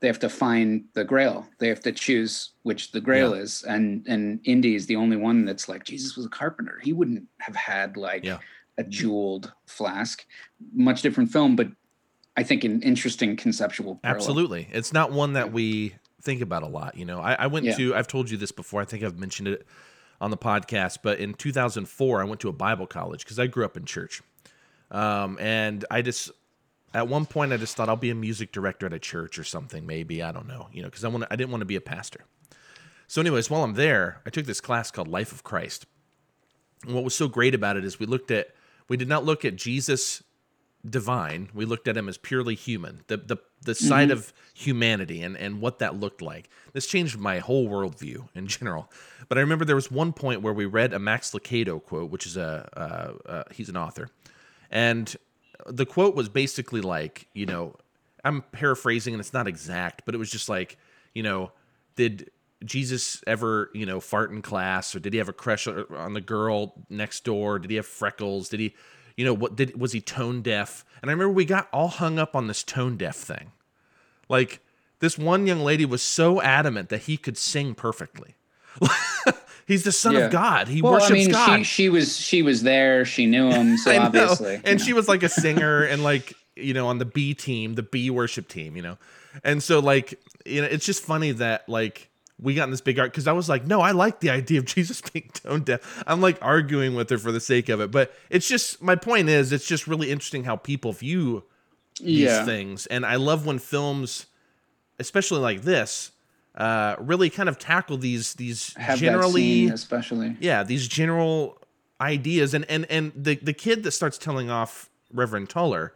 they 0.00 0.08
have 0.08 0.18
to 0.18 0.28
find 0.28 0.84
the 0.92 1.04
grail. 1.04 1.46
They 1.58 1.68
have 1.68 1.80
to 1.80 1.92
choose 1.92 2.50
which 2.62 2.92
the 2.92 3.00
grail 3.00 3.34
yeah. 3.34 3.42
is. 3.42 3.62
And 3.62 4.06
and 4.06 4.40
Indy 4.44 4.74
is 4.74 4.86
the 4.86 4.96
only 4.96 5.16
one 5.16 5.44
that's 5.44 5.68
like 5.68 5.84
Jesus 5.84 6.16
was 6.16 6.26
a 6.26 6.30
carpenter. 6.30 6.80
He 6.82 6.92
wouldn't 6.92 7.24
have 7.40 7.56
had 7.56 7.96
like 7.96 8.24
yeah. 8.24 8.38
a 8.78 8.84
jeweled 8.84 9.52
flask. 9.66 10.26
Much 10.74 11.02
different 11.02 11.30
film, 11.30 11.56
but 11.56 11.68
I 12.36 12.42
think 12.42 12.64
an 12.64 12.82
interesting 12.82 13.36
conceptual 13.36 13.96
parallel. 13.96 14.20
Absolutely. 14.20 14.68
It's 14.72 14.92
not 14.92 15.12
one 15.12 15.34
that 15.34 15.52
we 15.52 15.94
think 16.20 16.40
about 16.40 16.62
a 16.62 16.66
lot. 16.66 16.96
You 16.96 17.04
know, 17.04 17.20
I, 17.20 17.34
I 17.34 17.46
went 17.46 17.66
yeah. 17.66 17.76
to 17.76 17.94
I've 17.94 18.08
told 18.08 18.30
you 18.30 18.36
this 18.36 18.52
before. 18.52 18.80
I 18.80 18.84
think 18.84 19.04
I've 19.04 19.18
mentioned 19.18 19.48
it 19.48 19.66
on 20.20 20.30
the 20.30 20.36
podcast, 20.36 20.98
but 21.02 21.18
in 21.18 21.34
2004 21.34 22.20
I 22.20 22.24
went 22.24 22.40
to 22.40 22.48
a 22.48 22.52
Bible 22.52 22.86
college 22.86 23.24
because 23.24 23.38
I 23.38 23.46
grew 23.46 23.64
up 23.64 23.76
in 23.76 23.84
church. 23.84 24.22
Um, 24.90 25.38
and 25.40 25.84
I 25.90 26.02
just 26.02 26.30
at 26.92 27.08
one 27.08 27.26
point 27.26 27.52
I 27.52 27.56
just 27.56 27.76
thought 27.76 27.88
I'll 27.88 27.96
be 27.96 28.10
a 28.10 28.14
music 28.14 28.52
director 28.52 28.86
at 28.86 28.92
a 28.92 28.98
church 28.98 29.38
or 29.38 29.44
something, 29.44 29.86
maybe 29.86 30.22
I 30.22 30.32
don't 30.32 30.46
know, 30.46 30.68
you 30.72 30.82
know, 30.82 30.88
because 30.88 31.04
I 31.04 31.08
want 31.08 31.24
I 31.30 31.36
didn't 31.36 31.50
want 31.50 31.62
to 31.62 31.66
be 31.66 31.76
a 31.76 31.80
pastor. 31.80 32.24
So, 33.06 33.20
anyways, 33.20 33.50
while 33.50 33.62
I'm 33.62 33.74
there, 33.74 34.22
I 34.26 34.30
took 34.30 34.46
this 34.46 34.60
class 34.60 34.90
called 34.90 35.08
Life 35.08 35.30
of 35.30 35.44
Christ. 35.44 35.86
And 36.84 36.94
what 36.94 37.04
was 37.04 37.14
so 37.14 37.28
great 37.28 37.54
about 37.54 37.76
it 37.76 37.84
is 37.84 37.98
we 37.98 38.06
looked 38.06 38.30
at 38.30 38.48
we 38.88 38.96
did 38.96 39.08
not 39.08 39.24
look 39.24 39.44
at 39.44 39.56
Jesus 39.56 40.22
divine. 40.88 41.48
We 41.54 41.64
looked 41.64 41.88
at 41.88 41.96
him 41.96 42.08
as 42.08 42.18
purely 42.18 42.54
human, 42.54 43.02
the 43.06 43.16
the 43.16 43.36
the 43.62 43.72
mm-hmm. 43.72 43.86
side 43.86 44.10
of 44.10 44.32
humanity 44.54 45.22
and 45.22 45.36
and 45.36 45.60
what 45.60 45.78
that 45.78 45.98
looked 45.98 46.22
like. 46.22 46.48
This 46.72 46.86
changed 46.86 47.18
my 47.18 47.38
whole 47.38 47.68
worldview 47.68 48.28
in 48.34 48.46
general. 48.46 48.90
But 49.28 49.38
I 49.38 49.40
remember 49.40 49.64
there 49.64 49.76
was 49.76 49.90
one 49.90 50.12
point 50.12 50.42
where 50.42 50.52
we 50.52 50.66
read 50.66 50.92
a 50.92 50.98
Max 50.98 51.30
Lucado 51.32 51.82
quote, 51.82 52.10
which 52.10 52.26
is 52.26 52.36
a 52.36 52.68
uh, 52.76 53.28
uh, 53.28 53.44
he's 53.52 53.68
an 53.68 53.76
author, 53.76 54.08
and 54.70 55.14
the 55.66 55.86
quote 55.86 56.14
was 56.14 56.28
basically 56.28 56.80
like, 56.80 57.28
you 57.32 57.46
know, 57.46 57.74
I'm 58.24 58.42
paraphrasing 58.52 59.14
and 59.14 59.20
it's 59.20 59.32
not 59.32 59.46
exact, 59.46 60.02
but 60.04 60.14
it 60.14 60.18
was 60.18 60.30
just 60.30 60.48
like, 60.48 60.78
you 61.14 61.22
know, 61.22 61.52
did 61.96 62.30
Jesus 62.64 63.22
ever, 63.26 63.70
you 63.74 63.86
know, 63.86 64.00
fart 64.00 64.30
in 64.30 64.42
class 64.42 64.94
or 64.94 65.00
did 65.00 65.12
he 65.12 65.18
have 65.18 65.28
a 65.28 65.32
crush 65.32 65.66
on 65.66 66.14
the 66.14 66.20
girl 66.20 66.74
next 66.88 67.24
door? 67.24 67.58
Did 67.58 67.70
he 67.70 67.76
have 67.76 67.86
freckles? 67.86 68.48
Did 68.48 68.60
he, 68.60 68.74
you 69.16 69.24
know, 69.24 69.34
what 69.34 69.56
did 69.56 69.80
was 69.80 69.92
he 69.92 70.00
tone 70.00 70.42
deaf? 70.42 70.84
And 71.02 71.10
I 71.10 71.12
remember 71.12 71.32
we 71.32 71.44
got 71.44 71.68
all 71.72 71.88
hung 71.88 72.18
up 72.18 72.34
on 72.34 72.46
this 72.46 72.62
tone 72.62 72.96
deaf 72.96 73.16
thing. 73.16 73.52
Like 74.28 74.60
this 75.00 75.18
one 75.18 75.46
young 75.46 75.60
lady 75.60 75.84
was 75.84 76.02
so 76.02 76.40
adamant 76.40 76.88
that 76.88 77.02
he 77.02 77.16
could 77.16 77.36
sing 77.36 77.74
perfectly. 77.74 78.34
He's 79.66 79.84
the 79.84 79.92
son 79.92 80.14
yeah. 80.14 80.20
of 80.20 80.32
God. 80.32 80.68
He 80.68 80.82
well, 80.82 80.94
worships 80.94 81.10
I 81.10 81.14
mean, 81.14 81.30
God. 81.30 81.58
She, 81.58 81.64
she 81.64 81.88
was 81.88 82.16
she 82.16 82.42
was 82.42 82.62
there. 82.62 83.04
She 83.04 83.26
knew 83.26 83.50
him. 83.50 83.76
So 83.78 83.96
obviously, 84.00 84.60
and 84.64 84.78
know. 84.78 84.84
she 84.84 84.92
was 84.92 85.08
like 85.08 85.22
a 85.22 85.28
singer 85.28 85.84
and 85.84 86.02
like 86.02 86.34
you 86.56 86.74
know 86.74 86.88
on 86.88 86.98
the 86.98 87.04
B 87.04 87.34
team, 87.34 87.74
the 87.74 87.82
B 87.82 88.10
worship 88.10 88.48
team. 88.48 88.76
You 88.76 88.82
know, 88.82 88.98
and 89.42 89.62
so 89.62 89.78
like 89.78 90.20
you 90.44 90.60
know 90.60 90.66
it's 90.66 90.84
just 90.84 91.02
funny 91.02 91.32
that 91.32 91.68
like 91.68 92.10
we 92.40 92.54
got 92.54 92.64
in 92.64 92.70
this 92.70 92.80
big 92.80 92.98
art 92.98 93.12
because 93.12 93.26
I 93.26 93.32
was 93.32 93.48
like, 93.48 93.66
no, 93.66 93.80
I 93.80 93.92
like 93.92 94.20
the 94.20 94.30
idea 94.30 94.58
of 94.58 94.64
Jesus 94.74 95.00
being 95.00 95.30
tone 95.32 95.62
deaf. 95.62 96.02
I'm 96.06 96.20
like 96.20 96.38
arguing 96.42 96.94
with 96.94 97.10
her 97.10 97.18
for 97.18 97.32
the 97.32 97.40
sake 97.40 97.68
of 97.68 97.80
it, 97.80 97.90
but 97.90 98.12
it's 98.30 98.48
just 98.48 98.82
my 98.82 98.96
point 98.96 99.28
is 99.28 99.52
it's 99.52 99.66
just 99.66 99.86
really 99.86 100.10
interesting 100.10 100.44
how 100.44 100.56
people 100.56 100.92
view 100.92 101.44
these 102.00 102.20
yeah. 102.20 102.44
things, 102.44 102.86
and 102.86 103.06
I 103.06 103.16
love 103.16 103.46
when 103.46 103.60
films, 103.60 104.26
especially 104.98 105.40
like 105.40 105.62
this 105.62 106.10
uh, 106.56 106.96
really 106.98 107.30
kind 107.30 107.48
of 107.48 107.58
tackle 107.58 107.96
these 107.98 108.34
these 108.34 108.74
Have 108.74 108.98
generally 108.98 109.68
especially 109.68 110.36
yeah 110.40 110.62
these 110.62 110.86
general 110.86 111.58
ideas 112.00 112.54
and 112.54 112.64
and 112.68 112.86
and 112.90 113.12
the 113.16 113.36
the 113.36 113.52
kid 113.52 113.82
that 113.84 113.90
starts 113.90 114.18
telling 114.18 114.50
off 114.50 114.88
Reverend 115.12 115.48
Toller 115.48 115.94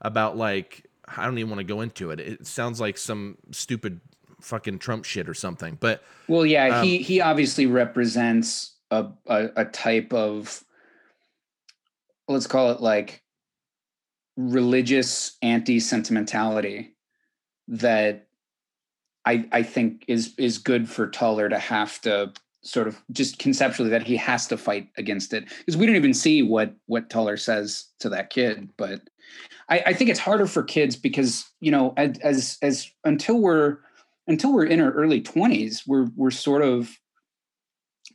about 0.00 0.36
like 0.36 0.86
I 1.06 1.24
don't 1.24 1.38
even 1.38 1.50
want 1.50 1.60
to 1.60 1.64
go 1.64 1.80
into 1.80 2.10
it. 2.10 2.20
It 2.20 2.46
sounds 2.46 2.80
like 2.80 2.98
some 2.98 3.38
stupid 3.50 4.00
fucking 4.42 4.78
Trump 4.78 5.04
shit 5.04 5.28
or 5.28 5.34
something. 5.34 5.76
But 5.80 6.02
well, 6.28 6.46
yeah, 6.46 6.78
um, 6.78 6.84
he 6.84 6.98
he 6.98 7.20
obviously 7.20 7.66
represents 7.66 8.74
a, 8.90 9.06
a 9.26 9.48
a 9.56 9.64
type 9.66 10.12
of 10.12 10.64
let's 12.28 12.46
call 12.46 12.70
it 12.70 12.80
like 12.80 13.22
religious 14.36 15.36
anti 15.42 15.80
sentimentality 15.80 16.94
that 17.68 18.26
I 19.24 19.46
I 19.52 19.62
think 19.62 20.04
is 20.08 20.34
is 20.38 20.58
good 20.58 20.88
for 20.88 21.08
Toller 21.08 21.48
to 21.48 21.58
have 21.58 22.00
to 22.02 22.32
sort 22.62 22.86
of 22.88 23.00
just 23.10 23.38
conceptually 23.38 23.90
that 23.90 24.02
he 24.02 24.16
has 24.16 24.46
to 24.46 24.56
fight 24.56 24.88
against 24.98 25.32
it 25.32 25.48
because 25.58 25.76
we 25.76 25.86
don't 25.86 25.96
even 25.96 26.14
see 26.14 26.42
what 26.42 26.74
what 26.86 27.10
Toller 27.10 27.36
says 27.36 27.86
to 28.00 28.08
that 28.10 28.30
kid. 28.30 28.70
But 28.76 29.02
I, 29.68 29.82
I 29.86 29.92
think 29.92 30.10
it's 30.10 30.20
harder 30.20 30.46
for 30.46 30.62
kids 30.62 30.96
because 30.96 31.48
you 31.60 31.70
know 31.70 31.94
as, 31.96 32.18
as 32.18 32.58
as 32.62 32.90
until 33.04 33.40
we're 33.40 33.78
until 34.26 34.52
we're 34.52 34.66
in 34.66 34.80
our 34.80 34.92
early 34.92 35.20
twenties, 35.20 35.84
we're 35.86 36.08
we're 36.16 36.30
sort 36.30 36.62
of 36.62 36.90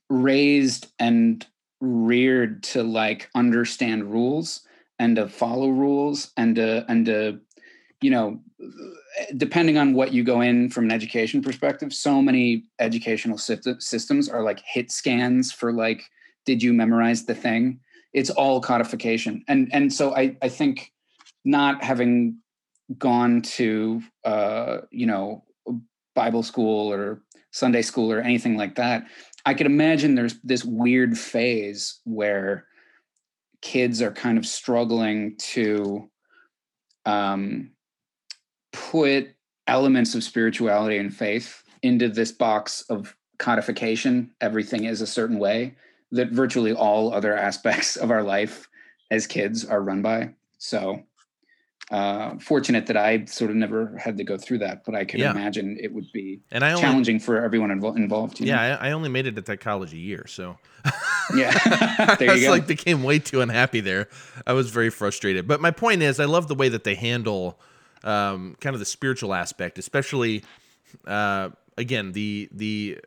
raised 0.10 0.88
and 1.00 1.46
reared 1.82 2.64
to 2.64 2.84
like 2.84 3.30
understand 3.36 4.12
rules 4.12 4.62
and 5.00 5.16
to 5.18 5.28
follow 5.28 5.70
rules 5.70 6.32
and 6.38 6.56
to 6.56 6.86
and 6.88 7.06
to 7.06 7.40
you 8.02 8.12
know 8.12 8.40
depending 9.38 9.78
on 9.78 9.94
what 9.94 10.14
you 10.14 10.24
go 10.24 10.42
in 10.42 10.70
from 10.70 10.86
an 10.86 10.92
education 10.92 11.42
perspective, 11.42 11.94
so 11.94 12.22
many 12.22 12.64
educational 12.80 13.38
systems 13.38 14.30
are 14.30 14.44
like 14.44 14.62
hit 14.66 14.92
scans 14.92 15.52
for 15.52 15.72
like, 15.72 16.04
did 16.46 16.62
you 16.62 16.74
memorize 16.74 17.26
the 17.26 17.36
thing? 17.36 17.80
It's 18.14 18.30
all 18.30 18.62
codification. 18.62 19.44
And 19.48 19.70
and 19.74 19.92
so 19.92 20.16
I 20.16 20.38
I 20.42 20.50
think 20.50 20.92
not 21.44 21.84
having 21.84 22.38
gone 22.98 23.42
to 23.42 24.02
uh, 24.24 24.80
you 24.92 25.06
know 25.06 25.44
Bible 26.16 26.44
school 26.44 26.92
or 26.92 27.22
Sunday 27.52 27.82
school 27.82 28.12
or 28.12 28.20
anything 28.20 28.58
like 28.58 28.76
that, 28.76 29.06
I 29.46 29.54
could 29.54 29.68
imagine 29.68 30.16
there's 30.16 30.40
this 30.44 30.66
weird 30.66 31.18
phase 31.18 32.00
where 32.04 32.66
kids 33.62 34.02
are 34.02 34.12
kind 34.12 34.38
of 34.38 34.46
struggling 34.46 35.36
to 35.38 36.10
um, 37.06 37.72
put 38.74 39.30
elements 39.68 40.16
of 40.16 40.24
spirituality 40.24 40.98
and 40.98 41.16
faith 41.16 41.64
into 41.82 42.10
this 42.10 42.32
box 42.32 42.82
of 42.90 43.16
codification. 43.38 44.32
Everything 44.42 44.86
is 44.86 45.02
a 45.02 45.08
certain 45.08 45.40
way 45.40 45.76
that 46.12 46.32
virtually 46.32 46.74
all 46.74 47.14
other 47.14 47.36
aspects 47.38 47.96
of 47.96 48.12
our 48.12 48.24
life 48.24 48.68
as 49.12 49.28
kids 49.28 49.66
are 49.66 49.82
run 49.82 50.02
by. 50.02 50.34
So, 50.58 51.04
uh, 51.92 52.38
fortunate 52.40 52.88
that 52.88 52.98
I 52.98 53.26
sort 53.26 53.52
of 53.52 53.58
never 53.58 53.96
had 53.98 54.18
to 54.18 54.24
go 54.24 54.38
through 54.38 54.60
that, 54.60 54.84
but 54.86 54.96
I 54.96 55.06
can 55.06 55.20
yeah. 55.20 55.32
imagine 55.32 55.78
it 55.80 55.94
would 55.94 56.12
be 56.12 56.42
and 56.52 56.64
I 56.64 56.72
only, 56.72 56.82
challenging 56.82 57.20
for 57.20 57.44
everyone 57.44 57.70
invo- 57.70 57.96
involved. 57.96 58.40
yeah, 58.40 58.78
I, 58.80 58.90
I, 58.90 58.92
only 58.94 59.10
made 59.10 59.28
it 59.28 59.38
at 59.38 59.46
that 59.46 59.60
college 59.60 59.94
a 59.94 59.98
year, 59.98 60.26
so 60.28 60.58
yeah, 61.36 62.16
there 62.20 62.32
I 62.32 62.48
like 62.50 62.66
became 62.66 63.04
way 63.04 63.20
too 63.20 63.42
unhappy 63.42 63.82
there. 63.82 64.10
I 64.48 64.54
was 64.54 64.72
very 64.72 64.90
frustrated. 64.90 65.48
But 65.48 65.62
my 65.62 65.70
point 65.70 66.02
is, 66.02 66.20
I 66.20 66.26
love 66.26 66.48
the 66.48 66.56
way 66.56 66.70
that 66.70 66.86
they 66.86 66.96
handle 66.96 67.60
um, 68.04 68.56
kind 68.60 68.74
of 68.74 68.80
the 68.80 68.86
spiritual 68.86 69.36
aspect, 69.36 69.78
especially 69.78 70.44
uh, 71.06 71.50
again 71.78 72.14
the 72.14 72.50
the 72.52 73.00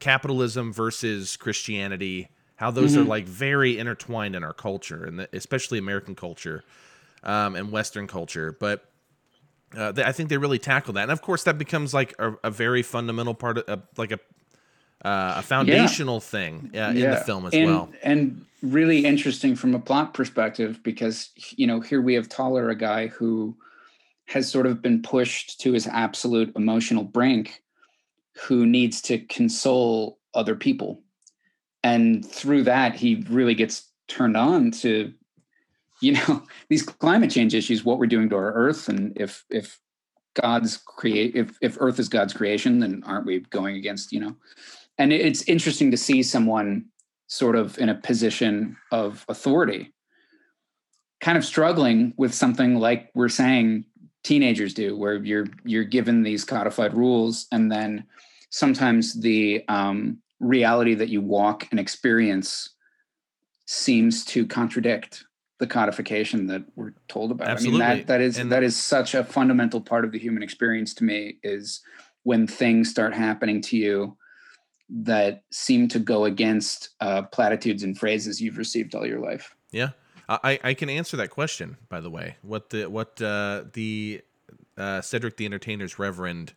capitalism 0.00 0.72
versus 0.72 1.36
Christianity, 1.36 2.30
how 2.56 2.70
those 2.70 2.92
mm-hmm. 2.92 3.02
are 3.02 3.04
like 3.04 3.26
very 3.26 3.78
intertwined 3.78 4.34
in 4.34 4.42
our 4.42 4.54
culture, 4.54 5.04
and 5.04 5.28
especially 5.34 5.78
American 5.78 6.14
culture 6.14 6.64
um, 7.22 7.56
and 7.56 7.70
Western 7.70 8.06
culture. 8.06 8.56
But 8.58 8.84
uh, 9.76 9.92
they, 9.92 10.04
I 10.04 10.12
think 10.12 10.28
they 10.28 10.36
really 10.36 10.58
tackle 10.58 10.94
that, 10.94 11.02
and 11.02 11.12
of 11.12 11.22
course 11.22 11.44
that 11.44 11.58
becomes 11.58 11.94
like 11.94 12.14
a, 12.18 12.34
a 12.44 12.50
very 12.50 12.82
fundamental 12.82 13.34
part 13.34 13.58
of 13.58 13.68
uh, 13.68 13.82
like 13.96 14.12
a 14.12 14.18
uh, 15.04 15.34
a 15.38 15.42
foundational 15.42 16.16
yeah. 16.16 16.20
thing 16.20 16.70
uh, 16.74 16.92
in 16.94 17.10
the 17.10 17.16
film 17.16 17.46
as 17.46 17.54
and, 17.54 17.66
well. 17.66 17.88
And 18.02 18.44
really 18.62 19.04
interesting 19.04 19.56
from 19.56 19.74
a 19.74 19.78
plot 19.80 20.14
perspective 20.14 20.80
because 20.84 21.30
you 21.56 21.66
know 21.66 21.80
here 21.80 22.00
we 22.00 22.14
have 22.14 22.28
Toller, 22.28 22.70
a 22.70 22.76
guy 22.76 23.08
who 23.08 23.56
has 24.26 24.50
sort 24.50 24.66
of 24.66 24.80
been 24.80 25.02
pushed 25.02 25.60
to 25.60 25.72
his 25.72 25.86
absolute 25.86 26.52
emotional 26.56 27.04
brink 27.04 27.62
who 28.34 28.64
needs 28.66 29.02
to 29.02 29.18
console 29.18 30.18
other 30.34 30.54
people. 30.54 31.02
And 31.82 32.24
through 32.24 32.62
that, 32.64 32.94
he 32.94 33.24
really 33.28 33.54
gets 33.54 33.88
turned 34.08 34.36
on 34.36 34.70
to, 34.70 35.12
you 36.02 36.12
know, 36.12 36.42
these 36.68 36.82
climate 36.82 37.30
change 37.30 37.54
issues, 37.54 37.84
what 37.84 37.98
we're 37.98 38.06
doing 38.06 38.28
to 38.30 38.36
our 38.36 38.52
earth. 38.52 38.88
And 38.88 39.18
if, 39.18 39.44
if 39.50 39.78
God's 40.34 40.76
create, 40.76 41.34
if, 41.36 41.56
if 41.60 41.76
earth 41.80 41.98
is 41.98 42.08
God's 42.08 42.32
creation, 42.32 42.80
then 42.80 43.02
aren't 43.06 43.26
we 43.26 43.40
going 43.40 43.76
against, 43.76 44.12
you 44.12 44.20
know, 44.20 44.36
and 44.98 45.12
it's 45.12 45.42
interesting 45.44 45.90
to 45.90 45.96
see 45.96 46.22
someone 46.22 46.86
sort 47.26 47.56
of 47.56 47.78
in 47.78 47.88
a 47.88 47.94
position 47.94 48.76
of 48.90 49.24
authority 49.28 49.92
kind 51.22 51.38
of 51.38 51.44
struggling 51.44 52.12
with 52.18 52.34
something 52.34 52.78
like 52.78 53.10
we're 53.14 53.28
saying 53.28 53.84
teenagers 54.22 54.74
do 54.74 54.96
where 54.96 55.14
you're 55.14 55.46
you're 55.64 55.84
given 55.84 56.22
these 56.22 56.44
codified 56.44 56.92
rules 56.94 57.46
and 57.52 57.72
then 57.72 58.04
sometimes 58.50 59.14
the 59.20 59.64
um, 59.68 60.18
reality 60.40 60.94
that 60.94 61.08
you 61.08 61.22
walk 61.22 61.66
and 61.70 61.80
experience 61.80 62.70
seems 63.66 64.24
to 64.24 64.46
contradict 64.46 65.24
the 65.62 65.66
codification 65.68 66.48
that 66.48 66.64
we're 66.74 66.92
told 67.06 67.30
about. 67.30 67.46
Absolutely. 67.46 67.84
I 67.84 67.88
mean 67.88 67.98
that 67.98 68.06
that 68.08 68.20
is 68.20 68.36
and 68.36 68.50
that 68.50 68.64
is 68.64 68.76
such 68.76 69.14
a 69.14 69.22
fundamental 69.22 69.80
part 69.80 70.04
of 70.04 70.10
the 70.10 70.18
human 70.18 70.42
experience 70.42 70.92
to 70.94 71.04
me 71.04 71.36
is 71.44 71.82
when 72.24 72.48
things 72.48 72.90
start 72.90 73.14
happening 73.14 73.60
to 73.62 73.76
you 73.76 74.16
that 74.90 75.44
seem 75.52 75.86
to 75.86 76.00
go 76.00 76.24
against 76.24 76.88
uh, 77.00 77.22
platitudes 77.22 77.84
and 77.84 77.96
phrases 77.96 78.40
you've 78.42 78.58
received 78.58 78.96
all 78.96 79.06
your 79.06 79.20
life. 79.20 79.54
Yeah, 79.70 79.90
I, 80.28 80.58
I 80.64 80.74
can 80.74 80.90
answer 80.90 81.16
that 81.18 81.30
question. 81.30 81.76
By 81.88 82.00
the 82.00 82.10
way, 82.10 82.38
what 82.42 82.70
the 82.70 82.86
what 82.86 83.22
uh, 83.22 83.62
the 83.72 84.20
uh, 84.76 85.00
Cedric 85.00 85.36
the 85.36 85.46
Entertainer's 85.46 85.96
Reverend, 85.96 86.54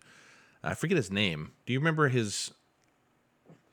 I 0.63 0.73
forget 0.73 0.97
his 0.97 1.11
name. 1.11 1.51
Do 1.67 1.73
you 1.73 1.79
remember 1.79 2.09
his 2.09 2.51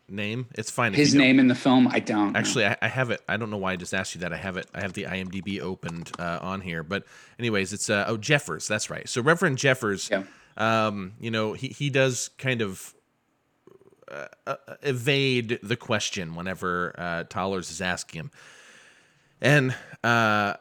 name? 0.08 0.46
It's 0.54 0.70
fine. 0.70 0.92
His 0.92 1.14
name 1.14 1.38
in 1.38 1.48
the 1.48 1.54
film, 1.54 1.88
I 1.88 2.00
don't. 2.00 2.36
Actually, 2.36 2.66
I, 2.66 2.76
I, 2.82 2.88
have 2.88 3.10
it. 3.10 3.20
I 3.28 3.36
don't 3.36 3.50
know 3.50 3.56
why 3.56 3.72
I 3.72 3.76
just 3.76 3.94
asked 3.94 4.14
you 4.14 4.20
that. 4.22 4.32
I 4.32 4.36
have 4.36 4.56
it. 4.56 4.66
I 4.74 4.80
have 4.80 4.92
the 4.92 5.04
IMDb 5.04 5.60
opened 5.60 6.12
uh, 6.18 6.38
on 6.42 6.60
here. 6.60 6.82
But 6.82 7.04
anyways, 7.38 7.72
it's 7.72 7.88
uh, 7.90 8.04
oh 8.06 8.16
Jeffers. 8.16 8.68
That's 8.68 8.90
right. 8.90 9.08
So 9.08 9.22
Reverend 9.22 9.58
Jeffers. 9.58 10.10
Yeah. 10.10 10.24
Um, 10.56 11.14
you 11.18 11.30
know, 11.30 11.54
he 11.54 11.68
he 11.68 11.90
does 11.90 12.30
kind 12.38 12.60
of 12.60 12.94
uh, 14.12 14.26
uh, 14.46 14.56
evade 14.82 15.58
the 15.62 15.76
question 15.76 16.34
whenever 16.34 16.94
uh, 16.98 17.24
Tollers 17.24 17.70
is 17.70 17.80
asking 17.80 18.20
him. 18.20 18.30
And 19.40 19.74
uh, 20.04 20.54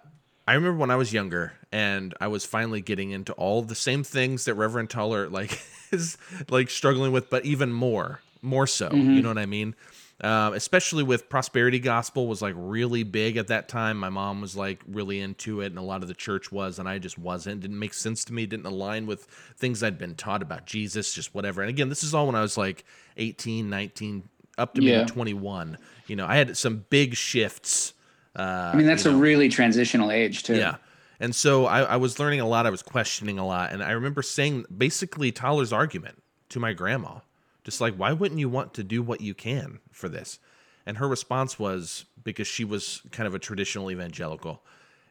I 0.47 0.53
remember 0.53 0.79
when 0.79 0.89
I 0.89 0.95
was 0.95 1.11
younger 1.11 1.53
and 1.71 2.13
I 2.21 2.27
was 2.27 2.45
finally 2.45 2.81
getting 2.81 3.11
into 3.11 3.33
all 3.33 3.61
the 3.61 3.75
same 3.75 4.03
things 4.03 4.45
that 4.45 4.55
Reverend 4.55 4.89
Toller 4.89 5.27
like 5.27 5.61
is 5.91 6.17
like 6.49 6.69
struggling 6.69 7.11
with, 7.11 7.29
but 7.29 7.45
even 7.45 7.73
more, 7.73 8.21
more 8.41 8.67
so. 8.67 8.89
Mm-hmm. 8.89 9.11
You 9.11 9.21
know 9.21 9.29
what 9.29 9.37
I 9.37 9.45
mean? 9.45 9.75
Uh, 10.21 10.51
especially 10.53 11.01
with 11.01 11.29
prosperity 11.29 11.79
gospel 11.79 12.27
was 12.27 12.43
like 12.43 12.53
really 12.55 13.01
big 13.01 13.37
at 13.37 13.47
that 13.47 13.67
time. 13.67 13.97
My 13.97 14.09
mom 14.09 14.39
was 14.39 14.55
like 14.55 14.83
really 14.87 15.19
into 15.19 15.61
it, 15.61 15.67
and 15.67 15.79
a 15.79 15.81
lot 15.81 16.03
of 16.03 16.07
the 16.07 16.13
church 16.13 16.51
was, 16.51 16.77
and 16.77 16.87
I 16.87 16.99
just 16.99 17.17
wasn't. 17.17 17.61
Didn't 17.61 17.79
make 17.79 17.95
sense 17.95 18.23
to 18.25 18.33
me. 18.33 18.45
Didn't 18.45 18.67
align 18.67 19.07
with 19.07 19.25
things 19.57 19.81
I'd 19.81 19.97
been 19.97 20.13
taught 20.13 20.43
about 20.43 20.67
Jesus, 20.67 21.11
just 21.13 21.33
whatever. 21.33 21.61
And 21.61 21.69
again, 21.71 21.89
this 21.89 22.03
is 22.03 22.13
all 22.13 22.27
when 22.27 22.35
I 22.35 22.41
was 22.41 22.55
like 22.55 22.85
18, 23.17 23.67
19, 23.67 24.29
up 24.59 24.75
to 24.75 24.83
yeah. 24.83 24.99
maybe 24.99 25.09
21. 25.09 25.79
You 26.05 26.15
know, 26.15 26.27
I 26.27 26.35
had 26.35 26.55
some 26.55 26.85
big 26.91 27.15
shifts. 27.15 27.93
Uh, 28.35 28.71
I 28.73 28.75
mean, 28.75 28.85
that's 28.85 29.05
you 29.05 29.11
know. 29.11 29.17
a 29.17 29.19
really 29.19 29.49
transitional 29.49 30.11
age 30.11 30.43
too. 30.43 30.55
Yeah. 30.55 30.75
And 31.19 31.33
so 31.33 31.65
I, 31.65 31.81
I 31.81 31.95
was 31.97 32.19
learning 32.19 32.41
a 32.41 32.47
lot. 32.47 32.67
I 32.67 32.69
was 32.69 32.83
questioning 32.83 33.39
a 33.39 33.45
lot, 33.45 33.71
and 33.71 33.83
I 33.83 33.91
remember 33.91 34.21
saying 34.21 34.65
basically 34.75 35.31
Toller's 35.31 35.73
argument 35.73 36.21
to 36.49 36.59
my 36.59 36.73
grandma 36.73 37.19
just 37.63 37.81
like, 37.81 37.95
why 37.95 38.11
wouldn't 38.11 38.39
you 38.39 38.49
want 38.49 38.73
to 38.75 38.83
do 38.83 39.01
what 39.01 39.21
you 39.21 39.33
can 39.33 39.79
for 39.91 40.09
this? 40.09 40.39
And 40.85 40.97
her 40.97 41.07
response 41.07 41.59
was 41.59 42.05
because 42.23 42.47
she 42.47 42.65
was 42.65 43.01
kind 43.11 43.27
of 43.27 43.35
a 43.35 43.39
traditional 43.39 43.91
evangelical. 43.91 44.63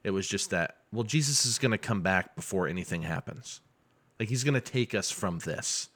It 0.03 0.11
was 0.11 0.27
just 0.27 0.51
that, 0.51 0.77
well, 0.93 1.05
Jesus 1.05 1.47
is 1.47 1.59
going 1.59 1.73
to 1.73 1.79
come 1.79 2.03
back 2.03 2.35
before 2.35 2.67
anything 2.67 3.03
happens. 3.03 3.61
Like, 4.19 4.29
he's 4.29 4.45
going 4.45 4.55
to 4.55 4.61
take 4.61 4.95
us 4.95 5.11
from 5.11 5.39
this. 5.41 5.89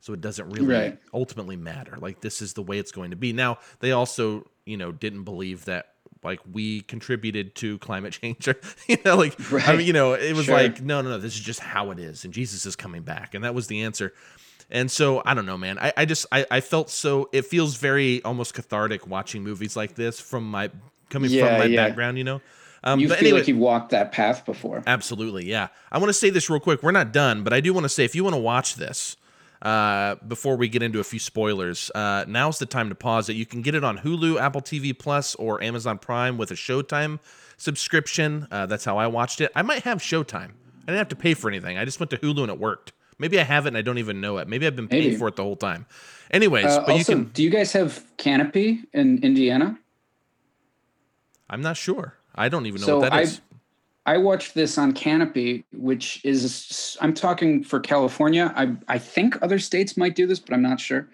So 0.00 0.12
it 0.12 0.20
doesn't 0.20 0.50
really 0.50 0.74
right. 0.74 0.98
ultimately 1.14 1.56
matter. 1.56 1.96
Like, 1.98 2.20
this 2.20 2.42
is 2.42 2.54
the 2.54 2.62
way 2.62 2.78
it's 2.78 2.92
going 2.92 3.10
to 3.10 3.16
be. 3.16 3.32
Now, 3.32 3.58
they 3.80 3.92
also, 3.92 4.50
you 4.66 4.76
know, 4.76 4.92
didn't 4.92 5.24
believe 5.24 5.64
that 5.66 5.86
like 6.22 6.40
we 6.52 6.82
contributed 6.82 7.54
to 7.56 7.78
climate 7.78 8.12
change 8.22 8.48
you 8.86 8.96
know 9.04 9.16
like 9.16 9.34
right. 9.50 9.68
i 9.68 9.76
mean 9.76 9.86
you 9.86 9.92
know 9.92 10.12
it 10.12 10.34
was 10.34 10.46
sure. 10.46 10.54
like 10.54 10.80
no 10.80 11.02
no 11.02 11.10
no 11.10 11.18
this 11.18 11.34
is 11.34 11.40
just 11.40 11.60
how 11.60 11.90
it 11.90 11.98
is 11.98 12.24
and 12.24 12.32
jesus 12.32 12.64
is 12.66 12.76
coming 12.76 13.02
back 13.02 13.34
and 13.34 13.44
that 13.44 13.54
was 13.54 13.66
the 13.66 13.82
answer 13.82 14.12
and 14.72 14.90
so 14.90 15.22
I 15.24 15.34
don't 15.34 15.46
know, 15.46 15.58
man. 15.58 15.78
I, 15.78 15.92
I 15.98 16.04
just 16.06 16.26
I, 16.32 16.46
I 16.50 16.60
felt 16.60 16.90
so 16.90 17.28
it 17.30 17.44
feels 17.44 17.76
very 17.76 18.22
almost 18.24 18.54
cathartic 18.54 19.06
watching 19.06 19.44
movies 19.44 19.76
like 19.76 19.94
this 19.94 20.18
from 20.18 20.50
my 20.50 20.70
coming 21.10 21.30
yeah, 21.30 21.46
from 21.46 21.58
my 21.58 21.64
yeah. 21.66 21.86
background, 21.86 22.18
you 22.18 22.24
know. 22.24 22.40
Um, 22.82 22.98
you 22.98 23.08
feel 23.08 23.18
anyway, 23.18 23.38
like 23.38 23.48
you've 23.48 23.58
walked 23.58 23.90
that 23.90 24.10
path 24.10 24.44
before. 24.44 24.82
Absolutely, 24.86 25.44
yeah. 25.44 25.68
I 25.92 25.98
want 25.98 26.08
to 26.08 26.14
say 26.14 26.30
this 26.30 26.50
real 26.50 26.58
quick. 26.58 26.82
We're 26.82 26.90
not 26.90 27.12
done, 27.12 27.44
but 27.44 27.52
I 27.52 27.60
do 27.60 27.72
want 27.72 27.84
to 27.84 27.88
say 27.88 28.04
if 28.04 28.16
you 28.16 28.24
want 28.24 28.34
to 28.34 28.40
watch 28.40 28.74
this 28.74 29.16
uh, 29.60 30.16
before 30.26 30.56
we 30.56 30.68
get 30.68 30.82
into 30.82 30.98
a 30.98 31.04
few 31.04 31.20
spoilers, 31.20 31.92
uh, 31.94 32.24
now's 32.26 32.58
the 32.58 32.66
time 32.66 32.88
to 32.88 32.96
pause 32.96 33.28
it. 33.28 33.34
You 33.34 33.46
can 33.46 33.62
get 33.62 33.76
it 33.76 33.84
on 33.84 33.98
Hulu, 33.98 34.40
Apple 34.40 34.62
TV 34.62 34.98
Plus, 34.98 35.34
or 35.36 35.62
Amazon 35.62 35.98
Prime 35.98 36.38
with 36.38 36.50
a 36.50 36.54
Showtime 36.54 37.20
subscription. 37.56 38.48
Uh, 38.50 38.66
that's 38.66 38.84
how 38.84 38.96
I 38.96 39.06
watched 39.06 39.40
it. 39.40 39.52
I 39.54 39.62
might 39.62 39.82
have 39.82 39.98
Showtime. 39.98 40.50
I 40.82 40.86
didn't 40.86 40.98
have 40.98 41.08
to 41.08 41.16
pay 41.16 41.34
for 41.34 41.48
anything. 41.48 41.78
I 41.78 41.84
just 41.84 42.00
went 42.00 42.10
to 42.10 42.16
Hulu 42.16 42.40
and 42.40 42.50
it 42.50 42.58
worked. 42.58 42.92
Maybe 43.18 43.38
I 43.38 43.44
have 43.44 43.66
it 43.66 43.68
and 43.68 43.76
I 43.76 43.82
don't 43.82 43.98
even 43.98 44.20
know 44.20 44.38
it. 44.38 44.48
Maybe 44.48 44.66
I've 44.66 44.76
been 44.76 44.88
paying 44.88 45.04
Maybe. 45.04 45.16
for 45.16 45.28
it 45.28 45.36
the 45.36 45.42
whole 45.42 45.56
time. 45.56 45.86
Anyways, 46.30 46.66
uh, 46.66 46.80
but 46.80 46.92
also, 46.92 46.98
you 46.98 47.04
can. 47.04 47.32
Do 47.32 47.42
you 47.42 47.50
guys 47.50 47.72
have 47.72 48.04
Kanopy 48.16 48.84
in 48.92 49.22
Indiana? 49.22 49.78
I'm 51.50 51.60
not 51.60 51.76
sure. 51.76 52.14
I 52.34 52.48
don't 52.48 52.66
even 52.66 52.80
know 52.80 52.86
so 52.86 52.98
what 53.00 53.10
that 53.10 53.12
I, 53.12 53.20
is. 53.22 53.40
I 54.06 54.16
watched 54.16 54.54
this 54.54 54.78
on 54.78 54.94
Kanopy, 54.94 55.64
which 55.72 56.24
is 56.24 56.96
I'm 57.00 57.12
talking 57.12 57.62
for 57.62 57.78
California. 57.78 58.52
I 58.56 58.74
I 58.88 58.98
think 58.98 59.40
other 59.42 59.58
states 59.58 59.96
might 59.96 60.16
do 60.16 60.26
this, 60.26 60.40
but 60.40 60.54
I'm 60.54 60.62
not 60.62 60.80
sure. 60.80 61.08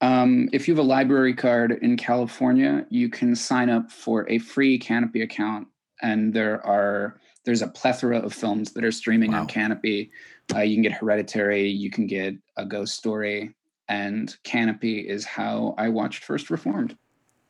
Um, 0.00 0.48
if 0.52 0.68
you 0.68 0.74
have 0.74 0.84
a 0.84 0.86
library 0.86 1.34
card 1.34 1.78
in 1.82 1.96
California, 1.96 2.86
you 2.90 3.08
can 3.08 3.34
sign 3.34 3.70
up 3.70 3.90
for 3.90 4.28
a 4.30 4.38
free 4.38 4.78
Kanopy 4.78 5.22
account, 5.22 5.66
and 6.02 6.32
there 6.32 6.64
are 6.64 7.20
there's 7.44 7.62
a 7.62 7.68
plethora 7.68 8.18
of 8.18 8.32
films 8.32 8.72
that 8.72 8.84
are 8.84 8.92
streaming 8.92 9.32
wow. 9.32 9.40
on 9.40 9.48
Kanopy 9.48 10.10
uh, 10.54 10.60
you 10.60 10.76
can 10.76 10.82
get 10.82 10.92
Hereditary, 10.92 11.68
you 11.68 11.90
can 11.90 12.06
get 12.06 12.34
A 12.56 12.64
Ghost 12.64 12.96
Story, 12.96 13.54
and 13.88 14.36
Kanopy 14.44 15.04
is 15.04 15.24
how 15.24 15.74
I 15.78 15.88
watched 15.88 16.24
First 16.24 16.50
Reformed. 16.50 16.96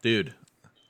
Dude, 0.02 0.34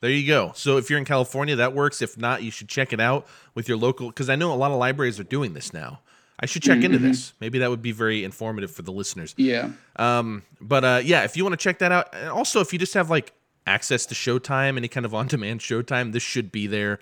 there 0.01 0.11
you 0.11 0.27
go. 0.27 0.53
So 0.55 0.77
if 0.77 0.91
you're 0.91 0.99
in 0.99 1.05
California, 1.05 1.57
that 1.57 1.73
works. 1.73 2.03
If 2.03 2.19
not, 2.19 2.43
you 2.43 2.51
should 2.51 2.69
check 2.69 2.93
it 2.93 3.01
out 3.01 3.27
with 3.55 3.69
your 3.69 3.79
local, 3.79 4.09
because 4.09 4.29
I 4.29 4.37
know 4.37 4.53
a 4.53 4.57
lot 4.57 4.71
of 4.71 4.79
libraries 4.79 5.19
are 5.21 5.25
doing 5.25 5.55
this 5.55 5.73
now. 5.73 6.01
I 6.39 6.47
should 6.47 6.63
check 6.63 6.79
mm-hmm. 6.79 6.87
into 6.87 6.99
this. 6.99 7.33
Maybe 7.41 7.61
that 7.61 7.71
would 7.71 7.81
be 7.81 7.93
very 7.93 8.25
informative 8.25 8.71
for 8.71 8.83
the 8.83 8.91
listeners. 8.91 9.35
Yeah. 9.37 9.71
Um. 9.97 10.43
But 10.61 10.85
uh, 10.85 11.01
yeah, 11.05 11.23
if 11.23 11.37
you 11.37 11.45
want 11.45 11.53
to 11.53 11.63
check 11.63 11.79
that 11.79 11.93
out, 11.93 12.09
and 12.13 12.29
also 12.29 12.61
if 12.61 12.73
you 12.73 12.79
just 12.79 12.95
have 12.95 13.09
like 13.09 13.33
access 13.67 14.05
to 14.07 14.15
Showtime, 14.15 14.77
any 14.77 14.89
kind 14.89 15.07
of 15.07 15.15
on-demand 15.15 15.61
Showtime, 15.61 16.13
this 16.13 16.23
should 16.23 16.51
be 16.51 16.67
there. 16.67 16.99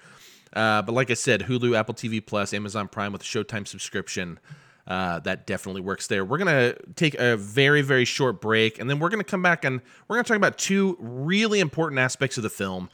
Uh, 0.52 0.82
but 0.82 0.92
like 0.92 1.10
I 1.10 1.14
said, 1.14 1.42
Hulu, 1.42 1.74
Apple 1.76 1.94
TV 1.94 2.24
Plus, 2.24 2.52
Amazon 2.52 2.88
Prime 2.88 3.12
with 3.12 3.22
a 3.22 3.24
Showtime 3.24 3.66
subscription 3.66 4.38
uh, 4.86 5.20
that 5.20 5.46
definitely 5.46 5.80
works 5.80 6.06
there. 6.06 6.24
We're 6.24 6.38
going 6.38 6.74
to 6.74 6.76
take 6.94 7.14
a 7.14 7.36
very, 7.36 7.82
very 7.82 8.04
short 8.04 8.40
break, 8.40 8.78
and 8.78 8.90
then 8.90 8.98
we're 8.98 9.10
going 9.10 9.22
to 9.22 9.30
come 9.30 9.42
back 9.42 9.64
and 9.64 9.80
we're 10.08 10.16
going 10.16 10.24
to 10.24 10.28
talk 10.28 10.36
about 10.36 10.58
two 10.58 10.96
really 10.98 11.60
important 11.60 11.98
aspects 12.00 12.36
of 12.36 12.42
the 12.42 12.50
film. 12.50 12.90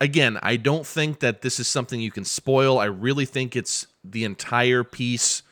Again, 0.00 0.38
I 0.42 0.56
don't 0.56 0.86
think 0.86 1.20
that 1.20 1.42
this 1.42 1.58
is 1.58 1.68
something 1.68 2.00
you 2.00 2.10
can 2.10 2.24
spoil. 2.24 2.78
I 2.78 2.84
really 2.86 3.24
think 3.24 3.56
it's 3.56 3.86
the 4.04 4.24
entire 4.24 4.84
piece 4.84 5.42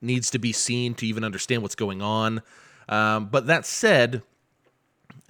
needs 0.00 0.30
to 0.30 0.38
be 0.38 0.52
seen 0.52 0.94
to 0.94 1.06
even 1.06 1.24
understand 1.24 1.62
what's 1.62 1.74
going 1.74 2.02
on. 2.02 2.42
Um, 2.88 3.26
but 3.26 3.46
that 3.46 3.64
said, 3.64 4.22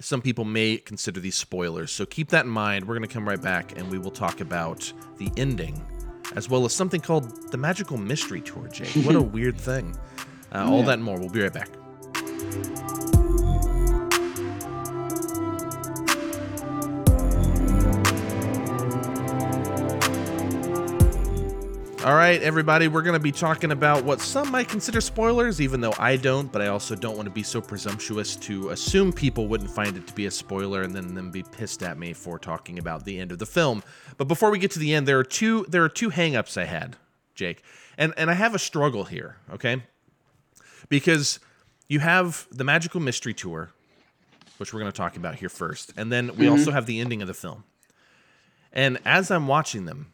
some 0.01 0.21
people 0.21 0.43
may 0.43 0.77
consider 0.77 1.21
these 1.21 1.35
spoilers. 1.35 1.91
So 1.91 2.05
keep 2.05 2.29
that 2.29 2.45
in 2.45 2.51
mind. 2.51 2.85
We're 2.85 2.97
going 2.97 3.07
to 3.07 3.13
come 3.13 3.27
right 3.27 3.41
back 3.41 3.77
and 3.77 3.89
we 3.89 3.97
will 3.97 4.11
talk 4.11 4.41
about 4.41 4.91
the 5.17 5.31
ending 5.37 5.81
as 6.35 6.49
well 6.49 6.65
as 6.65 6.73
something 6.73 7.01
called 7.01 7.51
the 7.51 7.57
Magical 7.57 7.97
Mystery 7.97 8.41
Tour, 8.41 8.67
Jake. 8.67 9.05
What 9.05 9.15
a 9.15 9.21
weird 9.37 9.57
thing. 9.57 9.97
Uh, 10.53 10.69
all 10.69 10.83
that 10.83 10.93
and 10.93 11.03
more. 11.03 11.19
We'll 11.19 11.29
be 11.29 11.41
right 11.41 11.53
back. 11.53 11.69
All 22.05 22.13
right, 22.13 22.39
everybody, 22.43 22.87
we're 22.87 23.01
going 23.01 23.15
to 23.15 23.19
be 23.19 23.31
talking 23.31 23.71
about 23.71 24.03
what 24.03 24.21
some 24.21 24.51
might 24.51 24.69
consider 24.69 25.01
spoilers, 25.01 25.59
even 25.59 25.81
though 25.81 25.95
I 25.97 26.17
don't, 26.17 26.51
but 26.51 26.61
I 26.61 26.67
also 26.67 26.93
don't 26.93 27.15
want 27.15 27.25
to 27.25 27.33
be 27.33 27.41
so 27.41 27.59
presumptuous 27.59 28.35
to 28.35 28.69
assume 28.69 29.11
people 29.11 29.47
wouldn't 29.47 29.71
find 29.71 29.97
it 29.97 30.05
to 30.05 30.13
be 30.13 30.27
a 30.27 30.31
spoiler 30.31 30.83
and 30.83 30.95
then 30.95 31.15
them 31.15 31.31
be 31.31 31.41
pissed 31.41 31.81
at 31.81 31.97
me 31.97 32.13
for 32.13 32.37
talking 32.37 32.77
about 32.77 33.05
the 33.05 33.17
end 33.17 33.31
of 33.31 33.39
the 33.39 33.47
film. 33.47 33.81
But 34.17 34.27
before 34.27 34.51
we 34.51 34.59
get 34.59 34.69
to 34.73 34.79
the 34.79 34.93
end, 34.93 35.07
there 35.07 35.17
are 35.17 35.23
two 35.23 35.65
there 35.67 35.83
are 35.83 35.89
two 35.89 36.11
hangups 36.11 36.61
I 36.61 36.65
had, 36.65 36.95
Jake. 37.33 37.63
And 37.97 38.13
and 38.17 38.29
I 38.29 38.35
have 38.35 38.53
a 38.53 38.59
struggle 38.59 39.05
here, 39.05 39.37
okay? 39.51 39.81
Because 40.89 41.39
you 41.89 42.01
have 42.01 42.45
the 42.51 42.63
Magical 42.63 42.99
Mystery 42.99 43.33
Tour, 43.33 43.71
which 44.57 44.75
we're 44.75 44.79
going 44.79 44.91
to 44.91 44.95
talk 44.95 45.17
about 45.17 45.37
here 45.37 45.49
first, 45.49 45.91
and 45.97 46.11
then 46.11 46.27
we 46.27 46.45
mm-hmm. 46.45 46.51
also 46.51 46.69
have 46.69 46.85
the 46.85 46.99
ending 46.99 47.23
of 47.23 47.27
the 47.27 47.33
film. 47.33 47.63
And 48.71 48.99
as 49.05 49.31
I'm 49.31 49.47
watching 49.47 49.85
them, 49.85 50.11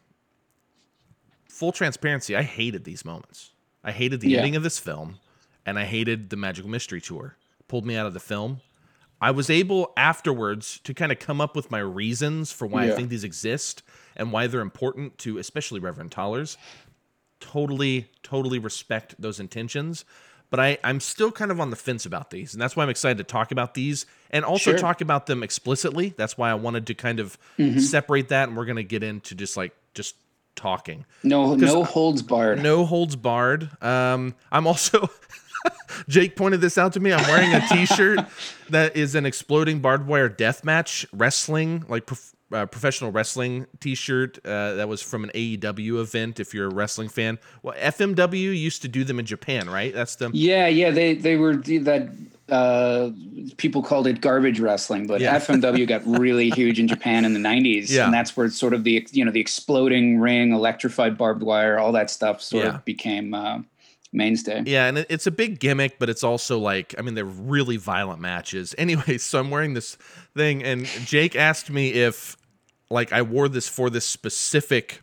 full 1.62 1.70
transparency, 1.70 2.34
I 2.34 2.42
hated 2.42 2.82
these 2.82 3.04
moments. 3.04 3.52
I 3.84 3.92
hated 3.92 4.20
the 4.20 4.30
yeah. 4.30 4.38
ending 4.38 4.56
of 4.56 4.64
this 4.64 4.80
film, 4.80 5.20
and 5.64 5.78
I 5.78 5.84
hated 5.84 6.30
the 6.30 6.36
Magical 6.36 6.68
Mystery 6.68 7.00
Tour. 7.00 7.36
Pulled 7.68 7.86
me 7.86 7.94
out 7.94 8.04
of 8.04 8.14
the 8.14 8.18
film. 8.18 8.60
I 9.20 9.30
was 9.30 9.48
able 9.48 9.92
afterwards 9.96 10.80
to 10.82 10.92
kind 10.92 11.12
of 11.12 11.20
come 11.20 11.40
up 11.40 11.54
with 11.54 11.70
my 11.70 11.78
reasons 11.78 12.50
for 12.50 12.66
why 12.66 12.86
yeah. 12.86 12.92
I 12.94 12.96
think 12.96 13.10
these 13.10 13.22
exist 13.22 13.84
and 14.16 14.32
why 14.32 14.48
they're 14.48 14.60
important 14.60 15.18
to 15.18 15.38
especially 15.38 15.78
Reverend 15.78 16.10
Tollers. 16.10 16.58
Totally, 17.38 18.08
totally 18.24 18.58
respect 18.58 19.14
those 19.20 19.38
intentions. 19.38 20.04
But 20.50 20.58
I, 20.58 20.78
I'm 20.82 20.98
still 20.98 21.30
kind 21.30 21.52
of 21.52 21.60
on 21.60 21.70
the 21.70 21.76
fence 21.76 22.04
about 22.06 22.30
these. 22.30 22.54
And 22.54 22.60
that's 22.60 22.74
why 22.74 22.82
I'm 22.82 22.90
excited 22.90 23.18
to 23.18 23.24
talk 23.24 23.52
about 23.52 23.74
these 23.74 24.04
and 24.32 24.44
also 24.44 24.72
sure. 24.72 24.80
talk 24.80 25.00
about 25.00 25.26
them 25.26 25.44
explicitly. 25.44 26.12
That's 26.16 26.36
why 26.36 26.50
I 26.50 26.54
wanted 26.54 26.88
to 26.88 26.94
kind 26.94 27.20
of 27.20 27.38
mm-hmm. 27.56 27.78
separate 27.78 28.30
that. 28.30 28.48
And 28.48 28.56
we're 28.56 28.64
going 28.64 28.74
to 28.78 28.82
get 28.82 29.04
into 29.04 29.36
just 29.36 29.56
like, 29.56 29.76
just 29.94 30.16
talking. 30.56 31.04
No, 31.22 31.54
no 31.54 31.84
holds 31.84 32.22
barred. 32.22 32.62
No 32.62 32.84
holds 32.84 33.16
barred. 33.16 33.70
Um, 33.82 34.34
I'm 34.50 34.66
also 34.66 35.08
Jake 36.08 36.36
pointed 36.36 36.60
this 36.60 36.78
out 36.78 36.92
to 36.94 37.00
me. 37.00 37.12
I'm 37.12 37.26
wearing 37.28 37.52
a 37.54 37.66
T-shirt 37.68 38.20
that 38.70 38.96
is 38.96 39.14
an 39.14 39.26
exploding 39.26 39.80
barbed 39.80 40.06
wire 40.06 40.28
death 40.28 40.64
match 40.64 41.06
wrestling, 41.12 41.84
like 41.88 42.06
uh, 42.52 42.66
professional 42.66 43.10
wrestling 43.10 43.66
T-shirt 43.80 44.38
uh, 44.44 44.74
that 44.74 44.88
was 44.88 45.02
from 45.02 45.24
an 45.24 45.30
AEW 45.34 46.00
event. 46.00 46.40
If 46.40 46.54
you're 46.54 46.68
a 46.68 46.74
wrestling 46.74 47.08
fan, 47.08 47.38
well, 47.62 47.74
FMW 47.78 48.56
used 48.58 48.82
to 48.82 48.88
do 48.88 49.04
them 49.04 49.18
in 49.18 49.26
Japan, 49.26 49.68
right? 49.68 49.92
That's 49.92 50.16
the 50.16 50.30
yeah, 50.32 50.66
yeah. 50.66 50.90
They 50.90 51.14
they 51.14 51.36
were 51.36 51.56
that 51.56 52.08
uh, 52.48 53.10
people 53.56 53.82
called 53.82 54.06
it 54.06 54.20
garbage 54.20 54.60
wrestling, 54.60 55.06
but 55.06 55.20
yeah. 55.20 55.38
FMW 55.38 55.86
got 55.86 56.06
really 56.06 56.50
huge 56.50 56.78
in 56.78 56.86
Japan 56.86 57.24
in 57.24 57.32
the 57.32 57.40
90s. 57.40 57.90
Yeah. 57.90 58.04
And 58.04 58.12
that's 58.12 58.36
where 58.36 58.48
sort 58.50 58.74
of 58.74 58.84
the, 58.84 59.06
you 59.10 59.24
know, 59.24 59.30
the 59.30 59.40
exploding 59.40 60.18
ring, 60.18 60.52
electrified 60.52 61.16
barbed 61.16 61.42
wire, 61.42 61.78
all 61.78 61.92
that 61.92 62.10
stuff 62.10 62.42
sort 62.42 62.64
yeah. 62.64 62.74
of 62.74 62.84
became 62.84 63.32
uh, 63.32 63.60
mainstay. 64.12 64.62
Yeah, 64.66 64.86
and 64.86 64.98
it's 65.08 65.26
a 65.26 65.30
big 65.30 65.58
gimmick, 65.58 65.98
but 65.98 66.10
it's 66.10 66.22
also 66.22 66.58
like 66.58 66.94
I 66.98 67.02
mean 67.02 67.14
they're 67.14 67.24
really 67.24 67.76
violent 67.76 68.20
matches. 68.20 68.74
Anyway, 68.82 69.16
so 69.16 69.38
I'm 69.38 69.48
wearing 69.48 69.74
this 69.74 69.96
thing, 70.36 70.64
and 70.64 70.86
Jake 70.86 71.36
asked 71.36 71.70
me 71.70 71.90
if 71.90 72.36
like 72.92 73.12
I 73.12 73.22
wore 73.22 73.48
this 73.48 73.68
for 73.68 73.90
this 73.90 74.06
specific 74.06 75.02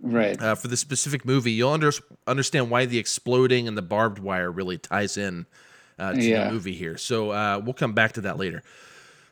right 0.00 0.40
uh, 0.40 0.54
for 0.54 0.68
the 0.68 0.76
specific 0.76 1.24
movie. 1.24 1.52
You'll 1.52 1.70
under, 1.70 1.92
understand 2.26 2.70
why 2.70 2.86
the 2.86 2.98
exploding 2.98 3.68
and 3.68 3.76
the 3.76 3.82
barbed 3.82 4.18
wire 4.18 4.50
really 4.50 4.78
ties 4.78 5.16
in 5.16 5.46
uh, 5.98 6.12
to 6.12 6.22
yeah. 6.22 6.44
the 6.44 6.52
movie 6.52 6.74
here. 6.74 6.96
So 6.96 7.30
uh, 7.30 7.60
we'll 7.64 7.74
come 7.74 7.92
back 7.92 8.12
to 8.12 8.20
that 8.22 8.36
later. 8.38 8.62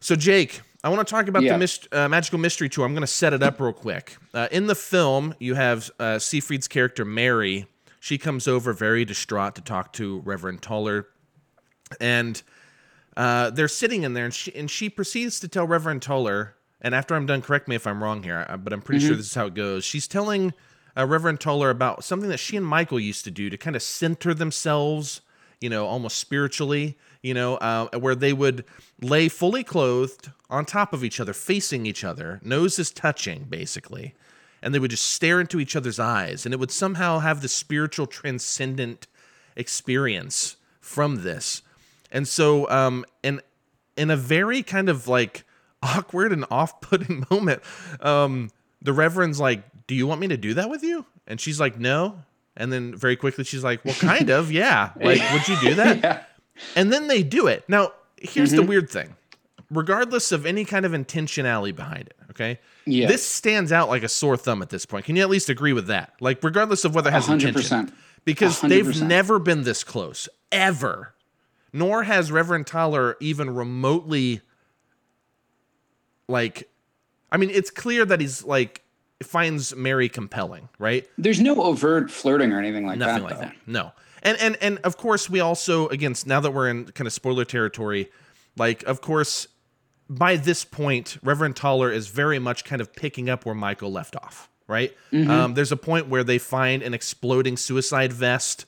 So 0.00 0.16
Jake, 0.16 0.60
I 0.84 0.88
want 0.88 1.06
to 1.06 1.10
talk 1.10 1.28
about 1.28 1.42
yeah. 1.42 1.56
the 1.56 1.88
uh, 1.92 2.08
magical 2.08 2.38
mystery 2.38 2.68
tour. 2.68 2.84
I'm 2.84 2.92
going 2.92 3.00
to 3.02 3.06
set 3.06 3.32
it 3.32 3.42
up 3.42 3.60
real 3.60 3.72
quick. 3.72 4.16
Uh, 4.32 4.48
in 4.50 4.66
the 4.66 4.74
film, 4.74 5.34
you 5.38 5.54
have 5.54 5.90
uh, 5.98 6.18
Seyfried's 6.18 6.68
character 6.68 7.04
Mary 7.04 7.66
she 8.06 8.18
comes 8.18 8.46
over 8.46 8.72
very 8.72 9.04
distraught 9.04 9.56
to 9.56 9.60
talk 9.60 9.92
to 9.94 10.20
Reverend 10.20 10.62
Toller, 10.62 11.08
and 12.00 12.40
uh, 13.16 13.50
they're 13.50 13.66
sitting 13.66 14.04
in 14.04 14.14
there, 14.14 14.26
and 14.26 14.32
she 14.32 14.54
and 14.54 14.70
she 14.70 14.88
proceeds 14.88 15.40
to 15.40 15.48
tell 15.48 15.66
Reverend 15.66 16.02
Toller. 16.02 16.54
And 16.80 16.94
after 16.94 17.14
I'm 17.14 17.26
done, 17.26 17.42
correct 17.42 17.68
me 17.68 17.76
if 17.76 17.86
I'm 17.86 18.02
wrong 18.02 18.22
here, 18.22 18.46
uh, 18.48 18.56
but 18.56 18.72
I'm 18.72 18.82
pretty 18.82 19.00
mm-hmm. 19.00 19.08
sure 19.08 19.16
this 19.16 19.26
is 19.26 19.34
how 19.34 19.46
it 19.46 19.54
goes. 19.54 19.84
She's 19.84 20.06
telling 20.06 20.52
uh, 20.96 21.06
Reverend 21.06 21.40
Toller 21.40 21.70
about 21.70 22.04
something 22.04 22.28
that 22.28 22.38
she 22.38 22.56
and 22.56 22.66
Michael 22.66 23.00
used 23.00 23.24
to 23.24 23.30
do 23.30 23.50
to 23.50 23.56
kind 23.56 23.76
of 23.76 23.82
center 23.82 24.34
themselves, 24.34 25.22
you 25.60 25.70
know, 25.70 25.86
almost 25.86 26.18
spiritually, 26.18 26.96
you 27.22 27.34
know, 27.34 27.56
uh, 27.56 27.98
where 27.98 28.14
they 28.14 28.32
would 28.32 28.64
lay 29.00 29.28
fully 29.28 29.64
clothed 29.64 30.30
on 30.50 30.64
top 30.64 30.92
of 30.92 31.02
each 31.02 31.18
other, 31.18 31.32
facing 31.32 31.86
each 31.86 32.04
other, 32.04 32.40
noses 32.42 32.90
touching, 32.90 33.44
basically 33.48 34.14
and 34.62 34.74
they 34.74 34.80
would 34.80 34.90
just 34.90 35.12
stare 35.12 35.40
into 35.40 35.60
each 35.60 35.76
other's 35.76 36.00
eyes 36.00 36.44
and 36.44 36.52
it 36.52 36.58
would 36.58 36.72
somehow 36.72 37.20
have 37.20 37.40
the 37.40 37.48
spiritual 37.48 38.06
transcendent 38.06 39.06
experience 39.54 40.56
from 40.80 41.22
this 41.22 41.62
and 42.10 42.26
so 42.26 42.68
um 42.68 43.04
and 43.22 43.40
in 43.96 44.10
a 44.10 44.16
very 44.16 44.62
kind 44.62 44.88
of 44.88 45.06
like 45.06 45.44
awkward 45.86 46.32
and 46.32 46.44
off-putting 46.50 47.24
moment 47.30 47.62
um 48.00 48.50
the 48.82 48.92
reverend's 48.92 49.40
like 49.40 49.62
do 49.86 49.94
you 49.94 50.06
want 50.06 50.20
me 50.20 50.28
to 50.28 50.36
do 50.36 50.54
that 50.54 50.68
with 50.68 50.82
you 50.82 51.04
and 51.26 51.40
she's 51.40 51.60
like 51.60 51.78
no 51.78 52.18
and 52.56 52.72
then 52.72 52.94
very 52.94 53.16
quickly 53.16 53.44
she's 53.44 53.64
like 53.64 53.84
well 53.84 53.94
kind 53.94 54.30
of 54.30 54.50
yeah 54.50 54.90
like 55.00 55.20
would 55.32 55.48
you 55.48 55.56
do 55.60 55.74
that 55.74 55.98
yeah. 55.98 56.22
and 56.74 56.92
then 56.92 57.06
they 57.06 57.22
do 57.22 57.46
it 57.46 57.64
now 57.68 57.92
here's 58.16 58.50
mm-hmm. 58.50 58.62
the 58.62 58.66
weird 58.66 58.90
thing 58.90 59.14
regardless 59.70 60.32
of 60.32 60.46
any 60.46 60.64
kind 60.64 60.84
of 60.84 60.92
intentionality 60.92 61.74
behind 61.74 62.06
it 62.06 62.16
okay 62.30 62.58
yeah. 62.86 63.08
This 63.08 63.26
stands 63.26 63.72
out 63.72 63.88
like 63.88 64.04
a 64.04 64.08
sore 64.08 64.36
thumb 64.36 64.62
at 64.62 64.70
this 64.70 64.86
point. 64.86 65.04
Can 65.04 65.16
you 65.16 65.22
at 65.22 65.28
least 65.28 65.48
agree 65.48 65.72
with 65.72 65.88
that? 65.88 66.12
Like, 66.20 66.42
regardless 66.42 66.84
of 66.84 66.94
whether 66.94 67.10
it 67.10 67.12
has 67.12 67.26
100%. 67.26 67.48
intention. 67.48 67.92
Because 68.24 68.60
they 68.60 68.78
have 68.78 69.02
never 69.02 69.38
been 69.38 69.62
this 69.62 69.84
close, 69.84 70.28
ever. 70.50 71.14
Nor 71.72 72.04
has 72.04 72.32
Reverend 72.32 72.66
Toller 72.66 73.16
even 73.20 73.54
remotely, 73.54 74.40
like, 76.28 76.68
I 77.30 77.36
mean, 77.36 77.50
it's 77.50 77.70
clear 77.70 78.04
that 78.04 78.20
he's 78.20 78.44
like 78.44 78.82
finds 79.22 79.74
Mary 79.74 80.08
compelling, 80.08 80.68
right? 80.78 81.08
There's 81.18 81.40
no 81.40 81.62
overt 81.62 82.10
flirting 82.10 82.52
or 82.52 82.58
anything 82.58 82.86
like 82.86 82.98
Nothing 82.98 83.22
that. 83.24 83.30
Nothing 83.30 83.38
like 83.48 83.56
that. 83.56 83.66
No. 83.66 83.92
And 84.22 84.38
and 84.40 84.56
and 84.60 84.78
of 84.78 84.96
course 84.96 85.30
we 85.30 85.40
also 85.40 85.88
again 85.88 86.14
now 86.26 86.40
that 86.40 86.50
we're 86.50 86.68
in 86.68 86.86
kind 86.86 87.06
of 87.06 87.12
spoiler 87.12 87.44
territory, 87.44 88.10
like 88.56 88.82
of 88.84 89.00
course 89.00 89.48
by 90.08 90.36
this 90.36 90.64
point, 90.64 91.18
Reverend 91.22 91.56
Toller 91.56 91.90
is 91.90 92.08
very 92.08 92.38
much 92.38 92.64
kind 92.64 92.80
of 92.80 92.94
picking 92.94 93.28
up 93.28 93.44
where 93.44 93.54
Michael 93.54 93.90
left 93.90 94.14
off, 94.16 94.48
right? 94.68 94.96
Mm-hmm. 95.12 95.30
Um, 95.30 95.54
there's 95.54 95.72
a 95.72 95.76
point 95.76 96.08
where 96.08 96.22
they 96.22 96.38
find 96.38 96.82
an 96.82 96.94
exploding 96.94 97.56
suicide 97.56 98.12
vest, 98.12 98.66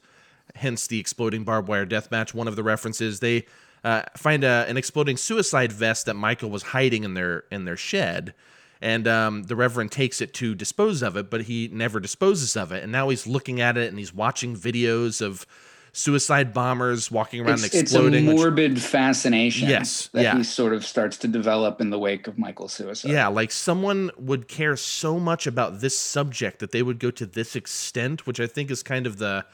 hence 0.56 0.86
the 0.88 0.98
exploding 0.98 1.44
barbed 1.44 1.68
wire 1.68 1.84
death 1.84 2.10
match. 2.10 2.34
One 2.34 2.48
of 2.48 2.56
the 2.56 2.64
references 2.64 3.20
they 3.20 3.46
uh, 3.84 4.02
find 4.16 4.44
a, 4.44 4.66
an 4.68 4.76
exploding 4.76 5.16
suicide 5.16 5.72
vest 5.72 6.06
that 6.06 6.14
Michael 6.14 6.50
was 6.50 6.62
hiding 6.62 7.04
in 7.04 7.14
their 7.14 7.44
in 7.50 7.64
their 7.64 7.76
shed, 7.76 8.34
and 8.80 9.06
um, 9.08 9.44
the 9.44 9.56
Reverend 9.56 9.92
takes 9.92 10.20
it 10.20 10.34
to 10.34 10.54
dispose 10.54 11.02
of 11.02 11.16
it, 11.16 11.30
but 11.30 11.42
he 11.42 11.68
never 11.72 12.00
disposes 12.00 12.56
of 12.56 12.72
it, 12.72 12.82
and 12.82 12.92
now 12.92 13.08
he's 13.08 13.26
looking 13.26 13.60
at 13.60 13.76
it 13.76 13.88
and 13.88 13.98
he's 13.98 14.14
watching 14.14 14.56
videos 14.56 15.22
of 15.22 15.46
suicide 15.92 16.52
bombers 16.52 17.10
walking 17.10 17.40
around 17.40 17.64
it's, 17.64 17.74
exploding. 17.74 18.28
It's 18.28 18.32
a 18.32 18.36
morbid 18.36 18.74
which, 18.74 18.82
fascination. 18.82 19.68
Yes, 19.68 20.08
that 20.08 20.22
yeah. 20.22 20.36
he 20.36 20.44
sort 20.44 20.72
of 20.72 20.84
starts 20.84 21.16
to 21.18 21.28
develop 21.28 21.80
in 21.80 21.90
the 21.90 21.98
wake 21.98 22.26
of 22.26 22.38
Michael's 22.38 22.72
suicide. 22.72 23.10
Yeah, 23.10 23.28
like 23.28 23.50
someone 23.50 24.10
would 24.16 24.48
care 24.48 24.76
so 24.76 25.18
much 25.18 25.46
about 25.46 25.80
this 25.80 25.98
subject 25.98 26.60
that 26.60 26.70
they 26.70 26.82
would 26.82 26.98
go 26.98 27.10
to 27.10 27.26
this 27.26 27.56
extent, 27.56 28.26
which 28.26 28.40
I 28.40 28.46
think 28.46 28.70
is 28.70 28.82
kind 28.82 29.06
of 29.06 29.18
the 29.18 29.44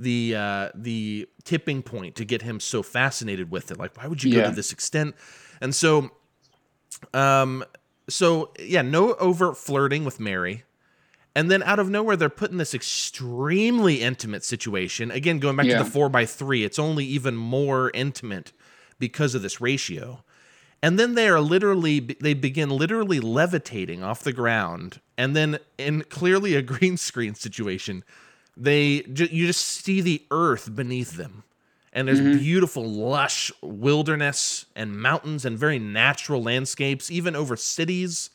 the 0.00 0.34
uh, 0.36 0.68
the 0.74 1.28
tipping 1.44 1.82
point 1.82 2.16
to 2.16 2.24
get 2.24 2.42
him 2.42 2.60
so 2.60 2.82
fascinated 2.82 3.50
with 3.50 3.70
it. 3.70 3.78
Like, 3.78 3.96
why 3.96 4.06
would 4.06 4.22
you 4.22 4.34
go 4.34 4.44
to 4.44 4.54
this 4.54 4.72
extent? 4.72 5.14
And 5.60 5.74
so, 5.74 6.10
um, 7.14 7.64
so 8.08 8.52
yeah, 8.58 8.82
no 8.82 9.14
overt 9.14 9.56
flirting 9.56 10.04
with 10.04 10.20
Mary. 10.20 10.64
And 11.34 11.50
then 11.50 11.62
out 11.62 11.78
of 11.78 11.88
nowhere, 11.88 12.16
they're 12.16 12.28
put 12.28 12.50
in 12.50 12.56
this 12.56 12.74
extremely 12.74 14.02
intimate 14.02 14.44
situation. 14.44 15.12
Again, 15.12 15.38
going 15.38 15.56
back 15.56 15.66
yeah. 15.66 15.78
to 15.78 15.84
the 15.84 15.90
four 15.90 16.08
by 16.08 16.26
three, 16.26 16.64
it's 16.64 16.78
only 16.78 17.04
even 17.04 17.36
more 17.36 17.90
intimate 17.94 18.52
because 18.98 19.34
of 19.34 19.42
this 19.42 19.60
ratio. 19.60 20.24
And 20.82 20.98
then 20.98 21.14
they 21.14 21.28
are 21.28 21.40
literally, 21.40 22.00
they 22.00 22.34
begin 22.34 22.70
literally 22.70 23.20
levitating 23.20 24.02
off 24.02 24.22
the 24.24 24.32
ground. 24.32 25.00
And 25.16 25.36
then, 25.36 25.58
in 25.78 26.02
clearly 26.02 26.54
a 26.56 26.62
green 26.74 26.96
screen 26.96 27.34
situation, 27.34 28.02
they 28.60 29.02
you 29.06 29.46
just 29.46 29.66
see 29.66 30.00
the 30.00 30.22
earth 30.30 30.74
beneath 30.74 31.16
them. 31.16 31.44
And 31.92 32.06
there's 32.06 32.20
mm-hmm. 32.20 32.38
beautiful, 32.38 32.88
lush 32.88 33.50
wilderness 33.60 34.66
and 34.76 34.96
mountains 34.96 35.44
and 35.44 35.58
very 35.58 35.80
natural 35.80 36.40
landscapes, 36.40 37.10
even 37.10 37.34
over 37.34 37.56
cities 37.56 38.30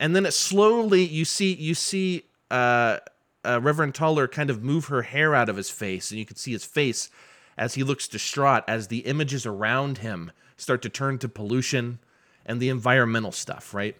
and 0.00 0.16
then 0.16 0.26
it 0.26 0.32
slowly 0.32 1.04
you 1.04 1.24
see 1.24 1.52
you 1.52 1.74
see 1.74 2.24
uh, 2.50 2.96
uh, 3.44 3.60
Reverend 3.62 3.94
Toller 3.94 4.26
kind 4.26 4.50
of 4.50 4.64
move 4.64 4.86
her 4.86 5.02
hair 5.02 5.34
out 5.34 5.48
of 5.48 5.56
his 5.56 5.70
face, 5.70 6.10
and 6.10 6.18
you 6.18 6.26
can 6.26 6.36
see 6.36 6.52
his 6.52 6.64
face 6.64 7.10
as 7.56 7.74
he 7.74 7.84
looks 7.84 8.08
distraught 8.08 8.64
as 8.66 8.88
the 8.88 9.00
images 9.00 9.46
around 9.46 9.98
him 9.98 10.32
start 10.56 10.82
to 10.82 10.88
turn 10.88 11.18
to 11.18 11.28
pollution 11.28 11.98
and 12.46 12.60
the 12.60 12.70
environmental 12.70 13.30
stuff, 13.30 13.74
right? 13.74 13.96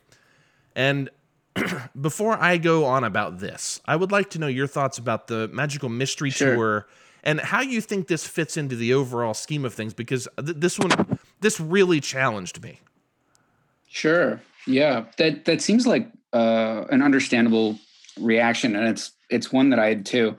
And 0.75 1.11
before 2.01 2.37
I 2.41 2.57
go 2.57 2.85
on 2.85 3.05
about 3.05 3.39
this, 3.39 3.81
I 3.87 3.97
would 3.97 4.13
like 4.13 4.31
to 4.31 4.39
know 4.39 4.47
your 4.47 4.67
thoughts 4.67 4.99
about 4.99 5.27
the 5.27 5.49
Magical 5.49 5.89
Mystery 5.89 6.31
sure. 6.31 6.55
Tour 6.55 6.87
and 7.23 7.41
how 7.41 7.61
you 7.61 7.81
think 7.81 8.09
this 8.09 8.27
fits 8.27 8.57
into 8.57 8.77
the 8.77 8.95
overall 8.95 9.35
scheme 9.35 9.65
of 9.65 9.75
things 9.75 9.93
because 9.93 10.27
th- 10.43 10.57
this 10.57 10.79
one 10.79 11.19
this 11.41 11.61
really 11.61 12.01
challenged 12.01 12.63
me. 12.63 12.81
Sure. 13.89 14.41
Yeah, 14.67 15.05
that 15.19 15.45
that 15.47 15.61
seems 15.61 15.87
like 15.87 16.11
uh, 16.33 16.85
an 16.91 17.03
understandable 17.03 17.79
reaction, 18.19 18.77
and 18.77 18.89
it's 18.89 19.13
it's 19.31 19.53
one 19.53 19.71
that 19.71 19.79
I 19.79 19.87
had 19.89 20.07
too. 20.07 20.37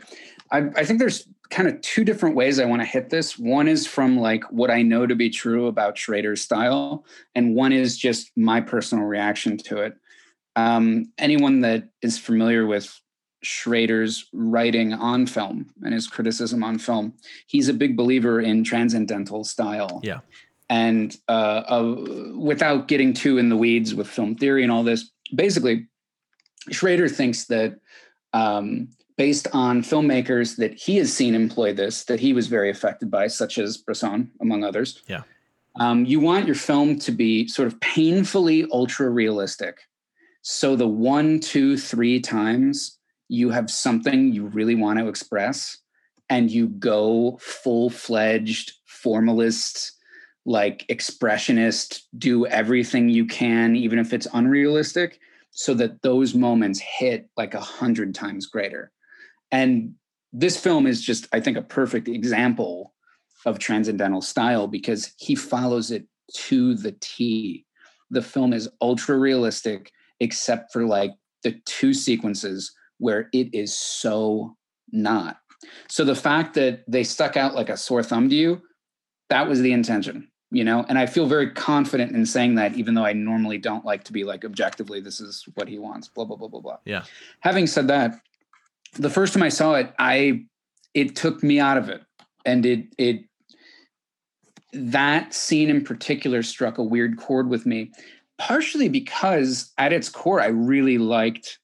I, 0.51 0.69
I 0.75 0.85
think 0.85 0.99
there's 0.99 1.27
kind 1.49 1.67
of 1.67 1.81
two 1.81 2.05
different 2.05 2.35
ways 2.35 2.59
I 2.59 2.65
want 2.65 2.81
to 2.81 2.85
hit 2.85 3.09
this. 3.09 3.37
One 3.37 3.67
is 3.67 3.85
from 3.85 4.17
like 4.17 4.43
what 4.51 4.71
I 4.71 4.81
know 4.81 5.05
to 5.05 5.15
be 5.15 5.29
true 5.29 5.67
about 5.67 5.97
Schrader's 5.97 6.41
style, 6.41 7.05
and 7.35 7.55
one 7.55 7.73
is 7.73 7.97
just 7.97 8.31
my 8.37 8.61
personal 8.61 9.05
reaction 9.05 9.57
to 9.57 9.77
it. 9.77 9.97
Um, 10.55 11.11
anyone 11.17 11.61
that 11.61 11.89
is 12.01 12.17
familiar 12.17 12.65
with 12.65 12.99
Schrader's 13.43 14.25
writing 14.33 14.93
on 14.93 15.25
film 15.25 15.71
and 15.83 15.93
his 15.93 16.07
criticism 16.07 16.63
on 16.63 16.77
film, 16.77 17.13
he's 17.47 17.69
a 17.69 17.73
big 17.73 17.95
believer 17.95 18.41
in 18.41 18.63
transcendental 18.63 19.43
style. 19.43 20.01
Yeah. 20.03 20.19
And 20.69 21.17
uh, 21.27 21.63
uh, 21.67 22.31
without 22.35 22.87
getting 22.87 23.13
too 23.13 23.37
in 23.37 23.49
the 23.49 23.57
weeds 23.57 23.93
with 23.93 24.07
film 24.07 24.35
theory 24.35 24.63
and 24.63 24.71
all 24.71 24.83
this, 24.83 25.11
basically, 25.35 25.87
Schrader 26.69 27.09
thinks 27.09 27.45
that 27.45 27.79
um, 28.33 28.89
based 29.17 29.47
on 29.53 29.81
filmmakers 29.81 30.55
that 30.57 30.73
he 30.73 30.97
has 30.97 31.11
seen 31.13 31.35
employ 31.35 31.73
this, 31.73 32.05
that 32.05 32.19
he 32.19 32.33
was 32.33 32.47
very 32.47 32.69
affected 32.69 33.11
by, 33.11 33.27
such 33.27 33.57
as 33.57 33.77
Bresson, 33.77 34.31
among 34.41 34.63
others. 34.63 35.01
Yeah. 35.07 35.23
Um, 35.79 36.05
you 36.05 36.19
want 36.19 36.45
your 36.45 36.55
film 36.55 36.99
to 36.99 37.11
be 37.11 37.47
sort 37.47 37.67
of 37.67 37.79
painfully 37.81 38.65
ultra 38.71 39.09
realistic. 39.09 39.79
So 40.41 40.75
the 40.75 40.87
one, 40.87 41.39
two, 41.39 41.77
three 41.77 42.19
times 42.19 42.97
you 43.27 43.49
have 43.51 43.69
something 43.69 44.33
you 44.33 44.47
really 44.47 44.75
want 44.75 44.99
to 44.99 45.07
express 45.07 45.77
and 46.29 46.49
you 46.49 46.67
go 46.67 47.37
full 47.41 47.89
fledged 47.89 48.73
formalist, 48.85 49.91
like 50.45 50.85
expressionist, 50.87 52.01
do 52.17 52.45
everything 52.47 53.09
you 53.09 53.25
can, 53.25 53.75
even 53.75 53.99
if 53.99 54.13
it's 54.13 54.27
unrealistic 54.33 55.19
so 55.51 55.73
that 55.73 56.01
those 56.01 56.33
moments 56.33 56.79
hit 56.79 57.29
like 57.37 57.53
a 57.53 57.59
hundred 57.59 58.15
times 58.15 58.45
greater. 58.47 58.91
And 59.51 59.95
this 60.33 60.57
film 60.57 60.87
is 60.87 61.01
just, 61.01 61.27
I 61.33 61.41
think, 61.41 61.57
a 61.57 61.61
perfect 61.61 62.07
example 62.07 62.93
of 63.45 63.59
transcendental 63.59 64.21
style 64.21 64.67
because 64.67 65.13
he 65.17 65.35
follows 65.35 65.91
it 65.91 66.05
to 66.33 66.75
the 66.75 66.95
T. 67.01 67.65
The 68.09 68.21
film 68.21 68.53
is 68.53 68.69
ultra 68.81 69.17
realistic, 69.17 69.91
except 70.21 70.71
for 70.71 70.85
like 70.85 71.11
the 71.43 71.59
two 71.65 71.93
sequences 71.93 72.71
where 72.99 73.27
it 73.33 73.53
is 73.53 73.77
so 73.77 74.55
not. 74.91 75.37
So 75.89 76.05
the 76.05 76.15
fact 76.15 76.53
that 76.53 76.83
they 76.87 77.03
stuck 77.03 77.35
out 77.35 77.55
like 77.55 77.69
a 77.69 77.75
sore 77.75 78.03
thumb 78.03 78.29
to 78.29 78.35
you, 78.35 78.61
that 79.29 79.47
was 79.47 79.59
the 79.59 79.73
intention 79.73 80.31
you 80.51 80.65
know? 80.65 80.85
And 80.89 80.99
i 80.99 81.05
feel 81.05 81.25
very 81.25 81.49
confident 81.51 82.11
in 82.11 82.25
saying 82.25 82.55
that 82.55 82.75
even 82.75 82.93
though 82.93 83.05
i 83.05 83.13
normally 83.13 83.57
don't 83.57 83.85
like 83.85 84.03
to 84.03 84.13
be 84.13 84.23
like 84.23 84.45
objectively 84.45 84.99
this 84.99 85.19
is 85.21 85.45
what 85.55 85.67
he 85.67 85.79
wants 85.79 86.09
blah 86.09 86.25
blah 86.25 86.35
blah 86.35 86.49
blah 86.49 86.59
blah. 86.59 86.77
Yeah. 86.85 87.03
Having 87.39 87.67
said 87.67 87.87
that 87.87 88.19
the 88.93 89.09
first 89.09 89.33
time 89.33 89.43
i 89.43 89.49
saw 89.49 89.75
it 89.75 89.93
i 89.97 90.43
it 90.93 91.15
took 91.15 91.41
me 91.41 91.59
out 91.59 91.77
of 91.77 91.89
it. 91.89 92.01
And 92.45 92.65
it 92.65 92.93
it 92.97 93.21
that 94.73 95.33
scene 95.33 95.69
in 95.69 95.83
particular 95.83 96.43
struck 96.43 96.77
a 96.77 96.83
weird 96.83 97.17
chord 97.17 97.49
with 97.49 97.65
me 97.65 97.91
partially 98.41 98.89
because 98.89 99.71
at 99.77 99.93
its 99.93 100.09
core 100.09 100.41
i 100.41 100.47
really 100.47 100.97
liked 100.97 101.59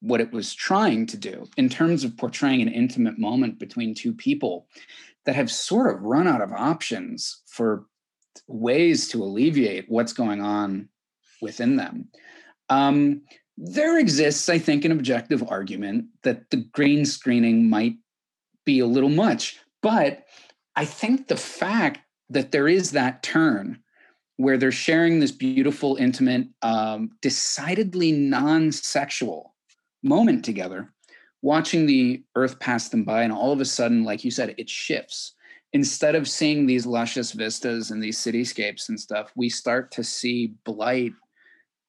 what 0.00 0.20
it 0.20 0.30
was 0.32 0.54
trying 0.54 1.06
to 1.06 1.16
do 1.16 1.48
in 1.56 1.68
terms 1.68 2.04
of 2.04 2.16
portraying 2.16 2.60
an 2.60 2.68
intimate 2.68 3.18
moment 3.18 3.58
between 3.58 3.94
two 3.94 4.12
people 4.12 4.66
that 5.24 5.34
have 5.34 5.50
sort 5.50 5.94
of 5.94 6.02
run 6.02 6.28
out 6.28 6.42
of 6.42 6.52
options 6.52 7.40
for 7.46 7.86
ways 8.46 9.08
to 9.08 9.22
alleviate 9.22 9.86
what's 9.88 10.12
going 10.12 10.42
on 10.42 10.88
within 11.40 11.76
them. 11.76 12.08
Um, 12.68 13.22
there 13.56 13.98
exists, 13.98 14.48
I 14.48 14.58
think, 14.58 14.84
an 14.84 14.92
objective 14.92 15.42
argument 15.48 16.06
that 16.22 16.50
the 16.50 16.58
green 16.72 17.04
screening 17.04 17.68
might 17.68 17.96
be 18.64 18.80
a 18.80 18.86
little 18.86 19.10
much, 19.10 19.58
but 19.82 20.24
I 20.76 20.84
think 20.84 21.28
the 21.28 21.36
fact 21.36 22.00
that 22.30 22.52
there 22.52 22.68
is 22.68 22.92
that 22.92 23.22
turn 23.22 23.78
where 24.40 24.56
they're 24.56 24.72
sharing 24.72 25.20
this 25.20 25.32
beautiful, 25.32 25.96
intimate, 25.96 26.46
um, 26.62 27.10
decidedly 27.20 28.12
non 28.12 28.72
sexual 28.72 29.54
moment 30.02 30.44
together, 30.44 30.92
watching 31.42 31.86
the 31.86 32.22
earth 32.36 32.58
pass 32.58 32.88
them 32.88 33.04
by, 33.04 33.22
and 33.22 33.32
all 33.32 33.52
of 33.52 33.60
a 33.60 33.64
sudden, 33.64 34.02
like 34.02 34.24
you 34.24 34.30
said, 34.30 34.54
it 34.56 34.68
shifts 34.68 35.34
instead 35.72 36.14
of 36.14 36.28
seeing 36.28 36.66
these 36.66 36.86
luscious 36.86 37.32
vistas 37.32 37.90
and 37.90 38.02
these 38.02 38.18
cityscapes 38.18 38.88
and 38.88 38.98
stuff, 38.98 39.30
we 39.36 39.48
start 39.48 39.90
to 39.92 40.02
see 40.02 40.54
blight 40.64 41.12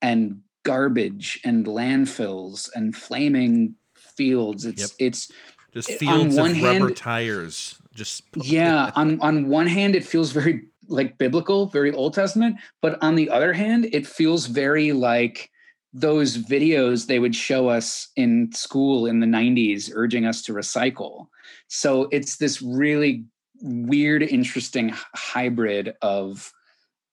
and 0.02 0.40
garbage 0.64 1.40
and 1.44 1.65
landfills 1.65 2.69
and 2.76 2.95
flaming 2.95 3.76
fields. 3.95 4.65
It's 4.65 4.82
yep. 4.82 4.90
it's 4.99 5.32
just 5.73 5.91
fields 5.94 6.38
of 6.38 6.48
hand, 6.48 6.82
rubber 6.82 6.94
tires. 6.94 7.80
Just 7.94 8.23
yeah. 8.36 8.91
on 8.95 9.19
on 9.22 9.48
one 9.48 9.68
hand, 9.68 9.95
it 9.95 10.06
feels 10.06 10.32
very 10.32 10.65
like 10.91 11.18
biblical, 11.18 11.68
very 11.68 11.91
Old 11.91 12.13
Testament, 12.13 12.57
but 12.81 13.01
on 13.01 13.15
the 13.15 13.30
other 13.30 13.53
hand, 13.53 13.88
it 13.91 14.05
feels 14.05 14.45
very 14.45 14.91
like 14.91 15.49
those 15.93 16.38
videos 16.38 17.05
they 17.05 17.19
would 17.19 17.35
show 17.35 17.68
us 17.68 18.09
in 18.15 18.51
school 18.53 19.07
in 19.07 19.19
the 19.19 19.27
90s 19.27 19.91
urging 19.93 20.26
us 20.26 20.41
to 20.43 20.53
recycle. 20.53 21.27
So 21.68 22.07
it's 22.11 22.38
this 22.38 22.61
really 22.61 23.26
weird, 23.61 24.23
interesting 24.23 24.93
hybrid 25.13 25.93
of, 26.01 26.51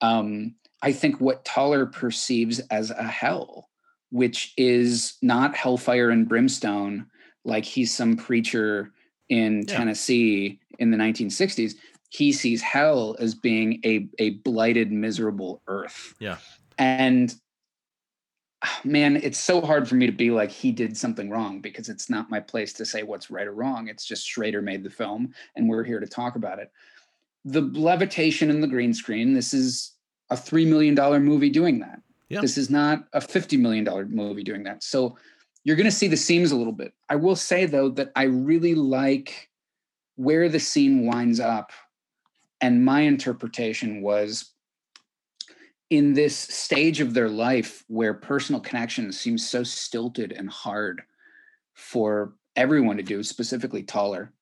um, 0.00 0.54
I 0.82 0.92
think, 0.92 1.20
what 1.20 1.44
Toller 1.44 1.86
perceives 1.86 2.60
as 2.70 2.90
a 2.90 3.02
hell, 3.02 3.68
which 4.10 4.54
is 4.56 5.16
not 5.22 5.56
hellfire 5.56 6.10
and 6.10 6.28
brimstone, 6.28 7.06
like 7.44 7.64
he's 7.64 7.94
some 7.94 8.16
preacher 8.16 8.92
in 9.28 9.64
yeah. 9.66 9.76
Tennessee 9.76 10.60
in 10.78 10.90
the 10.90 10.96
1960s. 10.96 11.74
He 12.10 12.32
sees 12.32 12.62
hell 12.62 13.16
as 13.18 13.34
being 13.34 13.80
a, 13.84 14.08
a 14.18 14.30
blighted, 14.30 14.90
miserable 14.90 15.62
earth. 15.66 16.14
Yeah. 16.18 16.38
And 16.78 17.34
ah, 18.64 18.80
man, 18.84 19.16
it's 19.16 19.38
so 19.38 19.60
hard 19.60 19.88
for 19.88 19.94
me 19.94 20.06
to 20.06 20.12
be 20.12 20.30
like 20.30 20.50
he 20.50 20.72
did 20.72 20.96
something 20.96 21.28
wrong 21.28 21.60
because 21.60 21.88
it's 21.88 22.08
not 22.08 22.30
my 22.30 22.40
place 22.40 22.72
to 22.74 22.86
say 22.86 23.02
what's 23.02 23.30
right 23.30 23.46
or 23.46 23.52
wrong. 23.52 23.88
It's 23.88 24.06
just 24.06 24.26
Schrader 24.26 24.62
made 24.62 24.82
the 24.82 24.90
film 24.90 25.34
and 25.54 25.68
we're 25.68 25.84
here 25.84 26.00
to 26.00 26.06
talk 26.06 26.36
about 26.36 26.58
it. 26.58 26.70
The 27.44 27.62
levitation 27.62 28.50
and 28.50 28.62
the 28.62 28.68
green 28.68 28.94
screen, 28.94 29.34
this 29.34 29.52
is 29.52 29.92
a 30.30 30.36
3 30.36 30.64
million 30.66 30.94
dollar 30.94 31.20
movie 31.20 31.50
doing 31.50 31.80
that. 31.80 32.00
Yeah. 32.28 32.40
This 32.40 32.58
is 32.58 32.68
not 32.70 33.04
a 33.12 33.20
50 33.20 33.56
million 33.56 33.84
dollar 33.84 34.06
movie 34.06 34.42
doing 34.42 34.62
that. 34.64 34.82
So 34.82 35.16
you're 35.64 35.76
going 35.76 35.84
to 35.84 35.90
see 35.90 36.08
the 36.08 36.16
seams 36.16 36.52
a 36.52 36.56
little 36.56 36.72
bit. 36.72 36.94
I 37.08 37.16
will 37.16 37.36
say 37.36 37.66
though 37.66 37.90
that 37.90 38.12
I 38.16 38.24
really 38.24 38.74
like 38.74 39.50
where 40.16 40.48
the 40.48 40.60
scene 40.60 41.06
winds 41.06 41.40
up 41.40 41.72
and 42.60 42.84
my 42.84 43.00
interpretation 43.00 44.02
was 44.02 44.52
in 45.90 46.12
this 46.12 46.36
stage 46.36 47.00
of 47.00 47.14
their 47.14 47.28
life 47.28 47.84
where 47.88 48.12
personal 48.14 48.60
connection 48.60 49.10
seems 49.12 49.48
so 49.48 49.62
stilted 49.62 50.32
and 50.32 50.50
hard 50.50 51.02
for 51.74 52.34
everyone 52.56 52.96
to 52.96 53.02
do, 53.02 53.22
specifically 53.22 53.82
Toller, 53.82 54.32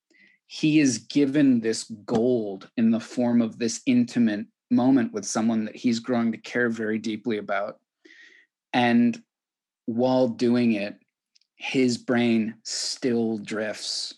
he 0.47 0.81
is 0.81 0.99
given 0.99 1.61
this 1.61 1.85
gold 2.05 2.71
in 2.77 2.91
the 2.91 3.01
form 3.01 3.43
of 3.43 3.59
this 3.59 3.83
intimate 3.87 4.47
moment 4.71 5.13
with 5.13 5.25
someone 5.25 5.65
that 5.65 5.77
he's 5.77 6.01
growing 6.01 6.33
to 6.33 6.39
care 6.39 6.69
very 6.69 6.99
deeply 6.99 7.39
about. 7.39 7.79
And 8.73 9.21
while 9.87 10.29
doing 10.29 10.73
it, 10.73 10.97
his 11.57 11.99
brain 11.99 12.55
still 12.65 13.39
drifts 13.39 14.15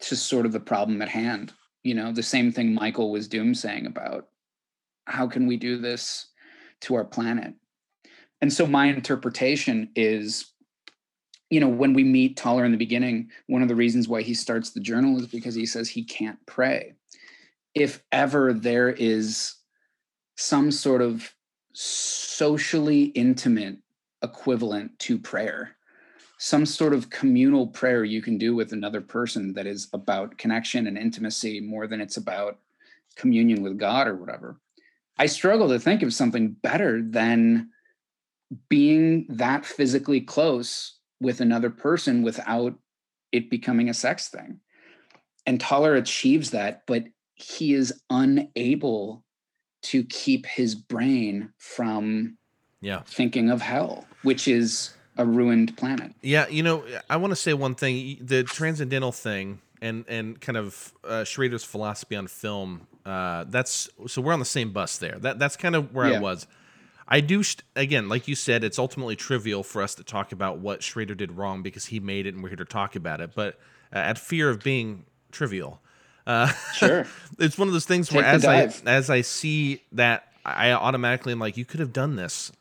to 0.00 0.16
sort 0.16 0.46
of 0.46 0.52
the 0.52 0.60
problem 0.60 1.00
at 1.02 1.08
hand. 1.08 1.52
You 1.84 1.94
know, 1.94 2.12
the 2.12 2.22
same 2.22 2.50
thing 2.50 2.74
Michael 2.74 3.12
was 3.12 3.28
doom 3.28 3.54
saying 3.54 3.86
about 3.86 4.28
how 5.06 5.28
can 5.28 5.46
we 5.46 5.56
do 5.56 5.78
this 5.78 6.26
to 6.80 6.96
our 6.96 7.04
planet. 7.04 7.54
And 8.40 8.52
so 8.52 8.66
my 8.66 8.86
interpretation 8.86 9.90
is 9.94 10.54
you 11.50 11.60
know, 11.60 11.68
when 11.68 11.92
we 11.92 12.02
meet 12.02 12.36
Toller 12.36 12.64
in 12.64 12.72
the 12.72 12.76
beginning, 12.76 13.30
one 13.46 13.62
of 13.62 13.68
the 13.68 13.76
reasons 13.76 14.08
why 14.08 14.22
he 14.22 14.34
starts 14.34 14.70
the 14.70 14.80
journal 14.80 15.18
is 15.20 15.28
because 15.28 15.54
he 15.54 15.66
says 15.66 15.88
he 15.88 16.02
can't 16.02 16.38
pray. 16.46 16.94
If 17.74 18.02
ever 18.10 18.52
there 18.52 18.90
is 18.90 19.54
some 20.36 20.72
sort 20.72 21.00
of 21.00 21.32
socially 21.72 23.04
intimate 23.04 23.76
equivalent 24.22 24.98
to 25.00 25.18
prayer, 25.18 25.76
some 26.44 26.66
sort 26.66 26.92
of 26.92 27.08
communal 27.08 27.66
prayer 27.66 28.04
you 28.04 28.20
can 28.20 28.36
do 28.36 28.54
with 28.54 28.74
another 28.74 29.00
person 29.00 29.54
that 29.54 29.66
is 29.66 29.88
about 29.94 30.36
connection 30.36 30.86
and 30.86 30.98
intimacy 30.98 31.58
more 31.58 31.86
than 31.86 32.02
it's 32.02 32.18
about 32.18 32.58
communion 33.16 33.62
with 33.62 33.78
God 33.78 34.06
or 34.06 34.14
whatever. 34.14 34.60
I 35.16 35.24
struggle 35.24 35.70
to 35.70 35.78
think 35.78 36.02
of 36.02 36.12
something 36.12 36.50
better 36.50 37.00
than 37.00 37.70
being 38.68 39.24
that 39.30 39.64
physically 39.64 40.20
close 40.20 40.98
with 41.18 41.40
another 41.40 41.70
person 41.70 42.22
without 42.22 42.74
it 43.32 43.48
becoming 43.48 43.88
a 43.88 43.94
sex 43.94 44.28
thing. 44.28 44.60
And 45.46 45.58
Toller 45.58 45.94
achieves 45.94 46.50
that, 46.50 46.82
but 46.86 47.04
he 47.36 47.72
is 47.72 48.02
unable 48.10 49.24
to 49.84 50.04
keep 50.04 50.44
his 50.44 50.74
brain 50.74 51.54
from 51.56 52.36
yeah 52.82 53.00
thinking 53.06 53.48
of 53.48 53.62
hell, 53.62 54.06
which 54.24 54.46
is 54.46 54.92
a 55.16 55.24
ruined 55.24 55.76
planet. 55.76 56.12
Yeah, 56.22 56.48
you 56.48 56.62
know, 56.62 56.84
I 57.08 57.16
want 57.16 57.30
to 57.32 57.36
say 57.36 57.54
one 57.54 57.74
thing. 57.74 58.18
The 58.20 58.44
transcendental 58.44 59.12
thing 59.12 59.60
and 59.84 60.04
and 60.08 60.40
kind 60.40 60.56
of 60.56 60.92
uh, 61.04 61.24
Schrader's 61.24 61.64
philosophy 61.64 62.16
on 62.16 62.26
film. 62.26 62.86
Uh, 63.04 63.44
that's 63.48 63.88
so 64.06 64.22
we're 64.22 64.32
on 64.32 64.38
the 64.38 64.44
same 64.44 64.72
bus 64.72 64.98
there. 64.98 65.18
That 65.18 65.38
that's 65.38 65.56
kind 65.56 65.76
of 65.76 65.94
where 65.94 66.10
yeah. 66.10 66.16
I 66.16 66.20
was. 66.20 66.46
I 67.06 67.20
do 67.20 67.42
again, 67.76 68.08
like 68.08 68.26
you 68.26 68.34
said, 68.34 68.64
it's 68.64 68.78
ultimately 68.78 69.14
trivial 69.14 69.62
for 69.62 69.82
us 69.82 69.94
to 69.96 70.04
talk 70.04 70.32
about 70.32 70.58
what 70.58 70.82
Schrader 70.82 71.14
did 71.14 71.32
wrong 71.32 71.62
because 71.62 71.86
he 71.86 72.00
made 72.00 72.26
it, 72.26 72.34
and 72.34 72.42
we're 72.42 72.48
here 72.48 72.56
to 72.56 72.64
talk 72.64 72.96
about 72.96 73.20
it. 73.20 73.32
But 73.34 73.58
uh, 73.92 73.98
at 73.98 74.18
fear 74.18 74.48
of 74.48 74.60
being 74.60 75.04
trivial, 75.30 75.82
uh, 76.26 76.48
sure, 76.72 77.06
it's 77.38 77.58
one 77.58 77.68
of 77.68 77.74
those 77.74 77.84
things 77.84 78.08
Take 78.08 78.22
where 78.22 78.24
as 78.24 78.46
I 78.46 78.72
as 78.86 79.10
I 79.10 79.20
see 79.20 79.82
that, 79.92 80.32
I 80.46 80.72
automatically 80.72 81.32
am 81.32 81.38
like, 81.38 81.58
you 81.58 81.66
could 81.66 81.80
have 81.80 81.92
done 81.92 82.16
this 82.16 82.52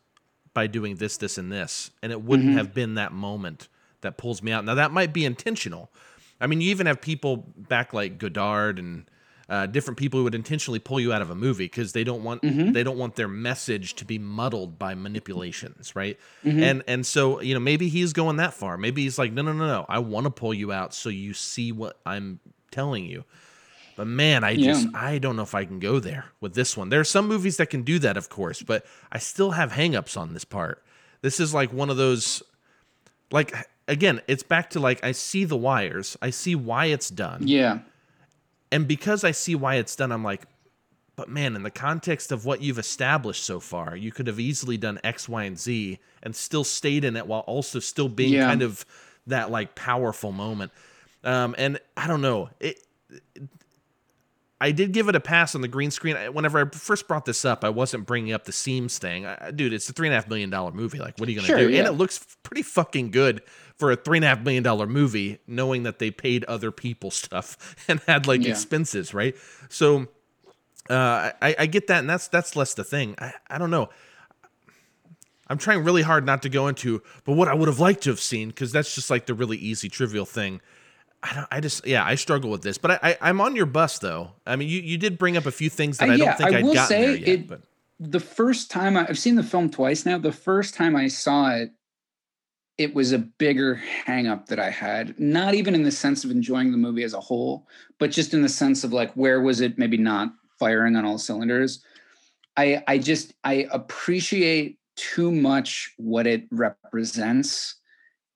by 0.53 0.67
doing 0.67 0.95
this, 0.95 1.17
this, 1.17 1.37
and 1.37 1.51
this, 1.51 1.91
and 2.01 2.11
it 2.11 2.21
wouldn't 2.21 2.49
mm-hmm. 2.49 2.57
have 2.57 2.73
been 2.73 2.95
that 2.95 3.11
moment 3.11 3.67
that 4.01 4.17
pulls 4.17 4.43
me 4.43 4.51
out. 4.51 4.65
Now 4.65 4.75
that 4.75 4.91
might 4.91 5.13
be 5.13 5.25
intentional. 5.25 5.89
I 6.39 6.47
mean, 6.47 6.61
you 6.61 6.69
even 6.71 6.87
have 6.87 7.01
people 7.01 7.37
back 7.57 7.93
like 7.93 8.17
Godard 8.17 8.77
and 8.77 9.09
uh, 9.49 9.65
different 9.65 9.97
people 9.97 10.19
who 10.19 10.23
would 10.23 10.35
intentionally 10.35 10.79
pull 10.79 10.99
you 10.99 11.11
out 11.11 11.21
of 11.21 11.29
a 11.29 11.35
movie 11.35 11.65
because 11.65 11.93
they 11.93 12.03
don't 12.03 12.23
want 12.23 12.41
mm-hmm. 12.41 12.71
they 12.71 12.83
don't 12.83 12.97
want 12.97 13.15
their 13.15 13.27
message 13.27 13.93
to 13.95 14.05
be 14.05 14.17
muddled 14.17 14.79
by 14.79 14.95
manipulations, 14.95 15.95
right? 15.95 16.17
Mm-hmm. 16.43 16.63
And 16.63 16.83
and 16.87 17.05
so 17.05 17.41
you 17.41 17.53
know 17.53 17.59
maybe 17.59 17.89
he's 17.89 18.13
going 18.13 18.37
that 18.37 18.53
far. 18.53 18.77
Maybe 18.77 19.03
he's 19.03 19.17
like, 19.17 19.33
no, 19.33 19.41
no, 19.41 19.53
no, 19.53 19.67
no. 19.67 19.85
I 19.89 19.99
want 19.99 20.25
to 20.25 20.31
pull 20.31 20.53
you 20.53 20.71
out 20.71 20.93
so 20.93 21.09
you 21.09 21.33
see 21.33 21.71
what 21.71 21.99
I'm 22.05 22.39
telling 22.71 23.05
you. 23.05 23.25
But 23.95 24.07
man, 24.07 24.43
I 24.43 24.55
just 24.55 24.87
I 24.93 25.17
don't 25.19 25.35
know 25.35 25.43
if 25.43 25.53
I 25.53 25.65
can 25.65 25.79
go 25.79 25.99
there 25.99 26.25
with 26.41 26.53
this 26.55 26.75
one. 26.75 26.89
There 26.89 26.99
are 26.99 27.05
some 27.05 27.27
movies 27.27 27.57
that 27.57 27.69
can 27.69 27.83
do 27.83 27.99
that, 27.99 28.17
of 28.17 28.29
course, 28.29 28.61
but 28.61 28.85
I 29.11 29.19
still 29.19 29.51
have 29.51 29.71
hangups 29.71 30.17
on 30.17 30.33
this 30.33 30.45
part. 30.45 30.83
This 31.21 31.39
is 31.39 31.53
like 31.53 31.71
one 31.71 31.89
of 31.89 31.97
those 31.97 32.41
like 33.31 33.53
again, 33.87 34.21
it's 34.27 34.43
back 34.43 34.71
to 34.71 34.79
like 34.79 35.03
I 35.03 35.11
see 35.11 35.43
the 35.45 35.57
wires. 35.57 36.17
I 36.21 36.29
see 36.29 36.55
why 36.55 36.85
it's 36.85 37.09
done. 37.09 37.47
Yeah. 37.47 37.79
And 38.71 38.87
because 38.87 39.23
I 39.23 39.31
see 39.31 39.53
why 39.53 39.75
it's 39.75 39.95
done, 39.95 40.11
I'm 40.11 40.23
like, 40.23 40.47
but 41.15 41.29
man, 41.29 41.55
in 41.55 41.61
the 41.61 41.71
context 41.71 42.31
of 42.31 42.45
what 42.45 42.61
you've 42.61 42.79
established 42.79 43.43
so 43.43 43.59
far, 43.59 43.95
you 43.95 44.11
could 44.11 44.25
have 44.25 44.39
easily 44.39 44.77
done 44.77 44.99
X, 45.03 45.29
Y, 45.29 45.43
and 45.43 45.59
Z 45.59 45.99
and 46.23 46.35
still 46.35 46.63
stayed 46.63 47.03
in 47.03 47.15
it 47.15 47.27
while 47.27 47.41
also 47.41 47.79
still 47.79 48.09
being 48.09 48.33
yeah. 48.33 48.47
kind 48.47 48.63
of 48.63 48.83
that 49.27 49.51
like 49.51 49.75
powerful 49.75 50.31
moment. 50.31 50.71
Um, 51.23 51.53
and 51.57 51.79
I 51.95 52.07
don't 52.07 52.21
know. 52.21 52.49
It, 52.59 52.79
I 54.63 54.71
did 54.71 54.93
give 54.93 55.09
it 55.09 55.15
a 55.15 55.19
pass 55.19 55.55
on 55.55 55.61
the 55.61 55.67
green 55.67 55.91
screen. 55.91 56.15
Whenever 56.31 56.57
I 56.57 56.69
first 56.69 57.05
brought 57.05 57.25
this 57.25 57.43
up, 57.43 57.65
I 57.65 57.69
wasn't 57.69 58.05
bringing 58.05 58.31
up 58.31 58.45
the 58.45 58.53
seams 58.53 58.97
thing. 58.97 59.25
I, 59.25 59.51
dude, 59.51 59.73
it's 59.73 59.89
a 59.89 59.93
three 59.93 60.07
and 60.07 60.13
a 60.13 60.15
half 60.15 60.29
million 60.29 60.49
dollar 60.49 60.71
movie. 60.71 60.99
Like, 60.99 61.17
what 61.17 61.27
are 61.27 61.31
you 61.33 61.35
gonna 61.35 61.47
sure, 61.47 61.57
do? 61.57 61.69
Yeah. 61.69 61.79
And 61.79 61.87
it 61.89 61.91
looks 61.91 62.25
pretty 62.43 62.61
fucking 62.61 63.11
good 63.11 63.41
for 63.75 63.91
a 63.91 63.97
three 63.97 64.19
and 64.19 64.23
a 64.23 64.29
half 64.29 64.39
million 64.39 64.63
dollar 64.63 64.87
movie, 64.87 65.39
knowing 65.47 65.83
that 65.83 65.99
they 65.99 66.11
paid 66.11 66.45
other 66.45 66.71
people 66.71 67.11
stuff 67.11 67.75
and 67.89 67.99
had 68.07 68.25
like 68.25 68.41
yeah. 68.41 68.51
expenses, 68.51 69.13
right? 69.13 69.35
So, 69.67 70.07
uh, 70.89 71.31
I, 71.41 71.55
I 71.59 71.65
get 71.65 71.87
that, 71.87 71.99
and 71.99 72.09
that's 72.09 72.29
that's 72.29 72.55
less 72.55 72.73
the 72.73 72.85
thing. 72.85 73.15
I, 73.19 73.33
I 73.49 73.57
don't 73.57 73.69
know. 73.69 73.89
I'm 75.47 75.57
trying 75.57 75.83
really 75.83 76.03
hard 76.03 76.25
not 76.25 76.41
to 76.43 76.49
go 76.49 76.69
into, 76.69 77.03
but 77.25 77.33
what 77.33 77.49
I 77.49 77.53
would 77.53 77.67
have 77.67 77.81
liked 77.81 78.03
to 78.03 78.11
have 78.11 78.21
seen, 78.21 78.47
because 78.47 78.71
that's 78.71 78.95
just 78.95 79.09
like 79.09 79.25
the 79.25 79.33
really 79.33 79.57
easy, 79.57 79.89
trivial 79.89 80.25
thing. 80.25 80.61
I 81.23 81.33
don't. 81.33 81.47
I 81.51 81.59
just 81.61 81.87
yeah. 81.87 82.05
I 82.05 82.15
struggle 82.15 82.51
with 82.51 82.63
this, 82.63 82.77
but 82.77 83.03
I, 83.03 83.17
I 83.21 83.29
am 83.29 83.39
on 83.39 83.55
your 83.55 83.65
bus 83.65 83.99
though. 83.99 84.31
I 84.45 84.57
mean, 84.57 84.67
you 84.67 84.81
you 84.81 84.97
did 84.97 85.17
bring 85.17 85.37
up 85.37 85.45
a 85.45 85.51
few 85.51 85.69
things 85.69 85.97
that 85.97 86.09
uh, 86.09 86.13
I 86.13 86.17
don't 86.17 86.37
think 86.37 86.53
I 86.53 86.57
I'd 86.57 86.73
gotten 86.73 87.01
there 87.01 87.15
yet. 87.15 87.27
It, 87.27 87.47
but 87.47 87.61
the 87.99 88.19
first 88.19 88.69
time 88.69 88.97
I, 88.97 89.07
I've 89.07 89.17
seen 89.17 89.35
the 89.35 89.43
film 89.43 89.69
twice 89.69 90.05
now. 90.05 90.17
The 90.17 90.33
first 90.33 90.75
time 90.75 90.97
I 90.97 91.07
saw 91.07 91.51
it, 91.51 91.71
it 92.77 92.93
was 92.93 93.13
a 93.13 93.19
bigger 93.19 93.81
hangup 94.05 94.47
that 94.47 94.59
I 94.59 94.69
had. 94.69 95.17
Not 95.17 95.53
even 95.53 95.73
in 95.73 95.83
the 95.83 95.91
sense 95.91 96.25
of 96.25 96.31
enjoying 96.31 96.71
the 96.71 96.77
movie 96.77 97.03
as 97.03 97.13
a 97.13 97.21
whole, 97.21 97.67
but 97.99 98.11
just 98.11 98.33
in 98.33 98.41
the 98.41 98.49
sense 98.49 98.83
of 98.83 98.91
like 98.91 99.13
where 99.13 99.41
was 99.41 99.61
it 99.61 99.77
maybe 99.77 99.97
not 99.97 100.33
firing 100.59 100.97
on 100.97 101.05
all 101.05 101.17
cylinders. 101.17 101.83
I 102.57 102.83
I 102.87 102.97
just 102.97 103.33
I 103.45 103.67
appreciate 103.71 104.77
too 104.95 105.31
much 105.31 105.93
what 105.97 106.27
it 106.27 106.43
represents 106.51 107.75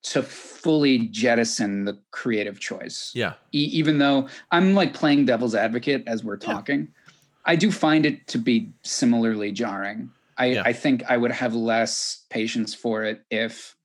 to 0.04 0.24
fully 0.24 1.08
jettison 1.08 1.86
the 1.86 1.98
creative 2.12 2.60
choice. 2.60 3.12
Yeah. 3.14 3.34
E- 3.52 3.70
even 3.74 3.98
though 3.98 4.28
I'm 4.52 4.74
like 4.74 4.94
playing 4.94 5.26
devil's 5.26 5.56
advocate 5.56 6.04
as 6.08 6.24
we're 6.24 6.38
talking, 6.38 6.80
yeah. 6.80 7.14
I 7.46 7.56
do 7.56 7.72
find 7.72 8.06
it 8.06 8.28
to 8.28 8.38
be 8.38 8.72
similarly 8.84 9.52
jarring. 9.52 10.12
I, 10.38 10.46
yeah. 10.46 10.64
I 10.66 10.74
think 10.74 11.04
I 11.10 11.18
would 11.18 11.32
have 11.32 11.56
less 11.56 12.26
patience 12.30 12.74
for 12.74 13.04
it 13.04 13.24
if 13.32 13.76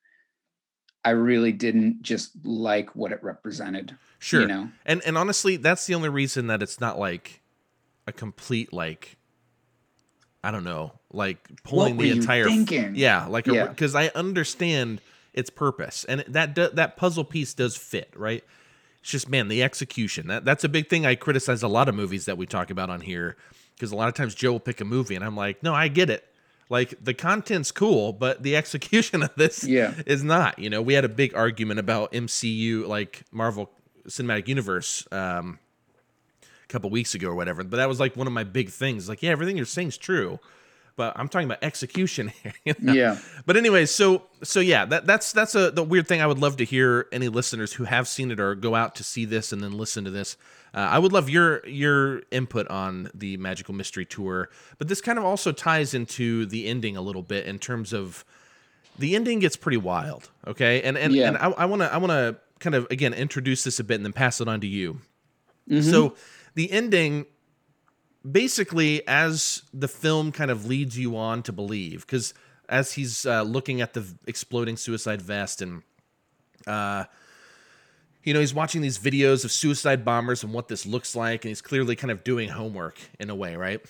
I 1.04 1.10
really 1.10 1.52
didn't 1.52 2.02
just 2.02 2.32
like 2.44 2.94
what 2.94 3.12
it 3.12 3.22
represented. 3.22 3.96
Sure. 4.18 4.42
You 4.42 4.46
know? 4.46 4.68
And 4.86 5.02
and 5.04 5.18
honestly, 5.18 5.56
that's 5.56 5.86
the 5.86 5.94
only 5.94 6.08
reason 6.08 6.46
that 6.48 6.62
it's 6.62 6.80
not 6.80 6.98
like 6.98 7.40
a 8.06 8.12
complete 8.12 8.72
like 8.72 9.16
I 10.44 10.50
don't 10.50 10.64
know, 10.64 10.92
like 11.12 11.48
pulling 11.62 11.96
the 11.96 12.10
entire 12.10 12.44
thinking? 12.44 12.96
yeah, 12.96 13.26
like 13.26 13.44
because 13.44 13.94
I 13.94 14.08
understand 14.08 15.00
its 15.34 15.50
purpose, 15.50 16.04
and 16.04 16.24
that 16.28 16.54
that 16.54 16.96
puzzle 16.96 17.24
piece 17.24 17.54
does 17.54 17.76
fit, 17.76 18.12
right? 18.16 18.44
It's 19.00 19.10
just 19.10 19.28
man, 19.28 19.48
the 19.48 19.62
execution. 19.62 20.28
That 20.28 20.44
that's 20.44 20.64
a 20.64 20.68
big 20.68 20.88
thing. 20.88 21.06
I 21.06 21.14
criticize 21.14 21.62
a 21.62 21.68
lot 21.68 21.88
of 21.88 21.94
movies 21.94 22.26
that 22.26 22.36
we 22.36 22.46
talk 22.46 22.70
about 22.70 22.90
on 22.90 23.00
here 23.00 23.36
because 23.74 23.92
a 23.92 23.96
lot 23.96 24.08
of 24.08 24.14
times 24.14 24.34
Joe 24.34 24.52
will 24.52 24.60
pick 24.60 24.80
a 24.80 24.84
movie, 24.84 25.14
and 25.14 25.24
I'm 25.24 25.36
like, 25.36 25.62
no, 25.62 25.74
I 25.74 25.88
get 25.88 26.10
it. 26.10 26.24
Like 26.68 27.02
the 27.02 27.14
content's 27.14 27.72
cool, 27.72 28.12
but 28.12 28.42
the 28.42 28.56
execution 28.62 29.22
of 29.22 29.34
this 29.36 29.64
yeah. 29.64 29.94
is 30.06 30.22
not. 30.22 30.58
You 30.58 30.70
know, 30.70 30.82
we 30.82 30.94
had 30.94 31.04
a 31.04 31.08
big 31.08 31.34
argument 31.34 31.80
about 31.80 32.12
MCU, 32.12 32.86
like 32.86 33.22
Marvel 33.32 33.70
Cinematic 34.06 34.48
Universe, 34.48 35.06
um, 35.12 35.58
a 36.42 36.66
couple 36.68 36.90
weeks 36.90 37.14
ago 37.14 37.28
or 37.28 37.34
whatever. 37.34 37.64
But 37.64 37.76
that 37.78 37.88
was 37.88 38.00
like 38.00 38.16
one 38.16 38.26
of 38.26 38.32
my 38.32 38.44
big 38.44 38.70
things. 38.70 39.08
Like, 39.08 39.22
yeah, 39.22 39.30
everything 39.30 39.56
you're 39.56 39.66
saying 39.66 39.88
is 39.88 39.98
true 39.98 40.38
but 40.96 41.12
I'm 41.16 41.28
talking 41.28 41.46
about 41.46 41.62
execution 41.62 42.28
here. 42.28 42.52
You 42.64 42.74
know? 42.78 42.92
Yeah. 42.92 43.18
But 43.44 43.56
anyway, 43.56 43.86
so 43.86 44.22
so 44.42 44.60
yeah, 44.60 44.84
that 44.84 45.06
that's 45.06 45.32
that's 45.32 45.54
a 45.54 45.70
the 45.70 45.82
weird 45.82 46.06
thing. 46.06 46.20
I 46.20 46.26
would 46.26 46.38
love 46.38 46.56
to 46.58 46.64
hear 46.64 47.08
any 47.10 47.28
listeners 47.28 47.72
who 47.72 47.84
have 47.84 48.06
seen 48.06 48.30
it 48.30 48.38
or 48.38 48.54
go 48.54 48.74
out 48.74 48.94
to 48.96 49.04
see 49.04 49.24
this 49.24 49.52
and 49.52 49.62
then 49.62 49.72
listen 49.72 50.04
to 50.04 50.10
this. 50.10 50.36
Uh, 50.74 50.78
I 50.78 50.98
would 50.98 51.12
love 51.12 51.28
your 51.28 51.66
your 51.66 52.22
input 52.30 52.68
on 52.68 53.10
the 53.14 53.36
Magical 53.36 53.74
Mystery 53.74 54.04
Tour. 54.04 54.48
But 54.78 54.88
this 54.88 55.00
kind 55.00 55.18
of 55.18 55.24
also 55.24 55.50
ties 55.50 55.92
into 55.92 56.46
the 56.46 56.66
ending 56.66 56.96
a 56.96 57.02
little 57.02 57.22
bit 57.22 57.46
in 57.46 57.58
terms 57.58 57.92
of 57.92 58.24
the 58.98 59.16
ending 59.16 59.40
gets 59.40 59.56
pretty 59.56 59.78
wild. 59.78 60.30
Okay, 60.46 60.82
and 60.82 60.96
and 60.96 61.14
yeah. 61.14 61.28
and 61.28 61.36
I 61.36 61.64
want 61.64 61.82
to 61.82 61.92
I 61.92 61.96
want 61.96 62.10
to 62.10 62.36
kind 62.60 62.74
of 62.74 62.86
again 62.90 63.12
introduce 63.12 63.64
this 63.64 63.80
a 63.80 63.84
bit 63.84 63.96
and 63.96 64.04
then 64.04 64.12
pass 64.12 64.40
it 64.40 64.48
on 64.48 64.60
to 64.60 64.66
you. 64.66 65.00
Mm-hmm. 65.68 65.90
So 65.90 66.14
the 66.54 66.70
ending 66.70 67.26
basically 68.30 69.06
as 69.08 69.62
the 69.74 69.88
film 69.88 70.32
kind 70.32 70.50
of 70.50 70.66
leads 70.66 70.98
you 70.98 71.16
on 71.16 71.42
to 71.42 71.52
believe 71.52 72.06
because 72.06 72.34
as 72.68 72.92
he's 72.92 73.26
uh, 73.26 73.42
looking 73.42 73.80
at 73.80 73.94
the 73.94 74.04
exploding 74.26 74.76
suicide 74.76 75.20
vest 75.20 75.60
and 75.60 75.82
uh, 76.66 77.04
you 78.22 78.32
know 78.32 78.40
he's 78.40 78.54
watching 78.54 78.80
these 78.80 78.98
videos 78.98 79.44
of 79.44 79.50
suicide 79.50 80.04
bombers 80.04 80.44
and 80.44 80.52
what 80.52 80.68
this 80.68 80.86
looks 80.86 81.16
like 81.16 81.44
and 81.44 81.50
he's 81.50 81.60
clearly 81.60 81.96
kind 81.96 82.10
of 82.10 82.22
doing 82.22 82.48
homework 82.48 82.98
in 83.18 83.30
a 83.30 83.34
way 83.34 83.56
right? 83.56 83.80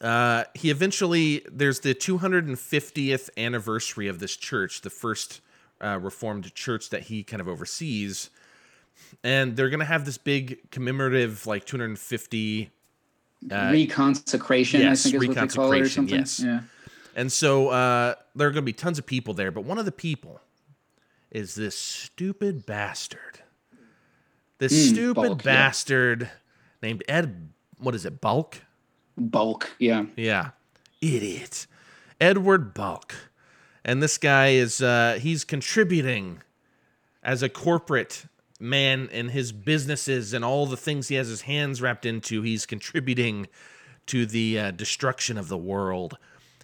Uh, 0.00 0.44
he 0.54 0.70
eventually 0.70 1.42
there's 1.50 1.80
the 1.80 1.94
250th 1.94 3.30
anniversary 3.36 4.06
of 4.06 4.20
this 4.20 4.36
church 4.36 4.82
the 4.82 4.90
first 4.90 5.40
uh, 5.82 5.98
reformed 6.00 6.54
church 6.54 6.90
that 6.90 7.04
he 7.04 7.24
kind 7.24 7.40
of 7.40 7.48
oversees 7.48 8.30
and 9.24 9.56
they're 9.56 9.70
gonna 9.70 9.84
have 9.84 10.04
this 10.04 10.18
big 10.18 10.70
commemorative 10.70 11.46
like 11.46 11.64
250 11.64 12.70
uh, 13.50 13.70
reconsecration, 13.70 14.80
yes, 14.80 15.06
I 15.06 15.10
think 15.10 15.22
is 15.22 15.28
what 15.28 15.36
they 15.36 15.46
call 15.54 15.72
it 15.72 15.80
or 15.80 15.88
something. 15.88 16.18
Yes. 16.18 16.40
Yeah. 16.40 16.60
And 17.14 17.32
so 17.32 17.68
uh, 17.68 18.14
there 18.34 18.48
are 18.48 18.50
going 18.50 18.62
to 18.62 18.66
be 18.66 18.72
tons 18.72 18.98
of 18.98 19.06
people 19.06 19.34
there, 19.34 19.50
but 19.50 19.64
one 19.64 19.78
of 19.78 19.84
the 19.84 19.92
people 19.92 20.40
is 21.30 21.54
this 21.54 21.76
stupid 21.76 22.64
bastard. 22.64 23.40
This 24.58 24.72
mm, 24.72 24.92
stupid 24.92 25.28
Balk, 25.28 25.42
bastard 25.42 26.22
yeah. 26.22 26.28
named 26.82 27.04
Ed. 27.08 27.50
What 27.78 27.94
is 27.94 28.04
it? 28.04 28.20
Balk. 28.20 28.62
Balk. 29.16 29.70
Yeah. 29.78 30.06
Yeah. 30.16 30.50
Idiot. 31.00 31.66
Edward 32.20 32.74
Balk. 32.74 33.14
And 33.84 34.02
this 34.02 34.18
guy 34.18 34.48
is 34.48 34.82
uh, 34.82 35.18
he's 35.20 35.44
contributing 35.44 36.42
as 37.22 37.42
a 37.42 37.48
corporate 37.48 38.26
man 38.60 39.08
and 39.12 39.30
his 39.30 39.52
businesses 39.52 40.32
and 40.32 40.44
all 40.44 40.66
the 40.66 40.76
things 40.76 41.08
he 41.08 41.14
has 41.14 41.28
his 41.28 41.42
hands 41.42 41.80
wrapped 41.80 42.04
into, 42.04 42.42
he's 42.42 42.66
contributing 42.66 43.48
to 44.06 44.26
the 44.26 44.58
uh, 44.58 44.70
destruction 44.72 45.38
of 45.38 45.48
the 45.48 45.58
world. 45.58 46.18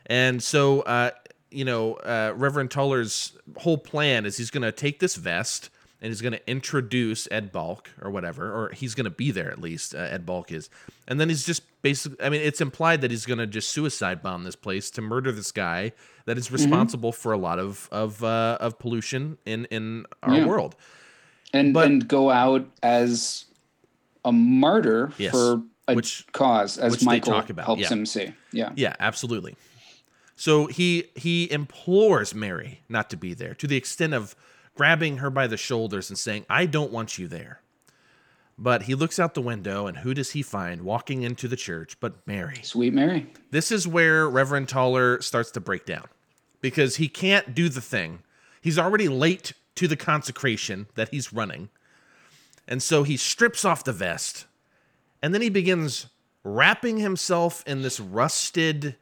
And 0.06 0.42
so, 0.42 0.80
uh, 0.82 1.10
you 1.50 1.64
know, 1.64 1.94
uh, 1.94 2.32
Reverend 2.34 2.70
Toller's 2.70 3.36
whole 3.56 3.78
plan 3.78 4.26
is 4.26 4.36
he's 4.36 4.50
going 4.50 4.62
to 4.62 4.72
take 4.72 4.98
this 5.00 5.14
vest 5.14 5.70
and 6.00 6.10
he's 6.10 6.20
going 6.20 6.32
to 6.32 6.50
introduce 6.50 7.26
Ed 7.30 7.52
Balk 7.52 7.88
or 8.02 8.10
whatever, 8.10 8.52
or 8.52 8.70
he's 8.72 8.94
going 8.94 9.04
to 9.04 9.10
be 9.10 9.30
there 9.30 9.50
at 9.50 9.60
least. 9.60 9.94
Uh, 9.94 10.00
Ed 10.00 10.26
Balk 10.26 10.52
is, 10.52 10.68
and 11.08 11.18
then 11.18 11.30
he's 11.30 11.44
just 11.44 11.62
basically. 11.80 12.22
I 12.22 12.28
mean, 12.28 12.42
it's 12.42 12.60
implied 12.60 13.00
that 13.00 13.10
he's 13.10 13.24
going 13.24 13.38
to 13.38 13.46
just 13.46 13.70
suicide 13.70 14.20
bomb 14.20 14.44
this 14.44 14.56
place 14.56 14.90
to 14.90 15.00
murder 15.00 15.32
this 15.32 15.50
guy 15.50 15.92
that 16.26 16.36
is 16.36 16.46
mm-hmm. 16.46 16.56
responsible 16.56 17.12
mm-hmm. 17.12 17.22
for 17.22 17.32
a 17.32 17.38
lot 17.38 17.58
of 17.58 17.88
of 17.90 18.22
uh, 18.22 18.58
of 18.60 18.78
pollution 18.78 19.38
in 19.46 19.64
in 19.66 20.04
our 20.22 20.34
yeah. 20.34 20.44
world 20.44 20.76
and 21.54 21.72
but, 21.72 21.86
and 21.86 22.06
go 22.06 22.30
out 22.30 22.66
as 22.82 23.46
a 24.24 24.32
martyr 24.32 25.12
yes, 25.16 25.32
for 25.32 25.62
a 25.88 25.94
which, 25.94 26.26
cause, 26.32 26.76
as 26.76 27.02
Michael 27.02 27.32
talk 27.32 27.48
about. 27.48 27.66
helps 27.66 27.82
yeah. 27.82 27.88
him 27.88 28.04
see. 28.04 28.34
Yeah, 28.52 28.72
yeah, 28.74 28.96
absolutely. 29.00 29.56
So 30.36 30.66
he 30.66 31.10
he 31.14 31.50
implores 31.50 32.34
Mary 32.34 32.80
not 32.88 33.08
to 33.10 33.16
be 33.16 33.32
there 33.34 33.54
to 33.54 33.66
the 33.66 33.76
extent 33.76 34.12
of 34.12 34.34
grabbing 34.74 35.18
her 35.18 35.30
by 35.30 35.46
the 35.46 35.56
shoulders 35.56 36.10
and 36.10 36.18
saying, 36.18 36.44
"I 36.50 36.66
don't 36.66 36.92
want 36.92 37.18
you 37.18 37.28
there." 37.28 37.60
But 38.56 38.82
he 38.84 38.94
looks 38.94 39.18
out 39.18 39.34
the 39.34 39.42
window, 39.42 39.86
and 39.86 39.98
who 39.98 40.14
does 40.14 40.30
he 40.30 40.42
find 40.42 40.82
walking 40.82 41.22
into 41.22 41.48
the 41.48 41.56
church 41.56 41.98
but 42.00 42.26
Mary? 42.26 42.60
Sweet 42.62 42.92
Mary. 42.92 43.26
This 43.50 43.72
is 43.72 43.88
where 43.88 44.28
Reverend 44.28 44.68
Toller 44.68 45.20
starts 45.22 45.50
to 45.52 45.60
break 45.60 45.86
down 45.86 46.06
because 46.60 46.96
he 46.96 47.08
can't 47.08 47.54
do 47.54 47.68
the 47.68 47.80
thing. 47.80 48.20
He's 48.60 48.78
already 48.78 49.08
late 49.08 49.52
to 49.76 49.88
the 49.88 49.96
consecration 49.96 50.86
that 50.94 51.08
he's 51.10 51.32
running. 51.32 51.68
And 52.66 52.82
so 52.82 53.02
he 53.02 53.16
strips 53.16 53.64
off 53.64 53.84
the 53.84 53.92
vest, 53.92 54.46
and 55.22 55.34
then 55.34 55.42
he 55.42 55.50
begins 55.50 56.06
wrapping 56.42 56.98
himself 56.98 57.62
in 57.66 57.82
this 57.82 58.00
rusted 58.00 58.96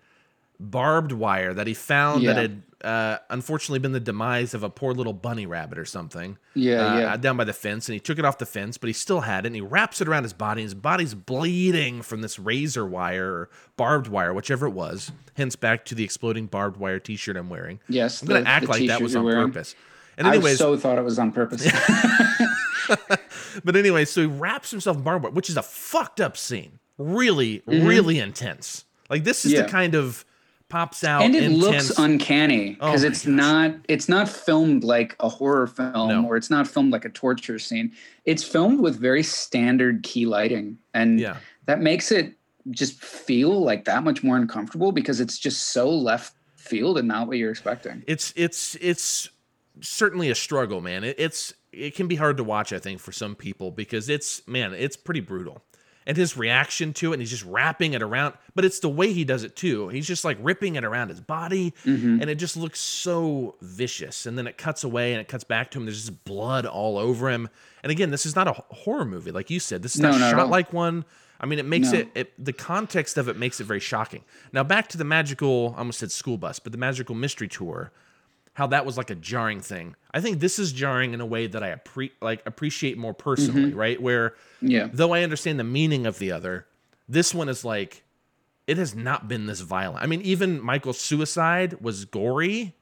barbed 0.58 1.12
wire 1.12 1.52
that 1.54 1.66
he 1.66 1.74
found 1.74 2.22
yeah. 2.22 2.32
that 2.32 2.40
had 2.40 2.62
uh, 2.84 3.18
unfortunately 3.30 3.78
been 3.78 3.92
the 3.92 4.00
demise 4.00 4.54
of 4.54 4.62
a 4.62 4.70
poor 4.70 4.92
little 4.92 5.12
bunny 5.12 5.46
rabbit 5.46 5.78
or 5.78 5.84
something. 5.84 6.36
Yeah, 6.54 6.86
uh, 6.86 6.98
yeah. 6.98 7.16
Down 7.16 7.36
by 7.36 7.44
the 7.44 7.52
fence, 7.52 7.88
and 7.88 7.94
he 7.94 8.00
took 8.00 8.18
it 8.18 8.24
off 8.24 8.38
the 8.38 8.46
fence, 8.46 8.76
but 8.76 8.88
he 8.88 8.92
still 8.92 9.20
had 9.20 9.44
it, 9.44 9.48
and 9.48 9.54
he 9.54 9.60
wraps 9.60 10.00
it 10.00 10.08
around 10.08 10.24
his 10.24 10.32
body. 10.32 10.62
And 10.62 10.66
his 10.66 10.74
body's 10.74 11.14
bleeding 11.14 12.02
from 12.02 12.22
this 12.22 12.38
razor 12.38 12.86
wire 12.86 13.32
or 13.32 13.50
barbed 13.76 14.08
wire, 14.08 14.32
whichever 14.32 14.66
it 14.66 14.72
was. 14.72 15.12
Hence, 15.36 15.56
back 15.56 15.84
to 15.86 15.94
the 15.94 16.04
exploding 16.04 16.46
barbed 16.46 16.76
wire 16.76 16.98
T-shirt 16.98 17.36
I'm 17.36 17.48
wearing. 17.48 17.80
Yes, 17.88 18.22
I'm 18.22 18.28
gonna 18.28 18.48
act 18.48 18.68
like 18.68 18.86
that 18.88 19.00
was 19.00 19.14
on 19.14 19.24
wearing. 19.24 19.48
purpose. 19.48 19.74
And 20.18 20.26
anyways, 20.26 20.54
I 20.60 20.64
so 20.64 20.76
thought 20.76 20.98
it 20.98 21.04
was 21.04 21.18
on 21.18 21.32
purpose. 21.32 21.66
but 23.64 23.76
anyway, 23.76 24.04
so 24.04 24.22
he 24.22 24.26
wraps 24.26 24.70
himself 24.70 24.96
in 24.96 25.02
barbed 25.02 25.24
wire, 25.24 25.32
which 25.32 25.48
is 25.48 25.56
a 25.56 25.62
fucked 25.62 26.20
up 26.20 26.36
scene. 26.36 26.78
Really, 26.98 27.60
mm-hmm. 27.60 27.86
really 27.86 28.18
intense. 28.18 28.84
Like 29.08 29.24
this 29.24 29.44
is 29.44 29.52
yeah. 29.52 29.62
the 29.62 29.68
kind 29.68 29.94
of 29.94 30.24
pops 30.72 31.04
out 31.04 31.20
and 31.20 31.34
it 31.34 31.42
intense. 31.42 31.62
looks 31.62 31.98
uncanny 31.98 32.70
because 32.70 33.04
oh 33.04 33.06
it's 33.06 33.26
gosh. 33.26 33.34
not 33.34 33.74
it's 33.88 34.08
not 34.08 34.26
filmed 34.26 34.82
like 34.82 35.14
a 35.20 35.28
horror 35.28 35.66
film 35.66 36.08
no. 36.08 36.26
or 36.26 36.34
it's 36.34 36.48
not 36.48 36.66
filmed 36.66 36.90
like 36.90 37.04
a 37.04 37.10
torture 37.10 37.58
scene 37.58 37.92
it's 38.24 38.42
filmed 38.42 38.80
with 38.80 38.98
very 38.98 39.22
standard 39.22 40.02
key 40.02 40.24
lighting 40.24 40.78
and 40.94 41.20
yeah. 41.20 41.36
that 41.66 41.82
makes 41.82 42.10
it 42.10 42.32
just 42.70 42.98
feel 43.04 43.62
like 43.62 43.84
that 43.84 44.02
much 44.02 44.22
more 44.22 44.38
uncomfortable 44.38 44.92
because 44.92 45.20
it's 45.20 45.38
just 45.38 45.72
so 45.72 45.90
left 45.90 46.34
field 46.56 46.96
and 46.96 47.06
not 47.06 47.26
what 47.26 47.36
you're 47.36 47.50
expecting 47.50 48.02
it's 48.06 48.32
it's 48.34 48.74
it's 48.76 49.28
certainly 49.80 50.30
a 50.30 50.34
struggle 50.34 50.80
man. 50.80 51.04
It, 51.04 51.16
it's 51.18 51.54
it 51.72 51.94
can 51.94 52.06
be 52.06 52.16
hard 52.16 52.36
to 52.36 52.44
watch 52.44 52.72
i 52.72 52.78
think 52.78 53.00
for 53.00 53.12
some 53.12 53.34
people 53.34 53.70
because 53.70 54.08
it's 54.08 54.46
man 54.46 54.72
it's 54.74 54.96
pretty 54.96 55.20
brutal. 55.20 55.62
And 56.04 56.16
his 56.16 56.36
reaction 56.36 56.92
to 56.94 57.12
it 57.12 57.14
and 57.14 57.22
he's 57.22 57.30
just 57.30 57.44
wrapping 57.44 57.92
it 57.92 58.02
around 58.02 58.34
but 58.56 58.64
it's 58.64 58.80
the 58.80 58.88
way 58.88 59.12
he 59.12 59.24
does 59.24 59.44
it 59.44 59.54
too. 59.54 59.88
He's 59.88 60.06
just 60.06 60.24
like 60.24 60.36
ripping 60.40 60.74
it 60.74 60.84
around 60.84 61.10
his 61.10 61.20
body 61.20 61.74
mm-hmm. 61.84 62.20
and 62.20 62.28
it 62.28 62.34
just 62.36 62.56
looks 62.56 62.80
so 62.80 63.54
vicious. 63.60 64.26
And 64.26 64.36
then 64.36 64.48
it 64.48 64.58
cuts 64.58 64.82
away 64.82 65.12
and 65.12 65.20
it 65.20 65.28
cuts 65.28 65.44
back 65.44 65.70
to 65.70 65.78
him. 65.78 65.86
There's 65.86 66.00
just 66.04 66.24
blood 66.24 66.66
all 66.66 66.98
over 66.98 67.30
him. 67.30 67.48
And 67.84 67.92
again 67.92 68.10
this 68.10 68.26
is 68.26 68.34
not 68.34 68.48
a 68.48 68.52
horror 68.52 69.04
movie 69.04 69.30
like 69.30 69.48
you 69.48 69.60
said. 69.60 69.82
This 69.82 69.94
is 69.94 70.00
no, 70.00 70.10
not 70.10 70.32
shot 70.32 70.50
like 70.50 70.72
one. 70.72 71.04
I 71.38 71.46
mean 71.46 71.60
it 71.60 71.66
makes 71.66 71.92
no. 71.92 72.00
it, 72.00 72.08
it 72.16 72.44
the 72.44 72.52
context 72.52 73.16
of 73.16 73.28
it 73.28 73.36
makes 73.36 73.60
it 73.60 73.64
very 73.64 73.80
shocking. 73.80 74.24
Now 74.52 74.64
back 74.64 74.88
to 74.88 74.98
the 74.98 75.04
magical 75.04 75.74
i 75.76 75.78
almost 75.78 76.00
said 76.00 76.10
school 76.10 76.36
bus 76.36 76.58
but 76.58 76.72
the 76.72 76.78
magical 76.78 77.14
mystery 77.14 77.46
tour 77.46 77.92
how 78.54 78.66
that 78.68 78.84
was 78.84 78.96
like 78.96 79.10
a 79.10 79.14
jarring 79.14 79.60
thing. 79.60 79.96
I 80.12 80.20
think 80.20 80.40
this 80.40 80.58
is 80.58 80.72
jarring 80.72 81.14
in 81.14 81.20
a 81.20 81.26
way 81.26 81.46
that 81.46 81.62
I 81.62 81.74
appre- 81.74 82.12
like 82.20 82.42
appreciate 82.46 82.98
more 82.98 83.14
personally, 83.14 83.70
mm-hmm. 83.70 83.78
right? 83.78 84.00
Where 84.00 84.34
yeah, 84.60 84.88
though 84.92 85.14
I 85.14 85.22
understand 85.22 85.58
the 85.58 85.64
meaning 85.64 86.06
of 86.06 86.18
the 86.18 86.32
other, 86.32 86.66
this 87.08 87.34
one 87.34 87.48
is 87.48 87.64
like 87.64 88.04
it 88.66 88.76
has 88.76 88.94
not 88.94 89.28
been 89.28 89.46
this 89.46 89.60
violent. 89.60 90.04
I 90.04 90.06
mean, 90.06 90.20
even 90.22 90.60
Michael's 90.60 91.00
suicide 91.00 91.80
was 91.80 92.04
gory, 92.04 92.74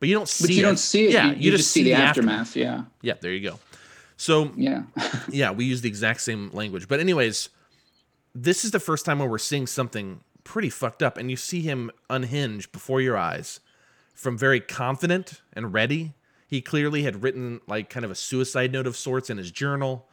but 0.00 0.08
you 0.08 0.14
don't 0.14 0.28
see. 0.28 0.44
But 0.44 0.54
you 0.54 0.60
it. 0.60 0.66
don't 0.66 0.78
see 0.78 1.06
it. 1.06 1.12
Yeah, 1.12 1.26
you, 1.26 1.32
you, 1.32 1.50
you 1.50 1.56
just, 1.56 1.70
see, 1.70 1.80
see 1.80 1.84
the, 1.84 1.96
the 1.96 2.02
aftermath. 2.02 2.40
aftermath. 2.48 2.56
Yeah. 2.56 2.84
Yeah. 3.02 3.14
There 3.20 3.32
you 3.32 3.48
go. 3.48 3.58
So 4.16 4.50
yeah, 4.56 4.82
yeah, 5.28 5.50
we 5.50 5.66
use 5.66 5.82
the 5.82 5.88
exact 5.88 6.22
same 6.22 6.50
language. 6.52 6.88
But 6.88 7.00
anyways, 7.00 7.50
this 8.34 8.64
is 8.64 8.70
the 8.70 8.80
first 8.80 9.04
time 9.04 9.18
where 9.18 9.28
we're 9.28 9.38
seeing 9.38 9.66
something 9.66 10.20
pretty 10.42 10.70
fucked 10.70 11.02
up, 11.02 11.18
and 11.18 11.30
you 11.30 11.36
see 11.36 11.60
him 11.60 11.90
unhinge 12.08 12.72
before 12.72 13.02
your 13.02 13.16
eyes 13.16 13.60
from 14.18 14.36
very 14.36 14.58
confident 14.58 15.42
and 15.52 15.72
ready. 15.72 16.12
He 16.48 16.60
clearly 16.60 17.04
had 17.04 17.22
written 17.22 17.60
like 17.68 17.88
kind 17.88 18.04
of 18.04 18.10
a 18.10 18.16
suicide 18.16 18.72
note 18.72 18.88
of 18.88 18.96
sorts 18.96 19.30
in 19.30 19.38
his 19.38 19.52
journal. 19.52 20.08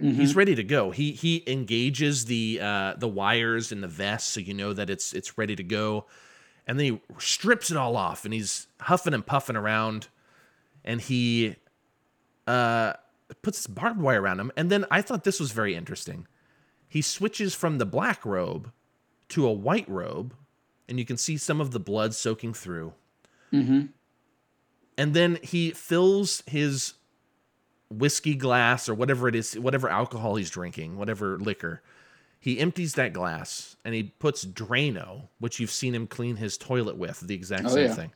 Mm-hmm. 0.00 0.18
He's 0.18 0.34
ready 0.34 0.54
to 0.54 0.64
go. 0.64 0.92
He 0.92 1.12
he 1.12 1.44
engages 1.46 2.24
the 2.24 2.58
uh, 2.62 2.94
the 2.96 3.06
wires 3.06 3.70
in 3.70 3.82
the 3.82 3.88
vest 3.88 4.30
so 4.30 4.40
you 4.40 4.54
know 4.54 4.72
that 4.72 4.88
it's 4.88 5.12
it's 5.12 5.36
ready 5.36 5.54
to 5.56 5.62
go. 5.62 6.06
And 6.66 6.80
then 6.80 6.86
he 6.86 7.00
strips 7.18 7.70
it 7.70 7.76
all 7.76 7.96
off 7.96 8.24
and 8.24 8.32
he's 8.32 8.66
huffing 8.80 9.12
and 9.12 9.26
puffing 9.26 9.56
around 9.56 10.08
and 10.82 11.00
he 11.00 11.56
uh, 12.46 12.94
puts 13.42 13.66
barbed 13.66 14.00
wire 14.00 14.22
around 14.22 14.40
him. 14.40 14.52
And 14.56 14.70
then 14.70 14.86
I 14.90 15.02
thought 15.02 15.24
this 15.24 15.38
was 15.38 15.52
very 15.52 15.74
interesting. 15.74 16.26
He 16.88 17.02
switches 17.02 17.54
from 17.54 17.76
the 17.76 17.86
black 17.86 18.24
robe 18.24 18.72
to 19.30 19.46
a 19.46 19.52
white 19.52 19.88
robe, 19.88 20.34
and 20.88 20.98
you 20.98 21.04
can 21.04 21.16
see 21.16 21.36
some 21.36 21.60
of 21.60 21.72
the 21.72 21.78
blood 21.78 22.14
soaking 22.14 22.54
through. 22.54 22.94
Mm-hmm. 23.52 23.86
And 24.98 25.14
then 25.14 25.38
he 25.42 25.70
fills 25.70 26.42
his 26.46 26.94
whiskey 27.90 28.34
glass 28.34 28.88
or 28.88 28.94
whatever 28.94 29.28
it 29.28 29.34
is, 29.34 29.58
whatever 29.58 29.88
alcohol 29.88 30.36
he's 30.36 30.50
drinking, 30.50 30.96
whatever 30.96 31.38
liquor. 31.38 31.82
He 32.38 32.58
empties 32.58 32.94
that 32.94 33.12
glass 33.12 33.76
and 33.84 33.94
he 33.94 34.04
puts 34.04 34.44
Drano, 34.44 35.28
which 35.38 35.60
you've 35.60 35.70
seen 35.70 35.94
him 35.94 36.06
clean 36.06 36.36
his 36.36 36.56
toilet 36.56 36.96
with, 36.96 37.20
the 37.20 37.34
exact 37.34 37.66
oh, 37.66 37.68
same 37.68 37.88
yeah. 37.88 37.94
thing. 37.94 38.12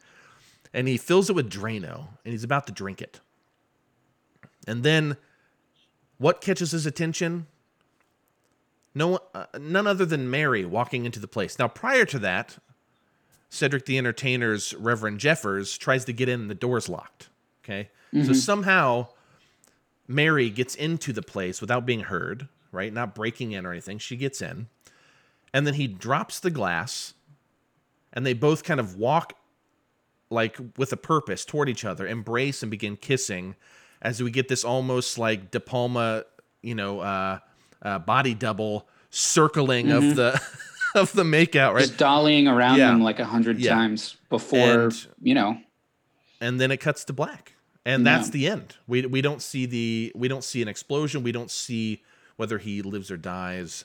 And 0.72 0.88
he 0.88 0.96
fills 0.96 1.28
it 1.28 1.36
with 1.36 1.50
Drano 1.50 2.08
and 2.24 2.32
he's 2.32 2.44
about 2.44 2.66
to 2.66 2.72
drink 2.72 3.02
it. 3.02 3.20
And 4.66 4.82
then 4.82 5.16
what 6.18 6.40
catches 6.40 6.70
his 6.70 6.86
attention? 6.86 7.46
No, 8.94 9.18
uh, 9.34 9.46
none 9.60 9.86
other 9.86 10.06
than 10.06 10.30
Mary 10.30 10.64
walking 10.64 11.04
into 11.04 11.18
the 11.18 11.28
place. 11.28 11.58
Now, 11.58 11.68
prior 11.68 12.04
to 12.06 12.18
that, 12.20 12.58
Cedric 13.54 13.86
the 13.86 13.98
Entertainer's 13.98 14.74
Reverend 14.74 15.20
Jeffers 15.20 15.78
tries 15.78 16.04
to 16.06 16.12
get 16.12 16.28
in, 16.28 16.48
the 16.48 16.54
door's 16.54 16.88
locked. 16.88 17.28
Okay. 17.62 17.88
Mm-hmm. 18.12 18.26
So 18.26 18.32
somehow 18.32 19.08
Mary 20.08 20.50
gets 20.50 20.74
into 20.74 21.12
the 21.12 21.22
place 21.22 21.60
without 21.60 21.86
being 21.86 22.00
heard, 22.00 22.48
right? 22.72 22.92
Not 22.92 23.14
breaking 23.14 23.52
in 23.52 23.64
or 23.64 23.70
anything. 23.70 23.98
She 23.98 24.16
gets 24.16 24.42
in. 24.42 24.66
And 25.52 25.66
then 25.66 25.74
he 25.74 25.86
drops 25.86 26.40
the 26.40 26.50
glass 26.50 27.14
and 28.12 28.26
they 28.26 28.32
both 28.32 28.64
kind 28.64 28.80
of 28.80 28.96
walk 28.96 29.34
like 30.30 30.58
with 30.76 30.92
a 30.92 30.96
purpose 30.96 31.44
toward 31.44 31.68
each 31.68 31.84
other, 31.84 32.08
embrace 32.08 32.62
and 32.62 32.70
begin 32.70 32.96
kissing 32.96 33.54
as 34.02 34.20
we 34.20 34.32
get 34.32 34.48
this 34.48 34.64
almost 34.64 35.16
like 35.16 35.52
De 35.52 35.60
Palma, 35.60 36.24
you 36.60 36.74
know, 36.74 36.98
uh, 37.00 37.38
uh, 37.82 38.00
body 38.00 38.34
double 38.34 38.88
circling 39.10 39.86
mm-hmm. 39.86 40.10
of 40.10 40.16
the 40.16 40.42
of 41.00 41.12
the 41.12 41.24
makeout, 41.24 41.74
right? 41.74 41.86
Just 41.86 41.96
dollying 41.98 42.48
around 42.48 42.78
yeah. 42.78 42.88
them 42.88 43.02
like 43.02 43.18
a 43.18 43.24
hundred 43.24 43.58
yeah. 43.58 43.74
times 43.74 44.16
before, 44.28 44.84
and, 44.84 45.06
you 45.20 45.34
know. 45.34 45.58
And 46.40 46.60
then 46.60 46.70
it 46.70 46.78
cuts 46.78 47.04
to 47.04 47.12
black. 47.12 47.52
And 47.86 48.06
that's 48.06 48.28
yeah. 48.28 48.32
the 48.32 48.48
end. 48.48 48.76
We 48.86 49.06
we 49.06 49.20
don't 49.20 49.42
see 49.42 49.66
the 49.66 50.12
we 50.14 50.28
don't 50.28 50.44
see 50.44 50.62
an 50.62 50.68
explosion. 50.68 51.22
We 51.22 51.32
don't 51.32 51.50
see 51.50 52.02
whether 52.36 52.58
he 52.58 52.82
lives 52.82 53.10
or 53.10 53.16
dies. 53.16 53.84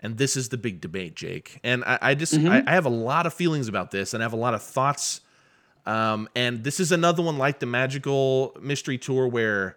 And 0.00 0.16
this 0.16 0.36
is 0.36 0.48
the 0.48 0.56
big 0.56 0.80
debate, 0.80 1.14
Jake. 1.14 1.60
And 1.62 1.84
I, 1.84 1.98
I 2.00 2.14
just 2.14 2.34
mm-hmm. 2.34 2.48
I, 2.48 2.64
I, 2.66 2.72
have 2.72 2.86
a 2.86 2.90
lot 2.90 3.26
of 3.26 3.34
feelings 3.34 3.68
about 3.68 3.90
this 3.90 4.14
and 4.14 4.22
I 4.22 4.24
have 4.24 4.32
a 4.32 4.36
lot 4.36 4.54
of 4.54 4.62
thoughts. 4.62 5.20
Um, 5.84 6.28
and 6.34 6.64
this 6.64 6.80
is 6.80 6.90
another 6.90 7.22
one 7.22 7.36
like 7.36 7.58
the 7.58 7.66
magical 7.66 8.56
mystery 8.60 8.96
tour 8.96 9.28
where 9.28 9.76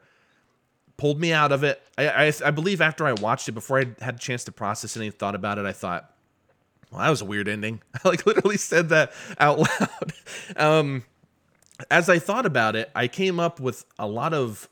pulled 0.98 1.20
me 1.20 1.34
out 1.34 1.52
of 1.52 1.64
it. 1.64 1.82
I, 1.98 2.28
I, 2.28 2.34
I 2.46 2.52
believe 2.52 2.80
after 2.82 3.06
I 3.06 3.14
watched 3.14 3.50
it, 3.50 3.52
before 3.52 3.80
I 3.80 3.86
had 4.00 4.16
a 4.16 4.20
chance 4.20 4.44
to 4.46 4.52
process 4.52 4.96
any 4.96 5.12
thought 5.12 5.36
about 5.36 5.58
it, 5.58 5.66
I 5.66 5.74
thought, 5.74 6.13
well, 6.94 7.02
that 7.02 7.10
was 7.10 7.22
a 7.22 7.26
weird 7.26 7.48
ending. 7.48 7.82
I 8.04 8.08
like 8.08 8.26
literally 8.26 8.58
said 8.58 8.90
that 8.90 9.12
out 9.40 9.60
loud. 9.82 10.14
um, 10.56 11.04
as 11.90 12.10
I 12.10 12.20
thought 12.20 12.46
about 12.46 12.76
it, 12.76 12.92
I 12.96 13.08
came 13.08 13.40
up 13.40 13.60
with 13.60 13.86
a 13.98 14.08
lot 14.08 14.34
of 14.34 14.70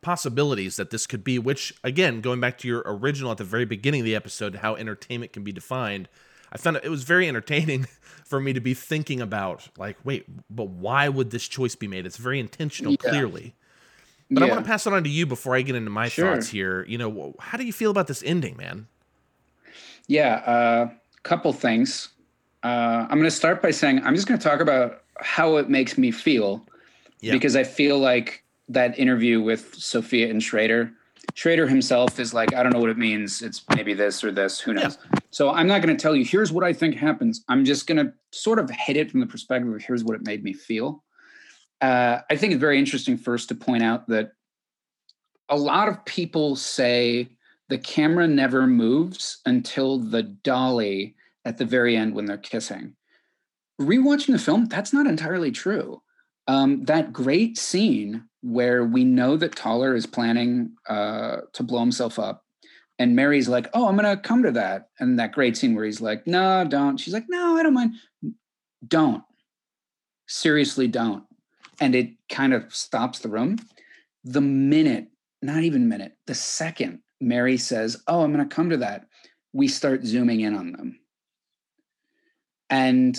possibilities 0.00 0.76
that 0.76 0.90
this 0.90 1.06
could 1.06 1.24
be, 1.24 1.38
which 1.38 1.74
again, 1.82 2.20
going 2.20 2.40
back 2.40 2.58
to 2.58 2.68
your 2.68 2.82
original 2.84 3.30
at 3.30 3.38
the 3.38 3.44
very 3.44 3.64
beginning 3.64 4.00
of 4.00 4.04
the 4.04 4.14
episode, 4.14 4.56
how 4.56 4.76
entertainment 4.76 5.32
can 5.32 5.44
be 5.44 5.52
defined, 5.52 6.08
I 6.50 6.58
found 6.58 6.76
it 6.76 6.88
was 6.88 7.04
very 7.04 7.28
entertaining 7.28 7.86
for 8.24 8.40
me 8.40 8.52
to 8.52 8.60
be 8.60 8.74
thinking 8.74 9.20
about 9.20 9.68
like, 9.76 9.96
wait, 10.04 10.26
but 10.50 10.68
why 10.68 11.08
would 11.08 11.30
this 11.30 11.46
choice 11.48 11.74
be 11.74 11.88
made? 11.88 12.06
It's 12.06 12.16
very 12.16 12.40
intentional, 12.40 12.92
yeah. 12.92 13.10
clearly. 13.10 13.54
But 14.30 14.40
yeah. 14.40 14.46
I 14.46 14.50
want 14.50 14.64
to 14.64 14.68
pass 14.68 14.86
it 14.86 14.92
on 14.92 15.04
to 15.04 15.10
you 15.10 15.24
before 15.24 15.56
I 15.56 15.62
get 15.62 15.74
into 15.74 15.90
my 15.90 16.08
sure. 16.08 16.34
thoughts 16.34 16.48
here. 16.48 16.84
You 16.86 16.98
know, 16.98 17.34
how 17.40 17.56
do 17.56 17.64
you 17.64 17.72
feel 17.72 17.90
about 17.90 18.08
this 18.08 18.22
ending, 18.22 18.56
man? 18.58 18.86
Yeah, 20.08 20.42
a 20.44 20.50
uh, 20.50 20.90
couple 21.22 21.52
things. 21.52 22.08
Uh, 22.64 23.06
I'm 23.08 23.18
going 23.18 23.24
to 23.24 23.30
start 23.30 23.62
by 23.62 23.70
saying 23.70 24.02
I'm 24.04 24.14
just 24.14 24.26
going 24.26 24.38
to 24.38 24.44
talk 24.46 24.60
about 24.60 25.02
how 25.20 25.56
it 25.56 25.68
makes 25.68 25.96
me 25.96 26.10
feel 26.10 26.66
yeah. 27.20 27.32
because 27.32 27.54
I 27.54 27.64
feel 27.64 27.98
like 27.98 28.42
that 28.68 28.98
interview 28.98 29.40
with 29.40 29.74
Sofia 29.74 30.28
and 30.30 30.42
Schrader, 30.42 30.92
Schrader 31.34 31.68
himself 31.68 32.18
is 32.18 32.34
like, 32.34 32.54
I 32.54 32.62
don't 32.62 32.72
know 32.72 32.80
what 32.80 32.90
it 32.90 32.98
means. 32.98 33.42
It's 33.42 33.62
maybe 33.74 33.94
this 33.94 34.24
or 34.24 34.32
this. 34.32 34.58
Who 34.58 34.72
knows? 34.72 34.98
Yeah. 35.12 35.20
So 35.30 35.50
I'm 35.50 35.66
not 35.66 35.82
going 35.82 35.96
to 35.96 36.00
tell 36.00 36.16
you. 36.16 36.24
Here's 36.24 36.52
what 36.52 36.64
I 36.64 36.72
think 36.72 36.94
happens. 36.94 37.44
I'm 37.48 37.64
just 37.64 37.86
going 37.86 38.04
to 38.04 38.12
sort 38.32 38.58
of 38.58 38.70
hit 38.70 38.96
it 38.96 39.10
from 39.10 39.20
the 39.20 39.26
perspective 39.26 39.72
of 39.72 39.82
here's 39.82 40.04
what 40.04 40.16
it 40.16 40.24
made 40.24 40.42
me 40.42 40.52
feel. 40.52 41.04
Uh, 41.80 42.20
I 42.28 42.36
think 42.36 42.52
it's 42.52 42.60
very 42.60 42.78
interesting 42.78 43.16
first 43.16 43.48
to 43.50 43.54
point 43.54 43.82
out 43.82 44.08
that 44.08 44.32
a 45.48 45.56
lot 45.56 45.88
of 45.88 46.04
people 46.04 46.56
say 46.56 47.28
the 47.68 47.78
camera 47.78 48.26
never 48.26 48.66
moves 48.66 49.40
until 49.46 49.98
the 49.98 50.22
dolly 50.22 51.14
at 51.44 51.58
the 51.58 51.64
very 51.64 51.96
end 51.96 52.14
when 52.14 52.24
they're 52.24 52.38
kissing. 52.38 52.94
Rewatching 53.80 54.32
the 54.32 54.38
film, 54.38 54.66
that's 54.66 54.92
not 54.92 55.06
entirely 55.06 55.50
true. 55.50 56.02
Um, 56.46 56.84
that 56.84 57.12
great 57.12 57.58
scene 57.58 58.24
where 58.42 58.84
we 58.84 59.04
know 59.04 59.36
that 59.36 59.54
Toller 59.54 59.94
is 59.94 60.06
planning 60.06 60.72
uh, 60.88 61.38
to 61.52 61.62
blow 61.62 61.80
himself 61.80 62.18
up, 62.18 62.44
and 62.98 63.14
Mary's 63.14 63.48
like, 63.48 63.68
"Oh, 63.74 63.86
I'm 63.86 63.96
gonna 63.96 64.16
come 64.16 64.42
to 64.42 64.50
that," 64.52 64.88
and 64.98 65.18
that 65.18 65.32
great 65.32 65.56
scene 65.56 65.74
where 65.74 65.84
he's 65.84 66.00
like, 66.00 66.26
"No, 66.26 66.64
don't." 66.64 66.96
She's 66.98 67.14
like, 67.14 67.26
"No, 67.28 67.56
I 67.56 67.62
don't 67.62 67.74
mind." 67.74 67.94
Don't. 68.86 69.22
Seriously, 70.26 70.88
don't. 70.88 71.24
And 71.80 71.94
it 71.94 72.10
kind 72.28 72.54
of 72.54 72.74
stops 72.74 73.18
the 73.18 73.28
room. 73.28 73.58
The 74.24 74.40
minute, 74.40 75.08
not 75.42 75.62
even 75.62 75.88
minute, 75.88 76.16
the 76.26 76.34
second 76.34 77.00
Mary 77.20 77.56
says, 77.56 78.02
Oh, 78.06 78.22
I'm 78.22 78.32
going 78.32 78.46
to 78.46 78.54
come 78.54 78.70
to 78.70 78.76
that, 78.78 79.06
we 79.52 79.68
start 79.68 80.04
zooming 80.04 80.40
in 80.40 80.54
on 80.54 80.72
them. 80.72 81.00
And 82.70 83.18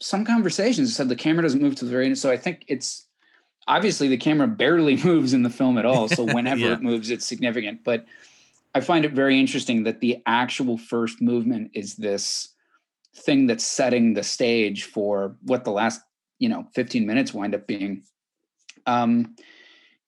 some 0.00 0.24
conversations 0.24 0.94
said 0.94 1.08
the 1.08 1.16
camera 1.16 1.42
doesn't 1.42 1.62
move 1.62 1.76
to 1.76 1.84
the 1.84 1.90
very 1.90 2.06
end. 2.06 2.18
So 2.18 2.30
I 2.30 2.36
think 2.36 2.64
it's 2.68 3.06
obviously 3.68 4.08
the 4.08 4.16
camera 4.16 4.48
barely 4.48 4.96
moves 5.04 5.32
in 5.32 5.42
the 5.42 5.50
film 5.50 5.78
at 5.78 5.86
all. 5.86 6.08
So 6.08 6.24
whenever 6.34 6.60
yeah. 6.60 6.72
it 6.72 6.82
moves, 6.82 7.10
it's 7.10 7.26
significant. 7.26 7.84
But 7.84 8.06
I 8.74 8.80
find 8.80 9.04
it 9.04 9.12
very 9.12 9.38
interesting 9.38 9.84
that 9.84 10.00
the 10.00 10.22
actual 10.26 10.78
first 10.78 11.20
movement 11.20 11.72
is 11.74 11.96
this 11.96 12.54
thing 13.16 13.46
that's 13.46 13.64
setting 13.64 14.14
the 14.14 14.22
stage 14.22 14.84
for 14.84 15.36
what 15.42 15.64
the 15.64 15.72
last, 15.72 16.00
you 16.38 16.48
know, 16.48 16.66
15 16.74 17.06
minutes 17.06 17.34
wind 17.34 17.54
up 17.54 17.66
being. 17.66 18.04
Um, 18.86 19.36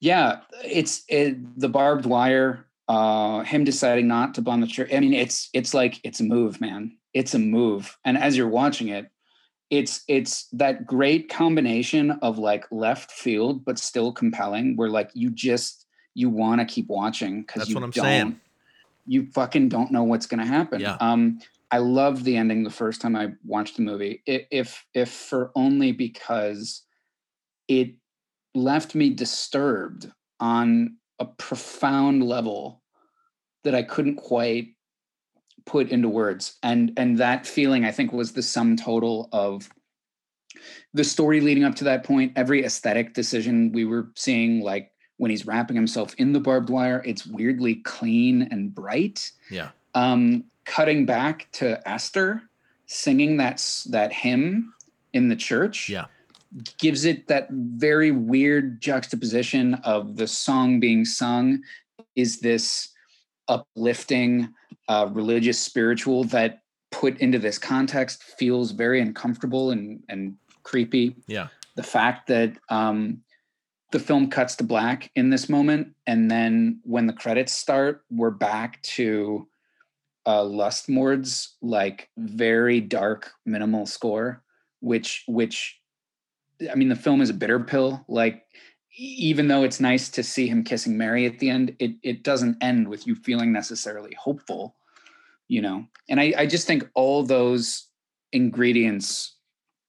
yeah, 0.00 0.40
it's 0.64 1.04
it, 1.08 1.58
the 1.58 1.68
barbed 1.68 2.06
wire 2.06 2.66
uh, 2.88 3.40
him 3.40 3.64
deciding 3.64 4.08
not 4.08 4.34
to 4.34 4.42
bomb 4.42 4.60
the 4.60 4.66
church. 4.66 4.90
I 4.92 5.00
mean, 5.00 5.14
it's 5.14 5.48
it's 5.52 5.74
like 5.74 6.00
it's 6.04 6.20
a 6.20 6.24
move, 6.24 6.60
man. 6.60 6.96
It's 7.14 7.34
a 7.34 7.38
move. 7.38 7.96
And 8.04 8.16
as 8.18 8.36
you're 8.36 8.48
watching 8.48 8.88
it, 8.88 9.10
it's 9.70 10.02
it's 10.08 10.48
that 10.52 10.86
great 10.86 11.28
combination 11.28 12.12
of 12.22 12.38
like 12.38 12.66
left 12.70 13.10
field 13.10 13.64
but 13.64 13.78
still 13.78 14.12
compelling, 14.12 14.76
where 14.76 14.88
like 14.88 15.10
you 15.14 15.30
just 15.30 15.86
you 16.14 16.28
want 16.28 16.60
to 16.60 16.66
keep 16.66 16.88
watching 16.88 17.42
because 17.42 17.68
you 17.68 17.78
don't. 17.78 17.94
Saying. 17.94 18.40
You 19.04 19.26
fucking 19.34 19.68
don't 19.68 19.90
know 19.90 20.04
what's 20.04 20.26
going 20.26 20.38
to 20.38 20.46
happen. 20.46 20.80
Yeah. 20.80 20.96
Um, 21.00 21.40
I 21.72 21.78
loved 21.78 22.24
the 22.24 22.36
ending 22.36 22.62
the 22.62 22.70
first 22.70 23.00
time 23.00 23.16
I 23.16 23.32
watched 23.44 23.76
the 23.76 23.82
movie. 23.82 24.22
If 24.26 24.84
if 24.94 25.10
for 25.10 25.50
only 25.56 25.90
because 25.90 26.82
it 27.66 27.94
left 28.54 28.94
me 28.94 29.10
disturbed 29.10 30.12
on 30.38 30.98
a 31.22 31.26
profound 31.26 32.24
level 32.24 32.82
that 33.62 33.76
I 33.76 33.84
couldn't 33.84 34.16
quite 34.16 34.74
put 35.64 35.90
into 35.90 36.08
words. 36.08 36.56
And 36.64 36.92
and 36.96 37.16
that 37.18 37.46
feeling 37.46 37.84
I 37.84 37.92
think 37.92 38.12
was 38.12 38.32
the 38.32 38.42
sum 38.42 38.76
total 38.76 39.28
of 39.32 39.70
the 40.92 41.04
story 41.04 41.40
leading 41.40 41.64
up 41.64 41.76
to 41.76 41.84
that 41.84 42.02
point, 42.02 42.32
every 42.34 42.64
aesthetic 42.64 43.14
decision 43.14 43.72
we 43.72 43.84
were 43.84 44.10
seeing, 44.16 44.60
like 44.60 44.90
when 45.16 45.30
he's 45.30 45.46
wrapping 45.46 45.76
himself 45.76 46.12
in 46.18 46.32
the 46.32 46.40
barbed 46.40 46.68
wire, 46.68 47.00
it's 47.06 47.24
weirdly 47.24 47.76
clean 47.76 48.48
and 48.50 48.74
bright. 48.74 49.30
Yeah. 49.48 49.70
Um, 49.94 50.44
cutting 50.64 51.06
back 51.06 51.48
to 51.52 51.88
Esther 51.88 52.42
singing 52.86 53.36
that 53.36 53.64
that 53.90 54.12
hymn 54.12 54.74
in 55.12 55.28
the 55.28 55.36
church. 55.36 55.88
Yeah. 55.88 56.06
Gives 56.78 57.04
it 57.04 57.28
that 57.28 57.48
very 57.50 58.10
weird 58.10 58.80
juxtaposition 58.80 59.74
of 59.84 60.16
the 60.16 60.26
song 60.26 60.80
being 60.80 61.04
sung 61.04 61.62
is 62.14 62.40
this 62.40 62.90
uplifting, 63.48 64.52
uh, 64.88 65.08
religious, 65.12 65.58
spiritual 65.58 66.24
that 66.24 66.62
put 66.90 67.18
into 67.18 67.38
this 67.38 67.58
context 67.58 68.22
feels 68.22 68.72
very 68.72 69.00
uncomfortable 69.00 69.70
and 69.70 70.02
and 70.08 70.36
creepy. 70.62 71.16
Yeah. 71.26 71.48
The 71.74 71.82
fact 71.82 72.26
that 72.28 72.52
um, 72.68 73.22
the 73.92 73.98
film 73.98 74.28
cuts 74.28 74.56
to 74.56 74.64
black 74.64 75.10
in 75.16 75.30
this 75.30 75.48
moment, 75.48 75.94
and 76.06 76.30
then 76.30 76.80
when 76.84 77.06
the 77.06 77.12
credits 77.12 77.52
start, 77.52 78.04
we're 78.10 78.30
back 78.30 78.82
to 78.82 79.48
uh, 80.26 80.42
Lustmord's 80.42 81.56
like 81.62 82.08
very 82.16 82.80
dark 82.80 83.32
minimal 83.46 83.86
score, 83.86 84.42
which 84.80 85.24
which 85.26 85.80
I 86.70 86.74
mean 86.74 86.88
the 86.88 86.96
film 86.96 87.20
is 87.20 87.30
a 87.30 87.34
bitter 87.34 87.60
pill. 87.60 88.04
Like 88.08 88.44
even 88.96 89.48
though 89.48 89.62
it's 89.62 89.80
nice 89.80 90.08
to 90.10 90.22
see 90.22 90.46
him 90.46 90.64
kissing 90.64 90.96
Mary 90.96 91.26
at 91.26 91.38
the 91.38 91.50
end, 91.50 91.74
it 91.78 91.92
it 92.02 92.22
doesn't 92.22 92.62
end 92.62 92.88
with 92.88 93.06
you 93.06 93.14
feeling 93.14 93.52
necessarily 93.52 94.14
hopeful, 94.14 94.76
you 95.48 95.62
know. 95.62 95.86
And 96.08 96.20
I, 96.20 96.34
I 96.36 96.46
just 96.46 96.66
think 96.66 96.88
all 96.94 97.22
those 97.22 97.88
ingredients 98.32 99.36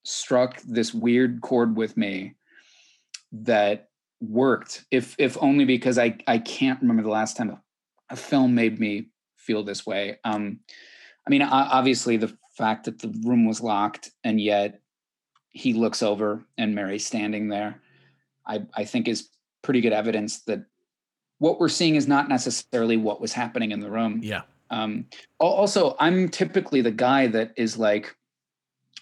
struck 0.04 0.62
this 0.62 0.94
weird 0.94 1.42
chord 1.42 1.76
with 1.76 1.98
me 1.98 2.36
that 3.32 3.90
worked. 4.22 4.86
If 4.92 5.16
if 5.18 5.38
only 5.42 5.66
because 5.66 5.98
I 5.98 6.18
I 6.28 6.38
can't 6.38 6.82
remember 6.82 7.04
the 7.04 7.10
last 7.10 7.36
time 7.36 7.58
a, 8.10 8.16
film 8.16 8.54
made 8.54 8.80
me 8.80 9.08
feel 9.38 9.64
this 9.64 9.86
way. 9.86 10.20
Um, 10.24 10.60
I 11.26 11.32
mean, 11.32 11.42
obviously 11.42 12.18
the 12.18 12.38
fact 12.56 12.86
that 12.86 13.00
the 13.00 13.14
room 13.26 13.48
was 13.48 13.60
locked 13.60 14.12
and 14.24 14.40
yet 14.40 14.83
he 15.54 15.74
looks 15.74 16.04
over 16.04 16.44
and 16.58 16.76
Mary's 16.76 17.06
standing 17.06 17.48
there 17.48 17.82
I, 18.46 18.66
I 18.74 18.84
think 18.86 19.08
is 19.08 19.30
pretty 19.62 19.82
good 19.82 19.94
evidence 19.94 20.40
that 20.42 20.66
what 21.40 21.60
we're 21.60 21.70
seeing 21.70 21.96
is 21.96 22.08
not 22.08 22.30
necessarily 22.30 22.98
what 22.98 23.22
was 23.22 23.34
happening 23.34 23.72
in 23.72 23.80
the 23.80 23.90
room. 23.90 24.20
Yeah. 24.24 24.42
Um, 24.70 25.06
also, 25.40 25.96
I'm 26.00 26.30
typically 26.30 26.82
the 26.82 26.92
guy 26.92 27.28
that 27.28 27.54
is 27.58 27.78
like 27.78 28.16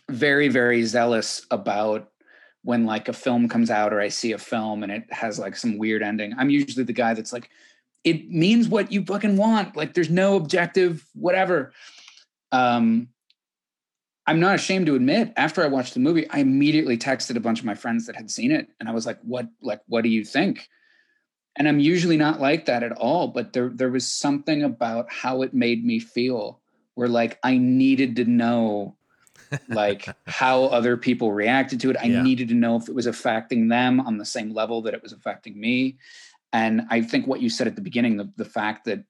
very, 0.10 0.48
very 0.48 0.84
zealous 0.84 1.46
about 1.52 2.10
when 2.64 2.86
like 2.86 3.08
a 3.08 3.14
film 3.14 3.48
comes 3.48 3.72
out 3.72 3.94
or 3.94 4.00
I 4.00 4.10
see 4.10 4.34
a 4.34 4.38
film 4.38 4.84
and 4.84 4.92
it 4.92 5.12
has 5.12 5.40
like 5.40 5.56
some 5.56 5.78
weird 5.78 6.04
ending. 6.04 6.34
I'm 6.38 6.50
usually 6.50 6.84
the 6.84 6.94
guy 6.94 7.14
that's 7.14 7.34
like, 7.34 7.50
it 8.04 8.30
means 8.30 8.68
what 8.68 8.92
you 8.92 9.04
fucking 9.04 9.38
want. 9.38 9.76
Like 9.76 9.94
there's 9.94 10.10
no 10.10 10.36
objective, 10.36 11.06
whatever. 11.14 11.72
Um, 12.52 13.08
I'm 14.28 14.40
not 14.40 14.56
ashamed 14.56 14.86
to 14.86 14.96
admit, 14.96 15.34
after 15.36 15.64
I 15.64 15.68
watched 15.68 15.94
the 15.94 16.00
movie, 16.00 16.30
I 16.30 16.40
immediately 16.40 16.98
texted 16.98 17.36
a 17.36 17.42
bunch 17.42 17.60
of 17.60 17.66
my 17.66 17.74
friends 17.74 18.06
that 18.06 18.16
had 18.16 18.30
seen 18.30 18.52
it, 18.52 18.68
and 18.80 18.88
I 18.88 18.92
was 18.92 19.06
like, 19.06 19.20
"What? 19.22 19.48
Like, 19.62 19.82
what 19.88 20.04
do 20.04 20.10
you 20.10 20.24
think?" 20.24 20.70
And 21.58 21.68
I'm 21.68 21.80
usually 21.80 22.18
not 22.18 22.40
like 22.40 22.66
that 22.66 22.84
at 22.84 22.92
all, 22.94 23.28
but 23.28 23.54
there 23.54 23.70
there 23.70 23.90
was 23.90 24.08
something 24.08 24.64
about 24.64 25.12
how 25.12 25.42
it 25.42 25.54
made 25.54 25.84
me 25.84 26.00
feel, 26.00 26.60
where 26.94 27.08
like 27.08 27.40
I 27.44 27.58
needed 27.58 28.16
to 28.18 28.26
know, 28.26 28.96
like 29.68 30.06
how 30.28 30.66
other 30.66 30.98
people 30.98 31.34
reacted 31.34 31.80
to 31.82 31.90
it. 31.90 31.98
I 32.00 32.06
yeah. 32.06 32.22
needed 32.22 32.48
to 32.50 32.56
know 32.56 32.76
if 32.76 32.88
it 32.88 32.96
was 32.96 33.08
affecting 33.08 33.70
them 33.70 34.00
on 34.00 34.18
the 34.18 34.26
same 34.26 34.54
level 34.54 34.84
that 34.84 34.94
it 34.94 35.02
was 35.02 35.14
affecting 35.14 35.60
me. 35.60 35.98
And 36.54 36.84
I 36.90 37.02
think 37.02 37.28
what 37.28 37.42
you 37.42 37.50
said 37.50 37.68
at 37.68 37.76
the 37.76 37.82
beginning, 37.82 38.18
the 38.18 38.32
the 38.38 38.46
fact 38.46 38.86
that 38.86 39.04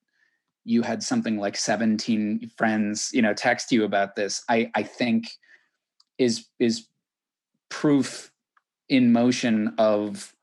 you 0.64 0.82
had 0.82 1.02
something 1.02 1.38
like 1.38 1.58
17 1.58 2.52
friends 2.58 3.10
you 3.14 3.22
know 3.22 3.34
text 3.34 3.72
you 3.72 3.84
about 3.84 4.16
this 4.16 4.44
i 4.50 4.70
i 4.76 4.84
think 4.84 5.28
is 6.18 6.48
is 6.60 6.88
proof 7.70 8.32
in 8.90 9.12
motion 9.12 9.74
of 9.78 10.36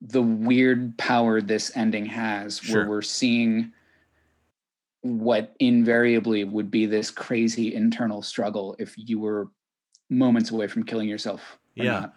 the 0.00 0.22
weird 0.22 0.96
power 0.98 1.40
this 1.40 1.74
ending 1.76 2.06
has 2.06 2.58
sure. 2.58 2.80
where 2.80 2.88
we're 2.88 3.02
seeing 3.02 3.72
what 5.00 5.54
invariably 5.60 6.44
would 6.44 6.70
be 6.70 6.86
this 6.86 7.10
crazy 7.10 7.74
internal 7.74 8.22
struggle 8.22 8.74
if 8.78 8.94
you 8.96 9.18
were 9.18 9.48
moments 10.10 10.50
away 10.50 10.66
from 10.66 10.82
killing 10.82 11.08
yourself 11.08 11.58
yeah 11.74 12.08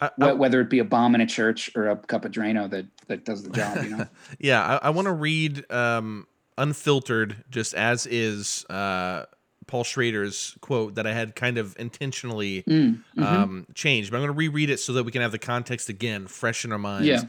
I, 0.00 0.10
I, 0.20 0.32
whether 0.32 0.60
it 0.60 0.70
be 0.70 0.80
a 0.80 0.84
bomb 0.84 1.14
in 1.14 1.20
a 1.20 1.26
church 1.26 1.70
or 1.76 1.88
a 1.88 1.96
cup 1.96 2.24
of 2.24 2.32
Drano 2.32 2.68
that 2.70 2.86
that 3.06 3.24
does 3.24 3.44
the 3.44 3.50
job, 3.50 3.82
you 3.84 3.90
know. 3.90 4.06
yeah, 4.40 4.78
I, 4.82 4.88
I 4.88 4.90
want 4.90 5.06
to 5.06 5.12
read 5.12 5.70
um, 5.70 6.26
unfiltered, 6.58 7.44
just 7.50 7.74
as 7.74 8.06
is 8.06 8.64
uh, 8.70 9.24
Paul 9.66 9.84
Schrader's 9.84 10.56
quote 10.60 10.96
that 10.96 11.06
I 11.06 11.12
had 11.12 11.34
kind 11.34 11.58
of 11.58 11.76
intentionally 11.78 12.62
mm, 12.62 13.00
mm-hmm. 13.16 13.22
um, 13.22 13.66
changed, 13.74 14.10
but 14.10 14.18
I'm 14.18 14.22
going 14.22 14.32
to 14.32 14.38
reread 14.38 14.70
it 14.70 14.78
so 14.80 14.92
that 14.94 15.04
we 15.04 15.12
can 15.12 15.22
have 15.22 15.32
the 15.32 15.38
context 15.38 15.88
again 15.88 16.26
fresh 16.26 16.64
in 16.64 16.72
our 16.72 16.78
minds. 16.78 17.08
Yeah. 17.08 17.22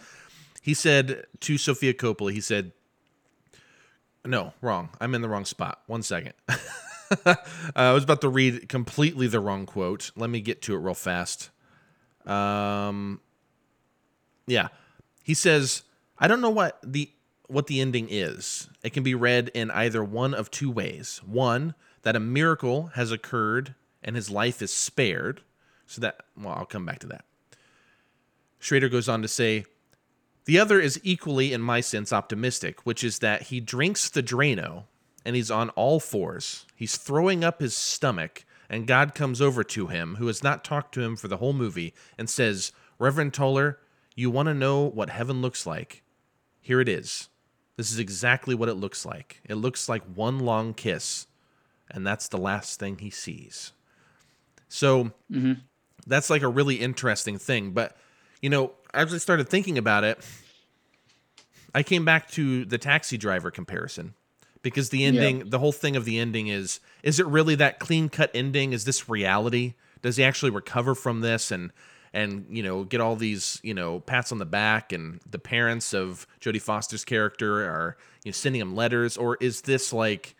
He 0.61 0.73
said 0.73 1.25
to 1.41 1.57
Sofia 1.57 1.93
Coppola, 1.93 2.31
he 2.31 2.41
said, 2.41 2.71
no, 4.25 4.53
wrong. 4.61 4.89
I'm 4.99 5.13
in 5.13 5.21
the 5.21 5.29
wrong 5.29 5.45
spot. 5.45 5.81
One 5.85 6.01
second. 6.01 6.33
uh, 7.25 7.35
I 7.75 7.93
was 7.93 8.03
about 8.03 8.21
to 8.21 8.29
read 8.29 8.67
completely 8.69 9.27
the 9.27 9.39
wrong 9.39 9.65
quote. 9.65 10.11
Let 10.15 10.29
me 10.29 10.41
get 10.41 10.63
to 10.63 10.75
it 10.75 10.79
real 10.79 10.95
fast. 10.95 11.51
Um, 12.25 13.21
yeah. 14.47 14.69
he 15.23 15.35
says, 15.35 15.83
"I 16.17 16.27
don't 16.27 16.41
know 16.41 16.49
what 16.49 16.79
the 16.83 17.11
what 17.47 17.67
the 17.67 17.81
ending 17.81 18.07
is. 18.09 18.69
It 18.83 18.93
can 18.93 19.03
be 19.03 19.15
read 19.15 19.49
in 19.53 19.71
either 19.71 20.03
one 20.03 20.33
of 20.33 20.51
two 20.51 20.71
ways. 20.71 21.21
One, 21.25 21.75
that 22.03 22.15
a 22.15 22.19
miracle 22.19 22.87
has 22.95 23.11
occurred 23.11 23.75
and 24.03 24.15
his 24.15 24.29
life 24.29 24.61
is 24.61 24.73
spared. 24.73 25.41
So 25.87 26.01
that, 26.01 26.21
well, 26.37 26.53
I'll 26.53 26.65
come 26.65 26.85
back 26.85 26.99
to 26.99 27.07
that. 27.07 27.25
Schrader 28.59 28.89
goes 28.89 29.09
on 29.09 29.21
to 29.21 29.27
say, 29.27 29.65
the 30.45 30.59
other 30.59 30.79
is 30.79 30.99
equally, 31.03 31.53
in 31.53 31.61
my 31.61 31.81
sense, 31.81 32.13
optimistic, 32.13 32.85
which 32.85 33.03
is 33.03 33.19
that 33.19 33.43
he 33.43 33.59
drinks 33.59 34.09
the 34.09 34.23
Drano 34.23 34.83
and 35.25 35.35
he's 35.35 35.49
on 35.49 35.69
all 35.71 35.99
fours. 35.99 36.65
He's 36.75 36.97
throwing 36.97 37.43
up 37.43 37.59
his 37.59 37.75
stomach, 37.75 38.45
and 38.69 38.85
God 38.85 39.15
comes 39.15 39.41
over 39.41 39.63
to 39.63 39.87
him, 39.87 40.15
who 40.15 40.27
has 40.27 40.43
not 40.43 40.63
talked 40.63 40.93
to 40.93 41.01
him 41.01 41.15
for 41.15 41.27
the 41.27 41.37
whole 41.37 41.53
movie, 41.53 41.95
and 42.15 42.29
says, 42.29 42.71
Reverend 42.99 43.33
Toller, 43.33 43.79
you 44.15 44.29
want 44.29 44.47
to 44.47 44.53
know 44.53 44.81
what 44.81 45.09
heaven 45.09 45.41
looks 45.41 45.65
like? 45.65 46.03
Here 46.61 46.79
it 46.79 46.87
is. 46.87 47.29
This 47.77 47.91
is 47.91 47.99
exactly 47.99 48.55
what 48.55 48.69
it 48.69 48.75
looks 48.75 49.05
like. 49.05 49.41
It 49.45 49.55
looks 49.55 49.89
like 49.89 50.03
one 50.03 50.39
long 50.39 50.73
kiss, 50.73 51.27
and 51.89 52.07
that's 52.07 52.27
the 52.27 52.37
last 52.37 52.79
thing 52.79 52.99
he 52.99 53.09
sees. 53.09 53.73
So 54.69 55.05
mm-hmm. 55.31 55.53
that's 56.07 56.29
like 56.29 56.41
a 56.41 56.47
really 56.47 56.75
interesting 56.75 57.37
thing. 57.37 57.71
But, 57.71 57.97
you 58.41 58.49
know, 58.49 58.71
as 58.93 59.13
I 59.13 59.17
started 59.17 59.49
thinking 59.49 59.77
about 59.77 60.03
it, 60.03 60.19
I 61.73 61.83
came 61.83 62.05
back 62.05 62.29
to 62.31 62.63
the 62.65 62.77
taxi 62.77 63.17
driver 63.17 63.51
comparison 63.51 64.13
because 64.61 64.89
the 64.89 65.03
ending, 65.03 65.39
yeah. 65.39 65.43
the 65.47 65.59
whole 65.59 65.73
thing 65.73 65.95
of 65.95 66.05
the 66.05 66.17
ending 66.17 66.47
is 66.47 66.79
is 67.03 67.19
it 67.19 67.25
really 67.27 67.55
that 67.55 67.79
clean 67.79 68.07
cut 68.07 68.31
ending? 68.33 68.71
Is 68.71 68.85
this 68.85 69.09
reality? 69.09 69.73
Does 70.01 70.15
he 70.15 70.23
actually 70.23 70.51
recover 70.51 70.95
from 70.95 71.19
this? 71.21 71.51
And 71.51 71.71
and 72.15 72.45
you 72.49 72.63
know 72.63 72.85
get 72.85 73.01
all 73.01 73.15
these 73.15 73.59
you 73.61 73.73
know 73.73 73.99
pats 73.99 74.31
on 74.31 74.39
the 74.39 74.45
back 74.45 74.93
and 74.93 75.19
the 75.29 75.37
parents 75.37 75.93
of 75.93 76.25
Jodie 76.39 76.61
Foster's 76.61 77.05
character 77.05 77.65
are 77.65 77.97
you 78.23 78.29
know 78.29 78.33
sending 78.33 78.61
him 78.61 78.75
letters 78.75 79.17
or 79.17 79.37
is 79.41 79.61
this 79.61 79.91
like 79.93 80.35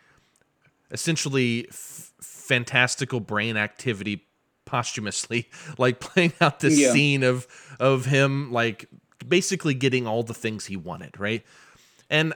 essentially 0.90 1.68
f- 1.70 2.14
fantastical 2.22 3.20
brain 3.20 3.58
activity 3.58 4.26
posthumously 4.64 5.50
like 5.78 6.00
playing 6.00 6.34
out 6.40 6.62
this 6.62 6.80
yeah. 6.80 6.92
scene 6.92 7.24
of 7.24 7.46
of 7.80 8.06
him 8.06 8.52
like 8.52 8.90
basically 9.28 9.74
getting 9.74 10.08
all 10.08 10.24
the 10.24 10.34
things 10.34 10.66
he 10.66 10.78
wanted 10.78 11.20
right 11.20 11.44
and 12.10 12.34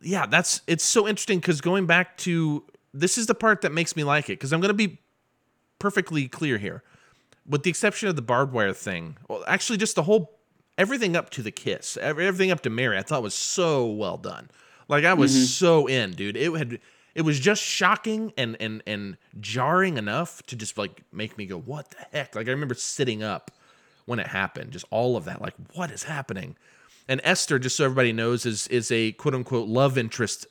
yeah 0.00 0.26
that's 0.26 0.62
it's 0.66 0.84
so 0.84 1.06
interesting 1.06 1.38
because 1.38 1.60
going 1.60 1.86
back 1.86 2.16
to 2.16 2.64
this 2.92 3.16
is 3.16 3.26
the 3.26 3.34
part 3.34 3.60
that 3.60 3.70
makes 3.70 3.94
me 3.94 4.02
like 4.02 4.28
it 4.28 4.32
because 4.32 4.52
i'm 4.52 4.60
going 4.60 4.68
to 4.68 4.74
be 4.74 4.98
perfectly 5.78 6.26
clear 6.26 6.58
here 6.58 6.82
with 7.48 7.62
the 7.62 7.70
exception 7.70 8.08
of 8.08 8.16
the 8.16 8.22
barbed 8.22 8.52
wire 8.52 8.72
thing, 8.72 9.16
well, 9.28 9.42
actually, 9.46 9.78
just 9.78 9.94
the 9.94 10.02
whole 10.02 10.38
everything 10.76 11.16
up 11.16 11.30
to 11.30 11.42
the 11.42 11.50
kiss, 11.50 11.96
everything 12.00 12.50
up 12.50 12.60
to 12.62 12.70
Mary, 12.70 12.96
I 12.96 13.02
thought 13.02 13.22
was 13.22 13.34
so 13.34 13.86
well 13.86 14.16
done. 14.16 14.50
Like 14.88 15.04
I 15.04 15.14
was 15.14 15.32
mm-hmm. 15.32 15.44
so 15.44 15.86
in, 15.86 16.12
dude. 16.12 16.36
It 16.36 16.52
had 16.52 16.80
it 17.14 17.22
was 17.22 17.40
just 17.40 17.62
shocking 17.62 18.32
and 18.36 18.56
and 18.60 18.82
and 18.86 19.16
jarring 19.40 19.98
enough 19.98 20.42
to 20.44 20.56
just 20.56 20.78
like 20.78 21.02
make 21.12 21.36
me 21.36 21.46
go, 21.46 21.58
"What 21.58 21.90
the 21.90 22.16
heck?" 22.16 22.34
Like 22.34 22.48
I 22.48 22.52
remember 22.52 22.74
sitting 22.74 23.22
up 23.22 23.50
when 24.06 24.18
it 24.18 24.28
happened, 24.28 24.70
just 24.70 24.86
all 24.90 25.16
of 25.16 25.24
that, 25.26 25.42
like, 25.42 25.54
"What 25.74 25.90
is 25.90 26.04
happening?" 26.04 26.56
And 27.08 27.20
Esther, 27.24 27.58
just 27.58 27.76
so 27.76 27.84
everybody 27.84 28.12
knows, 28.12 28.46
is 28.46 28.66
is 28.68 28.90
a 28.90 29.12
quote 29.12 29.34
unquote 29.34 29.68
love 29.68 29.98
interest, 29.98 30.46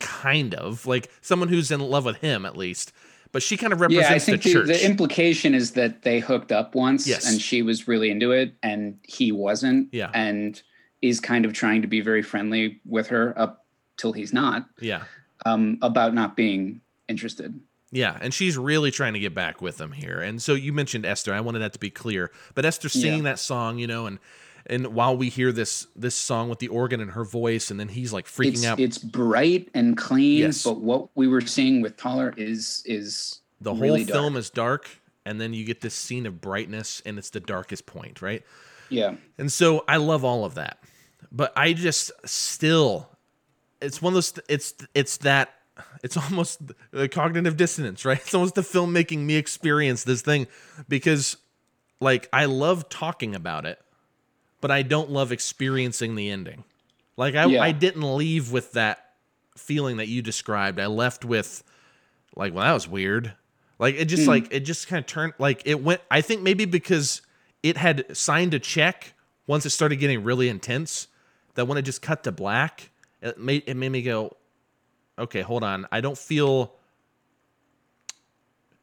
kind 0.00 0.54
of 0.54 0.86
like 0.86 1.10
someone 1.20 1.48
who's 1.48 1.70
in 1.70 1.80
love 1.80 2.04
with 2.04 2.16
him 2.16 2.44
at 2.44 2.56
least 2.56 2.92
but 3.36 3.42
she 3.42 3.58
kind 3.58 3.70
of 3.70 3.82
represents 3.82 4.08
yeah, 4.08 4.16
I 4.16 4.18
think 4.18 4.42
the, 4.42 4.54
the, 4.54 4.62
the, 4.62 4.86
implication 4.86 5.52
is 5.52 5.72
that 5.72 6.00
they 6.00 6.20
hooked 6.20 6.52
up 6.52 6.74
once 6.74 7.06
yes. 7.06 7.30
and 7.30 7.38
she 7.38 7.60
was 7.60 7.86
really 7.86 8.08
into 8.08 8.32
it 8.32 8.54
and 8.62 8.98
he 9.02 9.30
wasn't. 9.30 9.92
Yeah. 9.92 10.10
And 10.14 10.62
is 11.02 11.20
kind 11.20 11.44
of 11.44 11.52
trying 11.52 11.82
to 11.82 11.86
be 11.86 12.00
very 12.00 12.22
friendly 12.22 12.80
with 12.86 13.08
her 13.08 13.38
up 13.38 13.66
till 13.98 14.14
he's 14.14 14.32
not. 14.32 14.66
Yeah. 14.80 15.02
Um, 15.44 15.78
about 15.82 16.14
not 16.14 16.34
being 16.34 16.80
interested. 17.10 17.60
Yeah, 17.92 18.16
and 18.22 18.32
she's 18.32 18.56
really 18.56 18.90
trying 18.90 19.12
to 19.12 19.20
get 19.20 19.34
back 19.34 19.60
with 19.60 19.78
him 19.78 19.92
here. 19.92 20.18
And 20.18 20.40
so 20.40 20.54
you 20.54 20.72
mentioned 20.72 21.04
Esther. 21.04 21.34
I 21.34 21.40
wanted 21.40 21.58
that 21.58 21.74
to 21.74 21.78
be 21.78 21.90
clear. 21.90 22.30
But 22.54 22.64
Esther 22.64 22.88
singing 22.88 23.18
yeah. 23.18 23.32
that 23.32 23.38
song, 23.38 23.78
you 23.78 23.86
know, 23.86 24.06
and 24.06 24.18
and 24.68 24.88
while 24.88 25.16
we 25.16 25.28
hear 25.28 25.52
this 25.52 25.86
this 25.96 26.14
song 26.14 26.48
with 26.48 26.58
the 26.58 26.68
organ 26.68 27.00
and 27.00 27.12
her 27.12 27.24
voice 27.24 27.70
and 27.70 27.78
then 27.78 27.88
he's 27.88 28.12
like 28.12 28.26
freaking 28.26 28.54
it's, 28.54 28.66
out 28.66 28.80
it's 28.80 28.98
bright 28.98 29.68
and 29.74 29.96
clean 29.96 30.40
yes. 30.40 30.64
but 30.64 30.80
what 30.80 31.08
we 31.14 31.28
were 31.28 31.40
seeing 31.40 31.80
with 31.80 31.96
Toller 31.96 32.34
is 32.36 32.82
is 32.84 33.40
the 33.60 33.72
really 33.72 34.04
whole 34.04 34.12
film 34.12 34.32
dark. 34.34 34.40
is 34.40 34.50
dark 34.50 34.88
and 35.24 35.40
then 35.40 35.52
you 35.54 35.64
get 35.64 35.80
this 35.80 35.94
scene 35.94 36.26
of 36.26 36.40
brightness 36.40 37.02
and 37.06 37.18
it's 37.18 37.30
the 37.30 37.40
darkest 37.40 37.86
point 37.86 38.20
right 38.20 38.44
yeah 38.88 39.14
and 39.38 39.50
so 39.50 39.84
i 39.88 39.96
love 39.96 40.24
all 40.24 40.44
of 40.44 40.54
that 40.54 40.78
but 41.32 41.52
i 41.56 41.72
just 41.72 42.10
still 42.24 43.08
it's 43.80 44.02
one 44.02 44.12
of 44.12 44.14
those 44.14 44.34
it's 44.48 44.74
it's 44.94 45.18
that 45.18 45.50
it's 46.02 46.16
almost 46.16 46.60
the 46.90 47.08
cognitive 47.08 47.56
dissonance 47.56 48.04
right 48.04 48.18
it's 48.24 48.34
almost 48.34 48.54
the 48.54 48.62
film 48.62 48.92
making 48.92 49.26
me 49.26 49.36
experience 49.36 50.04
this 50.04 50.22
thing 50.22 50.46
because 50.88 51.36
like 52.00 52.28
i 52.32 52.44
love 52.44 52.88
talking 52.88 53.34
about 53.34 53.64
it 53.64 53.80
but 54.66 54.72
I 54.72 54.82
don't 54.82 55.10
love 55.10 55.30
experiencing 55.30 56.16
the 56.16 56.28
ending. 56.28 56.64
Like 57.16 57.36
I, 57.36 57.44
yeah. 57.44 57.62
I 57.62 57.70
didn't 57.70 58.02
leave 58.02 58.50
with 58.50 58.72
that 58.72 59.12
feeling 59.56 59.98
that 59.98 60.08
you 60.08 60.22
described. 60.22 60.80
I 60.80 60.86
left 60.86 61.24
with 61.24 61.62
like, 62.34 62.52
well, 62.52 62.64
that 62.64 62.72
was 62.72 62.88
weird. 62.88 63.32
Like 63.78 63.94
it 63.94 64.06
just 64.06 64.24
mm. 64.24 64.26
like 64.26 64.52
it 64.52 64.64
just 64.64 64.88
kind 64.88 64.98
of 64.98 65.06
turned 65.06 65.34
like 65.38 65.62
it 65.66 65.84
went. 65.84 66.00
I 66.10 66.20
think 66.20 66.42
maybe 66.42 66.64
because 66.64 67.22
it 67.62 67.76
had 67.76 68.16
signed 68.16 68.54
a 68.54 68.58
check 68.58 69.14
once 69.46 69.64
it 69.64 69.70
started 69.70 70.00
getting 70.00 70.24
really 70.24 70.48
intense. 70.48 71.06
That 71.54 71.66
when 71.68 71.78
it 71.78 71.82
just 71.82 72.02
cut 72.02 72.24
to 72.24 72.32
black, 72.32 72.90
it 73.22 73.38
made 73.38 73.62
it 73.68 73.76
made 73.76 73.90
me 73.90 74.02
go, 74.02 74.36
okay, 75.16 75.42
hold 75.42 75.62
on. 75.62 75.86
I 75.92 76.00
don't 76.00 76.18
feel. 76.18 76.74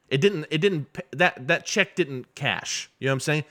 It 0.07 0.21
didn't. 0.21 0.45
It 0.49 0.59
didn't. 0.59 0.97
That 1.11 1.45
that 1.49 1.65
check 1.65 1.97
didn't 1.97 2.35
cash. 2.35 2.89
You 2.99 3.07
know 3.07 3.11
what 3.11 3.15
I'm 3.15 3.19
saying? 3.19 3.43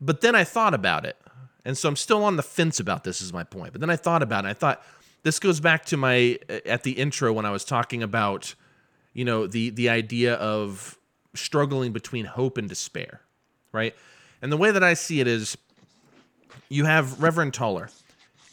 But 0.00 0.22
then 0.22 0.34
I 0.34 0.42
thought 0.42 0.74
about 0.74 1.06
it. 1.06 1.16
And 1.64 1.76
so 1.76 1.88
I'm 1.88 1.96
still 1.96 2.24
on 2.24 2.36
the 2.36 2.42
fence 2.42 2.80
about 2.80 3.04
this, 3.04 3.20
is 3.20 3.32
my 3.32 3.44
point. 3.44 3.72
But 3.72 3.80
then 3.80 3.90
I 3.90 3.96
thought 3.96 4.22
about 4.22 4.44
it. 4.44 4.48
I 4.48 4.54
thought 4.54 4.82
this 5.22 5.38
goes 5.38 5.60
back 5.60 5.84
to 5.86 5.96
my 5.96 6.38
at 6.64 6.82
the 6.82 6.92
intro 6.92 7.32
when 7.32 7.44
I 7.44 7.50
was 7.50 7.64
talking 7.64 8.02
about, 8.02 8.54
you 9.12 9.24
know, 9.24 9.46
the 9.46 9.70
the 9.70 9.88
idea 9.88 10.34
of 10.34 10.98
struggling 11.34 11.92
between 11.92 12.24
hope 12.24 12.58
and 12.58 12.68
despair, 12.68 13.20
right? 13.72 13.94
And 14.40 14.52
the 14.52 14.56
way 14.56 14.70
that 14.70 14.82
I 14.82 14.94
see 14.94 15.20
it 15.20 15.26
is 15.26 15.58
you 16.68 16.84
have 16.84 17.20
Reverend 17.22 17.54
Toller. 17.54 17.90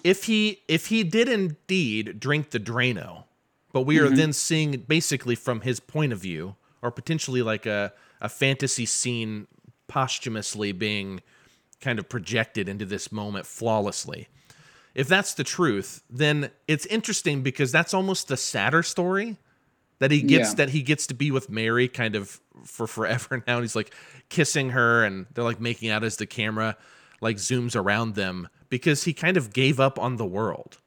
If 0.03 0.25
he 0.25 0.61
if 0.67 0.87
he 0.87 1.03
did 1.03 1.29
indeed 1.29 2.19
drink 2.19 2.51
the 2.51 2.59
Drano, 2.59 3.23
but 3.71 3.81
we 3.81 3.97
mm-hmm. 3.97 4.13
are 4.13 4.15
then 4.15 4.33
seeing 4.33 4.71
basically 4.87 5.35
from 5.35 5.61
his 5.61 5.79
point 5.79 6.13
of 6.13 6.19
view, 6.19 6.55
or 6.81 6.91
potentially 6.91 7.41
like 7.41 7.65
a, 7.65 7.93
a 8.21 8.29
fantasy 8.29 8.85
scene 8.85 9.47
posthumously 9.87 10.71
being 10.71 11.21
kind 11.85 11.99
of 11.99 12.09
projected 12.09 12.67
into 12.67 12.83
this 12.83 13.11
moment 13.11 13.45
flawlessly. 13.45 14.27
If 14.95 15.07
that's 15.07 15.35
the 15.35 15.43
truth, 15.43 16.01
then 16.09 16.49
it's 16.67 16.87
interesting 16.87 17.43
because 17.43 17.71
that's 17.71 17.93
almost 17.93 18.27
the 18.27 18.37
sadder 18.37 18.81
story 18.81 19.37
that 19.99 20.09
he 20.09 20.23
gets 20.23 20.49
yeah. 20.49 20.55
that 20.55 20.69
he 20.69 20.81
gets 20.81 21.05
to 21.07 21.13
be 21.13 21.29
with 21.29 21.47
Mary 21.47 21.87
kind 21.87 22.15
of 22.15 22.41
for 22.63 22.87
forever 22.87 23.43
now. 23.47 23.57
And 23.57 23.63
he's 23.63 23.75
like 23.75 23.93
kissing 24.29 24.71
her 24.71 25.05
and 25.05 25.27
they're 25.33 25.43
like 25.43 25.59
making 25.59 25.91
out 25.91 26.03
as 26.03 26.17
the 26.17 26.25
camera 26.25 26.75
like 27.21 27.37
zooms 27.37 27.75
around 27.75 28.15
them 28.15 28.49
because 28.69 29.03
he 29.03 29.13
kind 29.13 29.37
of 29.37 29.53
gave 29.53 29.79
up 29.79 29.99
on 29.99 30.15
the 30.15 30.25
world. 30.25 30.79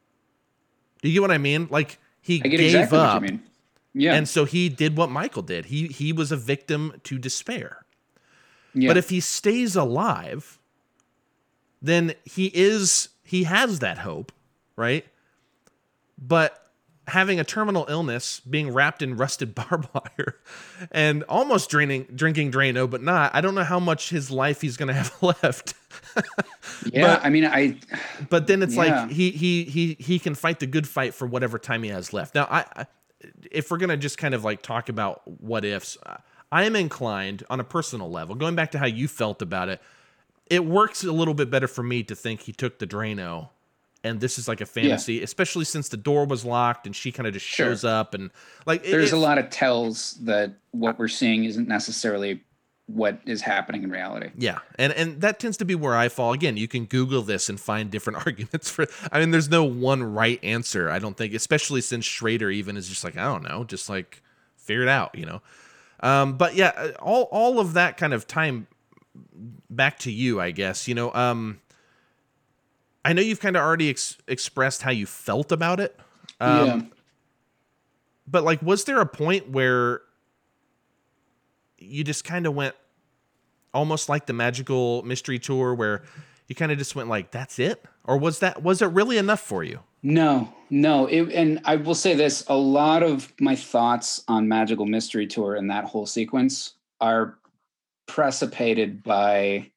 Do 1.00 1.08
you 1.08 1.14
get 1.14 1.22
what 1.22 1.30
I 1.30 1.38
mean? 1.38 1.68
Like 1.70 2.00
he 2.20 2.40
gave 2.40 2.74
exactly 2.74 2.98
up. 2.98 3.22
Yeah. 3.94 4.14
And 4.14 4.28
so 4.28 4.44
he 4.44 4.68
did 4.68 4.96
what 4.96 5.10
Michael 5.10 5.42
did. 5.42 5.66
He 5.66 5.86
he 5.86 6.12
was 6.12 6.32
a 6.32 6.36
victim 6.36 6.94
to 7.04 7.18
despair. 7.18 7.84
Yeah. 8.74 8.88
But 8.88 8.96
if 8.96 9.10
he 9.10 9.20
stays 9.20 9.76
alive, 9.76 10.57
then 11.80 12.14
he 12.24 12.46
is 12.54 13.08
he 13.24 13.44
has 13.44 13.80
that 13.80 13.98
hope, 13.98 14.32
right? 14.76 15.04
But 16.16 16.68
having 17.08 17.40
a 17.40 17.44
terminal 17.44 17.86
illness, 17.88 18.40
being 18.40 18.72
wrapped 18.72 19.02
in 19.02 19.16
rusted 19.16 19.54
barbed 19.54 19.88
wire, 19.94 20.36
and 20.90 21.24
almost 21.24 21.70
draining 21.70 22.06
drinking 22.14 22.52
Drano, 22.52 22.88
but 22.88 23.02
not. 23.02 23.34
I 23.34 23.40
don't 23.40 23.54
know 23.54 23.64
how 23.64 23.80
much 23.80 24.10
his 24.10 24.30
life 24.30 24.60
he's 24.60 24.76
gonna 24.76 24.92
have 24.94 25.14
left. 25.22 25.74
yeah, 26.92 27.16
but, 27.16 27.24
I 27.24 27.30
mean, 27.30 27.44
I. 27.44 27.78
But 28.28 28.46
then 28.46 28.62
it's 28.62 28.74
yeah. 28.74 29.02
like 29.02 29.10
he 29.10 29.30
he 29.30 29.64
he 29.64 29.96
he 29.98 30.18
can 30.18 30.34
fight 30.34 30.60
the 30.60 30.66
good 30.66 30.88
fight 30.88 31.14
for 31.14 31.26
whatever 31.26 31.58
time 31.58 31.82
he 31.82 31.90
has 31.90 32.12
left. 32.12 32.34
Now, 32.34 32.46
I, 32.50 32.64
I 32.76 32.86
if 33.50 33.70
we're 33.70 33.78
gonna 33.78 33.96
just 33.96 34.18
kind 34.18 34.34
of 34.34 34.44
like 34.44 34.62
talk 34.62 34.88
about 34.88 35.22
what 35.40 35.64
ifs, 35.64 35.96
I 36.50 36.64
am 36.64 36.76
inclined 36.76 37.44
on 37.50 37.60
a 37.60 37.64
personal 37.64 38.10
level, 38.10 38.34
going 38.34 38.54
back 38.54 38.72
to 38.72 38.78
how 38.78 38.86
you 38.86 39.08
felt 39.08 39.42
about 39.42 39.68
it 39.68 39.80
it 40.50 40.64
works 40.64 41.04
a 41.04 41.12
little 41.12 41.34
bit 41.34 41.50
better 41.50 41.68
for 41.68 41.82
me 41.82 42.02
to 42.04 42.14
think 42.14 42.42
he 42.42 42.52
took 42.52 42.78
the 42.78 42.86
Drano 42.86 43.50
and 44.04 44.20
this 44.20 44.38
is 44.38 44.46
like 44.46 44.60
a 44.60 44.66
fantasy, 44.66 45.14
yeah. 45.14 45.24
especially 45.24 45.64
since 45.64 45.88
the 45.88 45.96
door 45.96 46.24
was 46.24 46.44
locked 46.44 46.86
and 46.86 46.94
she 46.94 47.10
kind 47.10 47.26
of 47.26 47.32
just 47.32 47.46
sure. 47.46 47.66
shows 47.66 47.84
up 47.84 48.14
and 48.14 48.30
like 48.66 48.84
there's 48.84 49.12
a 49.12 49.16
lot 49.16 49.38
of 49.38 49.50
tells 49.50 50.14
that 50.22 50.52
what 50.70 50.98
we're 50.98 51.08
seeing 51.08 51.44
isn't 51.44 51.68
necessarily 51.68 52.42
what 52.86 53.20
is 53.26 53.42
happening 53.42 53.82
in 53.82 53.90
reality. 53.90 54.30
Yeah. 54.36 54.58
And 54.78 54.92
and 54.92 55.20
that 55.20 55.38
tends 55.38 55.56
to 55.58 55.64
be 55.64 55.74
where 55.74 55.96
I 55.96 56.08
fall. 56.08 56.32
Again, 56.32 56.56
you 56.56 56.68
can 56.68 56.86
Google 56.86 57.22
this 57.22 57.48
and 57.48 57.60
find 57.60 57.90
different 57.90 58.18
arguments 58.26 58.70
for 58.70 58.86
I 59.12 59.20
mean, 59.20 59.30
there's 59.30 59.50
no 59.50 59.64
one 59.64 60.02
right 60.02 60.42
answer, 60.42 60.90
I 60.90 60.98
don't 60.98 61.16
think, 61.16 61.34
especially 61.34 61.80
since 61.80 62.04
Schrader 62.04 62.50
even 62.50 62.76
is 62.76 62.88
just 62.88 63.04
like, 63.04 63.16
I 63.16 63.24
don't 63.24 63.42
know, 63.42 63.64
just 63.64 63.88
like 63.88 64.22
figure 64.56 64.82
it 64.82 64.88
out, 64.88 65.14
you 65.16 65.26
know. 65.26 65.42
Um, 66.00 66.36
but 66.36 66.54
yeah, 66.54 66.72
uh, 66.76 66.92
all 67.00 67.24
all 67.24 67.58
of 67.58 67.74
that 67.74 67.96
kind 67.96 68.14
of 68.14 68.26
time 68.26 68.68
back 69.70 69.98
to 70.00 70.10
you, 70.10 70.40
I 70.40 70.50
guess. 70.50 70.88
You 70.88 70.94
know, 70.94 71.12
um, 71.14 71.60
I 73.04 73.12
know 73.12 73.22
you've 73.22 73.40
kind 73.40 73.56
of 73.56 73.62
already 73.62 73.90
ex- 73.90 74.18
expressed 74.26 74.82
how 74.82 74.90
you 74.90 75.06
felt 75.06 75.52
about 75.52 75.80
it. 75.80 75.98
Um, 76.40 76.66
yeah. 76.66 76.80
But 78.26 78.44
like, 78.44 78.60
was 78.62 78.84
there 78.84 79.00
a 79.00 79.06
point 79.06 79.50
where 79.50 80.02
you 81.78 82.04
just 82.04 82.24
kind 82.24 82.46
of 82.46 82.54
went 82.54 82.74
almost 83.72 84.08
like 84.08 84.26
the 84.26 84.32
magical 84.32 85.02
mystery 85.02 85.38
tour 85.38 85.74
where 85.74 86.02
you 86.48 86.54
kind 86.54 86.72
of 86.72 86.78
just 86.78 86.96
went 86.96 87.08
like 87.08 87.30
that's 87.30 87.58
it 87.58 87.84
or 88.04 88.16
was 88.16 88.40
that 88.40 88.62
was 88.62 88.82
it 88.82 88.86
really 88.86 89.18
enough 89.18 89.40
for 89.40 89.62
you 89.62 89.78
no 90.02 90.52
no 90.70 91.06
it, 91.06 91.30
and 91.32 91.60
i 91.64 91.76
will 91.76 91.94
say 91.94 92.14
this 92.14 92.44
a 92.48 92.56
lot 92.56 93.02
of 93.02 93.32
my 93.40 93.54
thoughts 93.54 94.22
on 94.28 94.48
magical 94.48 94.86
mystery 94.86 95.26
tour 95.26 95.54
and 95.54 95.70
that 95.70 95.84
whole 95.84 96.06
sequence 96.06 96.74
are 97.00 97.38
precipitated 98.08 99.02
by 99.04 99.70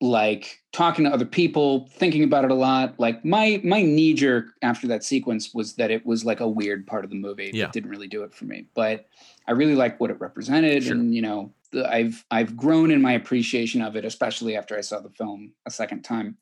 like 0.00 0.60
talking 0.72 1.04
to 1.04 1.10
other 1.10 1.24
people 1.24 1.88
thinking 1.92 2.24
about 2.24 2.44
it 2.44 2.50
a 2.50 2.54
lot. 2.54 2.98
Like 2.98 3.24
my 3.24 3.60
my 3.64 3.82
knee 3.82 4.14
jerk 4.14 4.46
after 4.62 4.86
that 4.88 5.04
sequence 5.04 5.54
was 5.54 5.74
that 5.74 5.90
it 5.90 6.04
was 6.04 6.24
like 6.24 6.40
a 6.40 6.48
weird 6.48 6.86
part 6.86 7.04
of 7.04 7.10
the 7.10 7.16
movie 7.16 7.50
yeah. 7.54 7.66
it 7.66 7.72
didn't 7.72 7.90
really 7.90 8.08
do 8.08 8.22
it 8.22 8.34
for 8.34 8.44
me. 8.44 8.66
But 8.74 9.06
i 9.46 9.52
really 9.52 9.74
like 9.74 10.00
what 10.00 10.10
it 10.10 10.20
represented 10.20 10.84
sure. 10.84 10.94
and 10.94 11.14
you 11.14 11.22
know 11.22 11.52
the, 11.72 11.88
i've 11.92 12.24
i've 12.30 12.56
grown 12.56 12.90
in 12.90 13.02
my 13.02 13.12
appreciation 13.12 13.82
of 13.82 13.96
it 13.96 14.04
especially 14.04 14.56
after 14.56 14.76
i 14.76 14.80
saw 14.80 15.00
the 15.00 15.10
film 15.10 15.52
a 15.66 15.70
second 15.70 16.02
time. 16.02 16.36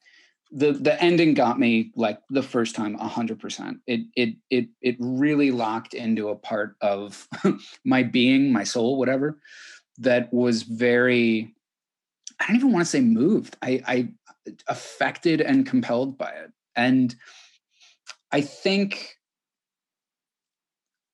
The 0.54 0.72
the 0.72 1.02
ending 1.02 1.32
got 1.32 1.58
me 1.58 1.92
like 1.96 2.18
the 2.28 2.42
first 2.42 2.74
time 2.74 2.98
100% 2.98 3.80
it 3.86 4.00
it 4.14 4.34
it 4.50 4.68
it 4.82 4.96
really 4.98 5.50
locked 5.50 5.94
into 5.94 6.28
a 6.28 6.36
part 6.36 6.76
of 6.82 7.26
my 7.84 8.02
being 8.02 8.52
my 8.52 8.64
soul 8.64 8.98
whatever 8.98 9.38
that 9.98 10.32
was 10.32 10.62
very 10.62 11.54
I 12.40 12.46
don't 12.46 12.56
even 12.56 12.72
want 12.72 12.84
to 12.84 12.90
say 12.90 13.00
moved. 13.00 13.56
I, 13.62 13.82
I 13.86 14.08
affected 14.66 15.40
and 15.40 15.64
compelled 15.66 16.18
by 16.18 16.30
it. 16.30 16.50
And 16.74 17.14
I 18.32 18.40
think 18.40 19.16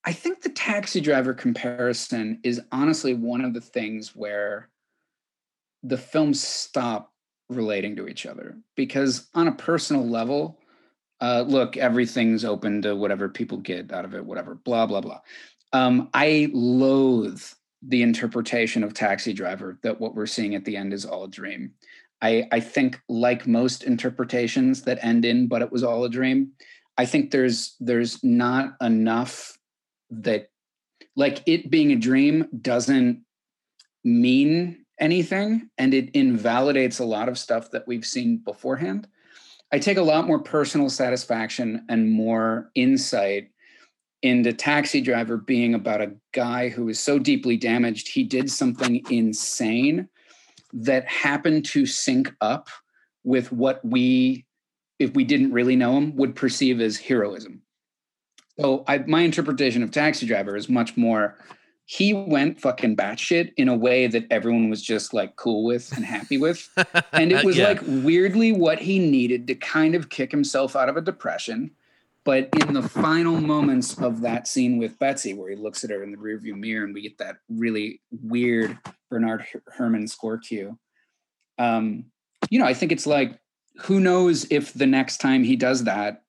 I 0.04 0.12
think 0.12 0.40
the 0.40 0.48
taxi 0.48 1.00
driver 1.00 1.34
comparison 1.34 2.40
is 2.42 2.62
honestly 2.72 3.12
one 3.12 3.44
of 3.44 3.52
the 3.52 3.60
things 3.60 4.16
where 4.16 4.70
the 5.82 5.98
films 5.98 6.42
stop 6.42 7.12
relating 7.50 7.96
to 7.96 8.08
each 8.08 8.24
other 8.24 8.56
because 8.74 9.28
on 9.34 9.48
a 9.48 9.52
personal 9.52 10.06
level 10.06 10.60
uh, 11.20 11.44
look 11.46 11.76
everything's 11.76 12.44
open 12.44 12.80
to 12.82 12.94
whatever 12.94 13.28
people 13.28 13.58
get 13.58 13.92
out 13.92 14.04
of 14.04 14.14
it 14.14 14.24
whatever 14.24 14.54
blah 14.54 14.86
blah 14.86 15.00
blah 15.00 15.20
um, 15.72 16.08
i 16.14 16.50
loathe 16.52 17.42
the 17.82 18.02
interpretation 18.02 18.82
of 18.82 18.94
Taxi 18.94 19.32
Driver 19.32 19.78
that 19.82 20.00
what 20.00 20.14
we're 20.14 20.26
seeing 20.26 20.54
at 20.54 20.64
the 20.64 20.76
end 20.76 20.92
is 20.92 21.04
all 21.04 21.24
a 21.24 21.28
dream. 21.28 21.72
I, 22.20 22.48
I 22.50 22.60
think, 22.60 23.00
like 23.08 23.46
most 23.46 23.84
interpretations 23.84 24.82
that 24.82 24.98
end 25.02 25.24
in 25.24 25.46
"but 25.46 25.62
it 25.62 25.70
was 25.70 25.84
all 25.84 26.04
a 26.04 26.10
dream," 26.10 26.52
I 26.96 27.04
think 27.04 27.30
there's 27.30 27.76
there's 27.78 28.22
not 28.24 28.74
enough 28.80 29.56
that, 30.10 30.50
like 31.14 31.42
it 31.46 31.70
being 31.70 31.92
a 31.92 31.96
dream, 31.96 32.48
doesn't 32.60 33.22
mean 34.02 34.84
anything, 34.98 35.70
and 35.78 35.94
it 35.94 36.10
invalidates 36.10 36.98
a 36.98 37.04
lot 37.04 37.28
of 37.28 37.38
stuff 37.38 37.70
that 37.70 37.86
we've 37.86 38.06
seen 38.06 38.38
beforehand. 38.38 39.06
I 39.70 39.78
take 39.78 39.98
a 39.98 40.02
lot 40.02 40.26
more 40.26 40.40
personal 40.40 40.90
satisfaction 40.90 41.84
and 41.88 42.10
more 42.10 42.70
insight 42.74 43.50
into 44.22 44.52
Taxi 44.52 45.00
Driver 45.00 45.36
being 45.36 45.74
about 45.74 46.00
a 46.00 46.12
guy 46.32 46.68
who 46.68 46.86
was 46.86 46.98
so 46.98 47.18
deeply 47.18 47.56
damaged, 47.56 48.08
he 48.08 48.24
did 48.24 48.50
something 48.50 49.02
insane 49.10 50.08
that 50.72 51.06
happened 51.06 51.64
to 51.66 51.86
sync 51.86 52.34
up 52.40 52.68
with 53.24 53.52
what 53.52 53.84
we, 53.84 54.44
if 54.98 55.14
we 55.14 55.24
didn't 55.24 55.52
really 55.52 55.76
know 55.76 55.96
him, 55.96 56.16
would 56.16 56.34
perceive 56.34 56.80
as 56.80 56.96
heroism. 56.96 57.62
So 58.58 58.84
I, 58.88 58.98
my 58.98 59.20
interpretation 59.20 59.82
of 59.82 59.90
Taxi 59.90 60.26
Driver 60.26 60.56
is 60.56 60.68
much 60.68 60.96
more 60.96 61.38
he 61.90 62.12
went 62.12 62.60
fucking 62.60 62.96
batshit 62.96 63.54
in 63.56 63.66
a 63.66 63.74
way 63.74 64.06
that 64.08 64.26
everyone 64.30 64.68
was 64.68 64.82
just 64.82 65.14
like 65.14 65.36
cool 65.36 65.64
with 65.64 65.90
and 65.96 66.04
happy 66.04 66.36
with. 66.36 66.68
And 67.14 67.32
it 67.32 67.42
was 67.42 67.56
yeah. 67.56 67.68
like 67.68 67.80
weirdly 67.82 68.52
what 68.52 68.78
he 68.78 68.98
needed 68.98 69.46
to 69.46 69.54
kind 69.54 69.94
of 69.94 70.10
kick 70.10 70.30
himself 70.30 70.76
out 70.76 70.90
of 70.90 70.98
a 70.98 71.00
depression 71.00 71.70
but 72.28 72.46
in 72.60 72.74
the 72.74 72.86
final 72.86 73.40
moments 73.40 73.98
of 74.02 74.20
that 74.20 74.46
scene 74.46 74.76
with 74.76 74.98
Betsy, 74.98 75.32
where 75.32 75.48
he 75.48 75.56
looks 75.56 75.82
at 75.82 75.88
her 75.88 76.02
in 76.02 76.10
the 76.10 76.18
rearview 76.18 76.54
mirror, 76.54 76.84
and 76.84 76.92
we 76.92 77.00
get 77.00 77.16
that 77.16 77.36
really 77.48 78.02
weird 78.10 78.76
Bernard 79.08 79.46
Herrmann 79.74 80.06
score 80.06 80.36
cue, 80.36 80.78
um, 81.58 82.04
you 82.50 82.58
know, 82.58 82.66
I 82.66 82.74
think 82.74 82.92
it's 82.92 83.06
like, 83.06 83.40
who 83.78 83.98
knows 83.98 84.46
if 84.50 84.74
the 84.74 84.86
next 84.86 85.22
time 85.22 85.42
he 85.42 85.56
does 85.56 85.84
that, 85.84 86.20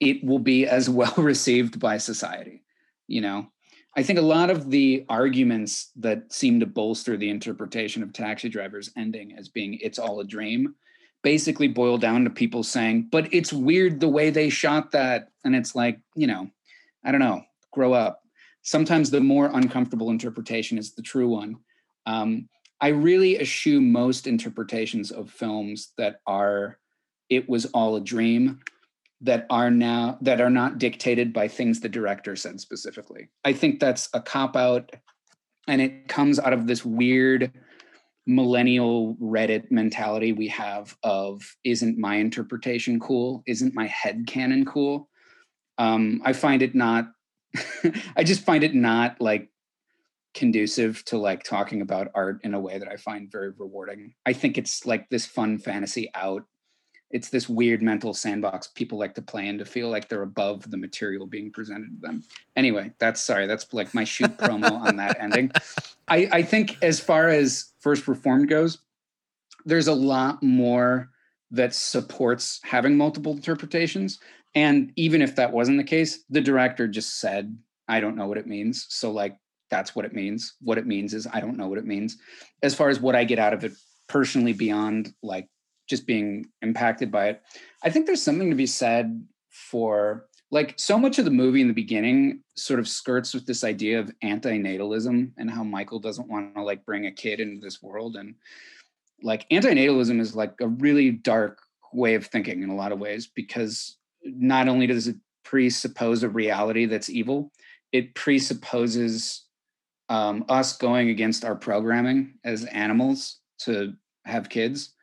it 0.00 0.24
will 0.24 0.38
be 0.38 0.64
as 0.66 0.88
well 1.00 1.12
received 1.18 1.78
by 1.78 1.98
society. 1.98 2.64
You 3.06 3.20
know, 3.20 3.46
I 3.94 4.02
think 4.04 4.18
a 4.18 4.22
lot 4.22 4.48
of 4.48 4.70
the 4.70 5.04
arguments 5.10 5.90
that 5.96 6.32
seem 6.32 6.60
to 6.60 6.66
bolster 6.66 7.18
the 7.18 7.28
interpretation 7.28 8.02
of 8.02 8.14
Taxi 8.14 8.48
Driver's 8.48 8.90
ending 8.96 9.36
as 9.36 9.50
being 9.50 9.74
"it's 9.82 9.98
all 9.98 10.20
a 10.20 10.24
dream" 10.24 10.76
basically 11.22 11.68
boil 11.68 11.98
down 11.98 12.24
to 12.24 12.30
people 12.30 12.62
saying, 12.62 13.08
but 13.10 13.32
it's 13.32 13.52
weird 13.52 14.00
the 14.00 14.08
way 14.08 14.30
they 14.30 14.48
shot 14.48 14.90
that. 14.92 15.28
And 15.44 15.54
it's 15.54 15.74
like, 15.74 16.00
you 16.14 16.26
know, 16.26 16.50
I 17.04 17.12
don't 17.12 17.20
know, 17.20 17.44
grow 17.72 17.92
up. 17.92 18.22
Sometimes 18.62 19.10
the 19.10 19.20
more 19.20 19.50
uncomfortable 19.52 20.10
interpretation 20.10 20.78
is 20.78 20.94
the 20.94 21.02
true 21.02 21.28
one. 21.28 21.56
Um, 22.06 22.48
I 22.80 22.88
really 22.88 23.38
eschew 23.40 23.80
most 23.80 24.26
interpretations 24.26 25.10
of 25.10 25.30
films 25.30 25.92
that 25.98 26.20
are, 26.26 26.78
it 27.28 27.48
was 27.48 27.66
all 27.66 27.96
a 27.96 28.00
dream 28.00 28.60
that 29.20 29.46
are 29.50 29.70
now 29.70 30.18
that 30.20 30.40
are 30.40 30.50
not 30.50 30.78
dictated 30.78 31.32
by 31.32 31.46
things 31.46 31.78
the 31.78 31.88
director 31.88 32.34
said 32.34 32.60
specifically. 32.60 33.28
I 33.44 33.52
think 33.52 33.78
that's 33.78 34.08
a 34.14 34.20
cop 34.20 34.56
out 34.56 34.90
and 35.68 35.80
it 35.80 36.08
comes 36.08 36.40
out 36.40 36.52
of 36.52 36.66
this 36.66 36.84
weird 36.84 37.52
millennial 38.26 39.16
Reddit 39.16 39.70
mentality 39.70 40.32
we 40.32 40.48
have 40.48 40.96
of 41.02 41.42
isn't 41.64 41.98
my 41.98 42.16
interpretation 42.16 43.00
cool? 43.00 43.42
Isn't 43.46 43.74
my 43.74 43.86
head 43.86 44.26
canon 44.26 44.64
cool? 44.64 45.08
Um, 45.78 46.22
I 46.24 46.32
find 46.32 46.62
it 46.62 46.74
not, 46.74 47.06
I 48.16 48.24
just 48.24 48.44
find 48.44 48.62
it 48.62 48.74
not 48.74 49.20
like 49.20 49.48
conducive 50.34 51.04
to 51.04 51.18
like 51.18 51.42
talking 51.42 51.82
about 51.82 52.08
art 52.14 52.40
in 52.42 52.54
a 52.54 52.60
way 52.60 52.78
that 52.78 52.88
I 52.88 52.96
find 52.96 53.30
very 53.30 53.50
rewarding. 53.50 54.14
I 54.24 54.32
think 54.32 54.56
it's 54.56 54.86
like 54.86 55.08
this 55.10 55.26
fun 55.26 55.58
fantasy 55.58 56.10
out 56.14 56.44
it's 57.12 57.28
this 57.28 57.48
weird 57.48 57.82
mental 57.82 58.14
sandbox 58.14 58.68
people 58.68 58.98
like 58.98 59.14
to 59.14 59.22
play 59.22 59.46
in 59.46 59.58
to 59.58 59.64
feel 59.64 59.90
like 59.90 60.08
they're 60.08 60.22
above 60.22 60.68
the 60.70 60.76
material 60.76 61.26
being 61.26 61.52
presented 61.52 61.90
to 61.94 62.00
them. 62.00 62.24
Anyway, 62.56 62.90
that's 62.98 63.20
sorry, 63.20 63.46
that's 63.46 63.72
like 63.72 63.94
my 63.94 64.02
shoot 64.02 64.36
promo 64.38 64.72
on 64.86 64.96
that 64.96 65.20
ending. 65.20 65.52
I, 66.08 66.28
I 66.32 66.42
think 66.42 66.82
as 66.82 66.98
far 66.98 67.28
as 67.28 67.72
First 67.80 68.08
Reformed 68.08 68.48
goes, 68.48 68.78
there's 69.64 69.88
a 69.88 69.94
lot 69.94 70.42
more 70.42 71.10
that 71.50 71.74
supports 71.74 72.60
having 72.64 72.96
multiple 72.96 73.32
interpretations. 73.32 74.18
And 74.54 74.92
even 74.96 75.22
if 75.22 75.36
that 75.36 75.52
wasn't 75.52 75.78
the 75.78 75.84
case, 75.84 76.24
the 76.30 76.40
director 76.40 76.88
just 76.88 77.20
said, 77.20 77.56
I 77.88 78.00
don't 78.00 78.16
know 78.16 78.26
what 78.26 78.38
it 78.38 78.46
means. 78.46 78.86
So, 78.88 79.10
like, 79.10 79.36
that's 79.70 79.94
what 79.94 80.04
it 80.04 80.14
means. 80.14 80.54
What 80.60 80.78
it 80.78 80.86
means 80.86 81.14
is 81.14 81.26
I 81.32 81.40
don't 81.40 81.56
know 81.56 81.68
what 81.68 81.78
it 81.78 81.86
means. 81.86 82.16
As 82.62 82.74
far 82.74 82.88
as 82.88 83.00
what 83.00 83.14
I 83.14 83.24
get 83.24 83.38
out 83.38 83.54
of 83.54 83.64
it 83.64 83.72
personally, 84.08 84.52
beyond 84.52 85.14
like 85.22 85.48
just 85.92 86.06
being 86.06 86.46
impacted 86.62 87.12
by 87.12 87.28
it. 87.28 87.42
I 87.84 87.90
think 87.90 88.06
there's 88.06 88.22
something 88.22 88.48
to 88.48 88.56
be 88.56 88.64
said 88.66 89.22
for 89.50 90.26
like 90.50 90.72
so 90.78 90.98
much 90.98 91.18
of 91.18 91.26
the 91.26 91.30
movie 91.30 91.60
in 91.60 91.68
the 91.68 91.74
beginning 91.74 92.42
sort 92.56 92.80
of 92.80 92.88
skirts 92.88 93.34
with 93.34 93.44
this 93.44 93.62
idea 93.62 94.00
of 94.00 94.10
antinatalism 94.24 95.32
and 95.36 95.50
how 95.50 95.62
Michael 95.62 95.98
doesn't 95.98 96.30
want 96.30 96.54
to 96.54 96.62
like 96.62 96.86
bring 96.86 97.04
a 97.04 97.12
kid 97.12 97.40
into 97.40 97.60
this 97.60 97.82
world 97.82 98.16
and 98.16 98.34
like 99.22 99.46
antinatalism 99.50 100.18
is 100.18 100.34
like 100.34 100.54
a 100.62 100.68
really 100.68 101.10
dark 101.10 101.58
way 101.92 102.14
of 102.14 102.24
thinking 102.24 102.62
in 102.62 102.70
a 102.70 102.74
lot 102.74 102.92
of 102.92 102.98
ways 102.98 103.26
because 103.26 103.98
not 104.24 104.68
only 104.68 104.86
does 104.86 105.08
it 105.08 105.16
presuppose 105.44 106.22
a 106.22 106.28
reality 106.30 106.86
that's 106.86 107.10
evil, 107.10 107.52
it 107.92 108.14
presupposes 108.14 109.44
um, 110.08 110.46
us 110.48 110.74
going 110.78 111.10
against 111.10 111.44
our 111.44 111.54
programming 111.54 112.32
as 112.44 112.64
animals 112.64 113.40
to 113.58 113.92
have 114.24 114.48
kids 114.48 114.94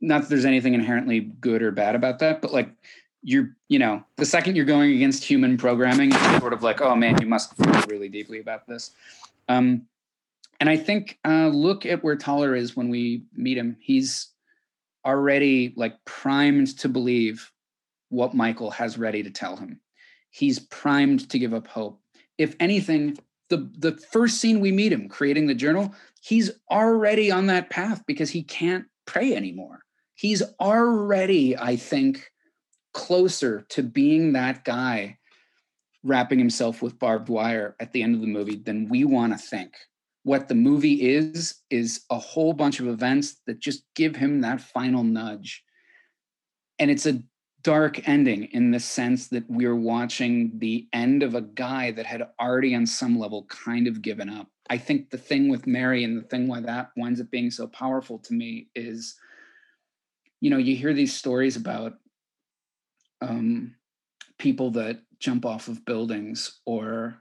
not 0.00 0.22
that 0.22 0.28
there's 0.28 0.44
anything 0.44 0.74
inherently 0.74 1.20
good 1.40 1.62
or 1.62 1.70
bad 1.70 1.94
about 1.94 2.18
that, 2.20 2.40
but 2.40 2.52
like 2.52 2.70
you're, 3.22 3.56
you 3.68 3.78
know, 3.78 4.04
the 4.16 4.24
second 4.24 4.56
you're 4.56 4.64
going 4.64 4.92
against 4.94 5.24
human 5.24 5.56
programming, 5.56 6.10
it's 6.12 6.38
sort 6.38 6.52
of 6.52 6.62
like, 6.62 6.80
oh 6.80 6.94
man, 6.94 7.20
you 7.20 7.26
must 7.26 7.56
feel 7.56 7.82
really 7.88 8.08
deeply 8.08 8.40
about 8.40 8.66
this. 8.66 8.92
Um, 9.48 9.82
and 10.60 10.70
I 10.70 10.76
think 10.76 11.18
uh, 11.24 11.48
look 11.48 11.84
at 11.86 12.02
where 12.02 12.16
Toller 12.16 12.54
is 12.54 12.76
when 12.76 12.88
we 12.88 13.24
meet 13.34 13.58
him. 13.58 13.76
He's 13.80 14.28
already 15.04 15.74
like 15.76 16.04
primed 16.04 16.78
to 16.78 16.88
believe 16.88 17.50
what 18.08 18.34
Michael 18.34 18.70
has 18.70 18.98
ready 18.98 19.22
to 19.22 19.30
tell 19.30 19.56
him. 19.56 19.80
He's 20.30 20.58
primed 20.58 21.28
to 21.30 21.38
give 21.38 21.54
up 21.54 21.66
hope. 21.66 22.00
If 22.38 22.54
anything, 22.60 23.18
the 23.48 23.70
the 23.78 23.92
first 24.12 24.38
scene 24.40 24.60
we 24.60 24.72
meet 24.72 24.92
him 24.92 25.08
creating 25.08 25.46
the 25.46 25.54
journal, 25.54 25.94
he's 26.20 26.50
already 26.70 27.30
on 27.30 27.46
that 27.46 27.70
path 27.70 28.02
because 28.06 28.30
he 28.30 28.42
can't 28.42 28.86
pray 29.06 29.34
anymore. 29.34 29.80
He's 30.14 30.42
already, 30.60 31.56
I 31.56 31.76
think, 31.76 32.30
closer 32.94 33.66
to 33.70 33.82
being 33.82 34.32
that 34.32 34.64
guy 34.64 35.18
wrapping 36.02 36.38
himself 36.38 36.82
with 36.82 36.98
barbed 36.98 37.28
wire 37.28 37.76
at 37.80 37.92
the 37.92 38.02
end 38.02 38.14
of 38.14 38.20
the 38.20 38.26
movie 38.26 38.56
than 38.56 38.88
we 38.88 39.04
want 39.04 39.32
to 39.32 39.38
think. 39.38 39.74
What 40.22 40.48
the 40.48 40.54
movie 40.54 41.08
is, 41.14 41.62
is 41.70 42.04
a 42.10 42.18
whole 42.18 42.52
bunch 42.52 42.80
of 42.80 42.88
events 42.88 43.40
that 43.46 43.60
just 43.60 43.82
give 43.94 44.16
him 44.16 44.40
that 44.40 44.60
final 44.60 45.04
nudge. 45.04 45.62
And 46.78 46.90
it's 46.90 47.06
a 47.06 47.22
dark 47.62 48.08
ending 48.08 48.44
in 48.52 48.70
the 48.70 48.80
sense 48.80 49.28
that 49.28 49.44
we're 49.48 49.76
watching 49.76 50.52
the 50.58 50.88
end 50.92 51.22
of 51.22 51.34
a 51.34 51.40
guy 51.42 51.90
that 51.90 52.06
had 52.06 52.22
already, 52.40 52.74
on 52.74 52.86
some 52.86 53.18
level, 53.18 53.44
kind 53.44 53.86
of 53.86 54.02
given 54.02 54.30
up. 54.30 54.48
I 54.68 54.78
think 54.78 55.10
the 55.10 55.18
thing 55.18 55.48
with 55.48 55.66
Mary 55.66 56.04
and 56.04 56.16
the 56.16 56.26
thing 56.26 56.48
why 56.48 56.60
that 56.60 56.90
winds 56.96 57.20
up 57.20 57.30
being 57.30 57.50
so 57.50 57.66
powerful 57.66 58.18
to 58.20 58.34
me 58.34 58.68
is, 58.74 59.16
you 60.40 60.50
know, 60.50 60.58
you 60.58 60.74
hear 60.76 60.92
these 60.92 61.14
stories 61.14 61.56
about 61.56 61.94
um, 63.20 63.74
people 64.38 64.70
that 64.72 65.00
jump 65.18 65.46
off 65.46 65.68
of 65.68 65.84
buildings 65.84 66.60
or 66.66 67.16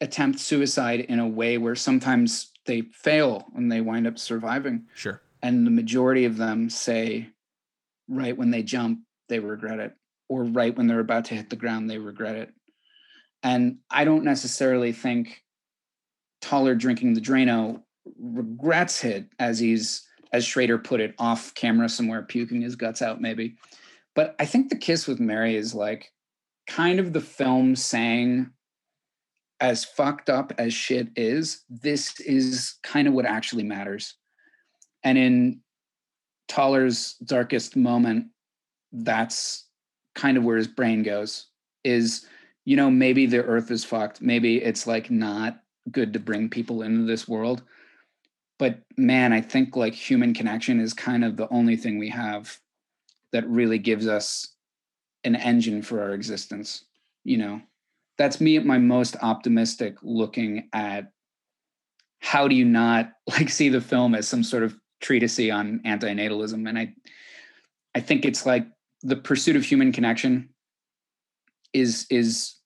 attempt 0.00 0.38
suicide 0.38 1.00
in 1.00 1.18
a 1.18 1.26
way 1.26 1.58
where 1.58 1.74
sometimes 1.74 2.52
they 2.66 2.82
fail 2.92 3.46
and 3.56 3.70
they 3.70 3.80
wind 3.80 4.06
up 4.06 4.18
surviving. 4.18 4.86
Sure. 4.94 5.20
And 5.42 5.66
the 5.66 5.70
majority 5.70 6.24
of 6.24 6.36
them 6.36 6.68
say, 6.68 7.28
right 8.08 8.36
when 8.36 8.50
they 8.50 8.62
jump, 8.62 9.00
they 9.28 9.38
regret 9.38 9.78
it, 9.78 9.94
or 10.28 10.44
right 10.44 10.76
when 10.76 10.86
they're 10.86 11.00
about 11.00 11.26
to 11.26 11.34
hit 11.34 11.50
the 11.50 11.56
ground, 11.56 11.88
they 11.88 11.98
regret 11.98 12.36
it. 12.36 12.52
And 13.42 13.78
I 13.90 14.04
don't 14.04 14.24
necessarily 14.24 14.92
think 14.92 15.42
Toller 16.40 16.74
drinking 16.74 17.14
the 17.14 17.20
Drano 17.20 17.82
regrets 18.18 19.04
it 19.04 19.26
as 19.38 19.58
he's, 19.58 20.06
as 20.32 20.44
Schrader 20.44 20.78
put 20.78 21.00
it, 21.00 21.14
off 21.18 21.54
camera 21.54 21.88
somewhere, 21.88 22.22
puking 22.22 22.60
his 22.60 22.76
guts 22.76 23.02
out, 23.02 23.20
maybe. 23.20 23.56
But 24.14 24.34
I 24.38 24.46
think 24.46 24.68
the 24.68 24.76
kiss 24.76 25.06
with 25.06 25.20
Mary 25.20 25.56
is 25.56 25.74
like 25.74 26.12
kind 26.66 26.98
of 26.98 27.12
the 27.12 27.20
film 27.20 27.76
saying, 27.76 28.50
as 29.60 29.84
fucked 29.84 30.30
up 30.30 30.52
as 30.58 30.72
shit 30.72 31.08
is, 31.16 31.64
this 31.68 32.20
is 32.20 32.76
kind 32.82 33.08
of 33.08 33.14
what 33.14 33.26
actually 33.26 33.64
matters. 33.64 34.14
And 35.02 35.18
in 35.18 35.60
Toller's 36.48 37.14
darkest 37.24 37.76
moment, 37.76 38.26
that's 38.92 39.66
kind 40.14 40.36
of 40.36 40.44
where 40.44 40.56
his 40.56 40.68
brain 40.68 41.02
goes 41.02 41.46
is, 41.84 42.26
you 42.68 42.76
know, 42.76 42.90
maybe 42.90 43.24
the 43.24 43.42
earth 43.42 43.70
is 43.70 43.82
fucked. 43.82 44.20
Maybe 44.20 44.58
it's 44.58 44.86
like 44.86 45.10
not 45.10 45.62
good 45.90 46.12
to 46.12 46.18
bring 46.18 46.50
people 46.50 46.82
into 46.82 47.06
this 47.06 47.26
world. 47.26 47.62
But 48.58 48.80
man, 48.98 49.32
I 49.32 49.40
think 49.40 49.74
like 49.74 49.94
human 49.94 50.34
connection 50.34 50.78
is 50.78 50.92
kind 50.92 51.24
of 51.24 51.38
the 51.38 51.48
only 51.50 51.78
thing 51.78 51.96
we 51.96 52.10
have 52.10 52.58
that 53.32 53.48
really 53.48 53.78
gives 53.78 54.06
us 54.06 54.54
an 55.24 55.34
engine 55.34 55.80
for 55.80 56.02
our 56.02 56.12
existence. 56.12 56.84
You 57.24 57.38
know, 57.38 57.62
that's 58.18 58.38
me 58.38 58.58
at 58.58 58.66
my 58.66 58.76
most 58.76 59.16
optimistic 59.22 59.96
looking 60.02 60.68
at 60.74 61.10
how 62.18 62.48
do 62.48 62.54
you 62.54 62.66
not 62.66 63.12
like 63.26 63.48
see 63.48 63.70
the 63.70 63.80
film 63.80 64.14
as 64.14 64.28
some 64.28 64.44
sort 64.44 64.62
of 64.62 64.76
treatise 65.00 65.40
on 65.50 65.80
antinatalism 65.86 66.68
and 66.68 66.76
i 66.76 66.92
i 67.94 68.00
think 68.00 68.24
it's 68.24 68.44
like 68.44 68.66
the 69.02 69.14
pursuit 69.14 69.54
of 69.54 69.64
human 69.64 69.92
connection 69.92 70.48
is 71.72 72.04
is 72.10 72.57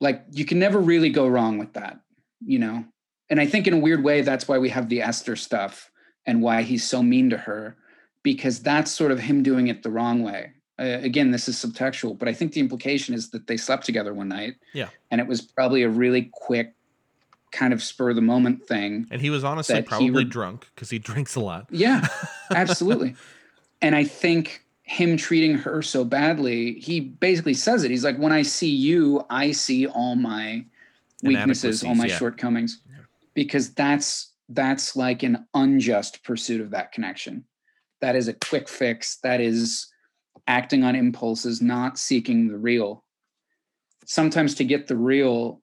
like 0.00 0.24
you 0.30 0.44
can 0.44 0.58
never 0.58 0.80
really 0.80 1.10
go 1.10 1.26
wrong 1.26 1.58
with 1.58 1.72
that 1.74 2.00
you 2.44 2.58
know 2.58 2.84
and 3.30 3.40
i 3.40 3.46
think 3.46 3.66
in 3.66 3.74
a 3.74 3.78
weird 3.78 4.02
way 4.02 4.22
that's 4.22 4.48
why 4.48 4.58
we 4.58 4.68
have 4.68 4.88
the 4.88 5.00
esther 5.00 5.36
stuff 5.36 5.90
and 6.26 6.42
why 6.42 6.62
he's 6.62 6.88
so 6.88 7.02
mean 7.02 7.30
to 7.30 7.36
her 7.36 7.76
because 8.22 8.60
that's 8.60 8.90
sort 8.90 9.12
of 9.12 9.18
him 9.18 9.42
doing 9.42 9.68
it 9.68 9.82
the 9.82 9.90
wrong 9.90 10.22
way 10.22 10.52
uh, 10.78 10.98
again 11.02 11.30
this 11.30 11.48
is 11.48 11.56
subtextual 11.56 12.18
but 12.18 12.28
i 12.28 12.32
think 12.32 12.52
the 12.52 12.60
implication 12.60 13.14
is 13.14 13.30
that 13.30 13.46
they 13.46 13.56
slept 13.56 13.84
together 13.84 14.14
one 14.14 14.28
night 14.28 14.54
yeah 14.72 14.88
and 15.10 15.20
it 15.20 15.26
was 15.26 15.40
probably 15.40 15.82
a 15.82 15.88
really 15.88 16.30
quick 16.32 16.74
kind 17.54 17.72
of 17.72 17.82
spur 17.82 18.10
of 18.10 18.16
the 18.16 18.22
moment 18.22 18.66
thing. 18.66 19.06
And 19.10 19.22
he 19.22 19.30
was 19.30 19.44
honestly 19.44 19.80
probably 19.80 20.10
re- 20.10 20.24
drunk 20.24 20.66
because 20.74 20.90
he 20.90 20.98
drinks 20.98 21.36
a 21.36 21.40
lot. 21.40 21.66
Yeah, 21.70 22.06
absolutely. 22.50 23.14
and 23.80 23.94
I 23.94 24.04
think 24.04 24.63
him 24.84 25.16
treating 25.16 25.56
her 25.56 25.82
so 25.82 26.04
badly, 26.04 26.78
he 26.78 27.00
basically 27.00 27.54
says 27.54 27.84
it. 27.84 27.90
He's 27.90 28.04
like, 28.04 28.18
when 28.18 28.32
I 28.32 28.42
see 28.42 28.68
you, 28.68 29.24
I 29.30 29.50
see 29.50 29.86
all 29.86 30.14
my 30.14 30.64
weaknesses, 31.22 31.82
all 31.82 31.94
my 31.94 32.06
yeah. 32.06 32.16
shortcomings. 32.16 32.82
Yeah. 32.88 33.02
Because 33.32 33.72
that's 33.74 34.32
that's 34.50 34.94
like 34.94 35.22
an 35.22 35.46
unjust 35.54 36.22
pursuit 36.22 36.60
of 36.60 36.70
that 36.70 36.92
connection. 36.92 37.44
That 38.02 38.14
is 38.14 38.28
a 38.28 38.34
quick 38.34 38.68
fix. 38.68 39.16
That 39.22 39.40
is 39.40 39.90
acting 40.46 40.84
on 40.84 40.94
impulses, 40.94 41.62
not 41.62 41.98
seeking 41.98 42.48
the 42.48 42.58
real. 42.58 43.02
Sometimes 44.04 44.54
to 44.56 44.64
get 44.64 44.86
the 44.86 44.96
real, 44.96 45.62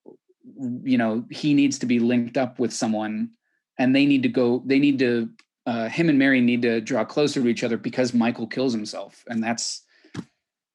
you 0.83 0.97
know 0.97 1.23
he 1.29 1.53
needs 1.53 1.77
to 1.77 1.85
be 1.85 1.99
linked 1.99 2.37
up 2.37 2.57
with 2.57 2.73
someone 2.73 3.29
and 3.77 3.95
they 3.95 4.07
need 4.07 4.23
to 4.23 4.29
go 4.29 4.63
they 4.65 4.79
need 4.79 4.97
to 4.97 5.29
uh, 5.65 5.87
him 5.89 6.09
and 6.09 6.19
mary 6.19 6.41
need 6.41 6.61
to 6.61 6.81
draw 6.81 7.03
closer 7.05 7.41
to 7.41 7.47
each 7.47 7.63
other 7.63 7.77
because 7.77 8.13
michael 8.13 8.47
kills 8.47 8.73
himself 8.73 9.23
and 9.27 9.43
that's 9.43 9.83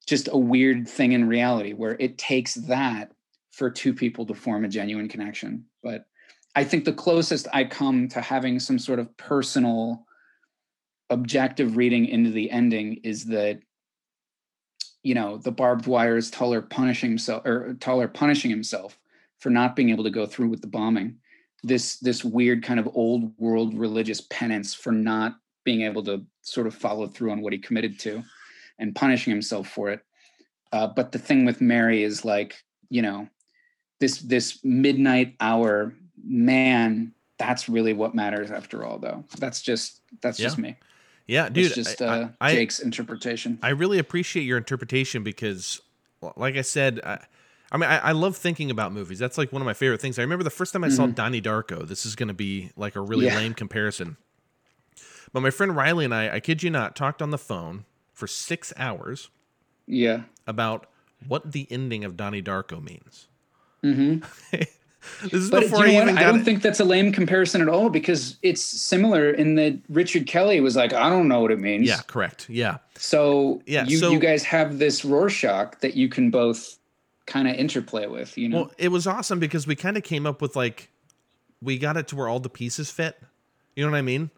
just 0.07 0.29
a 0.31 0.37
weird 0.37 0.87
thing 0.87 1.11
in 1.11 1.27
reality 1.27 1.73
where 1.73 1.97
it 1.99 2.17
takes 2.17 2.55
that 2.55 3.11
for 3.51 3.69
two 3.69 3.93
people 3.93 4.25
to 4.25 4.33
form 4.33 4.63
a 4.63 4.69
genuine 4.69 5.07
connection 5.07 5.65
but 5.83 6.05
i 6.55 6.63
think 6.63 6.85
the 6.85 6.93
closest 6.93 7.47
i 7.53 7.63
come 7.63 8.07
to 8.07 8.21
having 8.21 8.59
some 8.59 8.79
sort 8.79 8.99
of 8.99 9.15
personal 9.17 10.05
objective 11.09 11.77
reading 11.77 12.05
into 12.05 12.31
the 12.31 12.49
ending 12.51 12.95
is 13.03 13.25
that 13.25 13.59
you 15.03 15.15
know 15.15 15.37
the 15.37 15.51
barbed 15.51 15.87
wire 15.87 16.17
is 16.17 16.29
Toller 16.29 16.61
punishing 16.61 17.09
himself 17.09 17.45
or 17.45 17.75
Toller 17.79 18.07
punishing 18.07 18.51
himself 18.51 18.99
for 19.39 19.49
not 19.49 19.75
being 19.75 19.89
able 19.89 20.03
to 20.03 20.09
go 20.09 20.25
through 20.25 20.49
with 20.49 20.61
the 20.61 20.67
bombing. 20.67 21.17
This 21.67 21.97
this 21.97 22.23
weird 22.23 22.63
kind 22.63 22.79
of 22.79 22.89
old 22.93 23.31
world 23.37 23.77
religious 23.77 24.21
penance 24.21 24.73
for 24.73 24.91
not 24.91 25.37
being 25.63 25.81
able 25.81 26.03
to 26.03 26.25
sort 26.41 26.67
of 26.67 26.73
follow 26.73 27.07
through 27.07 27.31
on 27.31 27.41
what 27.41 27.53
he 27.53 27.59
committed 27.59 27.99
to, 27.99 28.23
and 28.79 28.95
punishing 28.95 29.31
himself 29.31 29.67
for 29.67 29.89
it. 29.89 30.01
Uh, 30.71 30.87
but 30.87 31.11
the 31.11 31.19
thing 31.19 31.45
with 31.45 31.61
Mary 31.61 32.03
is 32.03 32.23
like 32.25 32.63
you 32.89 33.01
know 33.01 33.27
this 33.99 34.19
this 34.19 34.59
midnight 34.63 35.35
hour 35.39 35.93
man. 36.23 37.13
That's 37.37 37.69
really 37.69 37.93
what 37.93 38.15
matters 38.15 38.49
after 38.49 38.83
all, 38.83 38.97
though. 38.97 39.23
That's 39.37 39.61
just 39.61 40.01
that's 40.21 40.39
yeah. 40.39 40.45
just 40.45 40.57
me. 40.57 40.75
Yeah, 41.27 41.49
dude. 41.49 41.65
It's 41.65 41.75
just 41.75 42.01
uh, 42.01 42.29
I, 42.39 42.53
Jake's 42.53 42.79
interpretation. 42.79 43.59
I 43.61 43.69
really 43.69 43.99
appreciate 43.99 44.43
your 44.43 44.57
interpretation 44.57 45.23
because, 45.23 45.81
like 46.35 46.55
I 46.55 46.61
said, 46.61 47.01
I, 47.03 47.25
I 47.71 47.77
mean, 47.77 47.89
I, 47.89 47.97
I, 47.97 48.11
love 48.13 48.37
thinking 48.37 48.71
about 48.71 48.93
movies. 48.93 49.19
That's 49.19 49.37
like 49.37 49.51
one 49.51 49.61
of 49.61 49.65
my 49.65 49.73
favorite 49.73 49.99
things. 49.99 50.17
I 50.17 50.21
remember 50.21 50.43
the 50.43 50.49
first 50.49 50.73
time 50.73 50.83
I 50.83 50.87
mm-hmm. 50.87 50.95
saw 50.95 51.07
Donnie 51.07 51.41
Darko. 51.41 51.87
This 51.87 52.05
is 52.05 52.15
going 52.15 52.29
to 52.29 52.33
be 52.33 52.71
like 52.77 52.95
a 52.95 53.01
really 53.01 53.25
yeah. 53.25 53.35
lame 53.35 53.53
comparison. 53.53 54.17
But 55.33 55.41
my 55.41 55.49
friend 55.49 55.75
Riley 55.75 56.05
and 56.05 56.15
I, 56.15 56.35
I 56.35 56.39
kid 56.39 56.63
you 56.63 56.69
not, 56.69 56.95
talked 56.95 57.21
on 57.21 57.31
the 57.31 57.37
phone 57.37 57.85
for 58.13 58.27
six 58.27 58.71
hours. 58.77 59.29
Yeah. 59.85 60.21
About 60.45 60.87
what 61.27 61.51
the 61.51 61.67
ending 61.69 62.05
of 62.05 62.15
Donnie 62.15 62.41
Darko 62.41 62.81
means. 62.81 63.27
Mm-hmm. 63.83 64.25
this 65.23 65.33
is 65.33 65.49
but 65.49 65.63
before 65.63 65.85
I 65.85 65.91
even 65.91 66.15
Got 66.15 66.17
I 66.17 66.23
don't 66.23 66.41
it. 66.41 66.43
think 66.43 66.61
that's 66.61 66.79
a 66.79 66.85
lame 66.85 67.11
comparison 67.11 67.61
at 67.61 67.69
all 67.69 67.89
because 67.89 68.37
it's 68.41 68.61
similar 68.61 69.29
in 69.31 69.55
that 69.55 69.79
Richard 69.89 70.27
Kelly 70.27 70.61
was 70.61 70.75
like, 70.75 70.93
I 70.93 71.09
don't 71.09 71.27
know 71.27 71.41
what 71.41 71.51
it 71.51 71.59
means. 71.59 71.87
Yeah, 71.87 71.99
correct. 72.07 72.49
Yeah. 72.49 72.77
So 72.95 73.61
yeah, 73.65 73.85
you, 73.85 73.97
so, 73.97 74.11
you 74.11 74.19
guys 74.19 74.43
have 74.43 74.79
this 74.79 75.03
Rorschach 75.03 75.79
that 75.81 75.95
you 75.95 76.09
can 76.09 76.31
both 76.31 76.76
kind 77.27 77.47
of 77.47 77.55
interplay 77.55 78.07
with, 78.07 78.35
you 78.37 78.49
know? 78.49 78.61
Well, 78.61 78.71
it 78.79 78.87
was 78.87 79.05
awesome 79.05 79.39
because 79.39 79.67
we 79.67 79.75
kind 79.75 79.97
of 79.97 80.03
came 80.03 80.25
up 80.25 80.41
with 80.41 80.55
like, 80.55 80.89
we 81.61 81.77
got 81.77 81.97
it 81.97 82.07
to 82.07 82.15
where 82.15 82.27
all 82.27 82.39
the 82.39 82.49
pieces 82.49 82.89
fit. 82.89 83.19
You 83.75 83.85
know 83.85 83.91
what 83.91 83.97
I 83.97 84.01
mean? 84.01 84.31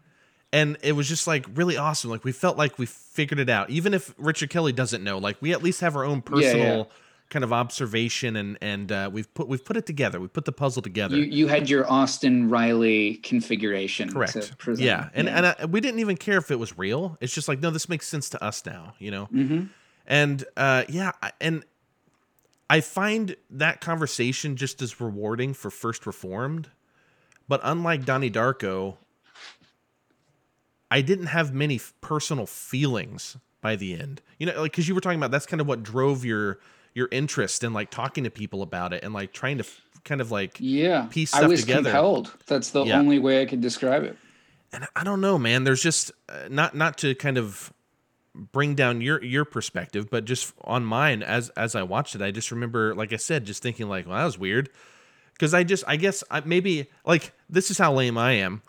And 0.52 0.76
it 0.82 0.92
was 0.92 1.08
just 1.08 1.26
like 1.26 1.46
really 1.54 1.76
awesome. 1.76 2.10
Like 2.10 2.24
we 2.24 2.32
felt 2.32 2.58
like 2.58 2.78
we 2.78 2.84
figured 2.84 3.38
it 3.38 3.48
out. 3.48 3.70
Even 3.70 3.94
if 3.94 4.14
Richard 4.18 4.50
Kelly 4.50 4.72
doesn't 4.72 5.02
know, 5.04 5.16
like 5.16 5.36
we 5.40 5.52
at 5.52 5.62
least 5.62 5.80
have 5.80 5.96
our 5.96 6.04
own 6.04 6.22
personal 6.22 6.58
yeah, 6.58 6.76
yeah. 6.76 6.84
kind 7.28 7.44
of 7.44 7.52
observation 7.52 8.34
and 8.34 8.58
and 8.60 8.90
uh, 8.90 9.08
we've 9.12 9.32
put 9.32 9.46
we've 9.46 9.64
put 9.64 9.76
it 9.76 9.86
together. 9.86 10.18
We 10.18 10.26
put 10.26 10.44
the 10.44 10.52
puzzle 10.52 10.82
together. 10.82 11.16
You, 11.16 11.22
you 11.22 11.46
had 11.46 11.70
your 11.70 11.88
Austin 11.90 12.50
Riley 12.50 13.14
configuration. 13.22 14.12
Correct. 14.12 14.36
Yeah, 14.76 15.10
and 15.14 15.28
yeah. 15.28 15.36
and 15.36 15.46
uh, 15.46 15.68
we 15.68 15.80
didn't 15.80 16.00
even 16.00 16.16
care 16.16 16.38
if 16.38 16.50
it 16.50 16.58
was 16.58 16.76
real. 16.76 17.16
It's 17.20 17.32
just 17.32 17.46
like 17.46 17.60
no, 17.60 17.70
this 17.70 17.88
makes 17.88 18.08
sense 18.08 18.28
to 18.30 18.42
us 18.42 18.66
now. 18.66 18.94
You 18.98 19.12
know. 19.12 19.28
Mm-hmm. 19.32 19.66
And 20.06 20.44
uh, 20.56 20.82
yeah, 20.88 21.12
and 21.40 21.64
I 22.70 22.80
find 22.80 23.34
that 23.50 23.80
conversation 23.80 24.54
just 24.54 24.80
as 24.80 25.00
rewarding 25.00 25.54
for 25.54 25.72
First 25.72 26.06
Reformed, 26.06 26.70
but 27.48 27.60
unlike 27.64 28.04
Donnie 28.04 28.30
Darko, 28.30 28.96
I 30.88 31.00
didn't 31.00 31.26
have 31.26 31.52
many 31.52 31.80
personal 32.00 32.46
feelings 32.46 33.36
by 33.60 33.74
the 33.74 33.94
end. 33.94 34.22
You 34.38 34.46
know, 34.46 34.62
like 34.62 34.70
because 34.70 34.86
you 34.86 34.94
were 34.94 35.00
talking 35.00 35.18
about 35.18 35.32
that's 35.32 35.46
kind 35.46 35.60
of 35.60 35.66
what 35.66 35.82
drove 35.82 36.24
your 36.24 36.60
your 36.94 37.08
interest 37.10 37.64
in 37.64 37.72
like 37.72 37.90
talking 37.90 38.22
to 38.22 38.30
people 38.30 38.62
about 38.62 38.92
it 38.92 39.02
and 39.02 39.12
like 39.12 39.32
trying 39.32 39.58
to 39.58 39.64
f- 39.64 39.80
kind 40.04 40.20
of 40.20 40.30
like 40.30 40.56
yeah 40.60 41.08
piece 41.10 41.30
stuff 41.30 41.42
I 41.42 41.46
was 41.48 41.62
together. 41.62 41.90
compelled. 41.90 42.36
That's 42.46 42.70
the 42.70 42.84
yeah. 42.84 43.00
only 43.00 43.18
way 43.18 43.42
I 43.42 43.46
could 43.46 43.60
describe 43.60 44.04
it. 44.04 44.16
And 44.72 44.86
I 44.94 45.02
don't 45.02 45.20
know, 45.20 45.40
man. 45.40 45.64
There's 45.64 45.82
just 45.82 46.12
uh, 46.28 46.46
not 46.48 46.76
not 46.76 46.98
to 46.98 47.16
kind 47.16 47.36
of 47.36 47.72
bring 48.52 48.74
down 48.74 49.00
your 49.00 49.22
your 49.22 49.44
perspective, 49.44 50.08
but 50.10 50.24
just 50.24 50.52
on 50.64 50.84
mine 50.84 51.22
as 51.22 51.50
as 51.50 51.74
I 51.74 51.82
watched 51.82 52.14
it, 52.14 52.22
I 52.22 52.30
just 52.30 52.50
remember, 52.50 52.94
like 52.94 53.12
I 53.12 53.16
said, 53.16 53.44
just 53.44 53.62
thinking 53.62 53.88
like, 53.88 54.06
well, 54.06 54.16
that 54.16 54.24
was 54.24 54.38
weird. 54.38 54.70
Because 55.32 55.54
I 55.54 55.64
just, 55.64 55.84
I 55.86 55.96
guess, 55.96 56.22
I, 56.30 56.40
maybe 56.40 56.90
like 57.04 57.32
this 57.48 57.70
is 57.70 57.78
how 57.78 57.92
lame 57.94 58.18
I 58.18 58.32
am. 58.32 58.62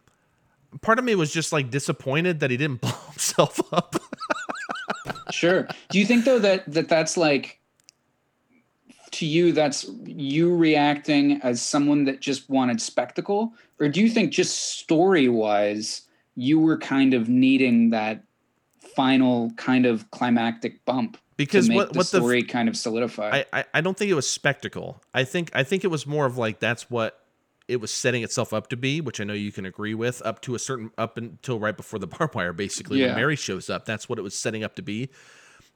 Part 0.81 0.99
of 0.99 1.06
me 1.06 1.15
was 1.15 1.34
just 1.34 1.52
like 1.52 1.69
disappointed 1.69 2.39
that 2.39 2.52
he 2.52 2.57
didn't 2.57 2.81
blow 2.81 2.91
himself 3.10 3.60
up. 3.73 3.95
sure. 5.31 5.68
Do 5.89 5.99
you 5.99 6.06
think 6.06 6.26
though 6.26 6.39
that 6.39 6.72
that 6.72 6.88
that's 6.88 7.18
like 7.18 7.60
to 9.11 9.26
you 9.26 9.52
that's 9.52 9.89
you 10.06 10.56
reacting 10.56 11.41
as 11.41 11.61
someone 11.61 12.06
that 12.06 12.22
just 12.22 12.49
wanted 12.49 12.81
spectacle 12.81 13.53
or 13.80 13.89
do 13.89 14.02
you 14.02 14.10
think 14.10 14.31
just 14.31 14.80
story 14.80 15.27
wise 15.27 16.03
you 16.35 16.60
were 16.60 16.77
kind 16.77 17.14
of 17.14 17.27
needing 17.27 17.89
that 17.89 18.23
final 18.95 19.51
kind 19.57 19.85
of 19.85 20.09
climactic 20.11 20.84
bump 20.85 21.18
because 21.38 21.69
what 21.69 21.93
the 21.93 21.97
what 21.97 22.07
story 22.07 22.41
the, 22.41 22.47
kind 22.47 22.69
of 22.69 22.77
solidified. 22.77 23.45
I, 23.51 23.59
I 23.59 23.65
I 23.76 23.81
don't 23.81 23.97
think 23.97 24.11
it 24.11 24.15
was 24.15 24.30
spectacle. 24.30 25.01
I 25.13 25.23
think 25.23 25.49
I 25.53 25.63
think 25.63 25.84
it 25.84 25.88
was 25.88 26.05
more 26.05 26.26
of 26.26 26.38
like 26.38 26.59
that's 26.59 26.89
what 26.89 27.18
it 27.68 27.80
was 27.80 27.91
setting 27.91 28.22
itself 28.23 28.53
up 28.53 28.68
to 28.68 28.77
be, 28.77 29.01
which 29.01 29.22
I 29.22 29.23
know 29.23 29.34
you 29.34 29.51
can 29.51 29.65
agree 29.65 29.93
with, 29.93 30.22
up 30.26 30.41
to 30.41 30.55
a 30.55 30.59
certain 30.59 30.91
up 30.97 31.18
until 31.18 31.59
right 31.59 31.76
before 31.76 31.99
the 31.99 32.07
barbed 32.18 32.35
wire, 32.35 32.53
basically 32.53 32.99
yeah. 32.99 33.07
when 33.07 33.15
Mary 33.15 33.35
shows 33.35 33.69
up. 33.69 33.85
That's 33.85 34.09
what 34.09 34.19
it 34.19 34.23
was 34.23 34.38
setting 34.38 34.63
up 34.63 34.76
to 34.76 34.81
be. 34.81 35.09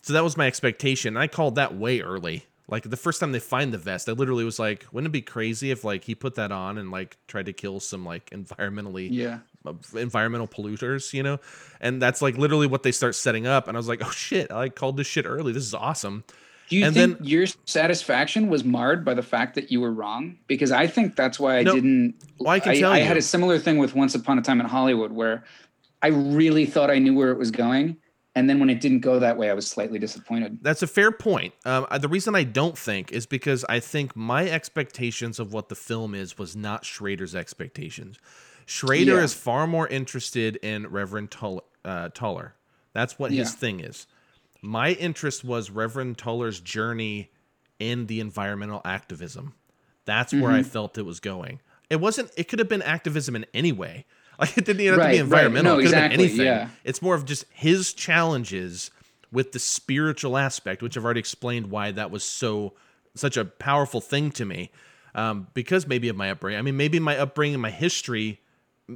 So 0.03 0.13
that 0.13 0.23
was 0.23 0.37
my 0.37 0.45
expectation. 0.45 1.17
I 1.17 1.27
called 1.27 1.55
that 1.55 1.75
way 1.75 2.01
early. 2.01 2.45
Like 2.67 2.89
the 2.89 2.97
first 2.97 3.19
time 3.19 3.31
they 3.31 3.39
find 3.39 3.73
the 3.73 3.77
vest, 3.77 4.09
I 4.09 4.13
literally 4.13 4.43
was 4.43 4.57
like, 4.57 4.85
wouldn't 4.91 5.09
it 5.09 5.11
be 5.11 5.21
crazy 5.21 5.71
if 5.71 5.83
like 5.83 6.03
he 6.03 6.15
put 6.15 6.35
that 6.35 6.51
on 6.51 6.77
and 6.77 6.89
like 6.89 7.17
tried 7.27 7.45
to 7.45 7.53
kill 7.53 7.79
some 7.79 8.03
like 8.03 8.29
environmentally 8.31 9.09
yeah 9.11 9.39
uh, 9.65 9.73
environmental 9.95 10.47
polluters, 10.47 11.13
you 11.13 11.23
know? 11.23 11.39
And 11.79 12.01
that's 12.01 12.21
like 12.21 12.37
literally 12.37 12.67
what 12.67 12.83
they 12.83 12.91
start 12.91 13.15
setting 13.15 13.45
up. 13.45 13.67
And 13.67 13.77
I 13.77 13.79
was 13.79 13.87
like, 13.87 14.03
oh 14.03 14.11
shit, 14.11 14.51
I 14.51 14.55
like 14.55 14.75
called 14.75 14.97
this 14.97 15.07
shit 15.07 15.25
early. 15.25 15.53
This 15.53 15.63
is 15.63 15.73
awesome. 15.73 16.23
Do 16.69 16.77
you 16.77 16.85
and 16.85 16.95
think 16.95 17.19
then, 17.19 17.27
your 17.27 17.45
satisfaction 17.65 18.49
was 18.49 18.63
marred 18.63 19.05
by 19.05 19.13
the 19.13 19.21
fact 19.21 19.53
that 19.55 19.71
you 19.71 19.81
were 19.81 19.91
wrong? 19.91 20.37
Because 20.47 20.71
I 20.71 20.87
think 20.87 21.15
that's 21.15 21.39
why 21.39 21.59
I 21.59 21.63
no, 21.63 21.75
didn't. 21.75 22.15
Well, 22.39 22.49
I 22.49 22.59
can 22.59 22.71
I, 22.71 22.79
tell 22.79 22.91
I 22.91 22.99
you. 22.99 23.05
had 23.05 23.17
a 23.17 23.21
similar 23.21 23.59
thing 23.59 23.77
with 23.77 23.93
Once 23.93 24.15
Upon 24.15 24.39
a 24.39 24.41
Time 24.41 24.59
in 24.59 24.65
Hollywood 24.65 25.11
where 25.11 25.43
I 26.01 26.07
really 26.07 26.65
thought 26.65 26.89
I 26.89 26.97
knew 26.97 27.13
where 27.13 27.31
it 27.31 27.37
was 27.37 27.51
going. 27.51 27.97
And 28.35 28.49
then 28.49 28.59
when 28.59 28.69
it 28.69 28.81
didn't 28.81 28.99
go 28.99 29.19
that 29.19 29.37
way, 29.37 29.49
I 29.49 29.53
was 29.53 29.65
slightly 29.65 29.97
disappointed. 29.97 30.59
That's 30.61 30.83
a 30.83 30.87
fair 30.87 31.11
point. 31.11 31.53
Um, 31.63 31.87
the 31.99 32.09
reason 32.09 32.35
I 32.35 32.43
don't 32.43 32.77
think 32.77 33.13
is 33.13 33.25
because 33.25 33.63
I 33.69 33.79
think 33.79 34.13
my 34.13 34.49
expectations 34.49 35.39
of 35.39 35.53
what 35.53 35.69
the 35.69 35.75
film 35.75 36.13
is 36.13 36.37
was 36.37 36.53
not 36.53 36.83
Schrader's 36.83 37.33
expectations. 37.33 38.19
Schrader 38.65 39.15
yeah. 39.15 39.23
is 39.23 39.33
far 39.33 39.67
more 39.67 39.87
interested 39.87 40.57
in 40.57 40.87
Reverend 40.87 41.31
Tull- 41.31 41.63
uh, 41.85 42.09
Toller. 42.13 42.55
That's 42.93 43.17
what 43.17 43.31
yeah. 43.31 43.43
his 43.43 43.53
thing 43.53 43.79
is. 43.79 44.05
My 44.61 44.91
interest 44.91 45.43
was 45.43 45.69
Reverend 45.69 46.17
Toller's 46.17 46.59
journey 46.59 47.31
in 47.79 48.07
the 48.07 48.19
environmental 48.19 48.81
activism. 48.83 49.53
That's 50.05 50.33
mm-hmm. 50.33 50.43
where 50.43 50.51
I 50.51 50.59
mm-hmm. 50.59 50.69
felt 50.69 50.97
it 50.97 51.03
was 51.03 51.19
going. 51.19 51.61
It 51.89 51.97
wasn't. 51.97 52.31
It 52.35 52.47
could 52.47 52.59
have 52.59 52.69
been 52.69 52.81
activism 52.81 53.35
in 53.35 53.45
any 53.53 53.71
way. 53.71 54.05
Like 54.39 54.57
it 54.57 54.65
didn't 54.65 54.81
even 54.81 54.93
have 54.93 54.99
right, 54.99 55.11
to 55.11 55.13
be 55.13 55.19
environmental. 55.19 55.77
Right. 55.77 55.77
No, 55.77 55.79
it 55.79 55.83
could 55.83 55.85
exactly, 55.85 56.27
have 56.27 56.37
been 56.37 56.41
anything. 56.41 56.45
Yeah. 56.45 56.69
It's 56.83 57.01
more 57.01 57.15
of 57.15 57.25
just 57.25 57.45
his 57.53 57.93
challenges 57.93 58.91
with 59.31 59.51
the 59.53 59.59
spiritual 59.59 60.37
aspect, 60.37 60.81
which 60.81 60.97
I've 60.97 61.05
already 61.05 61.19
explained 61.19 61.71
why 61.71 61.91
that 61.91 62.11
was 62.11 62.23
so 62.23 62.73
such 63.15 63.37
a 63.37 63.45
powerful 63.45 64.01
thing 64.01 64.31
to 64.31 64.45
me. 64.45 64.71
Um, 65.13 65.47
because 65.53 65.87
maybe 65.87 66.09
of 66.09 66.17
my 66.17 66.31
upbringing. 66.31 66.59
I 66.59 66.61
mean, 66.61 66.75
maybe 66.75 66.99
my 66.99 67.17
upbringing, 67.17 67.55
and 67.55 67.61
my 67.61 67.69
history 67.69 68.41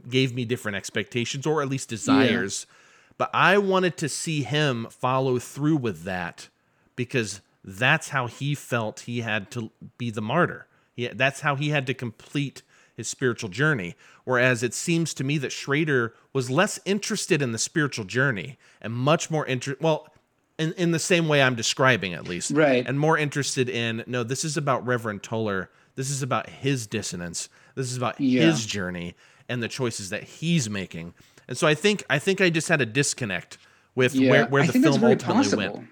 gave 0.09 0.33
me 0.33 0.45
different 0.45 0.75
expectations 0.75 1.45
or 1.45 1.61
at 1.61 1.69
least 1.69 1.89
desires. 1.89 2.65
Yeah. 2.67 2.75
But 3.17 3.29
I 3.33 3.57
wanted 3.57 3.97
to 3.97 4.09
see 4.09 4.43
him 4.43 4.87
follow 4.89 5.39
through 5.39 5.77
with 5.77 6.03
that 6.03 6.49
because 6.95 7.41
that's 7.63 8.09
how 8.09 8.27
he 8.27 8.55
felt 8.55 9.01
he 9.01 9.21
had 9.21 9.51
to 9.51 9.71
be 9.97 10.09
the 10.09 10.21
martyr. 10.21 10.67
He, 10.95 11.07
that's 11.07 11.41
how 11.41 11.55
he 11.55 11.69
had 11.69 11.87
to 11.87 11.93
complete 11.93 12.61
his 12.99 13.07
spiritual 13.07 13.49
journey. 13.49 13.95
Whereas 14.25 14.61
it 14.61 14.73
seems 14.73 15.13
to 15.13 15.23
me 15.23 15.37
that 15.37 15.53
Schrader 15.53 16.13
was 16.33 16.49
less 16.49 16.81
interested 16.83 17.41
in 17.41 17.53
the 17.53 17.57
spiritual 17.57 18.03
journey 18.03 18.57
and 18.81 18.93
much 18.93 19.31
more 19.31 19.45
interested, 19.45 19.81
well, 19.81 20.09
in, 20.57 20.73
in 20.73 20.91
the 20.91 20.99
same 20.99 21.29
way 21.29 21.41
I'm 21.41 21.55
describing 21.55 22.13
at 22.13 22.27
least. 22.27 22.51
Right. 22.51 22.85
And 22.85 22.99
more 22.99 23.17
interested 23.17 23.69
in, 23.69 24.03
no, 24.05 24.23
this 24.23 24.43
is 24.43 24.57
about 24.57 24.85
Reverend 24.85 25.23
Toller. 25.23 25.69
This 25.95 26.09
is 26.09 26.21
about 26.21 26.49
his 26.49 26.87
dissonance. 26.87 27.47
This 27.75 27.89
is 27.89 27.95
about 27.95 28.19
yeah. 28.19 28.41
his 28.41 28.65
journey 28.65 29.15
and 29.47 29.63
the 29.63 29.69
choices 29.69 30.09
that 30.09 30.23
he's 30.23 30.69
making. 30.69 31.13
And 31.47 31.57
so 31.57 31.65
I 31.65 31.73
think 31.73 32.03
I 32.09 32.19
think 32.19 32.41
I 32.41 32.49
just 32.49 32.67
had 32.67 32.81
a 32.81 32.85
disconnect 32.85 33.57
with 33.95 34.13
yeah, 34.13 34.29
where, 34.29 34.45
where 34.47 34.67
the 34.67 34.73
film 34.73 34.85
ultimately 34.85 35.15
possible. 35.15 35.73
went. 35.73 35.87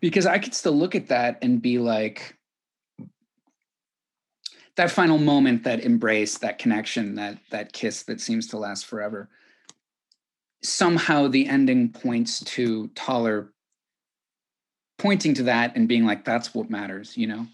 Because 0.00 0.26
I 0.26 0.40
could 0.40 0.54
still 0.54 0.74
look 0.74 0.96
at 0.96 1.06
that 1.06 1.38
and 1.40 1.62
be 1.62 1.78
like 1.78 2.36
that 4.76 4.90
final 4.90 5.18
moment, 5.18 5.64
that 5.64 5.80
embrace, 5.80 6.38
that 6.38 6.58
connection, 6.58 7.14
that 7.16 7.38
that 7.50 7.72
kiss 7.72 8.02
that 8.04 8.20
seems 8.20 8.46
to 8.48 8.58
last 8.58 8.86
forever. 8.86 9.28
Somehow 10.62 11.28
the 11.28 11.48
ending 11.48 11.90
points 11.90 12.40
to 12.40 12.88
Toller 12.88 13.52
pointing 14.98 15.34
to 15.34 15.44
that 15.44 15.76
and 15.76 15.88
being 15.88 16.04
like, 16.04 16.24
that's 16.24 16.54
what 16.54 16.70
matters, 16.70 17.16
you 17.16 17.26
know? 17.26 17.46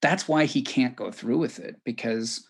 That's 0.00 0.28
why 0.28 0.44
he 0.44 0.62
can't 0.62 0.94
go 0.94 1.10
through 1.10 1.38
with 1.38 1.58
it 1.58 1.76
because 1.84 2.48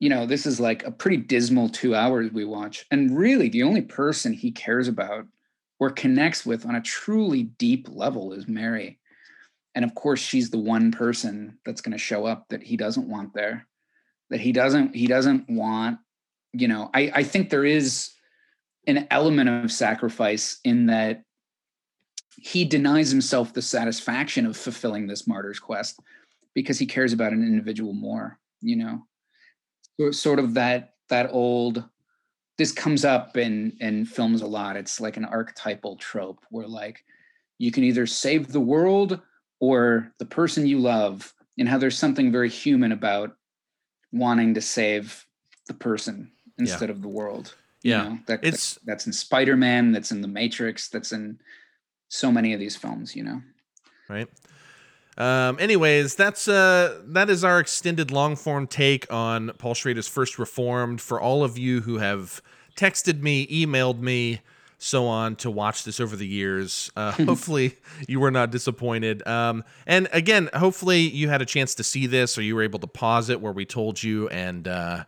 you 0.00 0.08
know, 0.10 0.26
this 0.26 0.44
is 0.44 0.60
like 0.60 0.84
a 0.84 0.90
pretty 0.90 1.16
dismal 1.16 1.68
two 1.68 1.94
hours 1.94 2.30
we 2.32 2.44
watch. 2.44 2.84
And 2.90 3.16
really, 3.16 3.48
the 3.48 3.62
only 3.62 3.80
person 3.80 4.32
he 4.32 4.50
cares 4.50 4.88
about 4.88 5.26
or 5.78 5.90
connects 5.90 6.44
with 6.44 6.66
on 6.66 6.74
a 6.74 6.82
truly 6.82 7.44
deep 7.44 7.88
level 7.90 8.32
is 8.32 8.46
Mary. 8.46 8.98
And 9.74 9.84
of 9.84 9.94
course, 9.94 10.20
she's 10.20 10.50
the 10.50 10.58
one 10.58 10.92
person 10.92 11.58
that's 11.64 11.80
going 11.80 11.92
to 11.92 11.98
show 11.98 12.26
up 12.26 12.48
that 12.48 12.62
he 12.62 12.76
doesn't 12.76 13.08
want 13.08 13.34
there, 13.34 13.66
that 14.30 14.40
he 14.40 14.52
doesn't, 14.52 14.94
he 14.94 15.06
doesn't 15.06 15.48
want, 15.50 15.98
you 16.52 16.68
know, 16.68 16.90
I, 16.94 17.10
I 17.14 17.22
think 17.24 17.50
there 17.50 17.64
is 17.64 18.10
an 18.86 19.06
element 19.10 19.48
of 19.48 19.72
sacrifice 19.72 20.58
in 20.64 20.86
that 20.86 21.22
he 22.36 22.64
denies 22.64 23.10
himself 23.10 23.52
the 23.52 23.62
satisfaction 23.62 24.46
of 24.46 24.56
fulfilling 24.56 25.06
this 25.06 25.26
martyr's 25.26 25.58
quest 25.58 25.98
because 26.54 26.78
he 26.78 26.86
cares 26.86 27.12
about 27.12 27.32
an 27.32 27.42
individual 27.42 27.92
more, 27.92 28.38
you 28.60 28.76
know? 28.76 29.02
Sort 30.12 30.38
of 30.38 30.54
that 30.54 30.94
that 31.08 31.30
old 31.32 31.84
this 32.58 32.72
comes 32.72 33.04
up 33.04 33.36
in 33.36 33.76
in 33.80 34.04
films 34.04 34.42
a 34.42 34.46
lot. 34.46 34.76
It's 34.76 35.00
like 35.00 35.16
an 35.16 35.24
archetypal 35.24 35.96
trope 35.96 36.44
where 36.50 36.66
like 36.66 37.04
you 37.58 37.70
can 37.70 37.84
either 37.84 38.06
save 38.06 38.48
the 38.48 38.60
world 38.60 39.20
or 39.64 40.12
the 40.18 40.24
person 40.24 40.66
you 40.66 40.78
love 40.78 41.32
and 41.58 41.68
how 41.68 41.78
there's 41.78 41.98
something 41.98 42.30
very 42.30 42.48
human 42.48 42.92
about 42.92 43.36
wanting 44.12 44.54
to 44.54 44.60
save 44.60 45.26
the 45.66 45.74
person 45.74 46.30
instead 46.58 46.88
yeah. 46.88 46.94
of 46.94 47.02
the 47.02 47.08
world 47.08 47.54
yeah 47.82 48.04
you 48.04 48.10
know, 48.10 48.18
that, 48.26 48.40
it's 48.42 48.74
that, 48.74 48.86
that's 48.86 49.06
in 49.06 49.12
spider-man 49.12 49.92
that's 49.92 50.12
in 50.12 50.20
the 50.20 50.28
matrix 50.28 50.88
that's 50.88 51.12
in 51.12 51.38
so 52.08 52.30
many 52.30 52.52
of 52.52 52.60
these 52.60 52.76
films 52.76 53.16
you 53.16 53.24
know 53.24 53.40
right 54.08 54.28
um, 55.16 55.58
anyways, 55.60 56.16
that's 56.16 56.48
uh, 56.48 57.00
that 57.06 57.30
is 57.30 57.44
our 57.44 57.60
extended 57.60 58.10
long 58.10 58.34
form 58.34 58.66
take 58.66 59.10
on 59.12 59.52
Paul 59.58 59.74
Schrader's 59.74 60.08
First 60.08 60.40
Reformed. 60.40 61.00
For 61.00 61.20
all 61.20 61.44
of 61.44 61.56
you 61.56 61.82
who 61.82 61.98
have 61.98 62.42
texted 62.76 63.20
me, 63.20 63.46
emailed 63.46 64.00
me, 64.00 64.40
so 64.84 65.06
on 65.06 65.34
to 65.34 65.50
watch 65.50 65.82
this 65.84 65.98
over 65.98 66.14
the 66.14 66.26
years, 66.26 66.92
uh, 66.94 67.12
hopefully 67.24 67.74
you 68.06 68.20
were 68.20 68.30
not 68.30 68.50
disappointed. 68.50 69.26
Um, 69.26 69.64
and 69.86 70.08
again, 70.12 70.50
hopefully 70.52 71.00
you 71.00 71.30
had 71.30 71.40
a 71.40 71.46
chance 71.46 71.74
to 71.76 71.84
see 71.84 72.06
this, 72.06 72.36
or 72.36 72.42
you 72.42 72.54
were 72.54 72.62
able 72.62 72.78
to 72.80 72.86
pause 72.86 73.30
it 73.30 73.40
where 73.40 73.52
we 73.52 73.64
told 73.64 74.02
you 74.02 74.28
and. 74.28 74.68
Uh, 74.68 75.04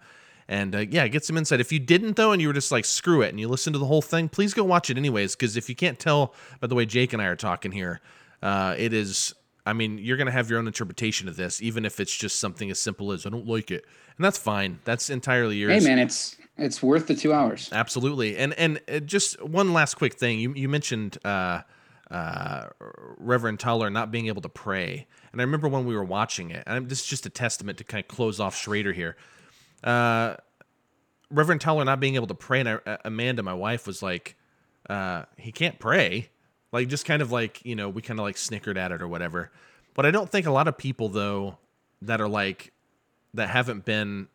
and 0.49 0.77
uh, 0.77 0.79
yeah, 0.79 1.09
get 1.09 1.25
some 1.25 1.37
insight. 1.37 1.59
If 1.59 1.73
you 1.73 1.81
didn't 1.81 2.15
though, 2.15 2.31
and 2.31 2.41
you 2.41 2.47
were 2.47 2.55
just 2.55 2.71
like 2.71 2.85
screw 2.85 3.21
it, 3.21 3.31
and 3.31 3.41
you 3.41 3.49
listened 3.49 3.75
to 3.75 3.81
the 3.81 3.87
whole 3.87 4.01
thing, 4.01 4.29
please 4.29 4.55
go 4.55 4.63
watch 4.63 4.91
it 4.91 4.97
anyways. 4.97 5.35
Because 5.35 5.57
if 5.57 5.69
you 5.69 5.75
can't 5.75 5.99
tell 5.99 6.37
by 6.61 6.69
the 6.69 6.77
way 6.77 6.87
Jake 6.87 7.13
and 7.13 7.21
I 7.21 7.27
are 7.27 7.35
talking 7.35 7.73
here, 7.73 8.01
uh, 8.45 8.77
it 8.79 8.93
is 8.93 9.35
I 9.67 9.73
mean, 9.73 9.99
you're 9.99 10.17
going 10.17 10.29
to 10.29 10.33
have 10.33 10.49
your 10.49 10.61
own 10.61 10.69
interpretation 10.69 11.29
of 11.29 11.35
this, 11.35 11.61
even 11.61 11.85
if 11.85 11.99
it's 11.99 12.17
just 12.17 12.39
something 12.39 12.71
as 12.71 12.79
simple 12.79 13.11
as 13.11 13.27
I 13.27 13.31
don't 13.31 13.49
like 13.49 13.73
it, 13.73 13.85
and 14.17 14.25
that's 14.25 14.39
fine. 14.39 14.79
That's 14.85 15.11
entirely 15.11 15.57
yours. 15.57 15.83
Hey, 15.83 15.89
man, 15.89 15.99
it's 15.99 16.37
it's 16.59 16.83
worth 16.83 17.07
the 17.07 17.15
two 17.15 17.33
hours. 17.33 17.69
Absolutely, 17.73 18.37
and 18.37 18.55
and 18.55 18.81
uh, 18.89 19.01
just 19.01 19.43
one 19.43 19.73
last 19.73 19.95
quick 19.95 20.15
thing. 20.15 20.39
You 20.39 20.55
you 20.55 20.69
mentioned 20.69 21.19
uh, 21.25 21.63
uh, 22.11 22.69
Reverend 23.19 23.61
Toller 23.61 23.91
not 23.91 24.11
being 24.11 24.29
able 24.29 24.43
to 24.43 24.49
pray. 24.49 25.07
And 25.33 25.41
I 25.41 25.45
remember 25.45 25.69
when 25.69 25.87
we 25.87 25.95
were 25.95 26.05
watching 26.05 26.51
it, 26.51 26.63
and 26.67 26.89
this 26.89 27.01
is 27.01 27.07
just 27.07 27.27
a 27.27 27.31
testament 27.31 27.79
to 27.79 27.85
kind 27.85 28.03
of 28.03 28.09
close 28.09 28.41
off 28.41 28.57
Schrader 28.57 28.93
here. 28.93 29.17
Uh, 29.83 30.37
Reverend 31.31 31.61
Toller 31.61 31.85
not 31.85 32.01
being 32.01 32.15
able 32.15 32.29
to 32.29 32.35
pray, 32.35 32.61
and 32.61 32.69
I, 32.69 32.75
uh, 32.75 32.97
Amanda, 33.05 33.43
my 33.43 33.55
wife, 33.55 33.87
was 33.87 34.03
like, 34.03 34.37
uh, 34.89 35.25
he 35.37 35.53
can't 35.53 35.79
pray. 35.79 36.31
Like, 36.73 36.89
just 36.89 37.05
kind 37.05 37.23
of 37.23 37.33
like, 37.33 37.65
you 37.65 37.75
know, 37.75 37.89
we 37.89 38.03
kind 38.03 38.21
of 38.21 38.25
like 38.25 38.37
snickered 38.37 38.79
at 38.79 38.93
it 38.93 39.03
or 39.03 39.09
whatever. 39.09 39.51
But 39.95 40.07
I 40.07 40.11
don't 40.11 40.31
think 40.31 40.47
a 40.47 40.51
lot 40.53 40.69
of 40.69 40.79
people, 40.79 41.09
though, 41.09 41.59
that 42.03 42.21
are 42.21 42.29
like, 42.29 42.73
that 43.35 43.51
haven't 43.51 43.85
been 43.85 44.29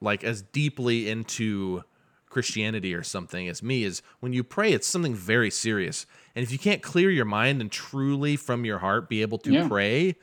like 0.00 0.24
as 0.24 0.42
deeply 0.42 1.08
into 1.08 1.82
Christianity 2.30 2.94
or 2.94 3.02
something 3.02 3.48
as 3.48 3.62
me 3.62 3.84
is 3.84 4.02
when 4.20 4.32
you 4.32 4.44
pray, 4.44 4.72
it's 4.72 4.86
something 4.86 5.14
very 5.14 5.50
serious. 5.50 6.06
And 6.34 6.42
if 6.42 6.52
you 6.52 6.58
can't 6.58 6.82
clear 6.82 7.10
your 7.10 7.24
mind 7.24 7.60
and 7.60 7.70
truly 7.70 8.36
from 8.36 8.64
your 8.64 8.78
heart 8.78 9.08
be 9.08 9.20
able 9.20 9.38
to 9.38 9.52
yeah. 9.52 9.68
pray, 9.68 10.16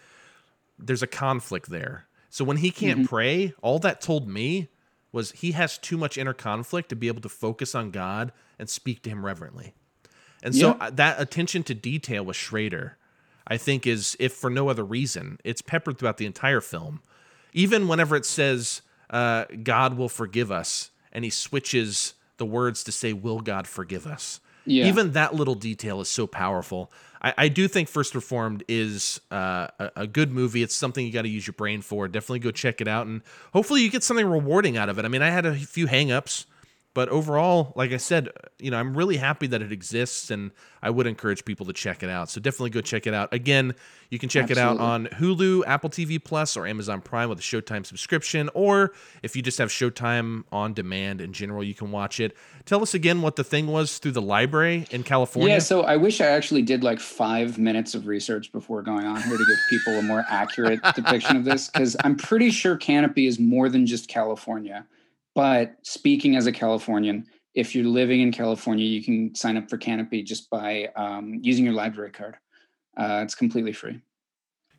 there's 0.79 1.03
a 1.03 1.07
conflict 1.07 1.69
there. 1.69 2.07
So 2.29 2.45
when 2.45 2.57
he 2.57 2.71
can't 2.71 2.99
mm-hmm. 2.99 3.07
pray, 3.07 3.53
all 3.61 3.79
that 3.79 4.01
told 4.01 4.27
me 4.27 4.69
was 5.11 5.31
he 5.31 5.51
has 5.53 5.77
too 5.77 5.97
much 5.97 6.17
inner 6.17 6.33
conflict 6.33 6.89
to 6.89 6.95
be 6.95 7.07
able 7.07 7.21
to 7.21 7.29
focus 7.29 7.75
on 7.75 7.91
God 7.91 8.31
and 8.57 8.69
speak 8.69 9.03
to 9.03 9.09
him 9.09 9.25
reverently. 9.25 9.73
And 10.43 10.55
so 10.55 10.69
yeah. 10.69 10.85
Uh, 10.85 10.89
that 10.91 11.19
attention 11.19 11.63
to 11.63 11.73
detail 11.73 12.23
with 12.23 12.35
Schrader, 12.35 12.97
I 13.47 13.57
think 13.57 13.87
is 13.87 14.15
if 14.19 14.33
for 14.33 14.49
no 14.49 14.69
other 14.69 14.83
reason, 14.83 15.39
it's 15.43 15.61
peppered 15.61 15.97
throughout 15.97 16.17
the 16.17 16.25
entire 16.25 16.61
film. 16.61 17.01
Even 17.53 17.87
whenever 17.87 18.15
it 18.15 18.25
says 18.25 18.81
uh, 19.09 19.45
God 19.63 19.97
will 19.97 20.09
forgive 20.09 20.51
us, 20.51 20.91
and 21.11 21.23
he 21.23 21.29
switches 21.29 22.13
the 22.37 22.45
words 22.45 22.83
to 22.85 22.91
say, 22.91 23.13
"Will 23.13 23.39
God 23.39 23.67
forgive 23.67 24.05
us?" 24.05 24.39
Yeah. 24.65 24.85
Even 24.87 25.13
that 25.13 25.33
little 25.33 25.55
detail 25.55 26.01
is 26.01 26.09
so 26.09 26.27
powerful. 26.27 26.91
I, 27.21 27.33
I 27.37 27.47
do 27.47 27.67
think 27.69 27.87
First 27.87 28.13
Reformed 28.13 28.63
is 28.67 29.21
uh, 29.31 29.67
a, 29.79 29.91
a, 29.95 30.07
good 30.07 30.31
movie. 30.31 30.61
It's 30.61 30.75
something 30.75 31.05
you 31.05 31.11
got 31.13 31.21
to 31.21 31.29
use 31.29 31.47
your 31.47 31.53
brain 31.53 31.81
for. 31.81 32.07
Definitely 32.09 32.39
go 32.39 32.51
check 32.51 32.81
it 32.81 32.87
out, 32.87 33.07
and 33.07 33.21
hopefully 33.53 33.81
you 33.81 33.89
get 33.89 34.03
something 34.03 34.25
rewarding 34.25 34.77
out 34.77 34.89
of 34.89 34.99
it. 34.99 35.05
I 35.05 35.07
mean, 35.07 35.21
I 35.21 35.29
had 35.29 35.45
a 35.45 35.55
few 35.55 35.87
hangups 35.87 36.45
but 36.97 37.09
overall, 37.09 37.73
like 37.75 37.91
I 37.91 37.97
said, 37.97 38.29
you 38.57 38.71
know, 38.71 38.77
I'm 38.77 38.97
really 38.97 39.17
happy 39.17 39.45
that 39.45 39.61
it 39.61 39.71
exists 39.71 40.31
and 40.31 40.49
I 40.81 40.89
would 40.89 41.05
encourage 41.05 41.45
people 41.45 41.67
to 41.67 41.73
check 41.73 42.01
it 42.01 42.09
out. 42.09 42.27
So 42.27 42.41
definitely 42.41 42.71
go 42.71 42.81
check 42.81 43.05
it 43.05 43.13
out. 43.13 43.31
Again, 43.31 43.75
you 44.09 44.17
can 44.17 44.29
check 44.29 44.49
Absolutely. 44.49 44.77
it 44.77 44.79
out 44.79 44.81
on 44.81 45.05
Hulu, 45.05 45.61
Apple 45.67 45.91
TV 45.91 46.17
Plus, 46.23 46.57
or 46.57 46.65
Amazon 46.65 47.01
Prime 47.01 47.29
with 47.29 47.37
a 47.37 47.43
Showtime 47.43 47.85
subscription. 47.85 48.49
Or 48.55 48.93
if 49.21 49.35
you 49.35 49.43
just 49.43 49.59
have 49.59 49.69
Showtime 49.69 50.45
on 50.51 50.73
demand 50.73 51.21
in 51.21 51.33
general, 51.33 51.63
you 51.63 51.75
can 51.75 51.91
watch 51.91 52.19
it. 52.19 52.35
Tell 52.65 52.81
us 52.81 52.95
again 52.95 53.21
what 53.21 53.35
the 53.35 53.43
thing 53.43 53.67
was 53.67 53.99
through 53.99 54.13
the 54.13 54.21
library 54.23 54.87
in 54.89 55.03
California. 55.03 55.53
Yeah, 55.53 55.59
so 55.59 55.83
I 55.83 55.97
wish 55.97 56.19
I 56.19 56.25
actually 56.25 56.63
did 56.63 56.83
like 56.83 56.99
five 56.99 57.59
minutes 57.59 57.93
of 57.93 58.07
research 58.07 58.51
before 58.51 58.81
going 58.81 59.05
on 59.05 59.21
here 59.21 59.37
to 59.37 59.45
give 59.45 59.57
people 59.69 59.99
a 59.99 60.01
more 60.01 60.25
accurate 60.27 60.79
depiction 60.95 61.37
of 61.37 61.45
this 61.45 61.69
because 61.69 61.95
I'm 62.03 62.15
pretty 62.15 62.49
sure 62.49 62.75
Kanopy 62.75 63.27
is 63.27 63.37
more 63.37 63.69
than 63.69 63.85
just 63.85 64.07
California. 64.07 64.83
But 65.37 65.75
speaking 65.83 66.35
as 66.35 66.47
a 66.47 66.51
Californian, 66.51 67.27
if 67.53 67.75
you're 67.75 67.85
living 67.85 68.21
in 68.21 68.31
California, 68.31 68.83
you 68.83 69.03
can 69.03 69.35
sign 69.35 69.55
up 69.55 69.69
for 69.69 69.77
Kanopy 69.77 70.25
just 70.25 70.49
by 70.49 70.89
um, 70.95 71.37
using 71.43 71.63
your 71.63 71.75
library 71.75 72.09
card. 72.09 72.37
Uh, 72.97 73.21
it's 73.23 73.35
completely 73.35 73.71
free. 73.71 74.01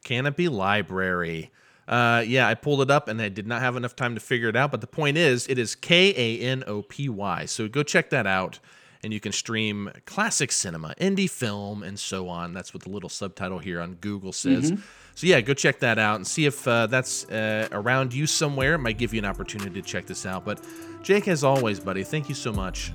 Kanopy 0.04 0.50
Library. 0.50 1.52
Uh, 1.86 2.24
yeah, 2.26 2.48
I 2.48 2.54
pulled 2.54 2.82
it 2.82 2.90
up 2.90 3.06
and 3.06 3.22
I 3.22 3.28
did 3.28 3.46
not 3.46 3.60
have 3.60 3.76
enough 3.76 3.94
time 3.94 4.16
to 4.16 4.20
figure 4.20 4.48
it 4.48 4.56
out. 4.56 4.72
But 4.72 4.80
the 4.80 4.88
point 4.88 5.16
is, 5.16 5.46
it 5.46 5.60
is 5.60 5.76
K 5.76 6.12
A 6.16 6.44
N 6.44 6.64
O 6.66 6.82
P 6.82 7.08
Y. 7.08 7.44
So 7.44 7.68
go 7.68 7.84
check 7.84 8.10
that 8.10 8.26
out 8.26 8.58
and 9.02 9.12
you 9.12 9.20
can 9.20 9.32
stream 9.32 9.90
classic 10.06 10.52
cinema, 10.52 10.94
indie 11.00 11.30
film, 11.30 11.82
and 11.82 11.98
so 11.98 12.28
on. 12.28 12.52
That's 12.52 12.74
what 12.74 12.82
the 12.82 12.90
little 12.90 13.08
subtitle 13.08 13.58
here 13.58 13.80
on 13.80 13.94
Google 13.94 14.32
says. 14.32 14.72
Mm-hmm. 14.72 14.82
So 15.14 15.26
yeah, 15.26 15.40
go 15.40 15.52
check 15.54 15.80
that 15.80 15.98
out 15.98 16.16
and 16.16 16.26
see 16.26 16.46
if 16.46 16.66
uh, 16.68 16.86
that's 16.86 17.24
uh, 17.28 17.68
around 17.72 18.14
you 18.14 18.26
somewhere. 18.26 18.74
It 18.74 18.78
might 18.78 18.98
give 18.98 19.12
you 19.12 19.18
an 19.18 19.24
opportunity 19.24 19.80
to 19.80 19.82
check 19.82 20.06
this 20.06 20.24
out. 20.24 20.44
But 20.44 20.64
Jake, 21.02 21.26
as 21.26 21.42
always, 21.42 21.80
buddy, 21.80 22.04
thank 22.04 22.28
you 22.28 22.34
so 22.34 22.52
much. 22.52 22.92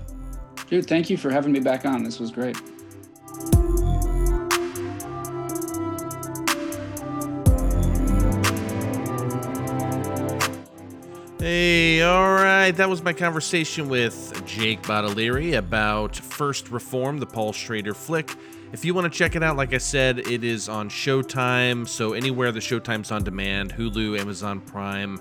Dude, 0.69 0.87
thank 0.87 1.09
you 1.09 1.17
for 1.17 1.29
having 1.29 1.51
me 1.51 1.59
back 1.59 1.85
on. 1.85 2.03
This 2.03 2.19
was 2.19 2.31
great. 2.31 2.57
Hey, 11.43 12.01
all 12.01 12.35
right. 12.35 12.71
That 12.71 12.87
was 12.87 13.03
my 13.03 13.11
conversation 13.11 13.89
with 13.89 14.45
Jake 14.45 14.81
Bottolieri 14.83 15.57
about 15.57 16.15
First 16.15 16.71
Reform, 16.71 17.17
the 17.17 17.25
Paul 17.25 17.51
Schrader 17.51 17.93
flick. 17.93 18.33
If 18.71 18.85
you 18.85 18.93
want 18.93 19.11
to 19.11 19.17
check 19.17 19.35
it 19.35 19.43
out, 19.43 19.57
like 19.57 19.73
I 19.73 19.77
said, 19.77 20.19
it 20.19 20.45
is 20.45 20.69
on 20.69 20.87
Showtime. 20.87 21.85
So 21.85 22.13
anywhere 22.13 22.53
the 22.53 22.61
Showtime's 22.61 23.11
on 23.11 23.25
demand, 23.25 23.73
Hulu, 23.73 24.17
Amazon 24.17 24.61
Prime, 24.61 25.19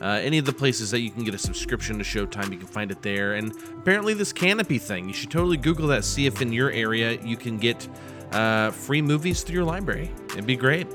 uh, 0.00 0.20
any 0.22 0.38
of 0.38 0.44
the 0.44 0.52
places 0.52 0.92
that 0.92 1.00
you 1.00 1.10
can 1.10 1.24
get 1.24 1.34
a 1.34 1.38
subscription 1.38 1.98
to 1.98 2.04
Showtime, 2.04 2.52
you 2.52 2.58
can 2.58 2.68
find 2.68 2.92
it 2.92 3.02
there. 3.02 3.34
And 3.34 3.50
apparently, 3.76 4.14
this 4.14 4.32
Kanopy 4.32 4.80
thing, 4.80 5.08
you 5.08 5.12
should 5.12 5.32
totally 5.32 5.56
Google 5.56 5.88
that, 5.88 6.04
see 6.04 6.26
if 6.26 6.40
in 6.40 6.52
your 6.52 6.70
area 6.70 7.20
you 7.20 7.36
can 7.36 7.58
get 7.58 7.88
uh, 8.30 8.70
free 8.70 9.02
movies 9.02 9.42
through 9.42 9.54
your 9.54 9.64
library. 9.64 10.12
It'd 10.34 10.46
be 10.46 10.54
great. 10.54 10.86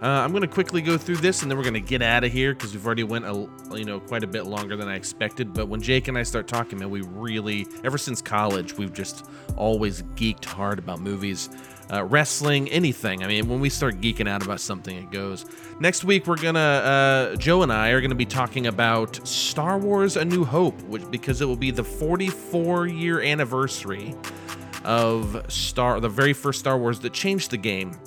Uh, 0.00 0.06
I'm 0.06 0.30
to 0.42 0.48
quickly 0.48 0.80
go 0.80 0.96
through 0.96 1.16
this, 1.16 1.42
and 1.42 1.50
then 1.50 1.58
we're 1.58 1.64
to 1.74 1.80
get 1.80 2.02
out 2.02 2.22
of 2.22 2.30
here 2.30 2.54
because 2.54 2.72
we've 2.72 2.86
already 2.86 3.02
went 3.02 3.24
a 3.24 3.48
you 3.76 3.84
know 3.84 3.98
quite 3.98 4.22
a 4.22 4.28
bit 4.28 4.46
longer 4.46 4.76
than 4.76 4.88
I 4.88 4.94
expected. 4.94 5.52
But 5.52 5.66
when 5.66 5.82
Jake 5.82 6.06
and 6.06 6.16
I 6.16 6.22
start 6.22 6.46
talking, 6.46 6.78
man, 6.78 6.88
we 6.88 7.00
really 7.00 7.66
ever 7.82 7.98
since 7.98 8.22
college 8.22 8.78
we've 8.78 8.92
just 8.92 9.26
always 9.56 10.02
geeked 10.14 10.44
hard 10.44 10.78
about 10.78 11.00
movies, 11.00 11.50
uh, 11.92 12.04
wrestling, 12.04 12.68
anything. 12.68 13.24
I 13.24 13.26
mean, 13.26 13.48
when 13.48 13.58
we 13.58 13.68
start 13.68 14.00
geeking 14.00 14.28
out 14.28 14.44
about 14.44 14.60
something, 14.60 14.96
it 14.96 15.10
goes. 15.10 15.44
Next 15.80 16.04
week 16.04 16.28
we're 16.28 16.36
gonna 16.36 16.60
uh, 16.60 17.36
Joe 17.36 17.64
and 17.64 17.72
I 17.72 17.88
are 17.88 18.00
gonna 18.00 18.14
be 18.14 18.24
talking 18.24 18.68
about 18.68 19.26
Star 19.26 19.78
Wars: 19.78 20.16
A 20.16 20.24
New 20.24 20.44
Hope, 20.44 20.80
which 20.82 21.10
because 21.10 21.40
it 21.40 21.46
will 21.46 21.56
be 21.56 21.72
the 21.72 21.82
44 21.82 22.86
year 22.86 23.20
anniversary 23.20 24.14
of 24.84 25.44
Star 25.48 25.98
the 25.98 26.08
very 26.08 26.32
first 26.32 26.60
Star 26.60 26.78
Wars 26.78 27.00
that 27.00 27.12
changed 27.12 27.50
the 27.50 27.56
game 27.56 27.98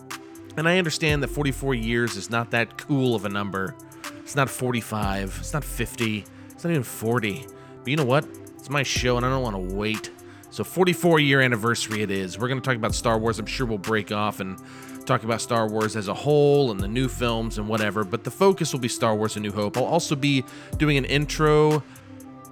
and 0.57 0.67
I 0.67 0.77
understand 0.77 1.23
that 1.23 1.29
44 1.29 1.75
years 1.75 2.15
is 2.15 2.29
not 2.29 2.51
that 2.51 2.77
cool 2.77 3.15
of 3.15 3.25
a 3.25 3.29
number. 3.29 3.75
It's 4.19 4.35
not 4.35 4.49
45, 4.49 5.37
it's 5.39 5.53
not 5.53 5.63
50, 5.63 6.25
it's 6.49 6.63
not 6.63 6.71
even 6.71 6.83
40. 6.83 7.47
But 7.79 7.87
you 7.87 7.95
know 7.95 8.05
what? 8.05 8.25
It's 8.57 8.69
my 8.69 8.83
show 8.83 9.17
and 9.17 9.25
I 9.25 9.29
don't 9.29 9.41
want 9.41 9.55
to 9.55 9.75
wait. 9.75 10.11
So 10.51 10.63
44 10.63 11.19
year 11.19 11.41
anniversary 11.41 12.01
it 12.01 12.11
is. 12.11 12.37
We're 12.37 12.47
going 12.47 12.61
to 12.61 12.65
talk 12.65 12.75
about 12.75 12.93
Star 12.93 13.17
Wars. 13.17 13.39
I'm 13.39 13.45
sure 13.45 13.65
we'll 13.65 13.77
break 13.77 14.11
off 14.11 14.39
and 14.39 14.59
talk 15.05 15.23
about 15.23 15.41
Star 15.41 15.67
Wars 15.67 15.95
as 15.95 16.07
a 16.07 16.13
whole 16.13 16.71
and 16.71 16.79
the 16.79 16.87
new 16.87 17.07
films 17.07 17.57
and 17.57 17.67
whatever, 17.67 18.03
but 18.03 18.23
the 18.23 18.31
focus 18.31 18.71
will 18.73 18.79
be 18.79 18.87
Star 18.87 19.15
Wars 19.15 19.35
A 19.35 19.39
New 19.39 19.51
Hope. 19.51 19.77
I'll 19.77 19.85
also 19.85 20.15
be 20.15 20.43
doing 20.77 20.97
an 20.97 21.05
intro 21.05 21.83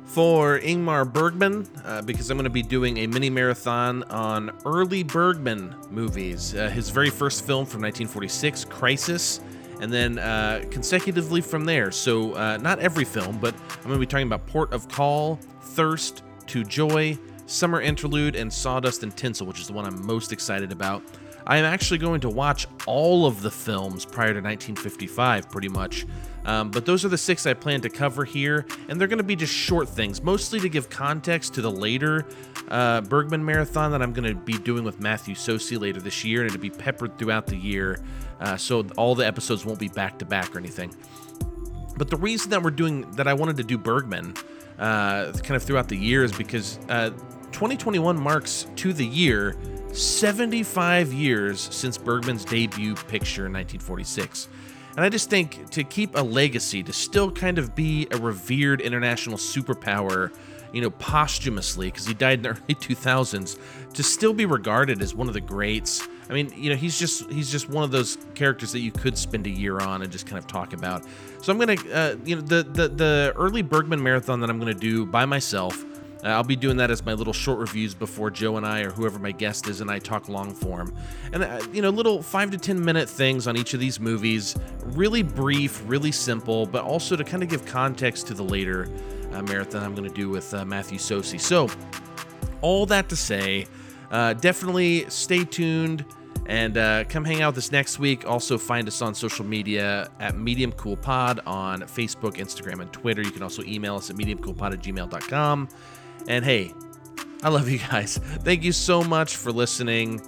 for 0.10 0.60
Ingmar 0.60 1.12
Bergman 1.12 1.68
uh, 1.86 2.02
because 2.02 2.32
I'm 2.32 2.38
going 2.38 2.46
to 2.46 2.50
be 2.50 2.64
doing 2.64 2.98
a 2.98 3.08
mini 3.08 3.30
marathon 3.30 4.02
on 4.04 4.50
early 4.66 5.04
Bergman 5.04 5.76
movies. 5.92 6.56
Uh, 6.56 6.68
his 6.70 6.90
very 6.90 7.12
first 7.12 7.46
film 7.46 7.66
from 7.66 7.82
1946, 7.84 8.66
Crisis, 8.66 9.40
and 9.82 9.94
then 9.94 10.18
uh, 10.18 10.64
consecutively 10.72 11.42
from 11.42 11.64
there. 11.64 11.92
So, 11.92 12.34
uh, 12.34 12.58
not 12.58 12.80
every 12.80 13.06
film, 13.06 13.38
but 13.38 13.54
I'm 13.54 13.84
going 13.84 13.94
to 13.94 14.00
be 14.00 14.08
talking 14.08 14.26
about 14.26 14.48
Port 14.48 14.74
of 14.74 14.88
Call, 14.90 15.40
Thirst, 15.62 16.24
To 16.48 16.64
Joy, 16.64 17.18
Summer 17.46 17.80
Interlude, 17.80 18.36
and 18.36 18.52
Sawdust 18.52 19.04
and 19.04 19.16
Tinsel, 19.16 19.46
which 19.46 19.60
is 19.60 19.68
the 19.68 19.74
one 19.74 19.86
I'm 19.86 20.04
most 20.04 20.34
excited 20.34 20.72
about. 20.72 21.04
I 21.46 21.58
am 21.58 21.66
actually 21.66 22.00
going 22.00 22.22
to 22.22 22.30
watch 22.30 22.66
all 22.88 23.28
of 23.28 23.44
the 23.44 23.52
films 23.52 24.06
prior 24.06 24.34
to 24.34 24.42
1955, 24.42 25.50
pretty 25.52 25.70
much. 25.70 26.08
Um, 26.46 26.72
but 26.72 26.86
those 26.86 27.04
are 27.06 27.10
the 27.10 27.18
six 27.18 27.46
I 27.46 27.54
plan 27.54 27.82
to 27.82 27.90
cover 27.90 28.26
here, 28.26 28.66
and 28.88 29.00
they're 29.00 29.08
going 29.08 29.18
to 29.18 29.24
be 29.24 29.36
just 29.36 29.54
short 29.54 29.90
things, 29.90 30.24
mostly 30.24 30.60
to 30.62 30.70
give 30.70 30.90
context 30.90 31.54
to 31.56 31.62
the 31.62 31.72
later 31.72 32.26
uh, 32.70 33.02
Bergman 33.02 33.44
marathon 33.44 33.92
that 33.92 34.02
I'm 34.02 34.14
going 34.14 34.28
to 34.28 34.40
be 34.40 34.58
doing 34.58 34.84
with 34.84 35.00
Matthew 35.00 35.36
Socey 35.36 35.80
later 35.80 36.00
this 36.00 36.24
year, 36.24 36.42
and 36.42 36.50
it'll 36.50 36.62
be 36.62 36.70
peppered 36.70 37.18
throughout 37.18 37.48
the 37.48 37.58
year, 37.58 38.00
uh, 38.40 38.58
so 38.58 38.86
all 38.98 39.16
the 39.16 39.26
episodes 39.26 39.66
won't 39.66 39.80
be 39.80 39.90
back 39.90 40.20
to 40.20 40.26
back 40.26 40.56
or 40.56 40.60
anything. 40.60 40.96
But 41.98 42.10
the 42.10 42.18
reason 42.18 42.50
that 42.52 42.64
we're 42.64 42.72
doing 42.72 43.10
that, 43.12 43.28
I 43.28 43.34
wanted 43.34 43.58
to 43.58 43.64
do 43.64 43.78
Bergman 43.78 44.34
uh, 44.78 45.34
kind 45.44 45.56
of 45.56 45.64
throughout 45.64 45.90
the 45.90 45.98
year 45.98 46.24
is 46.24 46.32
because 46.32 46.80
uh, 46.88 47.10
2021 47.52 48.18
marks 48.18 48.68
to 48.78 48.94
the 48.94 49.06
year 49.06 49.58
75 49.92 51.12
years 51.12 51.60
since 51.60 51.98
Bergman's 51.98 52.46
debut 52.46 52.96
picture 52.96 53.48
in 53.48 53.54
1946. 53.54 54.48
And 55.00 55.06
I 55.06 55.08
just 55.08 55.30
think 55.30 55.70
to 55.70 55.86
keep 55.86 56.18
a 56.18 56.22
legacy, 56.22 56.84
to 56.84 56.92
still 56.92 57.32
kind 57.32 57.58
of 57.58 57.74
be 57.74 58.06
a 58.12 58.18
revered 58.18 58.82
international 58.82 59.38
superpower, 59.38 60.30
you 60.74 60.82
know, 60.82 60.90
posthumously, 60.90 61.88
because 61.88 62.06
he 62.06 62.14
died 62.14 62.40
in 62.40 62.42
the 62.42 62.50
early 62.50 62.76
2000s, 62.76 63.58
to 63.94 64.04
still 64.04 64.34
be 64.34 64.46
regarded 64.46 65.02
as 65.02 65.16
one 65.16 65.30
of 65.30 65.34
the 65.34 65.40
greats. 65.40 66.06
I 66.30 66.34
mean, 66.34 66.52
you 66.54 66.70
know, 66.70 66.76
he's 66.76 67.00
just 67.00 67.32
he's 67.32 67.50
just 67.50 67.70
one 67.70 67.86
of 67.86 67.92
those 67.92 68.18
characters 68.36 68.74
that 68.74 68.82
you 68.82 68.92
could 68.92 69.18
spend 69.18 69.48
a 69.48 69.50
year 69.50 69.80
on 69.80 70.02
and 70.02 70.12
just 70.12 70.28
kind 70.28 70.38
of 70.38 70.48
talk 70.48 70.74
about. 70.74 71.06
So 71.42 71.54
I'm 71.54 71.60
gonna, 71.60 71.78
uh, 71.94 72.18
you 72.26 72.36
know, 72.36 72.42
the 72.42 72.64
the 72.64 72.90
the 72.90 73.34
early 73.38 73.62
Bergman 73.62 74.04
marathon 74.04 74.42
that 74.42 74.50
I'm 74.50 74.60
gonna 74.60 74.74
do 74.74 75.06
by 75.06 75.24
myself 75.24 75.82
Uh, 76.24 76.28
I'll 76.28 76.44
be 76.44 76.56
doing 76.56 76.78
that 76.78 76.92
as 76.92 77.06
my 77.06 77.14
little 77.14 77.34
short 77.34 77.60
reviews 77.60 77.94
before 77.94 78.30
Joe 78.30 78.58
and 78.58 78.66
I, 78.66 78.82
or 78.82 78.92
whoever 78.92 79.20
my 79.20 79.32
guest 79.32 79.68
is, 79.68 79.82
and 79.82 79.90
I 79.90 80.00
talk 80.00 80.28
long 80.28 80.54
form. 80.54 80.94
And, 81.32 81.44
uh, 81.44 81.62
you 81.72 81.82
know, 81.82 81.90
little 81.90 82.22
five 82.22 82.52
to 82.52 82.58
10 82.58 82.84
minute 82.84 83.10
things 83.10 83.48
on 83.48 83.56
each 83.56 83.74
of 83.74 83.80
these 83.80 84.00
movies. 84.00 84.56
Really 84.84 85.24
brief, 85.24 85.82
really 85.86 86.12
simple, 86.12 86.66
but 86.66 86.84
also 86.84 87.16
to 87.16 87.24
kind 87.24 87.42
of 87.42 87.50
give 87.50 87.66
context 87.66 88.28
to 88.28 88.34
the 88.34 88.44
later 88.44 88.88
uh, 89.32 89.42
marathon 89.44 89.84
I'm 89.84 89.96
going 89.96 90.10
to 90.10 90.14
do 90.14 90.30
with 90.30 90.54
uh, 90.54 90.66
Matthew 90.66 90.98
Socey. 90.98 91.40
So, 91.40 91.70
all 92.62 92.86
that 92.88 93.08
to 93.10 93.16
say, 93.16 93.68
uh, 94.12 94.34
definitely 94.34 95.10
stay 95.10 95.46
tuned. 95.46 96.06
And 96.46 96.78
uh, 96.78 97.04
come 97.04 97.24
hang 97.24 97.44
out 97.44 97.54
this 97.54 97.72
next 97.72 98.00
week. 98.00 98.28
Also, 98.28 98.58
find 98.58 98.88
us 98.88 99.04
on 99.04 99.14
social 99.14 99.46
media 99.46 100.10
at 100.20 100.36
Medium 100.36 100.72
Cool 100.72 100.98
Pod 100.98 101.42
on 101.46 101.82
Facebook, 101.82 102.38
Instagram, 102.38 102.82
and 102.82 102.92
Twitter. 102.92 103.22
You 103.22 103.30
can 103.30 103.44
also 103.44 103.62
email 103.64 103.98
us 103.98 104.10
at 104.10 104.16
mediumcoolpod 104.16 104.74
at 104.74 104.80
gmail.com. 104.80 105.70
And 106.30 106.46
hey, 106.46 106.72
I 107.42 107.50
love 107.50 107.68
you 107.68 107.80
guys. 107.80 108.18
Thank 108.18 108.64
you 108.64 108.72
so 108.72 109.04
much 109.04 109.36
for 109.36 109.52
listening. 109.52 110.22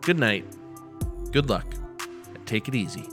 Good 0.00 0.18
night. 0.18 0.46
Good 1.32 1.50
luck. 1.50 1.66
Take 2.46 2.68
it 2.68 2.74
easy. 2.76 3.04